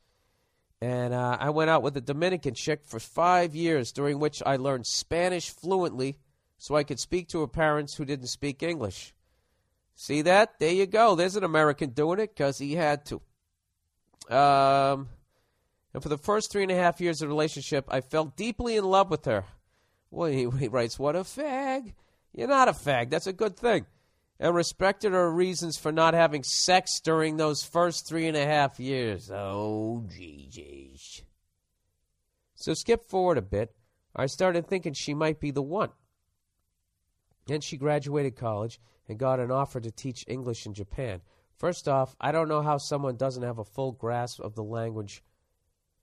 And 0.80 1.14
uh, 1.14 1.36
I 1.40 1.50
went 1.50 1.70
out 1.70 1.82
with 1.82 1.96
a 1.96 2.00
Dominican 2.00 2.54
chick 2.54 2.84
for 2.84 3.00
five 3.00 3.54
years, 3.54 3.92
during 3.92 4.18
which 4.18 4.42
I 4.44 4.56
learned 4.56 4.86
Spanish 4.86 5.50
fluently 5.50 6.18
so 6.58 6.74
I 6.74 6.84
could 6.84 7.00
speak 7.00 7.28
to 7.28 7.40
her 7.40 7.46
parents 7.46 7.94
who 7.94 8.04
didn't 8.04 8.28
speak 8.28 8.62
English. 8.62 9.14
See 9.94 10.22
that? 10.22 10.58
There 10.58 10.72
you 10.72 10.86
go. 10.86 11.14
There's 11.14 11.36
an 11.36 11.44
American 11.44 11.90
doing 11.90 12.20
it 12.20 12.34
because 12.34 12.58
he 12.58 12.74
had 12.74 13.04
to. 13.06 13.20
Um, 14.34 15.08
and 15.94 16.02
for 16.02 16.08
the 16.08 16.18
first 16.18 16.52
three 16.52 16.62
and 16.62 16.70
a 16.70 16.76
half 16.76 17.00
years 17.00 17.22
of 17.22 17.28
relationship, 17.28 17.86
I 17.88 18.02
fell 18.02 18.26
deeply 18.26 18.76
in 18.76 18.84
love 18.84 19.10
with 19.10 19.24
her. 19.24 19.44
Well, 20.10 20.30
he, 20.30 20.48
he 20.58 20.68
writes, 20.68 20.98
What 20.98 21.16
a 21.16 21.20
fag. 21.20 21.94
You're 22.36 22.48
not 22.48 22.68
a 22.68 22.72
fag. 22.72 23.08
That's 23.08 23.26
a 23.26 23.32
good 23.32 23.56
thing. 23.56 23.86
And 24.38 24.54
respected 24.54 25.12
her 25.12 25.32
reasons 25.32 25.78
for 25.78 25.90
not 25.90 26.12
having 26.12 26.42
sex 26.42 27.00
during 27.00 27.38
those 27.38 27.64
first 27.64 28.06
three 28.06 28.28
and 28.28 28.36
a 28.36 28.44
half 28.44 28.78
years. 28.78 29.30
Oh, 29.30 30.04
GG's. 30.06 31.22
So 32.54 32.74
skip 32.74 33.08
forward 33.08 33.38
a 33.38 33.42
bit. 33.42 33.74
I 34.14 34.26
started 34.26 34.68
thinking 34.68 34.92
she 34.92 35.14
might 35.14 35.40
be 35.40 35.50
the 35.50 35.62
one. 35.62 35.90
Then 37.46 37.62
she 37.62 37.78
graduated 37.78 38.36
college 38.36 38.80
and 39.08 39.18
got 39.18 39.40
an 39.40 39.50
offer 39.50 39.80
to 39.80 39.90
teach 39.90 40.24
English 40.28 40.66
in 40.66 40.74
Japan. 40.74 41.22
First 41.56 41.88
off, 41.88 42.14
I 42.20 42.32
don't 42.32 42.48
know 42.48 42.60
how 42.60 42.76
someone 42.76 43.16
doesn't 43.16 43.42
have 43.42 43.58
a 43.58 43.64
full 43.64 43.92
grasp 43.92 44.40
of 44.40 44.54
the 44.54 44.64
language. 44.64 45.22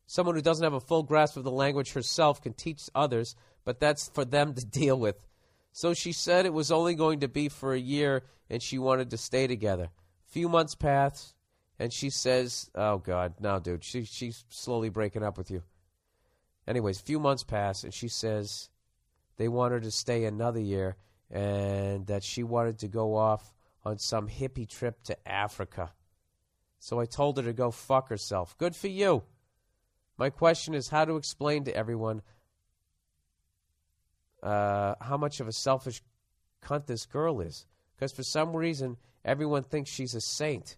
Someone 0.07 0.35
who 0.35 0.41
doesn't 0.41 0.64
have 0.64 0.73
a 0.73 0.80
full 0.80 1.03
grasp 1.03 1.38
of 1.38 1.43
the 1.43 1.51
language 1.51 1.93
herself 1.93 2.41
can 2.41 2.53
teach 2.53 2.89
others, 2.95 3.35
but 3.64 3.80
that's 3.80 4.10
for 4.10 4.26
them 4.26 4.55
to 4.55 4.65
deal 4.80 4.97
with. 4.97 5.18
So 5.76 5.95
she 5.95 6.12
said 6.12 6.45
it 6.45 6.54
was 6.54 6.72
only 6.72 6.94
going 6.94 7.22
to 7.22 7.28
be 7.28 7.50
for 7.50 7.74
a 7.74 7.80
year 7.80 8.24
and 8.48 8.62
she 8.62 8.78
wanted 8.78 9.10
to 9.10 9.18
stay 9.18 9.48
together. 9.48 9.90
Few 10.28 10.48
months 10.48 10.76
pass 10.76 11.34
and 11.80 11.91
she 11.91 12.12
says, 12.12 12.70
"Oh 12.76 13.00
god, 13.00 13.34
no 13.40 13.60
dude, 13.60 13.84
she 13.84 14.06
she's 14.06 14.45
slowly 14.50 14.90
breaking 14.90 15.24
up 15.24 15.36
with 15.36 15.50
you." 15.50 15.64
Anyways, 16.68 17.02
few 17.02 17.20
months 17.20 17.44
pass 17.44 17.84
and 17.84 17.91
she 17.91 18.08
says 18.08 18.70
they 19.38 19.48
want 19.48 19.74
her 19.74 19.80
to 19.80 19.90
stay 19.90 20.26
another 20.26 20.60
year 20.62 20.95
and 21.32 22.06
that 22.06 22.24
she 22.24 22.44
wanted 22.44 22.78
to 22.80 22.88
go 22.88 23.16
off 23.16 23.56
on 23.84 23.98
some 23.98 24.30
hippie 24.30 24.70
trip 24.70 25.02
to 25.06 25.28
Africa. 25.28 25.91
So 26.78 27.00
I 27.00 27.06
told 27.06 27.38
her 27.38 27.44
to 27.44 27.54
go 27.54 27.72
fuck 27.72 28.10
herself. 28.10 28.56
Good 28.60 28.76
for 28.76 28.90
you. 28.90 29.24
My 30.20 30.30
question 30.30 30.76
is 30.76 30.90
how 30.90 31.06
to 31.06 31.16
explain 31.16 31.64
to 31.64 31.76
everyone 31.76 32.22
uh, 34.44 34.95
how 35.02 35.18
much 35.18 35.40
of 35.40 35.48
a 35.48 35.53
selfish 35.53 36.02
cunt 36.61 36.86
this 36.86 37.06
girl 37.06 37.41
is. 37.41 37.65
Because 37.95 38.11
for 38.11 38.24
some 38.24 38.56
reason, 38.56 38.98
everyone 39.24 39.64
thinks 39.64 39.90
she's 39.90 40.14
a 40.14 40.22
saint. 40.22 40.78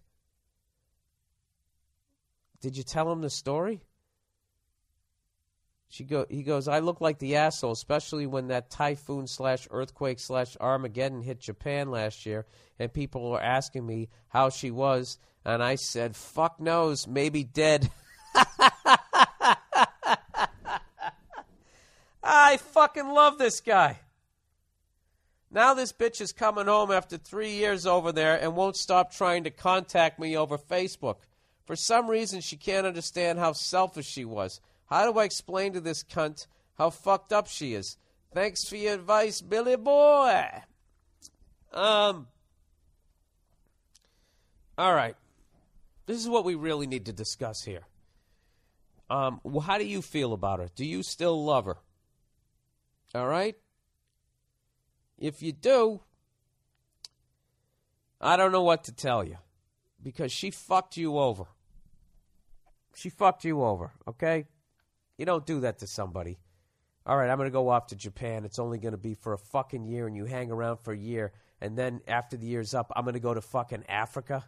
Did 2.60 2.76
you 2.76 2.82
tell 2.82 3.10
him 3.10 3.20
the 3.20 3.30
story? 3.30 3.82
She 5.88 6.04
go. 6.04 6.26
He 6.28 6.42
goes. 6.42 6.68
I 6.68 6.80
look 6.80 7.00
like 7.00 7.18
the 7.18 7.36
asshole, 7.36 7.72
especially 7.72 8.26
when 8.26 8.48
that 8.48 8.70
typhoon 8.70 9.26
slash 9.26 9.68
earthquake 9.70 10.18
slash 10.18 10.56
Armageddon 10.60 11.22
hit 11.22 11.40
Japan 11.40 11.90
last 11.90 12.26
year, 12.26 12.46
and 12.78 12.92
people 12.92 13.30
were 13.30 13.40
asking 13.40 13.86
me 13.86 14.08
how 14.28 14.50
she 14.50 14.70
was, 14.70 15.18
and 15.44 15.62
I 15.62 15.76
said, 15.76 16.16
"Fuck 16.16 16.60
knows, 16.60 17.06
maybe 17.06 17.44
dead." 17.44 17.90
I 22.46 22.58
fucking 22.58 23.08
love 23.08 23.38
this 23.38 23.60
guy. 23.60 23.98
Now 25.50 25.74
this 25.74 25.92
bitch 25.92 26.20
is 26.20 26.32
coming 26.32 26.66
home 26.66 26.92
after 26.92 27.16
three 27.16 27.50
years 27.50 27.86
over 27.86 28.12
there 28.12 28.40
and 28.40 28.54
won't 28.54 28.76
stop 28.76 29.12
trying 29.12 29.42
to 29.44 29.50
contact 29.50 30.20
me 30.20 30.36
over 30.36 30.56
Facebook. 30.56 31.16
For 31.64 31.74
some 31.74 32.08
reason, 32.08 32.40
she 32.40 32.56
can't 32.56 32.86
understand 32.86 33.40
how 33.40 33.50
selfish 33.50 34.06
she 34.06 34.24
was. 34.24 34.60
How 34.88 35.10
do 35.10 35.18
I 35.18 35.24
explain 35.24 35.72
to 35.72 35.80
this 35.80 36.04
cunt 36.04 36.46
how 36.78 36.90
fucked 36.90 37.32
up 37.32 37.48
she 37.48 37.74
is? 37.74 37.96
Thanks 38.32 38.68
for 38.68 38.76
your 38.76 38.94
advice, 38.94 39.40
Billy 39.40 39.74
boy. 39.74 40.48
Um. 41.72 42.28
All 44.78 44.94
right. 44.94 45.16
This 46.06 46.18
is 46.18 46.28
what 46.28 46.44
we 46.44 46.54
really 46.54 46.86
need 46.86 47.06
to 47.06 47.12
discuss 47.12 47.64
here. 47.64 47.88
Um, 49.10 49.40
how 49.64 49.78
do 49.78 49.84
you 49.84 50.00
feel 50.00 50.32
about 50.32 50.60
her? 50.60 50.68
Do 50.76 50.84
you 50.84 51.02
still 51.02 51.44
love 51.44 51.64
her? 51.64 51.78
All 53.14 53.26
right? 53.26 53.56
If 55.18 55.42
you 55.42 55.52
do, 55.52 56.00
I 58.20 58.36
don't 58.36 58.52
know 58.52 58.62
what 58.62 58.84
to 58.84 58.92
tell 58.92 59.24
you 59.24 59.36
because 60.02 60.32
she 60.32 60.50
fucked 60.50 60.96
you 60.96 61.18
over. 61.18 61.44
She 62.94 63.10
fucked 63.10 63.44
you 63.44 63.62
over, 63.62 63.92
okay? 64.08 64.46
You 65.18 65.26
don't 65.26 65.46
do 65.46 65.60
that 65.60 65.78
to 65.80 65.86
somebody. 65.86 66.38
All 67.06 67.16
right, 67.16 67.30
I'm 67.30 67.36
going 67.36 67.46
to 67.46 67.52
go 67.52 67.68
off 67.68 67.88
to 67.88 67.96
Japan. 67.96 68.44
It's 68.44 68.58
only 68.58 68.78
going 68.78 68.92
to 68.92 68.98
be 68.98 69.14
for 69.14 69.32
a 69.32 69.38
fucking 69.38 69.84
year, 69.84 70.06
and 70.06 70.16
you 70.16 70.24
hang 70.24 70.50
around 70.50 70.78
for 70.78 70.92
a 70.92 70.98
year, 70.98 71.32
and 71.60 71.76
then 71.76 72.00
after 72.08 72.36
the 72.36 72.46
year's 72.46 72.74
up, 72.74 72.90
I'm 72.96 73.04
going 73.04 73.14
to 73.14 73.20
go 73.20 73.32
to 73.32 73.40
fucking 73.40 73.84
Africa 73.88 74.44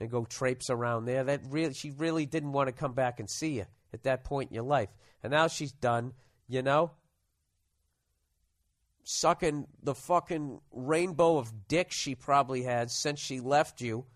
and 0.00 0.10
go 0.10 0.24
traipse 0.24 0.70
around 0.70 1.04
there. 1.04 1.24
That 1.24 1.42
really, 1.48 1.72
she 1.72 1.90
really 1.92 2.26
didn't 2.26 2.52
want 2.52 2.68
to 2.68 2.72
come 2.72 2.94
back 2.94 3.20
and 3.20 3.30
see 3.30 3.52
you 3.52 3.66
at 3.92 4.02
that 4.02 4.24
point 4.24 4.50
in 4.50 4.54
your 4.54 4.64
life, 4.64 4.88
and 5.22 5.30
now 5.30 5.46
she's 5.46 5.72
done. 5.72 6.12
You 6.48 6.62
know, 6.62 6.90
sucking 9.04 9.66
the 9.82 9.94
fucking 9.94 10.60
rainbow 10.72 11.36
of 11.36 11.68
dick 11.68 11.92
she 11.92 12.14
probably 12.14 12.62
had 12.62 12.90
since 12.90 13.20
she 13.20 13.40
left 13.40 13.80
you. 13.80 14.06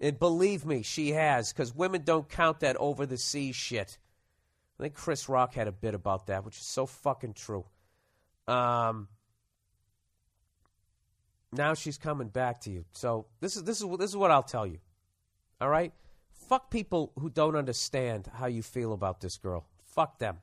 And 0.00 0.18
believe 0.18 0.66
me, 0.66 0.82
she 0.82 1.10
has, 1.10 1.52
because 1.52 1.74
women 1.74 2.02
don't 2.02 2.28
count 2.28 2.60
that 2.60 2.76
over 2.76 3.06
the 3.06 3.16
sea 3.16 3.52
shit. 3.52 3.98
I 4.78 4.82
think 4.82 4.94
Chris 4.94 5.28
Rock 5.28 5.54
had 5.54 5.68
a 5.68 5.72
bit 5.72 5.94
about 5.94 6.26
that, 6.26 6.44
which 6.44 6.56
is 6.56 6.66
so 6.66 6.84
fucking 6.86 7.34
true. 7.34 7.64
Um, 8.48 9.08
now 11.52 11.74
she's 11.74 11.96
coming 11.96 12.28
back 12.28 12.62
to 12.62 12.70
you. 12.70 12.84
So 12.92 13.26
this 13.40 13.56
is 13.56 13.62
this 13.62 13.80
is 13.80 13.86
this 13.98 14.10
is 14.10 14.16
what 14.16 14.32
I'll 14.32 14.42
tell 14.42 14.66
you. 14.66 14.80
All 15.60 15.68
right, 15.68 15.92
fuck 16.48 16.70
people 16.70 17.12
who 17.18 17.30
don't 17.30 17.54
understand 17.54 18.28
how 18.34 18.46
you 18.46 18.62
feel 18.62 18.92
about 18.92 19.20
this 19.20 19.36
girl. 19.38 19.64
Fuck 19.84 20.18
them. 20.18 20.38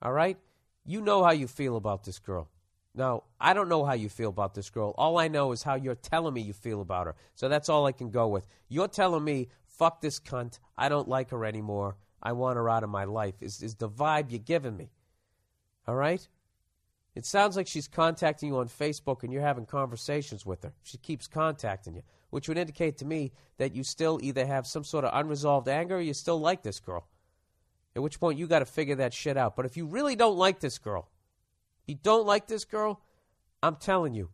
All 0.00 0.12
right, 0.12 0.38
you 0.86 1.02
know 1.02 1.22
how 1.22 1.32
you 1.32 1.46
feel 1.46 1.76
about 1.76 2.04
this 2.04 2.18
girl. 2.18 2.48
Now, 2.94 3.24
I 3.40 3.54
don't 3.54 3.68
know 3.68 3.84
how 3.84 3.94
you 3.94 4.08
feel 4.08 4.28
about 4.30 4.54
this 4.54 4.70
girl. 4.70 4.94
All 4.96 5.18
I 5.18 5.26
know 5.28 5.50
is 5.52 5.64
how 5.64 5.74
you're 5.74 5.96
telling 5.96 6.32
me 6.32 6.42
you 6.42 6.52
feel 6.52 6.80
about 6.80 7.06
her. 7.06 7.16
So 7.34 7.48
that's 7.48 7.68
all 7.68 7.86
I 7.86 7.92
can 7.92 8.10
go 8.10 8.28
with. 8.28 8.46
You're 8.68 8.88
telling 8.88 9.24
me, 9.24 9.48
fuck 9.66 10.00
this 10.00 10.20
cunt. 10.20 10.60
I 10.78 10.88
don't 10.88 11.08
like 11.08 11.30
her 11.30 11.44
anymore. 11.44 11.96
I 12.22 12.32
want 12.32 12.56
her 12.56 12.70
out 12.70 12.84
of 12.84 12.90
my 12.90 13.04
life, 13.04 13.34
is, 13.42 13.62
is 13.62 13.74
the 13.74 13.88
vibe 13.88 14.30
you're 14.30 14.38
giving 14.38 14.76
me. 14.76 14.90
All 15.86 15.96
right? 15.96 16.26
It 17.14 17.26
sounds 17.26 17.56
like 17.56 17.66
she's 17.66 17.88
contacting 17.88 18.48
you 18.48 18.58
on 18.58 18.68
Facebook 18.68 19.22
and 19.22 19.32
you're 19.32 19.42
having 19.42 19.66
conversations 19.66 20.46
with 20.46 20.62
her. 20.62 20.72
She 20.82 20.98
keeps 20.98 21.26
contacting 21.26 21.94
you, 21.94 22.02
which 22.30 22.48
would 22.48 22.58
indicate 22.58 22.98
to 22.98 23.04
me 23.04 23.32
that 23.58 23.74
you 23.74 23.84
still 23.84 24.18
either 24.22 24.46
have 24.46 24.66
some 24.66 24.84
sort 24.84 25.04
of 25.04 25.10
unresolved 25.14 25.68
anger 25.68 25.96
or 25.96 26.00
you 26.00 26.14
still 26.14 26.40
like 26.40 26.62
this 26.62 26.80
girl. 26.80 27.06
At 27.94 28.02
which 28.02 28.18
point 28.18 28.38
you 28.38 28.46
got 28.46 28.60
to 28.60 28.66
figure 28.66 28.96
that 28.96 29.14
shit 29.14 29.36
out. 29.36 29.54
But 29.54 29.66
if 29.66 29.76
you 29.76 29.86
really 29.86 30.16
don't 30.16 30.36
like 30.36 30.58
this 30.58 30.78
girl, 30.78 31.08
you 31.86 31.96
don't 32.02 32.26
like 32.26 32.46
this 32.46 32.64
girl, 32.64 33.00
I'm 33.62 33.76
telling 33.76 34.14
you. 34.14 34.30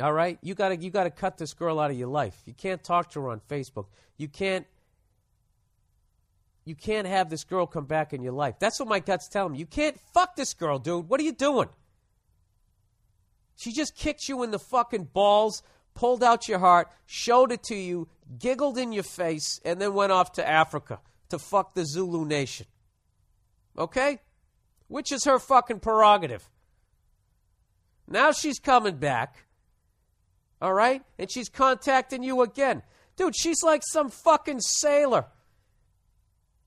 All 0.00 0.12
right, 0.12 0.38
you 0.42 0.54
gotta 0.54 0.76
you 0.76 0.90
gotta 0.90 1.10
cut 1.10 1.38
this 1.38 1.54
girl 1.54 1.80
out 1.80 1.90
of 1.90 1.98
your 1.98 2.08
life. 2.08 2.40
You 2.46 2.54
can't 2.54 2.82
talk 2.82 3.10
to 3.10 3.20
her 3.22 3.30
on 3.30 3.40
Facebook. 3.48 3.86
You 4.16 4.28
can't 4.28 4.64
you 6.64 6.76
can't 6.76 7.06
have 7.06 7.30
this 7.30 7.44
girl 7.44 7.66
come 7.66 7.86
back 7.86 8.12
in 8.12 8.22
your 8.22 8.34
life. 8.34 8.56
That's 8.60 8.78
what 8.78 8.88
my 8.88 9.00
gut's 9.00 9.26
telling 9.26 9.52
me. 9.52 9.58
You 9.58 9.66
can't 9.66 9.98
fuck 10.12 10.36
this 10.36 10.54
girl, 10.54 10.78
dude. 10.78 11.08
What 11.08 11.18
are 11.18 11.24
you 11.24 11.32
doing? 11.32 11.68
She 13.56 13.72
just 13.72 13.96
kicked 13.96 14.28
you 14.28 14.42
in 14.44 14.52
the 14.52 14.58
fucking 14.58 15.08
balls, 15.12 15.62
pulled 15.94 16.22
out 16.22 16.46
your 16.46 16.60
heart, 16.60 16.88
showed 17.06 17.50
it 17.50 17.64
to 17.64 17.74
you, 17.74 18.08
giggled 18.38 18.78
in 18.78 18.92
your 18.92 19.02
face, 19.02 19.60
and 19.64 19.80
then 19.80 19.94
went 19.94 20.12
off 20.12 20.32
to 20.32 20.46
Africa 20.46 21.00
to 21.30 21.38
fuck 21.38 21.74
the 21.74 21.84
Zulu 21.84 22.24
nation. 22.24 22.66
Okay? 23.76 24.20
Which 24.88 25.12
is 25.12 25.24
her 25.24 25.38
fucking 25.38 25.80
prerogative. 25.80 26.48
Now 28.08 28.32
she's 28.32 28.58
coming 28.58 28.96
back. 28.96 29.44
All 30.60 30.74
right? 30.74 31.02
And 31.18 31.30
she's 31.30 31.48
contacting 31.48 32.22
you 32.22 32.42
again. 32.42 32.82
Dude, 33.16 33.36
she's 33.36 33.62
like 33.62 33.82
some 33.84 34.10
fucking 34.10 34.60
sailor. 34.60 35.26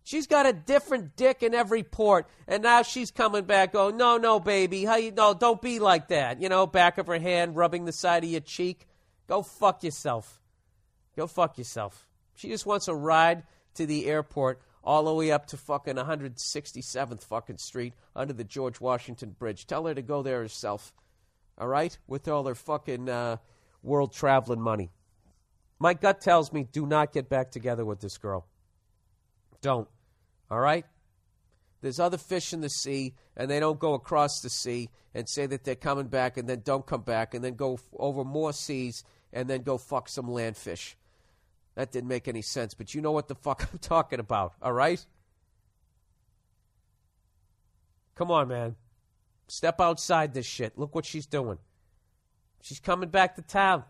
She's 0.04 0.28
got 0.28 0.46
a 0.46 0.54
different 0.54 1.16
dick 1.16 1.44
in 1.44 1.54
every 1.54 1.84
port, 1.84 2.28
and 2.48 2.64
now 2.64 2.82
she's 2.82 3.12
coming 3.12 3.46
back. 3.46 3.76
Oh 3.76 3.92
no, 3.92 4.18
no, 4.18 4.40
baby, 4.40 4.84
how 4.84 4.96
you? 4.96 5.12
No, 5.12 5.34
don't 5.34 5.62
be 5.62 5.80
like 5.80 6.08
that. 6.08 6.42
You 6.42 6.50
know, 6.50 6.66
back 6.66 6.98
of 6.98 7.08
her 7.08 7.20
hand, 7.20 7.56
rubbing 7.56 7.86
the 7.86 7.94
side 7.94 8.24
of 8.24 8.30
your 8.30 8.42
cheek. 8.42 8.88
Go 9.28 9.44
fuck 9.44 9.84
yourself. 9.84 10.42
Go 11.16 11.28
fuck 11.28 11.58
yourself. 11.58 12.08
She 12.36 12.50
just 12.50 12.66
wants 12.66 12.88
a 12.88 12.96
ride 12.96 13.44
to 13.76 13.86
the 13.86 14.08
airport 14.08 14.62
all 14.84 15.04
the 15.04 15.14
way 15.14 15.32
up 15.32 15.46
to 15.48 15.58
fucking 15.58 15.96
167th 15.96 17.24
fucking 17.24 17.58
street 17.58 17.94
under 18.16 18.34
the 18.34 18.44
George 18.44 18.80
Washington 18.80 19.32
Bridge. 19.32 19.68
Tell 19.68 19.86
her 19.86 19.94
to 19.94 20.02
go 20.02 20.24
there 20.24 20.42
herself. 20.42 20.94
All 21.58 21.68
right? 21.68 21.98
With 22.08 22.28
all 22.28 22.46
her 22.46 22.56
fucking 22.56 23.10
uh, 23.10 23.38
world 23.84 24.14
traveling 24.14 24.62
money. 24.62 24.90
My 25.80 25.94
gut 25.94 26.22
tells 26.22 26.52
me 26.54 26.68
do 26.72 26.86
not 26.86 27.14
get 27.14 27.30
back 27.30 27.52
together 27.52 27.86
with 27.86 28.02
this 28.02 28.18
girl. 28.18 28.46
Don't. 29.62 29.88
All 30.50 30.60
right? 30.60 30.86
There's 31.82 32.00
other 32.00 32.18
fish 32.18 32.54
in 32.54 32.62
the 32.62 32.70
sea, 32.70 33.16
and 33.36 33.50
they 33.50 33.60
don't 33.60 33.80
go 33.80 33.96
across 33.96 34.42
the 34.42 34.50
sea 34.50 34.90
and 35.14 35.28
say 35.28 35.48
that 35.48 35.64
they're 35.64 35.76
coming 35.76 36.08
back 36.08 36.38
and 36.38 36.48
then 36.48 36.62
don't 36.64 36.86
come 36.86 37.02
back 37.02 37.34
and 37.34 37.44
then 37.44 37.56
go 37.56 37.80
over 37.98 38.24
more 38.24 38.54
seas 38.54 39.04
and 39.34 39.50
then 39.50 39.64
go 39.64 39.78
fuck 39.78 40.08
some 40.08 40.30
land 40.30 40.58
fish. 40.58 40.96
That 41.76 41.92
didn't 41.92 42.10
make 42.10 42.28
any 42.28 42.42
sense, 42.42 42.74
but 42.74 42.94
you 42.94 43.02
know 43.02 43.12
what 43.12 43.28
the 43.28 43.36
fuck 43.36 43.68
I'm 43.74 43.80
talking 43.80 44.20
about, 44.20 44.54
all 44.62 44.74
right? 44.74 45.04
Come 48.16 48.30
on, 48.32 48.50
man. 48.50 48.76
Step 49.48 49.82
outside 49.82 50.34
this 50.34 50.46
shit. 50.46 50.78
Look 50.78 50.96
what 50.96 51.06
she's 51.06 51.26
doing. 51.26 51.58
She's 52.62 52.80
coming 52.80 53.10
back 53.10 53.36
to 53.36 53.42
town. 53.42 53.84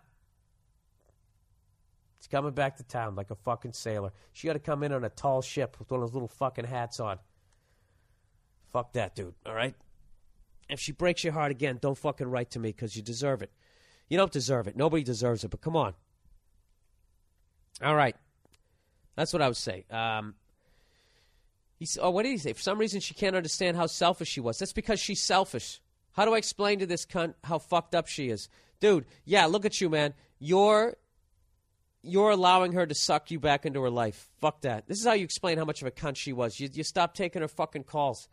She's 2.19 2.27
coming 2.27 2.53
back 2.53 2.77
to 2.77 2.83
town 2.83 3.15
like 3.15 3.31
a 3.31 3.35
fucking 3.35 3.73
sailor. 3.73 4.11
She 4.31 4.47
got 4.47 4.53
to 4.53 4.59
come 4.59 4.83
in 4.83 4.93
on 4.93 5.03
a 5.03 5.09
tall 5.09 5.41
ship 5.41 5.77
with 5.79 5.89
one 5.91 6.01
of 6.01 6.07
those 6.07 6.13
little 6.13 6.27
fucking 6.27 6.65
hats 6.65 6.99
on. 6.99 7.17
Fuck 8.71 8.93
that, 8.93 9.15
dude. 9.15 9.33
All 9.45 9.53
right. 9.53 9.75
If 10.69 10.79
she 10.79 10.93
breaks 10.93 11.23
your 11.23 11.33
heart 11.33 11.51
again, 11.51 11.79
don't 11.81 11.97
fucking 11.97 12.27
write 12.27 12.51
to 12.51 12.59
me 12.59 12.69
because 12.69 12.95
you 12.95 13.01
deserve 13.01 13.41
it. 13.41 13.51
You 14.07 14.17
don't 14.17 14.31
deserve 14.31 14.67
it. 14.67 14.77
Nobody 14.77 15.03
deserves 15.03 15.43
it. 15.43 15.49
But 15.49 15.61
come 15.61 15.75
on. 15.75 15.93
All 17.83 17.95
right. 17.95 18.15
That's 19.15 19.33
what 19.33 19.41
I 19.41 19.47
would 19.47 19.57
say. 19.57 19.85
Um, 19.89 20.35
he 21.77 21.85
s- 21.85 21.97
oh, 22.01 22.11
what 22.11 22.23
did 22.23 22.29
he 22.29 22.37
say? 22.37 22.53
For 22.53 22.61
some 22.61 22.77
reason, 22.77 23.01
she 23.01 23.13
can't 23.13 23.35
understand 23.35 23.75
how 23.77 23.87
selfish 23.87 24.29
she 24.29 24.39
was. 24.39 24.57
That's 24.59 24.73
because 24.73 24.99
she's 24.99 25.21
selfish. 25.21 25.81
How 26.13 26.25
do 26.25 26.33
I 26.33 26.37
explain 26.37 26.79
to 26.79 26.85
this 26.85 27.05
cunt 27.05 27.35
how 27.43 27.57
fucked 27.59 27.95
up 27.95 28.07
she 28.07 28.29
is, 28.29 28.49
dude? 28.79 29.05
Yeah, 29.25 29.45
look 29.45 29.65
at 29.65 29.79
you, 29.81 29.89
man. 29.89 30.13
You're 30.39 30.95
you're 32.03 32.31
allowing 32.31 32.73
her 32.73 32.85
to 32.85 32.95
suck 32.95 33.29
you 33.31 33.39
back 33.39 33.65
into 33.65 33.81
her 33.81 33.89
life. 33.89 34.27
Fuck 34.39 34.61
that. 34.61 34.87
This 34.87 34.99
is 34.99 35.05
how 35.05 35.13
you 35.13 35.23
explain 35.23 35.57
how 35.57 35.65
much 35.65 35.81
of 35.81 35.87
a 35.87 35.91
cunt 35.91 36.15
she 36.17 36.33
was. 36.33 36.59
You 36.59 36.69
you 36.71 36.83
stop 36.83 37.13
taking 37.13 37.41
her 37.41 37.47
fucking 37.47 37.83
calls. 37.83 38.27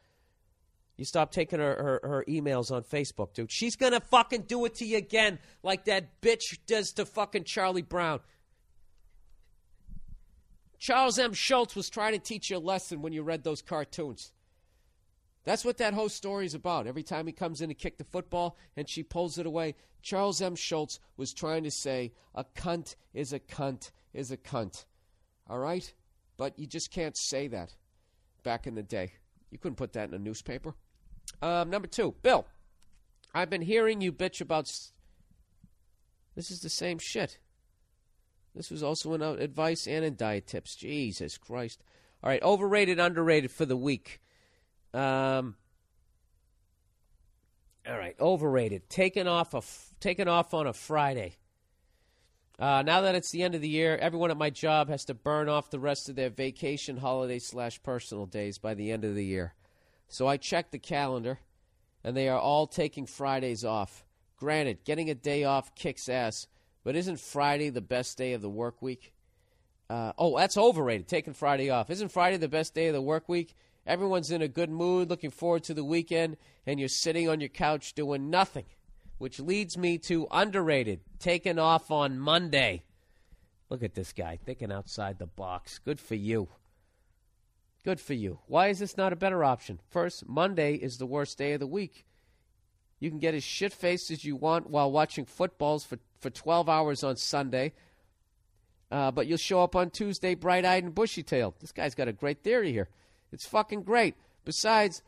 You 0.97 1.05
stop 1.05 1.31
taking 1.31 1.61
her, 1.61 2.01
her, 2.03 2.09
her 2.09 2.25
emails 2.27 2.73
on 2.73 2.83
Facebook, 2.83 3.33
dude. 3.33 3.53
She's 3.53 3.77
gonna 3.77 4.01
fucking 4.01 4.43
do 4.43 4.65
it 4.65 4.75
to 4.77 4.85
you 4.85 4.97
again, 4.97 5.39
like 5.63 5.85
that 5.85 6.21
bitch 6.21 6.59
does 6.67 6.93
to 6.95 7.07
fucking 7.07 7.45
Charlie 7.45 7.83
Brown. 7.83 8.19
Charles 10.79 11.19
M. 11.19 11.33
Schulz 11.33 11.75
was 11.75 11.91
trying 11.91 12.13
to 12.13 12.19
teach 12.19 12.51
you 12.51 12.57
a 12.57 12.59
lesson 12.59 13.03
when 13.03 13.13
you 13.13 13.23
read 13.23 13.45
those 13.45 13.63
cartoons. 13.63 14.33
That's 15.45 15.65
what 15.65 15.79
that 15.79 15.95
whole 15.95 16.09
story 16.09 16.47
is 16.47 16.55
about. 16.55 16.87
Every 16.87 17.03
time 17.03 17.27
he 17.27 17.33
comes 17.33 17.61
in 17.61 17.69
to 17.69 17.75
kick 17.75 17.99
the 17.99 18.05
football 18.05 18.57
and 18.77 18.89
she 18.89 19.03
pulls 19.03 19.39
it 19.39 19.47
away, 19.47 19.75
Charles 20.03 20.41
M. 20.41 20.55
Schulz 20.55 21.01
was 21.17 21.33
trying 21.33 21.65
to 21.65 21.71
say, 21.71 22.13
a 22.35 22.45
cunt 22.45 22.97
is 23.15 23.33
a 23.33 23.41
cunt 23.41 23.91
is 24.13 24.31
a 24.31 24.37
cunt. 24.37 24.85
All 25.49 25.59
right? 25.59 25.93
But 26.37 26.59
you 26.59 26.67
just 26.67 26.91
can't 26.91 27.17
say 27.17 27.49
that 27.49 27.75
back 28.43 28.67
in 28.67 28.75
the 28.75 28.83
day. 28.83 29.13
You 29.51 29.59
couldn't 29.59 29.77
put 29.77 29.95
that 29.95 30.09
in 30.09 30.15
a 30.15 30.19
newspaper. 30.19 30.75
Um, 31.43 31.71
number 31.71 31.89
two, 31.89 32.15
Bill, 32.23 32.47
I've 33.35 33.51
been 33.51 33.63
hearing 33.63 34.01
you 34.01 34.13
bitch 34.13 34.41
about. 34.41 34.67
S- 34.67 34.93
this 36.35 36.51
is 36.51 36.61
the 36.61 36.69
same 36.69 36.99
shit. 36.99 37.39
This 38.59 38.73
was 38.73 38.83
also 38.83 39.15
uh, 39.15 39.35
advice 39.35 39.87
and 39.87 40.05
in 40.05 40.17
diet 40.17 40.49
tips. 40.49 40.75
Jesus 40.75 41.39
Christ. 41.39 41.81
All 42.25 42.29
right, 42.29 42.43
overrated, 42.43 42.99
underrated 42.99 43.53
for 43.53 43.65
the 43.65 43.77
week. 43.77 44.21
Um, 44.93 45.55
all 47.89 47.97
right, 47.97 48.17
overrated. 48.19 48.91
Taken 48.91 49.29
off 49.29 49.55
a 49.55 49.59
f- 49.59 49.95
taken 50.01 50.27
off 50.27 50.55
on 50.55 50.67
a 50.67 50.73
Friday. 50.73 51.37
Uh, 52.59 52.83
now 52.83 53.03
that 53.03 53.15
it's 53.15 53.31
the 53.31 53.45
end 53.45 53.55
of 53.55 53.61
the 53.61 53.69
year, 53.69 53.97
everyone 53.97 54.33
at 54.33 54.37
my 54.37 54.51
job 54.51 54.89
has 54.89 55.05
to 55.05 55.15
burn 55.15 55.49
off 55.49 55.71
the 55.71 55.79
rest 55.79 56.09
of 56.09 56.17
their 56.17 56.29
vacation, 56.29 56.97
holiday 56.97 57.39
slash 57.39 57.81
personal 57.85 58.27
days 58.27 58.59
by 58.59 58.75
the 58.75 58.91
end 58.91 59.05
of 59.05 59.15
the 59.15 59.25
year. 59.25 59.55
So 60.09 60.27
I 60.27 60.37
checked 60.37 60.73
the 60.73 60.81
calendar, 60.81 61.39
and 62.03 62.17
they 62.17 62.29
are 62.29 62.41
all 62.41 62.67
taking 62.67 63.07
Fridays 63.07 63.65
off. 63.65 64.05
Granted, 64.37 64.83
getting 64.85 65.09
a 65.11 65.15
day 65.15 65.45
off 65.45 65.77
kicks 65.77 66.09
ass, 66.09 66.49
but 66.89 66.97
isn't 66.97 67.21
Friday 67.21 67.69
the 67.69 67.83
best 67.83 68.17
day 68.17 68.33
of 68.33 68.41
the 68.41 68.49
work 68.49 68.81
week? 68.81 69.13
Uh, 69.91 70.15
oh, 70.17 70.39
that's 70.39 70.57
overrated. 70.57 71.07
Taking 71.07 71.35
Friday 71.35 71.69
off. 71.69 71.91
Isn't 71.91 72.11
Friday 72.11 72.39
the 72.39 72.49
best 72.49 72.73
day 72.73 72.87
of 72.87 72.95
the 72.95 73.03
work 73.03 73.29
week? 73.29 73.55
Everyone's 73.87 74.31
in 74.31 74.41
a 74.41 74.49
good 74.49 74.71
mood, 74.71 75.11
looking 75.11 75.29
forward 75.29 75.65
to 75.65 75.75
the 75.75 75.85
weekend, 75.85 76.39
and 76.67 76.81
you're 76.81 76.89
sitting 76.89 77.29
on 77.29 77.41
your 77.41 77.51
couch 77.51 77.93
doing 77.93 78.31
nothing. 78.31 78.65
Which 79.19 79.39
leads 79.39 79.77
me 79.77 79.99
to 79.99 80.29
underrated. 80.31 81.01
Taking 81.19 81.59
off 81.59 81.91
on 81.91 82.19
Monday. 82.19 82.85
Look 83.69 83.83
at 83.83 83.95
this 83.95 84.15
guy 84.15 84.39
thinking 84.43 84.73
outside 84.73 85.19
the 85.19 85.27
box. 85.27 85.79
Good 85.79 86.01
for 86.01 86.15
you. 86.15 86.49
Good 87.85 88.01
for 88.01 88.15
you. 88.15 88.39
Why 88.47 88.69
is 88.69 88.79
this 88.79 88.97
not 88.97 89.13
a 89.13 89.17
better 89.17 89.45
option? 89.45 89.79
First, 89.91 90.27
Monday 90.27 90.77
is 90.77 90.97
the 90.97 91.05
worst 91.05 91.37
day 91.37 91.53
of 91.53 91.61
the 91.61 91.67
week. 91.67 92.07
You 93.01 93.11
can 93.11 93.19
get 93.19 93.35
as 93.35 93.45
shit 93.45 93.73
faced 93.73 94.11
as 94.11 94.25
you 94.25 94.37
want 94.37 94.71
while 94.71 94.91
watching 94.91 95.25
footballs 95.25 95.85
for, 95.85 95.99
for 96.21 96.31
12 96.31 96.69
hours 96.69 97.05
on 97.05 97.17
Sunday. 97.17 97.73
Uh, 98.91 99.11
but 99.11 99.27
you'll 99.27 99.39
show 99.39 99.63
up 99.63 99.77
on 99.77 99.91
Tuesday 99.91 100.35
bright 100.35 100.65
eyed 100.65 100.85
and 100.85 100.95
bushy 100.95 101.23
tailed. 101.23 101.55
This 101.61 101.73
guy's 101.73 101.95
got 101.95 102.09
a 102.09 102.13
great 102.13 102.43
theory 102.43 102.73
here. 102.73 102.89
It's 103.33 103.47
fucking 103.47 103.83
great. 103.83 104.15
Besides, 104.45 105.03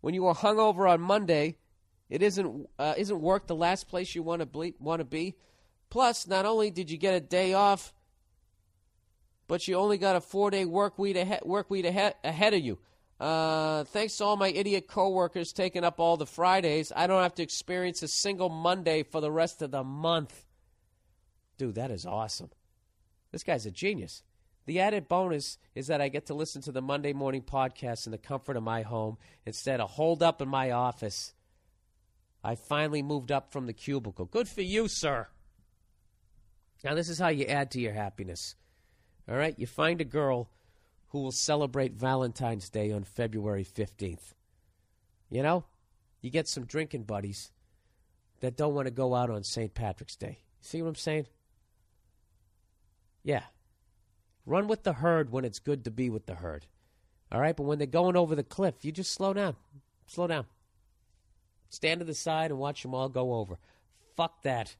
when 0.00 0.14
you 0.14 0.26
are 0.26 0.34
hungover 0.34 0.88
on 0.88 1.00
Monday, 1.00 1.56
it 2.08 2.22
isn't 2.22 2.68
uh, 2.78 2.94
isn't 2.96 3.20
work 3.20 3.48
the 3.48 3.56
last 3.56 3.88
place 3.88 4.14
you 4.14 4.22
want 4.22 4.40
to 4.40 4.46
ble- 4.46 4.76
want 4.78 5.00
to 5.00 5.04
be. 5.04 5.34
Plus, 5.90 6.28
not 6.28 6.46
only 6.46 6.70
did 6.70 6.90
you 6.90 6.98
get 6.98 7.14
a 7.14 7.20
day 7.20 7.52
off, 7.52 7.92
but 9.48 9.66
you 9.66 9.74
only 9.74 9.98
got 9.98 10.14
a 10.14 10.20
four 10.20 10.50
day 10.50 10.64
work 10.64 10.98
week 10.98 11.16
ahead 11.16 11.42
work 11.44 11.68
week 11.68 11.84
ahead, 11.84 12.14
ahead 12.22 12.54
of 12.54 12.60
you. 12.60 12.78
Uh, 13.18 13.84
thanks 13.84 14.16
to 14.16 14.24
all 14.24 14.36
my 14.36 14.48
idiot 14.48 14.86
coworkers 14.86 15.52
taking 15.52 15.84
up 15.84 15.98
all 15.98 16.16
the 16.16 16.26
Fridays, 16.26 16.92
I 16.94 17.06
don't 17.06 17.22
have 17.22 17.34
to 17.36 17.42
experience 17.42 18.02
a 18.02 18.08
single 18.08 18.50
Monday 18.50 19.02
for 19.02 19.20
the 19.20 19.30
rest 19.30 19.62
of 19.62 19.70
the 19.70 19.84
month. 19.84 20.44
Dude, 21.56 21.76
that 21.76 21.90
is 21.90 22.04
awesome. 22.04 22.50
This 23.32 23.42
guy's 23.42 23.64
a 23.64 23.70
genius. 23.70 24.22
The 24.66 24.80
added 24.80 25.08
bonus 25.08 25.58
is 25.74 25.86
that 25.86 26.00
I 26.00 26.08
get 26.08 26.26
to 26.26 26.34
listen 26.34 26.60
to 26.62 26.72
the 26.72 26.82
Monday 26.82 27.12
morning 27.12 27.42
podcast 27.42 28.06
in 28.06 28.12
the 28.12 28.18
comfort 28.18 28.56
of 28.56 28.62
my 28.62 28.82
home 28.82 29.16
instead 29.46 29.80
of 29.80 29.90
holed 29.90 30.22
up 30.22 30.42
in 30.42 30.48
my 30.48 30.72
office. 30.72 31.32
I 32.42 32.56
finally 32.56 33.02
moved 33.02 33.32
up 33.32 33.52
from 33.52 33.66
the 33.66 33.72
cubicle. 33.72 34.26
Good 34.26 34.48
for 34.48 34.62
you, 34.62 34.88
sir. 34.88 35.28
Now, 36.84 36.94
this 36.94 37.08
is 37.08 37.18
how 37.18 37.28
you 37.28 37.46
add 37.46 37.70
to 37.72 37.80
your 37.80 37.92
happiness. 37.92 38.56
All 39.28 39.36
right? 39.36 39.58
You 39.58 39.66
find 39.66 40.00
a 40.00 40.04
girl 40.04 40.50
who 41.16 41.22
will 41.22 41.32
celebrate 41.32 41.94
Valentine's 41.94 42.68
Day 42.68 42.92
on 42.92 43.02
February 43.02 43.64
15th. 43.64 44.34
You 45.30 45.42
know? 45.42 45.64
You 46.20 46.28
get 46.28 46.46
some 46.46 46.66
drinking 46.66 47.04
buddies 47.04 47.52
that 48.40 48.54
don't 48.54 48.74
want 48.74 48.86
to 48.86 48.90
go 48.90 49.14
out 49.14 49.30
on 49.30 49.42
St. 49.42 49.72
Patrick's 49.72 50.14
Day. 50.14 50.40
See 50.60 50.82
what 50.82 50.88
I'm 50.88 50.94
saying? 50.94 51.26
Yeah. 53.22 53.44
Run 54.44 54.68
with 54.68 54.82
the 54.82 54.92
herd 54.92 55.30
when 55.30 55.46
it's 55.46 55.58
good 55.58 55.84
to 55.84 55.90
be 55.90 56.10
with 56.10 56.26
the 56.26 56.34
herd. 56.34 56.66
All 57.32 57.40
right? 57.40 57.56
But 57.56 57.62
when 57.62 57.78
they're 57.78 57.86
going 57.86 58.14
over 58.14 58.34
the 58.34 58.44
cliff, 58.44 58.84
you 58.84 58.92
just 58.92 59.14
slow 59.14 59.32
down. 59.32 59.56
Slow 60.06 60.26
down. 60.26 60.44
Stand 61.70 62.00
to 62.00 62.04
the 62.04 62.12
side 62.12 62.50
and 62.50 62.60
watch 62.60 62.82
them 62.82 62.94
all 62.94 63.08
go 63.08 63.32
over. 63.32 63.56
Fuck 64.18 64.42
that. 64.42 64.76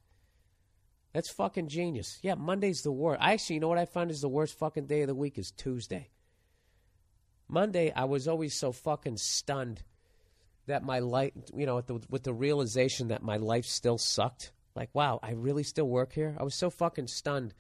That's 1.15 1.31
fucking 1.31 1.69
genius. 1.69 2.19
Yeah, 2.21 2.35
Monday's 2.35 2.83
the 2.83 2.93
worst. 2.93 3.23
Actually, 3.23 3.55
you 3.55 3.61
know 3.61 3.69
what 3.69 3.79
I 3.79 3.87
find 3.87 4.11
is 4.11 4.21
the 4.21 4.29
worst 4.29 4.59
fucking 4.59 4.85
day 4.85 5.01
of 5.01 5.07
the 5.07 5.15
week 5.15 5.39
is 5.39 5.51
Tuesday. 5.51 6.11
Monday, 7.49 7.93
I 7.95 8.05
was 8.05 8.27
always 8.27 8.55
so 8.55 8.73
fucking 8.73 9.19
stunned 9.19 9.83
that 10.67 10.83
my 10.83 10.99
life, 10.99 11.33
you 11.55 11.67
know, 11.67 11.77
with 11.77 11.87
the, 11.87 12.01
with 12.11 12.23
the 12.25 12.35
realization 12.35 13.09
that 13.09 13.23
my 13.23 13.37
life 13.37 13.65
still 13.67 13.99
sucked. 13.99 14.53
Like, 14.75 14.91
wow, 14.93 15.21
I 15.23 15.33
really 15.33 15.63
still 15.63 15.89
work 15.89 16.13
here? 16.13 16.37
I 16.39 16.43
was 16.43 16.55
so 16.55 16.71
fucking 16.71 17.07
stunned 17.07 17.55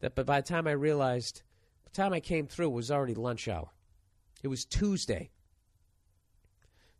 that 0.00 0.14
but 0.14 0.26
by 0.26 0.40
the 0.40 0.48
time 0.48 0.66
I 0.66 0.72
realized, 0.72 1.42
the 1.84 1.90
time 1.90 2.12
I 2.12 2.20
came 2.20 2.46
through, 2.46 2.70
was 2.70 2.90
already 2.90 3.14
lunch 3.14 3.48
hour. 3.48 3.68
It 4.42 4.48
was 4.48 4.64
Tuesday. 4.64 5.30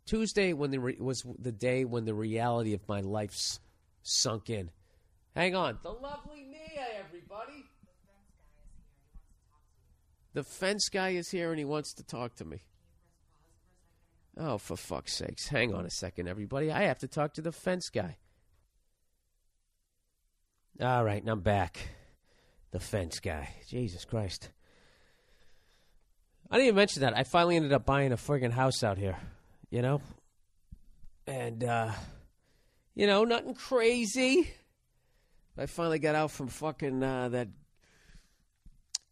Tuesday 0.05 0.53
when 0.53 0.71
the 0.71 0.79
re- 0.79 0.97
was 0.99 1.25
the 1.39 1.51
day 1.51 1.85
when 1.85 2.05
the 2.05 2.13
reality 2.13 2.73
of 2.73 2.87
my 2.87 3.01
life 3.01 3.59
sunk 4.01 4.49
in. 4.49 4.71
Hang 5.35 5.55
on, 5.55 5.79
the 5.83 5.91
lovely 5.91 6.45
Mia, 6.49 6.85
everybody. 7.05 7.65
The 10.33 10.43
fence 10.43 10.89
guy 10.89 11.09
is 11.09 11.29
here 11.29 11.51
and 11.51 11.59
he 11.59 11.65
wants 11.65 11.93
to 11.93 12.03
talk 12.03 12.35
to 12.35 12.45
me. 12.45 12.63
Oh, 14.35 14.57
for 14.57 14.75
fuck's 14.75 15.13
sakes. 15.13 15.47
Hang 15.47 15.73
on 15.75 15.85
a 15.85 15.91
second, 15.91 16.27
everybody. 16.27 16.71
I 16.71 16.83
have 16.83 16.99
to 16.99 17.07
talk 17.07 17.35
to 17.35 17.41
the 17.41 17.51
fence 17.51 17.89
guy. 17.89 18.17
All 20.81 21.03
right, 21.03 21.21
and 21.21 21.29
I'm 21.29 21.41
back. 21.41 21.89
The 22.71 22.79
fence 22.79 23.19
guy. 23.19 23.49
Jesus 23.67 24.05
Christ. 24.05 24.49
I 26.49 26.55
didn't 26.55 26.67
even 26.67 26.75
mention 26.77 27.01
that. 27.01 27.15
I 27.15 27.23
finally 27.23 27.55
ended 27.55 27.73
up 27.73 27.85
buying 27.85 28.11
a 28.11 28.17
friggin' 28.17 28.51
house 28.51 28.83
out 28.83 28.97
here, 28.97 29.17
you 29.69 29.83
know? 29.83 30.01
And, 31.27 31.63
uh, 31.63 31.91
you 32.95 33.05
know, 33.05 33.23
nothing 33.23 33.53
crazy. 33.53 34.51
I 35.57 35.67
finally 35.67 35.99
got 35.99 36.15
out 36.15 36.31
from 36.31 36.47
fucking 36.47 37.03
uh, 37.03 37.29
that 37.29 37.49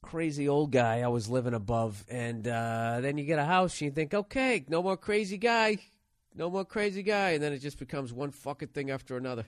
crazy 0.02 0.48
old 0.48 0.72
guy 0.72 1.02
I 1.02 1.08
was 1.08 1.30
living 1.30 1.54
above, 1.54 2.04
and 2.10 2.48
uh, 2.48 3.00
then 3.02 3.18
you 3.18 3.26
get 3.26 3.40
a 3.40 3.46
house, 3.46 3.80
and 3.80 3.88
you 3.88 3.92
think, 3.92 4.14
okay, 4.14 4.66
no 4.68 4.84
more 4.84 4.98
crazy 4.98 5.38
guy, 5.38 5.78
no 6.36 6.50
more 6.50 6.66
crazy 6.66 7.04
guy, 7.04 7.32
and 7.32 7.44
then 7.44 7.54
it 7.54 7.60
just 7.60 7.80
becomes 7.80 8.12
one 8.12 8.32
fucking 8.32 8.70
thing 8.70 8.92
after 8.92 9.18
another. 9.18 9.46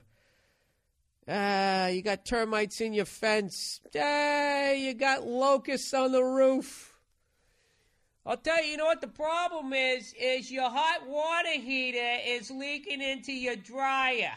Ah, 1.26 1.86
you 1.86 2.02
got 2.02 2.24
termites 2.24 2.80
in 2.80 2.92
your 2.92 3.06
fence. 3.06 3.80
Ah, 3.98 4.70
you 4.72 4.94
got 4.94 5.26
locusts 5.26 5.94
on 5.94 6.12
the 6.12 6.22
roof. 6.22 6.94
I'll 8.26 8.36
tell 8.36 8.62
you, 8.62 8.72
you 8.72 8.76
know 8.76 8.86
what 8.86 9.00
the 9.00 9.08
problem 9.08 9.72
is? 9.72 10.14
Is 10.18 10.50
your 10.50 10.70
hot 10.70 11.06
water 11.06 11.60
heater 11.60 12.18
is 12.26 12.50
leaking 12.50 13.02
into 13.02 13.32
your 13.32 13.56
dryer. 13.56 14.32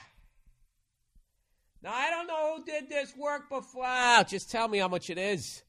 Now 1.82 1.94
I 1.94 2.10
don't 2.10 2.28
know 2.28 2.58
who 2.58 2.66
did 2.66 2.90
this 2.90 3.16
work 3.16 3.50
before. 3.50 3.86
Ah, 3.86 4.26
just 4.28 4.52
tell 4.52 4.68
me 4.68 4.78
how 4.78 4.88
much 4.88 5.10
it 5.10 5.18
is. 5.18 5.64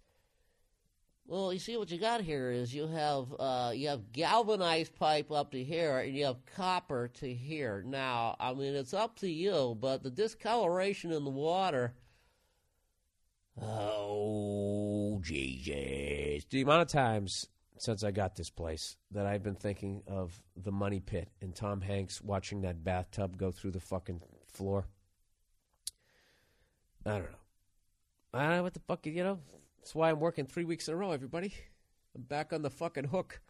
Well, 1.28 1.52
you 1.52 1.58
see 1.58 1.76
what 1.76 1.90
you 1.90 1.98
got 1.98 2.22
here 2.22 2.50
is 2.50 2.74
you 2.74 2.86
have 2.86 3.26
uh, 3.38 3.72
you 3.74 3.88
have 3.88 4.12
galvanized 4.12 4.96
pipe 4.96 5.30
up 5.30 5.52
to 5.52 5.62
here, 5.62 5.98
and 5.98 6.16
you 6.16 6.24
have 6.24 6.44
copper 6.56 7.08
to 7.20 7.32
here. 7.32 7.84
Now, 7.86 8.34
I 8.40 8.54
mean, 8.54 8.74
it's 8.74 8.94
up 8.94 9.18
to 9.18 9.28
you, 9.28 9.76
but 9.78 10.02
the 10.02 10.10
discoloration 10.10 11.12
in 11.12 11.24
the 11.24 11.30
water. 11.30 11.92
Oh, 13.60 15.20
Jesus. 15.22 16.46
The 16.48 16.62
amount 16.62 16.82
of 16.82 16.88
times 16.88 17.46
since 17.76 18.02
I 18.02 18.10
got 18.10 18.34
this 18.34 18.48
place 18.48 18.96
that 19.10 19.26
I've 19.26 19.42
been 19.42 19.54
thinking 19.54 20.02
of 20.06 20.42
the 20.56 20.72
money 20.72 21.00
pit 21.00 21.28
and 21.42 21.54
Tom 21.54 21.82
Hanks 21.82 22.22
watching 22.22 22.62
that 22.62 22.82
bathtub 22.82 23.36
go 23.36 23.50
through 23.50 23.72
the 23.72 23.80
fucking 23.80 24.22
floor. 24.50 24.86
I 27.04 27.10
don't 27.10 27.22
know. 27.22 27.38
I 28.32 28.42
don't 28.42 28.56
know 28.56 28.62
what 28.62 28.74
the 28.74 28.80
fuck, 28.80 29.06
you 29.06 29.22
know? 29.22 29.38
That's 29.88 29.94
why 29.94 30.10
I'm 30.10 30.20
working 30.20 30.44
three 30.44 30.66
weeks 30.66 30.86
in 30.86 30.92
a 30.92 30.98
row, 30.98 31.12
everybody. 31.12 31.54
I'm 32.14 32.20
back 32.20 32.52
on 32.52 32.60
the 32.60 32.68
fucking 32.68 33.04
hook. 33.04 33.40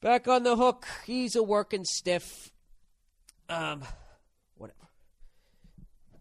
Back 0.00 0.26
on 0.26 0.42
the 0.42 0.56
hook. 0.56 0.86
He's 1.04 1.36
a 1.36 1.42
working 1.42 1.84
stiff. 1.84 2.50
Um, 3.50 3.82
whatever. 4.56 4.88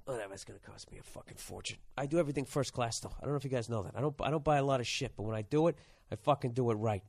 Whatever. 0.03 0.33
It's 0.33 0.43
gonna 0.43 0.59
cost 0.59 0.91
me 0.91 0.97
a 0.97 1.03
fucking 1.03 1.37
fortune. 1.37 1.77
I 1.97 2.05
do 2.05 2.19
everything 2.19 2.43
first 2.43 2.73
class, 2.73 2.99
though. 2.99 3.13
I 3.17 3.21
don't 3.21 3.29
know 3.29 3.37
if 3.37 3.45
you 3.45 3.49
guys 3.49 3.69
know 3.69 3.81
that. 3.83 3.93
I 3.95 4.01
don't. 4.01 4.13
I 4.19 4.29
don't 4.29 4.43
buy 4.43 4.57
a 4.57 4.65
lot 4.65 4.81
of 4.81 4.87
shit, 4.87 5.13
but 5.15 5.23
when 5.23 5.37
I 5.37 5.41
do 5.41 5.69
it, 5.69 5.77
I 6.11 6.17
fucking 6.17 6.51
do 6.51 6.69
it 6.71 6.73
right. 6.73 7.03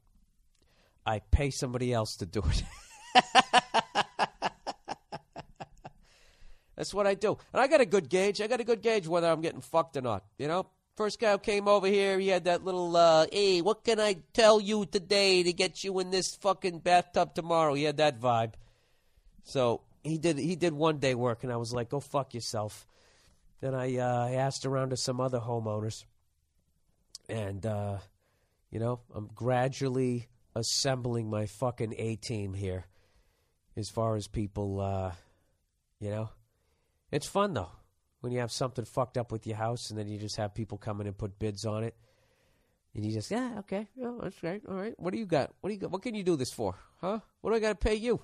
I 1.04 1.18
pay 1.32 1.50
somebody 1.50 1.92
else 1.92 2.14
to 2.18 2.26
do 2.26 2.44
it. 2.46 2.62
That's 6.76 6.94
what 6.94 7.08
I 7.08 7.14
do. 7.14 7.36
And 7.52 7.60
I 7.60 7.66
got 7.66 7.80
a 7.80 7.86
good 7.86 8.08
gauge. 8.08 8.40
I 8.40 8.46
got 8.46 8.60
a 8.60 8.64
good 8.64 8.82
gauge 8.82 9.08
whether 9.08 9.26
I'm 9.26 9.40
getting 9.40 9.62
fucked 9.62 9.96
or 9.96 10.00
not. 10.00 10.22
You 10.38 10.46
know? 10.46 10.68
First 10.96 11.20
guy 11.20 11.32
who 11.32 11.38
came 11.38 11.68
over 11.68 11.86
here, 11.86 12.18
he 12.18 12.28
had 12.28 12.44
that 12.44 12.64
little, 12.64 12.94
uh, 12.94 13.26
hey, 13.32 13.62
what 13.62 13.82
can 13.82 13.98
I 13.98 14.16
tell 14.34 14.60
you 14.60 14.84
today 14.84 15.42
to 15.42 15.52
get 15.52 15.82
you 15.82 15.98
in 16.00 16.10
this 16.10 16.34
fucking 16.36 16.80
bathtub 16.80 17.34
tomorrow? 17.34 17.72
He 17.72 17.84
had 17.84 17.96
that 17.96 18.20
vibe. 18.20 18.52
So 19.44 19.80
he 20.04 20.18
did 20.18 20.38
he 20.38 20.54
did 20.54 20.74
one 20.74 20.98
day 20.98 21.14
work, 21.14 21.44
and 21.44 21.52
I 21.52 21.56
was 21.56 21.72
like, 21.72 21.88
go 21.88 21.98
fuck 21.98 22.34
yourself. 22.34 22.86
Then 23.60 23.74
I 23.74 23.96
uh, 23.96 24.28
asked 24.28 24.66
around 24.66 24.90
to 24.90 24.96
some 24.98 25.18
other 25.18 25.40
homeowners. 25.40 26.04
And, 27.28 27.64
uh, 27.64 27.98
you 28.70 28.78
know, 28.78 29.00
I'm 29.14 29.30
gradually 29.34 30.28
assembling 30.54 31.30
my 31.30 31.46
fucking 31.46 31.94
A 31.96 32.16
team 32.16 32.52
here 32.52 32.84
as 33.76 33.88
far 33.88 34.16
as 34.16 34.28
people, 34.28 34.80
uh, 34.80 35.12
you 36.00 36.10
know. 36.10 36.28
It's 37.10 37.26
fun 37.26 37.54
though 37.54 37.70
when 38.22 38.32
you 38.32 38.38
have 38.38 38.50
something 38.50 38.84
fucked 38.84 39.18
up 39.18 39.30
with 39.30 39.46
your 39.46 39.56
house, 39.56 39.90
and 39.90 39.98
then 39.98 40.08
you 40.08 40.18
just 40.18 40.36
have 40.36 40.54
people 40.54 40.78
come 40.78 41.00
in 41.00 41.06
and 41.06 41.18
put 41.18 41.38
bids 41.38 41.66
on 41.66 41.84
it, 41.84 41.94
and 42.94 43.04
you 43.04 43.12
just 43.12 43.30
yeah 43.30 43.56
okay. 43.58 43.88
Yeah 43.94 44.12
that's 44.22 44.38
great. 44.40 44.62
All 44.66 44.74
right. 44.74 44.94
What 44.98 45.12
do 45.12 45.18
you 45.18 45.26
got? 45.26 45.52
What 45.60 45.68
do 45.68 45.74
you 45.74 45.80
got? 45.80 45.90
What 45.90 46.02
can 46.02 46.14
you 46.14 46.22
do 46.22 46.36
this 46.36 46.52
for? 46.52 46.74
Huh? 47.00 47.20
What 47.40 47.50
do 47.50 47.56
I 47.56 47.60
got 47.60 47.68
to 47.68 47.74
pay 47.74 47.94
you? 47.94 48.20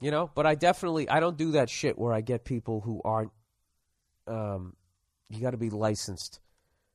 You 0.00 0.10
know? 0.10 0.30
But 0.34 0.46
I 0.46 0.54
definitely 0.54 1.08
I 1.08 1.20
don't 1.20 1.36
do 1.36 1.52
that 1.52 1.68
shit 1.68 1.98
where 1.98 2.12
I 2.12 2.20
get 2.20 2.44
people 2.44 2.80
who 2.80 3.00
aren't 3.04 3.32
um 4.26 4.76
you 5.28 5.40
got 5.40 5.52
to 5.52 5.56
be 5.56 5.70
licensed. 5.70 6.40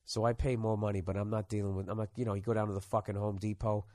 So 0.06 0.24
I 0.26 0.34
pay 0.34 0.56
more 0.56 0.78
money 0.78 1.02
but 1.02 1.18
I'm 1.18 1.30
not 1.30 1.50
dealing 1.50 1.76
with 1.76 1.90
I'm 1.90 1.98
not 1.98 2.10
you 2.16 2.26
know 2.26 2.34
you 2.34 2.42
go 2.42 2.54
down 2.54 2.68
to 2.68 2.74
the 2.74 2.82
fucking 2.82 3.16
Home 3.16 3.38
Depot 3.38 3.86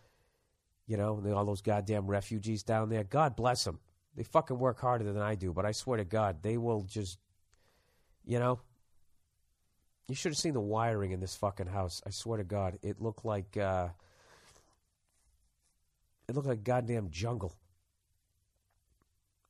you 0.86 0.96
know 0.96 1.22
all 1.34 1.44
those 1.44 1.62
goddamn 1.62 2.06
refugees 2.06 2.62
down 2.62 2.88
there. 2.88 3.04
God 3.04 3.36
bless 3.36 3.64
them 3.64 3.78
they 4.16 4.24
fucking 4.24 4.58
work 4.58 4.80
harder 4.80 5.04
than 5.04 5.18
I 5.18 5.34
do, 5.34 5.52
but 5.52 5.64
I 5.64 5.72
swear 5.72 5.98
to 5.98 6.04
God, 6.04 6.42
they 6.42 6.56
will 6.56 6.82
just, 6.82 7.18
you 8.24 8.38
know. 8.38 8.60
You 10.08 10.16
should 10.16 10.32
have 10.32 10.38
seen 10.38 10.54
the 10.54 10.60
wiring 10.60 11.12
in 11.12 11.20
this 11.20 11.36
fucking 11.36 11.68
house. 11.68 12.02
I 12.04 12.10
swear 12.10 12.38
to 12.38 12.44
God, 12.44 12.78
it 12.82 13.00
looked 13.00 13.24
like 13.24 13.56
uh, 13.56 13.88
it 16.28 16.34
looked 16.34 16.48
like 16.48 16.64
goddamn 16.64 17.10
jungle. 17.10 17.52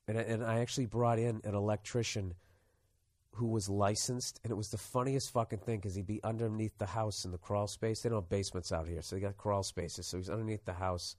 And 0.06 0.18
I- 0.18 0.22
and 0.22 0.44
I 0.44 0.59
actually 0.60 0.86
brought 0.86 1.18
in 1.18 1.40
an 1.44 1.55
electrician 1.55 2.34
who 3.34 3.47
was 3.47 3.68
licensed, 3.70 4.40
and 4.44 4.51
it 4.51 4.55
was 4.56 4.68
the 4.70 4.76
funniest 4.76 5.30
fucking 5.30 5.60
thing 5.60 5.78
because 5.78 5.94
he'd 5.94 6.06
be 6.06 6.22
underneath 6.24 6.76
the 6.78 6.86
house 6.86 7.24
in 7.24 7.30
the 7.30 7.38
crawl 7.38 7.66
space. 7.68 8.02
They 8.02 8.09
don't 8.09 8.20
have 8.22 8.28
basements 8.28 8.72
out 8.72 8.86
here, 8.88 9.01
so 9.02 9.16
they 9.16 9.20
got 9.22 9.38
crawl 9.38 9.62
spaces. 9.62 10.06
So 10.06 10.16
he's 10.18 10.28
underneath 10.28 10.64
the 10.64 10.72
house, 10.74 11.16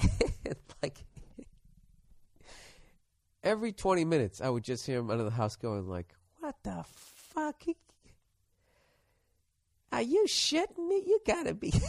like 0.82 1.04
every 3.42 3.72
20 3.72 4.04
minutes, 4.04 4.40
I 4.40 4.48
would 4.48 4.64
just 4.64 4.86
hear 4.86 4.98
him 4.98 5.10
under 5.10 5.24
the 5.24 5.30
house 5.30 5.56
going 5.56 5.86
like, 5.86 6.14
"What 6.40 6.56
the 6.62 6.84
fuck? 6.86 7.62
Are 9.92 10.02
you 10.02 10.26
shitting 10.26 10.88
me? 10.88 11.02
You 11.06 11.20
gotta 11.26 11.54
be." 11.54 11.72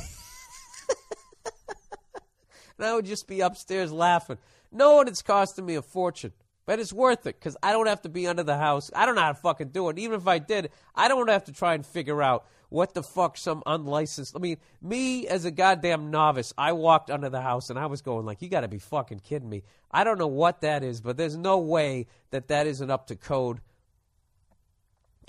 and 2.77 2.85
I 2.85 2.95
would 2.95 3.05
just 3.05 3.27
be 3.27 3.41
upstairs 3.41 3.91
laughing, 3.91 4.37
knowing 4.71 5.07
it's 5.07 5.21
costing 5.21 5.65
me 5.65 5.75
a 5.75 5.81
fortune. 5.81 6.33
But 6.65 6.79
it's 6.79 6.93
worth 6.93 7.25
it 7.25 7.39
because 7.39 7.57
I 7.63 7.71
don't 7.71 7.87
have 7.87 8.03
to 8.03 8.09
be 8.09 8.27
under 8.27 8.43
the 8.43 8.57
house. 8.57 8.91
I 8.95 9.07
don't 9.07 9.15
know 9.15 9.21
how 9.21 9.31
to 9.31 9.39
fucking 9.39 9.69
do 9.69 9.89
it. 9.89 9.97
Even 9.97 10.19
if 10.19 10.27
I 10.27 10.37
did, 10.37 10.69
I 10.93 11.07
don't 11.07 11.27
have 11.27 11.45
to 11.45 11.51
try 11.51 11.73
and 11.73 11.83
figure 11.83 12.21
out 12.21 12.45
what 12.69 12.93
the 12.93 13.01
fuck 13.01 13.37
some 13.37 13.63
unlicensed. 13.65 14.35
I 14.35 14.39
mean, 14.39 14.57
me 14.79 15.27
as 15.27 15.45
a 15.45 15.51
goddamn 15.51 16.11
novice, 16.11 16.53
I 16.59 16.73
walked 16.73 17.09
under 17.09 17.27
the 17.27 17.41
house 17.41 17.71
and 17.71 17.79
I 17.79 17.87
was 17.87 18.03
going 18.03 18.23
like, 18.25 18.43
"You 18.43 18.49
got 18.49 18.61
to 18.61 18.67
be 18.67 18.77
fucking 18.77 19.21
kidding 19.21 19.49
me!" 19.49 19.63
I 19.89 20.03
don't 20.03 20.19
know 20.19 20.27
what 20.27 20.61
that 20.61 20.83
is, 20.83 21.01
but 21.01 21.17
there's 21.17 21.35
no 21.35 21.57
way 21.57 22.05
that 22.29 22.49
that 22.49 22.67
isn't 22.67 22.91
up 22.91 23.07
to 23.07 23.15
code. 23.15 23.61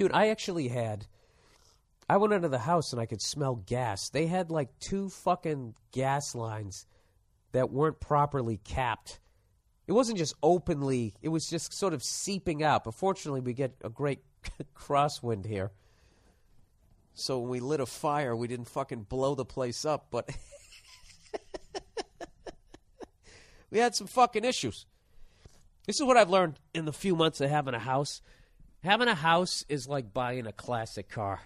Dude, 0.01 0.13
I 0.15 0.29
actually 0.29 0.69
had. 0.69 1.07
I 2.09 2.17
went 2.17 2.33
under 2.33 2.49
the 2.49 2.61
house 2.61 2.95
and 2.95 3.03
I 3.03 3.05
could 3.05 3.21
smell 3.21 3.57
gas. 3.57 4.09
They 4.09 4.29
had 4.29 4.51
like 4.51 4.71
two 4.79 5.11
fucking 5.11 5.75
gas 5.93 6.35
lines 6.35 6.87
that 7.53 7.71
weren't 7.71 8.01
properly 8.01 8.57
capped. 8.65 9.21
It 9.87 9.93
wasn't 9.93 10.17
just 10.17 10.35
openly, 10.43 11.13
it 11.21 11.29
was 11.29 11.51
just 11.51 11.75
sort 11.75 11.93
of 11.93 12.03
seeping 12.03 12.63
out. 12.63 12.85
But 12.85 12.95
fortunately, 12.95 13.43
we 13.43 13.53
get 13.53 13.75
a 13.85 13.91
great 13.91 14.21
crosswind 14.75 15.45
here. 15.45 15.71
So 17.13 17.41
when 17.41 17.51
we 17.51 17.61
lit 17.61 17.81
a 17.81 17.87
fire, 17.87 18.35
we 18.35 18.49
didn't 18.49 18.69
fucking 18.69 19.03
blow 19.03 19.35
the 19.35 19.45
place 19.45 19.85
up, 19.85 20.07
but 20.11 20.31
we 23.71 23.81
had 23.81 23.95
some 23.95 24.07
fucking 24.07 24.47
issues. 24.47 24.87
This 25.87 26.01
is 26.01 26.07
what 26.07 26.17
I've 26.17 26.31
learned 26.31 26.59
in 26.73 26.87
the 26.87 26.93
few 26.95 27.15
months 27.15 27.43
of 27.43 27.51
having 27.51 27.75
a 27.75 27.79
house. 27.79 28.23
Having 28.83 29.09
a 29.09 29.15
house 29.15 29.65
is 29.69 29.87
like 29.89 30.13
buying 30.13 30.47
a 30.47 30.53
classic 30.53 31.09
car. 31.09 31.41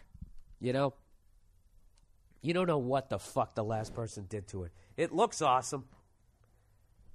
You 0.61 0.73
know? 0.73 0.95
You 2.43 2.53
don't 2.53 2.67
know 2.67 2.79
what 2.79 3.09
the 3.09 3.19
fuck 3.19 3.55
the 3.55 3.65
last 3.65 3.95
person 3.95 4.27
did 4.29 4.47
to 4.49 4.65
it. 4.65 4.73
It 4.97 5.13
looks 5.13 5.43
awesome. 5.43 5.85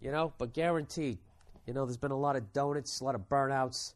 You 0.02 0.12
know, 0.12 0.34
but 0.38 0.54
guaranteed. 0.54 1.20
You 1.66 1.74
know, 1.74 1.86
there's 1.86 1.98
been 1.98 2.12
a 2.12 2.18
lot 2.18 2.36
of 2.36 2.52
donuts, 2.52 3.00
a 3.00 3.04
lot 3.04 3.16
of 3.16 3.30
burnouts, 3.30 3.94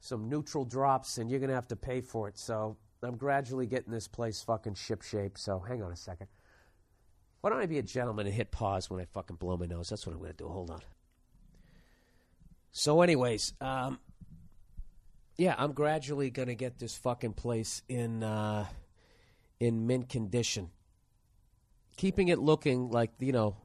some 0.00 0.28
neutral 0.28 0.64
drops, 0.64 1.18
and 1.18 1.28
you're 1.28 1.40
going 1.40 1.48
to 1.48 1.54
have 1.54 1.68
to 1.68 1.76
pay 1.76 2.00
for 2.00 2.28
it. 2.28 2.38
So 2.38 2.76
I'm 3.02 3.16
gradually 3.16 3.66
getting 3.66 3.92
this 3.92 4.06
place 4.06 4.40
fucking 4.42 4.74
ship 4.74 5.02
shape. 5.02 5.36
So 5.36 5.58
hang 5.58 5.82
on 5.82 5.90
a 5.90 5.96
second. 5.96 6.28
Why 7.40 7.50
don't 7.50 7.60
I 7.60 7.66
be 7.66 7.78
a 7.78 7.82
gentleman 7.82 8.26
and 8.26 8.34
hit 8.34 8.52
pause 8.52 8.88
when 8.88 9.00
I 9.00 9.04
fucking 9.04 9.36
blow 9.36 9.56
my 9.56 9.66
nose? 9.66 9.88
That's 9.88 10.06
what 10.06 10.12
I'm 10.12 10.20
going 10.20 10.30
to 10.30 10.36
do. 10.36 10.48
Hold 10.48 10.70
on. 10.70 10.80
So, 12.70 13.02
anyways, 13.02 13.52
um, 13.60 13.98
yeah, 15.42 15.56
I'm 15.58 15.72
gradually 15.72 16.30
going 16.30 16.46
to 16.46 16.54
get 16.54 16.78
this 16.78 16.94
fucking 16.94 17.32
place 17.32 17.82
in 17.88 18.22
uh, 18.22 18.64
in 19.58 19.88
mint 19.88 20.08
condition, 20.08 20.70
keeping 21.96 22.28
it 22.28 22.38
looking 22.38 22.90
like 22.90 23.10
you 23.18 23.32
know 23.32 23.56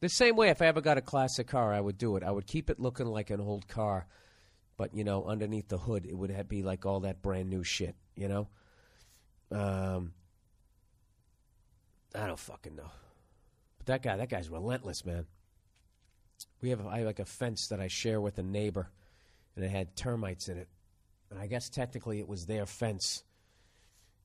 the 0.00 0.08
same 0.08 0.34
way. 0.34 0.48
If 0.48 0.62
I 0.62 0.66
ever 0.66 0.80
got 0.80 0.96
a 0.96 1.02
classic 1.02 1.46
car, 1.46 1.74
I 1.74 1.80
would 1.80 1.98
do 1.98 2.16
it. 2.16 2.22
I 2.22 2.30
would 2.30 2.46
keep 2.46 2.70
it 2.70 2.80
looking 2.80 3.04
like 3.04 3.28
an 3.28 3.38
old 3.38 3.68
car, 3.68 4.06
but 4.78 4.94
you 4.94 5.04
know, 5.04 5.24
underneath 5.24 5.68
the 5.68 5.76
hood, 5.76 6.06
it 6.06 6.16
would 6.16 6.48
be 6.48 6.62
like 6.62 6.86
all 6.86 7.00
that 7.00 7.20
brand 7.20 7.50
new 7.50 7.62
shit. 7.62 7.96
You 8.16 8.28
know, 8.28 8.48
um, 9.50 10.14
I 12.14 12.26
don't 12.26 12.38
fucking 12.38 12.76
know. 12.76 12.92
But 13.76 13.86
that 13.88 14.02
guy, 14.02 14.16
that 14.16 14.30
guy's 14.30 14.48
relentless, 14.48 15.04
man. 15.04 15.26
We 16.62 16.70
have 16.70 16.86
I 16.86 17.00
have 17.00 17.06
like 17.06 17.18
a 17.18 17.26
fence 17.26 17.68
that 17.68 17.78
I 17.78 17.88
share 17.88 18.22
with 18.22 18.38
a 18.38 18.42
neighbor, 18.42 18.88
and 19.54 19.66
it 19.66 19.70
had 19.70 19.96
termites 19.96 20.48
in 20.48 20.56
it. 20.56 20.68
And 21.34 21.42
I 21.42 21.48
guess 21.48 21.68
technically 21.68 22.20
it 22.20 22.28
was 22.28 22.46
their 22.46 22.64
fence. 22.64 23.24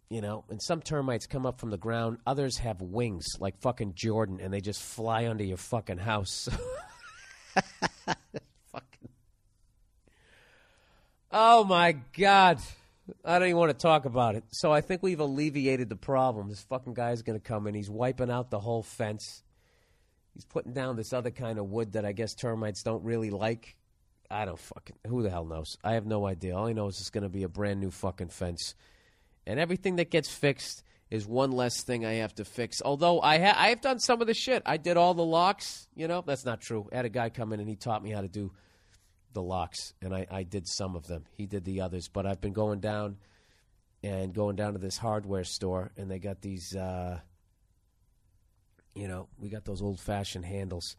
You 0.09 0.21
know, 0.21 0.43
and 0.49 0.61
some 0.61 0.81
termites 0.81 1.25
come 1.25 1.45
up 1.45 1.59
from 1.59 1.71
the 1.71 1.77
ground. 1.77 2.19
Others 2.25 2.59
have 2.59 2.81
wings, 2.81 3.25
like 3.39 3.59
fucking 3.61 3.93
Jordan, 3.95 4.39
and 4.41 4.53
they 4.53 4.61
just 4.61 4.81
fly 4.81 5.27
under 5.27 5.43
your 5.43 5.57
fucking 5.57 5.97
house. 5.97 6.49
fucking. 8.71 9.09
Oh 11.31 11.63
my 11.63 11.93
god. 12.17 12.59
I 13.25 13.39
don't 13.39 13.47
even 13.47 13.57
want 13.57 13.71
to 13.71 13.77
talk 13.77 14.05
about 14.05 14.35
it. 14.35 14.43
So 14.51 14.71
I 14.71 14.81
think 14.81 15.01
we've 15.01 15.19
alleviated 15.19 15.89
the 15.89 15.95
problem. 15.95 16.49
This 16.49 16.61
fucking 16.61 16.93
guy's 16.93 17.23
going 17.23 17.39
to 17.39 17.43
come 17.43 17.65
in. 17.65 17.73
He's 17.73 17.89
wiping 17.89 18.29
out 18.29 18.51
the 18.51 18.59
whole 18.59 18.83
fence. 18.83 19.41
He's 20.35 20.45
putting 20.45 20.73
down 20.73 20.95
this 20.95 21.11
other 21.11 21.31
kind 21.31 21.57
of 21.57 21.65
wood 21.65 21.93
that 21.93 22.05
I 22.05 22.11
guess 22.11 22.35
termites 22.35 22.83
don't 22.83 23.03
really 23.03 23.31
like. 23.31 23.75
I 24.31 24.45
don't 24.45 24.59
fucking. 24.59 24.97
Who 25.07 25.23
the 25.23 25.29
hell 25.29 25.45
knows? 25.45 25.77
I 25.83 25.93
have 25.93 26.05
no 26.05 26.25
idea. 26.25 26.55
All 26.55 26.67
I 26.67 26.73
know 26.73 26.87
is 26.87 26.99
it's 26.99 27.09
going 27.09 27.23
to 27.23 27.29
be 27.29 27.43
a 27.43 27.49
brand 27.49 27.79
new 27.79 27.91
fucking 27.91 28.29
fence. 28.29 28.75
And 29.47 29.59
everything 29.59 29.95
that 29.95 30.11
gets 30.11 30.29
fixed 30.29 30.83
is 31.09 31.25
one 31.25 31.51
less 31.51 31.83
thing 31.83 32.05
I 32.05 32.13
have 32.13 32.35
to 32.35 32.45
fix. 32.45 32.81
Although 32.83 33.21
I 33.21 33.39
ha- 33.39 33.55
I 33.57 33.69
have 33.69 33.81
done 33.81 33.99
some 33.99 34.21
of 34.21 34.27
the 34.27 34.35
shit. 34.35 34.61
I 34.65 34.77
did 34.77 34.97
all 34.97 35.15
the 35.15 35.25
locks. 35.25 35.87
You 35.95 36.07
know, 36.07 36.23
that's 36.25 36.45
not 36.45 36.61
true. 36.61 36.87
I 36.91 36.97
had 36.97 37.05
a 37.05 37.09
guy 37.09 37.29
come 37.29 37.53
in 37.53 37.59
and 37.59 37.67
he 37.67 37.75
taught 37.75 38.03
me 38.03 38.11
how 38.11 38.21
to 38.21 38.27
do 38.27 38.51
the 39.33 39.41
locks, 39.41 39.93
and 40.01 40.13
I, 40.13 40.25
I 40.29 40.43
did 40.43 40.67
some 40.67 40.95
of 40.95 41.07
them. 41.07 41.25
He 41.31 41.45
did 41.45 41.63
the 41.63 41.81
others, 41.81 42.07
but 42.07 42.25
I've 42.25 42.41
been 42.41 42.53
going 42.53 42.79
down 42.79 43.17
and 44.03 44.33
going 44.33 44.55
down 44.55 44.73
to 44.73 44.79
this 44.79 44.97
hardware 44.97 45.43
store, 45.43 45.91
and 45.97 46.09
they 46.09 46.19
got 46.19 46.41
these, 46.41 46.75
uh, 46.75 47.19
you 48.95 49.07
know, 49.07 49.27
we 49.37 49.49
got 49.49 49.65
those 49.65 49.81
old 49.81 49.99
fashioned 49.99 50.45
handles. 50.45 50.95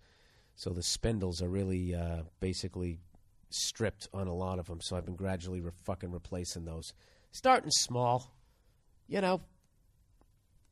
So 0.54 0.70
the 0.70 0.82
spindles 0.82 1.42
are 1.42 1.48
really 1.48 1.94
uh, 1.94 2.22
basically 2.38 2.98
stripped 3.50 4.08
on 4.12 4.26
a 4.26 4.34
lot 4.34 4.58
of 4.58 4.66
them. 4.66 4.80
So 4.80 4.96
I've 4.96 5.04
been 5.04 5.16
gradually 5.16 5.60
re- 5.60 5.72
fucking 5.84 6.10
replacing 6.10 6.64
those. 6.64 6.92
Starting 7.32 7.70
small, 7.70 8.34
you 9.06 9.20
know. 9.20 9.42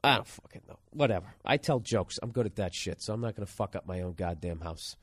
I 0.03 0.15
don't 0.17 0.27
fucking 0.27 0.63
know. 0.69 0.79
Whatever. 0.91 1.35
I 1.45 1.57
tell 1.57 1.81
jokes. 1.81 2.19
I'm 2.23 2.31
good 2.31 2.47
at 2.47 2.57
that 2.57 2.75
shit, 2.75 3.03
so 3.03 3.13
I'm 3.13 3.21
not 3.21 3.35
going 3.35 3.47
to 3.47 3.53
fuck 3.53 3.75
up 3.75 3.87
my 3.87 4.01
own 4.01 4.13
goddamn 4.13 4.61
house. 4.61 4.97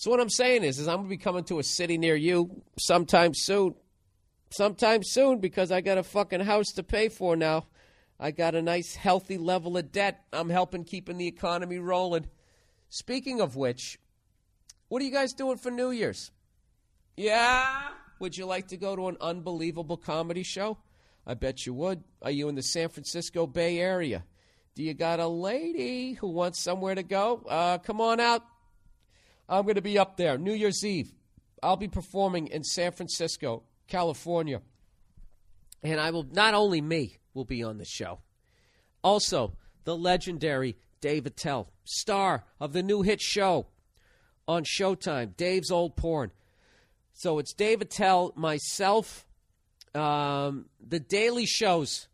So 0.00 0.10
what 0.10 0.18
I'm 0.18 0.30
saying 0.30 0.64
is, 0.64 0.78
is 0.78 0.88
I'm 0.88 0.96
gonna 0.96 1.08
be 1.10 1.18
coming 1.18 1.44
to 1.44 1.58
a 1.58 1.62
city 1.62 1.98
near 1.98 2.16
you 2.16 2.62
sometime 2.78 3.34
soon, 3.34 3.74
sometime 4.48 5.02
soon 5.02 5.40
because 5.40 5.70
I 5.70 5.82
got 5.82 5.98
a 5.98 6.02
fucking 6.02 6.40
house 6.40 6.68
to 6.76 6.82
pay 6.82 7.10
for 7.10 7.36
now. 7.36 7.66
I 8.18 8.30
got 8.30 8.54
a 8.54 8.62
nice 8.62 8.94
healthy 8.94 9.36
level 9.36 9.76
of 9.76 9.92
debt. 9.92 10.24
I'm 10.32 10.48
helping 10.48 10.84
keeping 10.84 11.18
the 11.18 11.26
economy 11.26 11.76
rolling. 11.76 12.28
Speaking 12.88 13.42
of 13.42 13.56
which, 13.56 13.98
what 14.88 15.02
are 15.02 15.04
you 15.04 15.12
guys 15.12 15.34
doing 15.34 15.58
for 15.58 15.70
New 15.70 15.90
Year's? 15.90 16.30
Yeah, 17.20 17.88
would 18.18 18.34
you 18.34 18.46
like 18.46 18.68
to 18.68 18.78
go 18.78 18.96
to 18.96 19.08
an 19.08 19.18
unbelievable 19.20 19.98
comedy 19.98 20.42
show? 20.42 20.78
I 21.26 21.34
bet 21.34 21.66
you 21.66 21.74
would. 21.74 22.02
Are 22.22 22.30
you 22.30 22.48
in 22.48 22.54
the 22.54 22.62
San 22.62 22.88
Francisco 22.88 23.46
Bay 23.46 23.78
Area? 23.78 24.24
Do 24.74 24.82
you 24.82 24.94
got 24.94 25.20
a 25.20 25.26
lady 25.26 26.14
who 26.14 26.28
wants 26.28 26.58
somewhere 26.58 26.94
to 26.94 27.02
go? 27.02 27.44
Uh, 27.46 27.76
come 27.76 28.00
on 28.00 28.20
out. 28.20 28.42
I'm 29.50 29.64
going 29.64 29.74
to 29.74 29.82
be 29.82 29.98
up 29.98 30.16
there 30.16 30.38
New 30.38 30.54
Year's 30.54 30.82
Eve. 30.82 31.12
I'll 31.62 31.76
be 31.76 31.88
performing 31.88 32.46
in 32.46 32.64
San 32.64 32.92
Francisco, 32.92 33.64
California. 33.86 34.62
And 35.82 36.00
I 36.00 36.12
will, 36.12 36.22
not 36.22 36.54
only 36.54 36.80
me 36.80 37.18
will 37.34 37.44
be 37.44 37.62
on 37.62 37.76
the 37.76 37.84
show, 37.84 38.20
also 39.04 39.58
the 39.84 39.94
legendary 39.94 40.78
Dave 41.02 41.26
Attell, 41.26 41.70
star 41.84 42.46
of 42.58 42.72
the 42.72 42.82
new 42.82 43.02
hit 43.02 43.20
show 43.20 43.66
on 44.48 44.64
Showtime, 44.64 45.36
Dave's 45.36 45.70
Old 45.70 45.96
Porn. 45.96 46.30
So 47.20 47.38
it's 47.38 47.52
Dave 47.52 47.82
Attell, 47.82 48.32
myself, 48.34 49.26
um, 49.94 50.70
the 50.80 50.98
Daily 50.98 51.44
Show's 51.44 52.08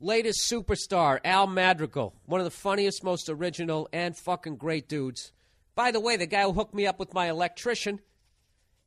latest 0.00 0.52
superstar, 0.52 1.18
Al 1.24 1.46
Madrigal, 1.46 2.14
one 2.26 2.42
of 2.42 2.44
the 2.44 2.50
funniest, 2.50 3.02
most 3.02 3.30
original, 3.30 3.88
and 3.90 4.14
fucking 4.14 4.56
great 4.56 4.86
dudes. 4.86 5.32
By 5.74 5.92
the 5.92 5.98
way, 5.98 6.18
the 6.18 6.26
guy 6.26 6.42
who 6.42 6.52
hooked 6.52 6.74
me 6.74 6.86
up 6.86 6.98
with 6.98 7.14
my 7.14 7.30
electrician 7.30 8.00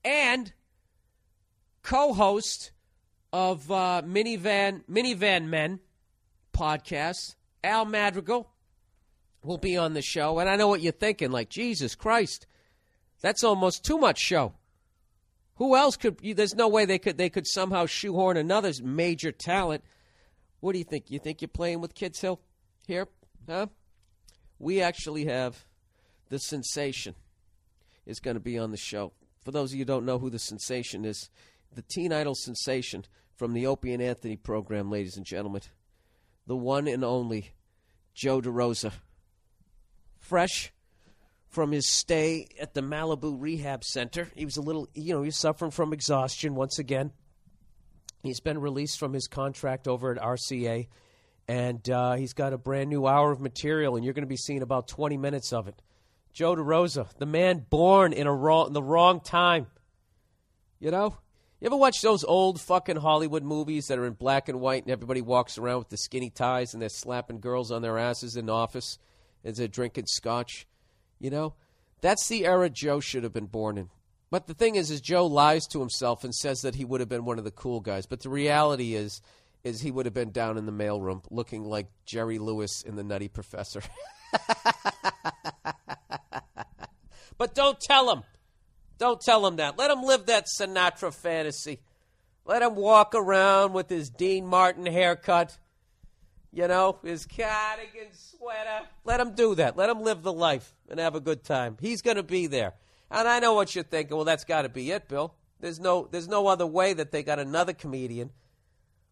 and 0.06 0.54
co 1.82 2.14
host 2.14 2.70
of 3.32 3.72
uh, 3.72 4.04
Minivan, 4.06 4.84
Minivan 4.88 5.48
Men 5.48 5.80
podcast, 6.56 7.34
Al 7.64 7.86
Madrigal, 7.86 8.48
will 9.42 9.58
be 9.58 9.76
on 9.76 9.96
the 9.96 10.04
show. 10.04 10.38
And 10.38 10.48
I 10.48 10.56
know 10.56 10.68
what 10.68 10.82
you're 10.82 10.92
thinking 10.92 11.32
like, 11.32 11.50
Jesus 11.50 11.96
Christ, 11.96 12.46
that's 13.22 13.44
almost 13.44 13.84
too 13.84 13.98
much 13.98 14.20
show. 14.20 14.54
Who 15.56 15.76
else 15.76 15.98
could? 15.98 16.20
There's 16.20 16.56
no 16.56 16.68
way 16.68 16.86
they 16.86 17.00
could 17.00 17.18
they 17.18 17.30
could 17.30 17.48
somehow 17.48 17.86
shoehorn 17.86 18.38
another 18.38 18.72
major 18.82 19.32
talent. 19.32 19.84
What 20.60 20.74
do 20.74 20.80
you 20.80 20.86
think? 20.86 21.12
You 21.12 21.20
think 21.20 21.42
you're 21.42 21.50
playing 21.50 21.82
with 21.82 21.94
Kids 21.94 22.20
Hill 22.20 22.40
here? 22.88 23.08
Huh? 23.48 23.68
We 24.60 24.82
actually 24.82 25.26
have 25.26 25.66
the 26.30 26.40
sensation 26.40 27.16
is 28.06 28.20
going 28.20 28.36
to 28.36 28.42
be 28.42 28.58
on 28.58 28.72
the 28.72 28.78
show. 28.78 29.14
For 29.44 29.52
those 29.52 29.72
of 29.72 29.76
you 29.76 29.82
who 29.82 29.86
don't 29.86 30.06
know 30.06 30.20
who 30.20 30.30
the 30.30 30.40
sensation 30.40 31.06
is, 31.06 31.30
the 31.74 31.84
teen 31.84 32.14
idol 32.14 32.36
sensation 32.36 33.06
from 33.36 33.54
the 33.54 33.68
Opie 33.68 33.94
and 33.94 34.02
Anthony 34.02 34.36
program, 34.36 34.90
ladies 34.90 35.18
and 35.18 35.26
gentlemen, 35.26 35.62
the 36.48 36.56
one 36.56 36.88
and 36.88 37.04
only 37.04 37.52
Joe 38.14 38.42
DeRosa, 38.42 38.92
fresh 40.20 40.72
from 41.54 41.72
his 41.72 41.88
stay 41.88 42.48
at 42.60 42.74
the 42.74 42.82
Malibu 42.82 43.40
Rehab 43.40 43.84
Center. 43.84 44.28
He 44.36 44.44
was 44.44 44.58
a 44.58 44.62
little, 44.62 44.90
you 44.96 45.14
know, 45.14 45.22
he 45.22 45.28
was 45.28 45.38
suffering 45.38 45.70
from 45.70 45.94
exhaustion 45.94 46.56
once 46.56 46.80
again. 46.80 47.12
He's 48.24 48.40
been 48.40 48.60
released 48.60 48.98
from 48.98 49.14
his 49.14 49.28
contract 49.28 49.88
over 49.88 50.12
at 50.12 50.18
RCA, 50.18 50.88
and 51.48 51.88
uh, 51.90 52.14
he's 52.16 52.34
got 52.34 52.54
a 52.54 52.58
brand 52.58 52.90
new 52.90 53.06
hour 53.06 53.32
of 53.32 53.40
material, 53.40 53.96
and 53.96 54.04
you're 54.04 54.16
going 54.16 54.24
to 54.24 54.28
be 54.28 54.38
seeing 54.38 54.64
about 54.64 54.88
20 54.88 55.18
minutes 55.18 55.54
of 55.54 55.68
it. 55.68 55.80
Joe 56.32 56.56
DeRosa, 56.56 57.08
the 57.20 57.28
man 57.28 57.66
born 57.70 58.14
in 58.14 58.26
a 58.26 58.34
wrong, 58.34 58.68
in 58.68 58.74
the 58.74 58.82
wrong 58.82 59.20
time. 59.20 59.68
You 60.80 60.90
know, 60.90 61.18
you 61.62 61.68
ever 61.68 61.78
watch 61.78 62.02
those 62.02 62.24
old 62.24 62.60
fucking 62.60 62.96
Hollywood 62.96 63.44
movies 63.44 63.88
that 63.88 64.00
are 64.00 64.08
in 64.08 64.14
black 64.14 64.50
and 64.50 64.60
white, 64.60 64.84
and 64.84 64.92
everybody 64.92 65.22
walks 65.22 65.60
around 65.60 65.80
with 65.80 65.90
the 65.90 65.98
skinny 65.98 66.32
ties, 66.32 66.74
and 66.74 66.82
they're 66.82 66.90
slapping 66.90 67.42
girls 67.42 67.72
on 67.72 67.84
their 67.84 68.00
asses 68.00 68.36
in 68.36 68.48
the 68.48 68.54
office 68.54 68.98
as 69.44 69.58
they're 69.58 69.68
drinking 69.68 70.08
scotch? 70.08 70.66
You 71.24 71.30
know, 71.30 71.54
that's 72.02 72.28
the 72.28 72.46
era 72.46 72.70
Joe 72.70 73.00
should 73.00 73.24
have 73.24 73.32
been 73.32 73.46
born 73.46 73.78
in. 73.78 73.90
But 74.30 74.48
the 74.48 74.54
thing 74.54 74.76
is, 74.76 74.92
is 74.92 75.00
Joe 75.00 75.26
lies 75.26 75.66
to 75.68 75.80
himself 75.80 76.26
and 76.26 76.36
says 76.36 76.60
that 76.64 76.76
he 76.76 76.84
would 76.84 77.00
have 77.00 77.08
been 77.08 77.24
one 77.24 77.38
of 77.40 77.46
the 77.46 77.52
cool 77.52 77.80
guys. 77.80 78.06
But 78.06 78.22
the 78.22 78.30
reality 78.30 78.94
is, 78.94 79.22
is 79.64 79.80
he 79.80 79.90
would 79.90 80.06
have 80.06 80.14
been 80.14 80.32
down 80.32 80.58
in 80.58 80.66
the 80.66 80.74
mailroom 80.74 81.24
looking 81.32 81.64
like 81.64 81.88
Jerry 82.06 82.40
Lewis 82.40 82.82
in 82.86 82.98
The 82.98 83.06
Nutty 83.06 83.30
Professor. 83.30 83.82
but 87.38 87.56
don't 87.56 87.80
tell 87.80 88.12
him. 88.12 88.24
Don't 88.98 89.22
tell 89.22 89.48
him 89.48 89.56
that. 89.56 89.78
Let 89.78 89.92
him 89.92 90.04
live 90.04 90.26
that 90.26 90.48
Sinatra 90.60 91.14
fantasy. 91.14 91.80
Let 92.44 92.64
him 92.64 92.76
walk 92.76 93.16
around 93.16 93.72
with 93.72 93.88
his 93.88 94.10
Dean 94.10 94.46
Martin 94.46 94.86
haircut, 94.86 95.58
you 96.54 96.68
know, 96.68 97.00
his 97.04 97.26
cardigan 97.26 98.14
sweater. 98.14 98.86
Let 99.04 99.20
him 99.20 99.34
do 99.34 99.56
that. 99.56 99.76
Let 99.76 99.90
him 99.90 100.02
live 100.02 100.22
the 100.22 100.32
life 100.32 100.76
and 100.88 101.00
have 101.00 101.16
a 101.16 101.20
good 101.20 101.44
time. 101.44 101.78
He's 101.82 102.04
going 102.04 102.18
to 102.18 102.24
be 102.24 102.46
there. 102.46 102.74
And 103.10 103.28
I 103.28 103.40
know 103.40 103.54
what 103.54 103.74
you're 103.74 103.84
thinking. 103.84 104.16
Well, 104.16 104.26
that's 104.26 104.44
got 104.44 104.62
to 104.62 104.70
be 104.70 104.92
it, 104.92 105.08
Bill. 105.08 105.34
There's 105.60 105.80
no, 105.80 106.08
there's 106.12 106.28
no 106.28 106.48
other 106.48 106.68
way 106.68 106.94
that 106.94 107.12
they 107.12 107.24
got 107.24 107.40
another 107.40 107.74
comedian 107.74 108.30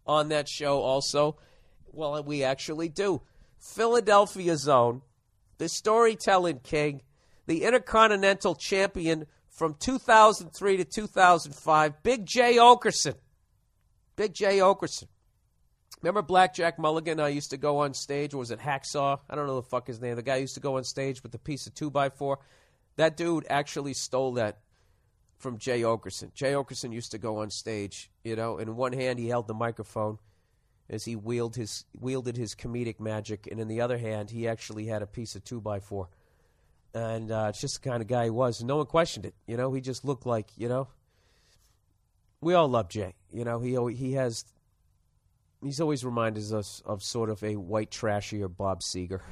on 0.06 0.30
that 0.30 0.48
show. 0.48 0.82
Also, 0.82 1.38
well, 1.92 2.22
we 2.24 2.44
actually 2.44 2.90
do. 2.90 3.22
Philadelphia 3.58 4.56
Zone, 4.56 5.02
the 5.58 5.68
storytelling 5.68 6.60
king, 6.60 7.02
the 7.48 7.64
Intercontinental 7.64 8.54
Champion 8.54 9.26
from 9.50 9.76
2003 9.80 10.78
to 10.78 10.86
2005, 10.86 12.04
Big 12.04 12.26
Jay 12.26 12.58
Oakerson. 12.58 13.16
Big 14.16 14.34
Jay 14.34 14.60
Oakerson. 14.60 15.08
Remember 16.02 16.22
Blackjack 16.22 16.80
Mulligan? 16.80 17.20
I 17.20 17.30
used 17.30 17.52
to 17.52 17.58
go 17.58 17.80
on 17.80 17.94
stage, 17.94 18.34
was 18.34 18.52
it 18.52 18.60
Hacksaw? 18.60 19.20
I 19.30 19.36
don't 19.36 19.48
know 19.48 19.56
the 19.56 19.62
fuck 19.62 19.88
his 19.88 20.02
name. 20.02 20.16
The 20.16 20.24
guy 20.24 20.38
used 20.38 20.56
to 20.56 20.60
go 20.60 20.78
on 20.78 20.84
stage 20.84 21.22
with 21.22 21.34
a 21.36 21.40
piece 21.40 21.68
of 21.68 21.74
2x4. 21.76 22.38
That 22.96 23.18
dude 23.18 23.46
actually 23.50 23.94
stole 23.94 24.34
that 24.34 24.60
from 25.38 25.58
Jay 25.58 25.82
Oakerson. 25.82 26.34
Jay 26.34 26.54
Oakerson 26.54 26.92
used 26.94 27.12
to 27.12 27.18
go 27.18 27.38
on 27.38 27.50
stage, 27.50 28.10
you 28.24 28.36
know, 28.36 28.58
in 28.58 28.76
one 28.76 28.94
hand 28.94 29.20
he 29.20 29.28
held 29.28 29.48
the 29.48 29.54
microphone 29.54 30.18
as 30.90 31.06
he 31.06 31.16
wielded 31.16 31.60
his, 31.60 31.86
wielded 32.00 32.36
his 32.36 32.56
comedic 32.56 33.00
magic, 33.00 33.48
and 33.50 33.60
in 33.60 33.68
the 33.68 33.82
other 33.82 33.98
hand 33.98 34.30
he 34.30 34.48
actually 34.48 34.86
had 34.86 35.02
a 35.02 35.08
piece 35.08 35.36
of 35.36 35.44
2x4 35.44 36.08
and 36.94 37.32
uh, 37.32 37.48
it's 37.50 37.62
just 37.62 37.82
the 37.82 37.90
kind 37.90 38.02
of 38.02 38.08
guy 38.08 38.26
he 38.26 38.30
was. 38.30 38.60
And 38.60 38.68
no 38.68 38.78
one 38.78 38.86
questioned 38.86 39.26
it. 39.26 39.34
You 39.48 39.58
know, 39.58 39.74
he 39.74 39.82
just 39.82 40.04
looked 40.06 40.26
like 40.26 40.48
you 40.58 40.68
know. 40.68 40.88
We 42.42 42.54
all 42.56 42.68
love 42.68 42.90
Jay. 42.90 43.16
You 43.32 43.46
know, 43.46 43.60
he 43.60 43.78
he 43.96 44.14
has. 44.14 44.46
He's 45.64 45.80
always 45.80 46.04
reminded 46.04 46.52
us 46.54 46.82
of 46.86 47.04
sort 47.04 47.30
of 47.30 47.44
a 47.44 47.56
white 47.56 47.92
trashier 47.92 48.48
Bob 48.56 48.82
Seger. 48.82 49.22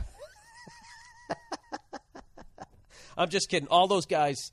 I'm 3.17 3.29
just 3.29 3.49
kidding. 3.49 3.67
All 3.69 3.87
those 3.87 4.05
guys 4.05 4.51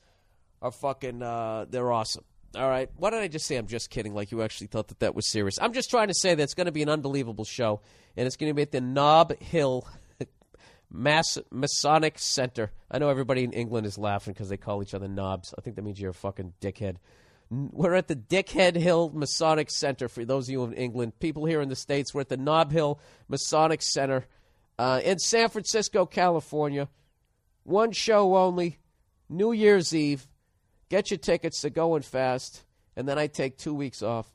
are 0.62 0.72
fucking. 0.72 1.22
Uh, 1.22 1.66
they're 1.68 1.92
awesome. 1.92 2.24
All 2.56 2.68
right. 2.68 2.88
Why 2.96 3.10
did 3.10 3.20
I 3.20 3.28
just 3.28 3.46
say 3.46 3.56
I'm 3.56 3.66
just 3.66 3.90
kidding? 3.90 4.14
Like 4.14 4.32
you 4.32 4.42
actually 4.42 4.68
thought 4.68 4.88
that 4.88 5.00
that 5.00 5.14
was 5.14 5.30
serious. 5.30 5.58
I'm 5.60 5.72
just 5.72 5.90
trying 5.90 6.08
to 6.08 6.14
say 6.14 6.34
that 6.34 6.42
it's 6.42 6.54
going 6.54 6.66
to 6.66 6.72
be 6.72 6.82
an 6.82 6.88
unbelievable 6.88 7.44
show, 7.44 7.80
and 8.16 8.26
it's 8.26 8.36
going 8.36 8.50
to 8.50 8.54
be 8.54 8.62
at 8.62 8.72
the 8.72 8.80
Nob 8.80 9.38
Hill 9.40 9.86
Mass 10.90 11.38
Masonic 11.50 12.18
Center. 12.18 12.72
I 12.90 12.98
know 12.98 13.10
everybody 13.10 13.44
in 13.44 13.52
England 13.52 13.86
is 13.86 13.98
laughing 13.98 14.32
because 14.32 14.48
they 14.48 14.56
call 14.56 14.82
each 14.82 14.94
other 14.94 15.08
knobs. 15.08 15.54
I 15.58 15.60
think 15.60 15.76
that 15.76 15.82
means 15.82 16.00
you're 16.00 16.10
a 16.10 16.14
fucking 16.14 16.54
dickhead. 16.60 16.96
We're 17.48 17.94
at 17.94 18.08
the 18.08 18.16
Dickhead 18.16 18.74
Hill 18.74 19.12
Masonic 19.14 19.70
Center 19.70 20.08
for 20.08 20.24
those 20.24 20.48
of 20.48 20.52
you 20.52 20.64
in 20.64 20.72
England. 20.72 21.18
People 21.20 21.44
here 21.44 21.60
in 21.60 21.68
the 21.68 21.76
States, 21.76 22.12
we're 22.12 22.22
at 22.22 22.28
the 22.28 22.36
Nob 22.36 22.72
Hill 22.72 22.98
Masonic 23.28 23.82
Center 23.82 24.26
uh, 24.78 25.00
in 25.04 25.18
San 25.18 25.48
Francisco, 25.48 26.06
California. 26.06 26.88
One 27.62 27.92
show 27.92 28.36
only, 28.36 28.78
New 29.28 29.52
Year's 29.52 29.94
Eve. 29.94 30.26
Get 30.88 31.10
your 31.10 31.18
tickets. 31.18 31.60
They're 31.60 31.70
going 31.70 32.02
fast. 32.02 32.64
And 32.96 33.08
then 33.08 33.18
I 33.18 33.26
take 33.26 33.58
two 33.58 33.74
weeks 33.74 34.02
off 34.02 34.28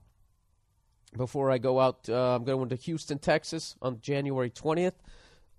before 1.17 1.51
I 1.51 1.57
go 1.57 1.79
out. 1.79 2.07
Uh, 2.07 2.35
I'm 2.35 2.43
going 2.43 2.69
to 2.69 2.75
Houston, 2.75 3.19
Texas 3.19 3.75
on 3.81 3.99
January 4.01 4.49
20th. 4.49 4.93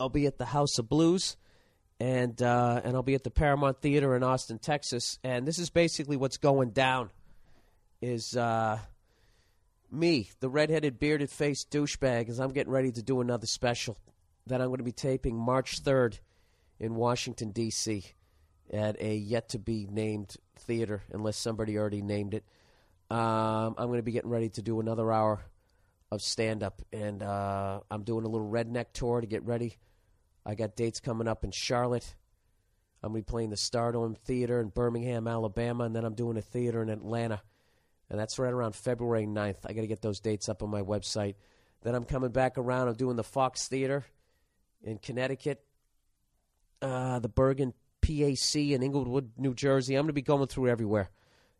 I'll 0.00 0.08
be 0.08 0.26
at 0.26 0.38
the 0.38 0.46
House 0.46 0.78
of 0.78 0.88
Blues, 0.88 1.36
and 2.00 2.40
uh, 2.42 2.80
and 2.82 2.96
I'll 2.96 3.02
be 3.02 3.14
at 3.14 3.22
the 3.22 3.30
Paramount 3.30 3.80
Theater 3.80 4.16
in 4.16 4.22
Austin, 4.22 4.58
Texas. 4.58 5.18
And 5.22 5.46
this 5.46 5.58
is 5.58 5.70
basically 5.70 6.16
what's 6.16 6.38
going 6.38 6.70
down. 6.70 7.10
Is 8.02 8.36
uh, 8.36 8.80
me, 9.90 10.28
the 10.40 10.48
redheaded, 10.48 10.98
bearded 10.98 11.30
faced 11.30 11.70
douchebag, 11.70 12.28
as 12.28 12.40
I'm 12.40 12.50
getting 12.50 12.72
ready 12.72 12.90
to 12.90 13.02
do 13.02 13.20
another 13.20 13.46
special 13.46 13.96
that 14.48 14.60
I'm 14.60 14.66
going 14.68 14.78
to 14.78 14.84
be 14.84 14.92
taping 14.92 15.36
March 15.36 15.84
3rd 15.84 16.18
in 16.80 16.96
Washington 16.96 17.52
D.C. 17.52 18.04
at 18.72 19.00
a 19.00 19.14
yet 19.14 19.50
to 19.50 19.60
be 19.60 19.86
named 19.88 20.36
theater, 20.58 21.02
unless 21.12 21.36
somebody 21.36 21.78
already 21.78 22.02
named 22.02 22.34
it. 22.34 22.44
Um, 23.08 23.76
I'm 23.78 23.86
going 23.86 23.98
to 23.98 24.02
be 24.02 24.12
getting 24.12 24.30
ready 24.30 24.48
to 24.48 24.62
do 24.62 24.80
another 24.80 25.12
hour 25.12 25.44
of 26.10 26.22
stand 26.22 26.64
up, 26.64 26.82
and 26.92 27.22
uh, 27.22 27.80
I'm 27.88 28.02
doing 28.02 28.24
a 28.24 28.28
little 28.28 28.50
redneck 28.50 28.86
tour 28.92 29.20
to 29.20 29.26
get 29.28 29.44
ready. 29.44 29.76
I 30.44 30.56
got 30.56 30.74
dates 30.74 30.98
coming 30.98 31.28
up 31.28 31.44
in 31.44 31.52
Charlotte. 31.52 32.16
I'm 33.02 33.12
going 33.12 33.22
to 33.22 33.26
be 33.26 33.30
playing 33.30 33.50
the 33.50 33.56
Stardome 33.56 34.16
Theater 34.16 34.60
in 34.60 34.68
Birmingham, 34.68 35.28
Alabama, 35.28 35.84
and 35.84 35.94
then 35.94 36.04
I'm 36.04 36.14
doing 36.14 36.36
a 36.36 36.42
theater 36.42 36.82
in 36.82 36.88
Atlanta. 36.88 37.42
And 38.10 38.18
that's 38.18 38.38
right 38.38 38.52
around 38.52 38.74
February 38.74 39.26
9th. 39.26 39.58
I 39.64 39.72
got 39.72 39.80
to 39.80 39.86
get 39.86 40.02
those 40.02 40.20
dates 40.20 40.48
up 40.48 40.62
on 40.62 40.70
my 40.70 40.82
website. 40.82 41.34
Then 41.82 41.94
I'm 41.94 42.04
coming 42.04 42.30
back 42.30 42.58
around. 42.58 42.88
I'm 42.88 42.94
doing 42.94 43.16
the 43.16 43.24
Fox 43.24 43.68
Theater 43.68 44.04
in 44.82 44.98
Connecticut, 44.98 45.64
uh, 46.80 47.18
the 47.18 47.28
Bergen 47.28 47.74
PAC 48.02 48.56
in 48.56 48.82
Englewood, 48.82 49.32
New 49.36 49.54
Jersey. 49.54 49.94
I'm 49.94 50.02
going 50.02 50.08
to 50.08 50.12
be 50.12 50.22
going 50.22 50.46
through 50.46 50.68
everywhere. 50.68 51.10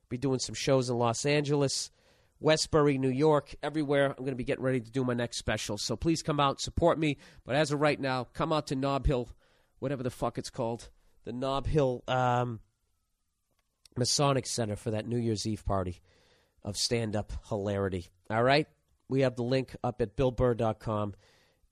Be 0.09 0.19
doing 0.19 0.39
some 0.39 0.55
shows 0.55 0.91
in 0.91 0.99
Los 0.99 1.25
Angeles, 1.25 1.91
Westbury, 2.39 2.99
New 2.99 3.09
York, 3.09 3.55
everywhere. 3.63 4.11
I'm 4.11 4.25
going 4.25 4.33
to 4.33 4.37
be 4.37 4.45
getting 4.45 4.65
ready 4.65 4.81
to 4.81 4.91
do 4.91 5.05
my 5.05 5.15
next 5.15 5.39
special. 5.39 5.79
So 5.79 5.97
please 5.97 6.23
come 6.23 6.39
out, 6.39 6.61
support 6.61 6.99
me. 6.99 7.17
But 7.45 7.57
as 7.57 7.73
of 7.73 7.81
right 7.81 7.99
now, 7.99 8.25
come 8.35 8.53
out 8.53 8.67
to 8.69 8.77
Nob 8.77 9.07
Hill, 9.07 9.29
whatever 9.79 10.03
the 10.03 10.11
fuck 10.11 10.39
it's 10.39 10.51
called, 10.51 10.91
the 11.25 11.33
Nob 11.33 11.67
Hill 11.67 12.03
um, 12.09 12.61
Masonic 13.97 14.47
Center 14.47 14.77
for 14.77 14.91
that 14.91 15.07
New 15.07 15.19
Year's 15.19 15.47
Eve 15.47 15.65
party 15.65 16.01
of 16.65 16.77
stand 16.77 17.17
up 17.17 17.33
hilarity. 17.49 18.11
All 18.31 18.43
right? 18.43 18.67
We 19.09 19.21
have 19.21 19.37
the 19.37 19.43
link 19.43 19.75
up 19.83 20.01
at 20.01 20.17
billburr.com. 20.17 21.15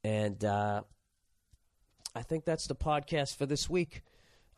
And 0.05 0.45
uh, 0.45 0.83
I 2.15 2.23
think 2.23 2.45
that's 2.45 2.67
the 2.67 2.75
podcast 2.75 3.37
for 3.37 3.47
this 3.47 3.69
week. 3.69 4.03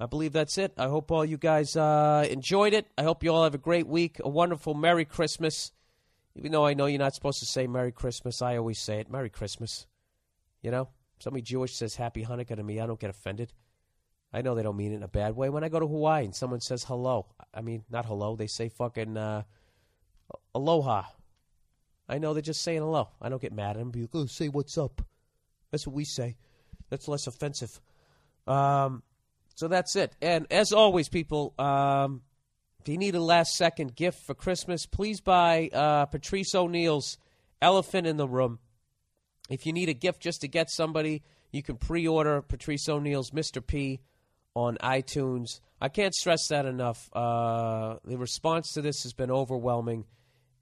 I 0.00 0.06
believe 0.06 0.32
that's 0.32 0.59
it. 0.59 0.72
I 0.78 0.88
hope 0.88 1.10
all 1.10 1.24
you 1.24 1.36
guys 1.36 1.76
uh, 1.76 2.26
enjoyed 2.28 2.72
it. 2.72 2.86
I 2.98 3.02
hope 3.02 3.22
you 3.22 3.32
all 3.32 3.44
have 3.44 3.54
a 3.54 3.59
great 3.59 3.86
week, 3.86 4.20
a 4.24 4.28
wonderful 4.28 4.74
Merry 4.74 5.04
Christmas. 5.04 5.72
Even 6.34 6.50
though 6.50 6.66
I 6.66 6.74
know 6.74 6.86
you're 6.86 6.98
not 6.98 7.14
supposed 7.14 7.40
to 7.40 7.46
say 7.46 7.66
Merry 7.66 7.92
Christmas, 7.92 8.42
I 8.42 8.56
always 8.56 8.80
say 8.80 8.98
it. 8.98 9.10
Merry 9.10 9.30
Christmas. 9.30 9.86
You 10.62 10.70
know? 10.70 10.88
Somebody 11.20 11.42
Jewish 11.42 11.76
says 11.76 11.94
Happy 11.94 12.24
Hanukkah 12.24 12.56
to 12.56 12.64
me, 12.64 12.80
I 12.80 12.86
don't 12.86 12.98
get 12.98 13.10
offended. 13.10 13.52
I 14.32 14.42
know 14.42 14.56
they 14.56 14.64
don't 14.64 14.76
mean 14.76 14.92
it 14.92 14.96
in 14.96 15.02
a 15.04 15.09
bad 15.09 15.36
way. 15.36 15.50
When 15.50 15.62
I 15.62 15.68
go 15.68 15.78
to 15.78 15.86
Hawaii 15.86 16.24
and 16.24 16.34
someone 16.34 16.60
says 16.60 16.82
hello, 16.82 17.26
I 17.54 17.60
mean, 17.60 17.84
not 17.90 18.06
hello, 18.06 18.34
they 18.34 18.48
say 18.48 18.68
fucking 18.70 19.16
uh, 19.16 19.42
aloha. 20.55 21.03
I 22.09 22.19
know 22.19 22.35
they're 22.35 22.43
just 22.43 22.62
saying 22.62 22.81
hello. 22.81 23.09
I 23.20 23.28
don't 23.28 23.40
get 23.40 23.53
mad 23.53 23.77
at 23.77 23.78
them. 23.78 23.90
Be 23.90 24.03
like, 24.03 24.11
oh, 24.15 24.27
say 24.27 24.49
what's 24.49 24.77
up. 24.77 25.03
That's 25.70 25.86
what 25.86 25.97
we 25.97 26.05
say. 26.05 26.36
That's 26.90 27.09
less 27.09 27.27
offensive. 27.27 27.81
Um, 28.47 29.03
so 29.55 29.69
that's 29.69 29.97
it. 29.97 30.15
And 30.20 30.47
as 30.51 30.73
always, 30.73 31.09
people, 31.09 31.55
um, 31.59 32.23
if 32.81 32.89
you 32.89 32.99
need 32.99 33.15
a 33.15 33.20
last 33.20 33.55
second 33.55 33.94
gift 33.94 34.27
for 34.27 34.35
Christmas, 34.35 34.86
please 34.86 35.20
buy 35.20 35.70
uh, 35.73 36.07
Patrice 36.07 36.55
O'Neal's 36.55 37.16
Elephant 37.61 38.07
in 38.07 38.16
the 38.16 38.28
Room. 38.28 38.59
If 39.49 39.66
you 39.66 39.73
need 39.73 39.89
a 39.89 39.94
gift 39.94 40.20
just 40.20 40.40
to 40.40 40.49
get 40.49 40.70
somebody, 40.70 41.23
you 41.53 41.62
can 41.62 41.77
pre 41.77 42.07
order 42.09 42.43
Patrice 42.43 42.89
O'Neal's 42.89 43.31
Mr. 43.31 43.65
P 43.65 44.01
on 44.55 44.77
iTunes. 44.78 45.61
I 45.82 45.88
can't 45.88 46.14
stress 46.14 46.46
that 46.46 46.64
enough. 46.64 47.10
Uh, 47.12 47.96
the 48.04 48.16
response 48.16 48.74
to 48.74 48.82
this 48.82 49.02
has 49.02 49.14
been 49.14 49.32
overwhelming. 49.32 50.04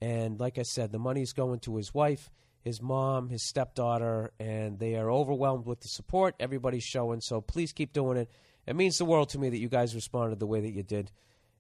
And 0.01 0.41
like 0.41 0.57
I 0.57 0.63
said, 0.63 0.93
the 0.93 0.99
money's 0.99 1.35
going 1.35 1.61
to 1.61 1.77
his 1.77 1.93
wife, 1.93 2.31
his 2.63 2.81
mom, 2.81 3.29
his 3.29 3.47
stepdaughter, 3.47 4.33
and 4.41 4.79
they 4.79 4.97
are 4.97 5.11
overwhelmed 5.11 5.67
with 5.67 5.81
the 5.81 5.89
support 5.89 6.37
everybody's 6.41 6.85
showing. 6.85 7.21
So 7.21 7.43
please 7.43 7.75
keep 7.75 7.93
doing 7.93 8.17
it. 8.17 8.31
It 8.67 8.77
means 8.77 8.97
the 8.97 9.05
world 9.05 9.29
to 9.31 9.39
me 9.39 9.51
that 9.51 9.59
you 9.59 9.69
guys 9.69 9.95
responded 9.95 10.39
the 10.39 10.47
way 10.47 10.63
that 10.63 10.71
you 10.71 10.83
did. 10.83 11.13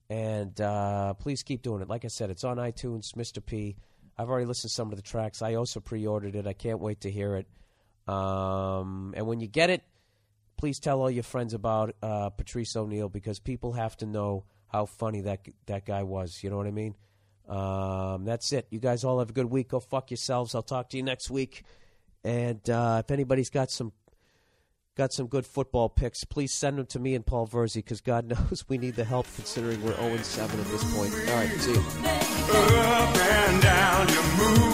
And 0.09 0.59
uh, 0.59 1.13
please 1.13 1.43
keep 1.43 1.61
doing 1.61 1.83
it. 1.83 1.89
Like 1.89 2.07
I 2.07 2.09
said, 2.09 2.31
it's 2.31 2.45
on 2.45 2.57
iTunes, 2.57 3.13
Mr. 3.15 3.45
P. 3.45 3.77
I've 4.17 4.31
already 4.31 4.47
listened 4.47 4.71
to 4.71 4.75
some 4.75 4.91
of 4.91 4.97
the 4.97 5.03
tracks. 5.03 5.43
I 5.43 5.57
also 5.57 5.81
pre 5.81 6.07
ordered 6.07 6.35
it. 6.35 6.47
I 6.47 6.55
can't 6.55 6.81
wait 6.81 7.03
to 7.03 7.11
hear 7.11 7.37
it. 7.37 7.47
Um, 8.11 9.13
and 9.15 9.27
when 9.27 9.41
you 9.41 9.49
get 9.49 9.69
it, 9.69 9.83
please 10.61 10.79
tell 10.79 11.01
all 11.01 11.11
your 11.11 11.23
friends 11.23 11.55
about 11.55 11.97
uh, 12.03 12.29
Patrice 12.29 12.77
O'Neal 12.77 13.09
because 13.09 13.39
people 13.39 13.73
have 13.73 13.97
to 13.97 14.05
know 14.05 14.45
how 14.69 14.85
funny 14.85 15.23
that 15.23 15.41
that 15.65 15.87
guy 15.87 16.03
was. 16.03 16.41
You 16.43 16.51
know 16.51 16.59
what 16.59 16.67
I 16.67 16.71
mean? 16.71 16.95
Um, 17.49 18.27
that's 18.27 18.53
it. 18.53 18.67
You 18.69 18.79
guys 18.79 19.03
all 19.03 19.21
have 19.21 19.31
a 19.31 19.33
good 19.33 19.47
week. 19.47 19.71
Go 19.71 19.81
fuck 19.81 20.11
yourselves. 20.11 20.55
I'll 20.55 20.63
talk 20.63 20.91
to 20.91 20.99
you 20.99 21.03
next 21.03 21.31
week. 21.31 21.65
And 22.25 22.61
uh, 22.69 23.01
if 23.03 23.11
anybody's 23.11 23.49
got 23.49 23.71
some 23.71 23.93
got 24.97 25.15
some 25.15 25.29
good 25.29 25.47
football 25.47 25.89
picks, 25.89 26.25
please 26.25 26.53
send 26.53 26.77
them 26.77 26.85
to 26.85 26.99
me 26.99 27.15
and 27.15 27.25
Paul 27.25 27.49
Virzi 27.49 27.77
because 27.77 28.03
God 28.03 28.27
knows 28.51 28.67
we 28.69 28.77
need 28.77 28.97
the 28.97 29.05
help 29.05 29.27
considering 29.35 29.83
we're 29.83 29.97
0 29.97 30.19
7 30.19 30.61
at 30.61 30.67
this 30.67 30.95
point. 30.95 31.15
All 31.31 31.37
right, 31.37 31.49
see 31.59 31.73
you. 34.67 34.70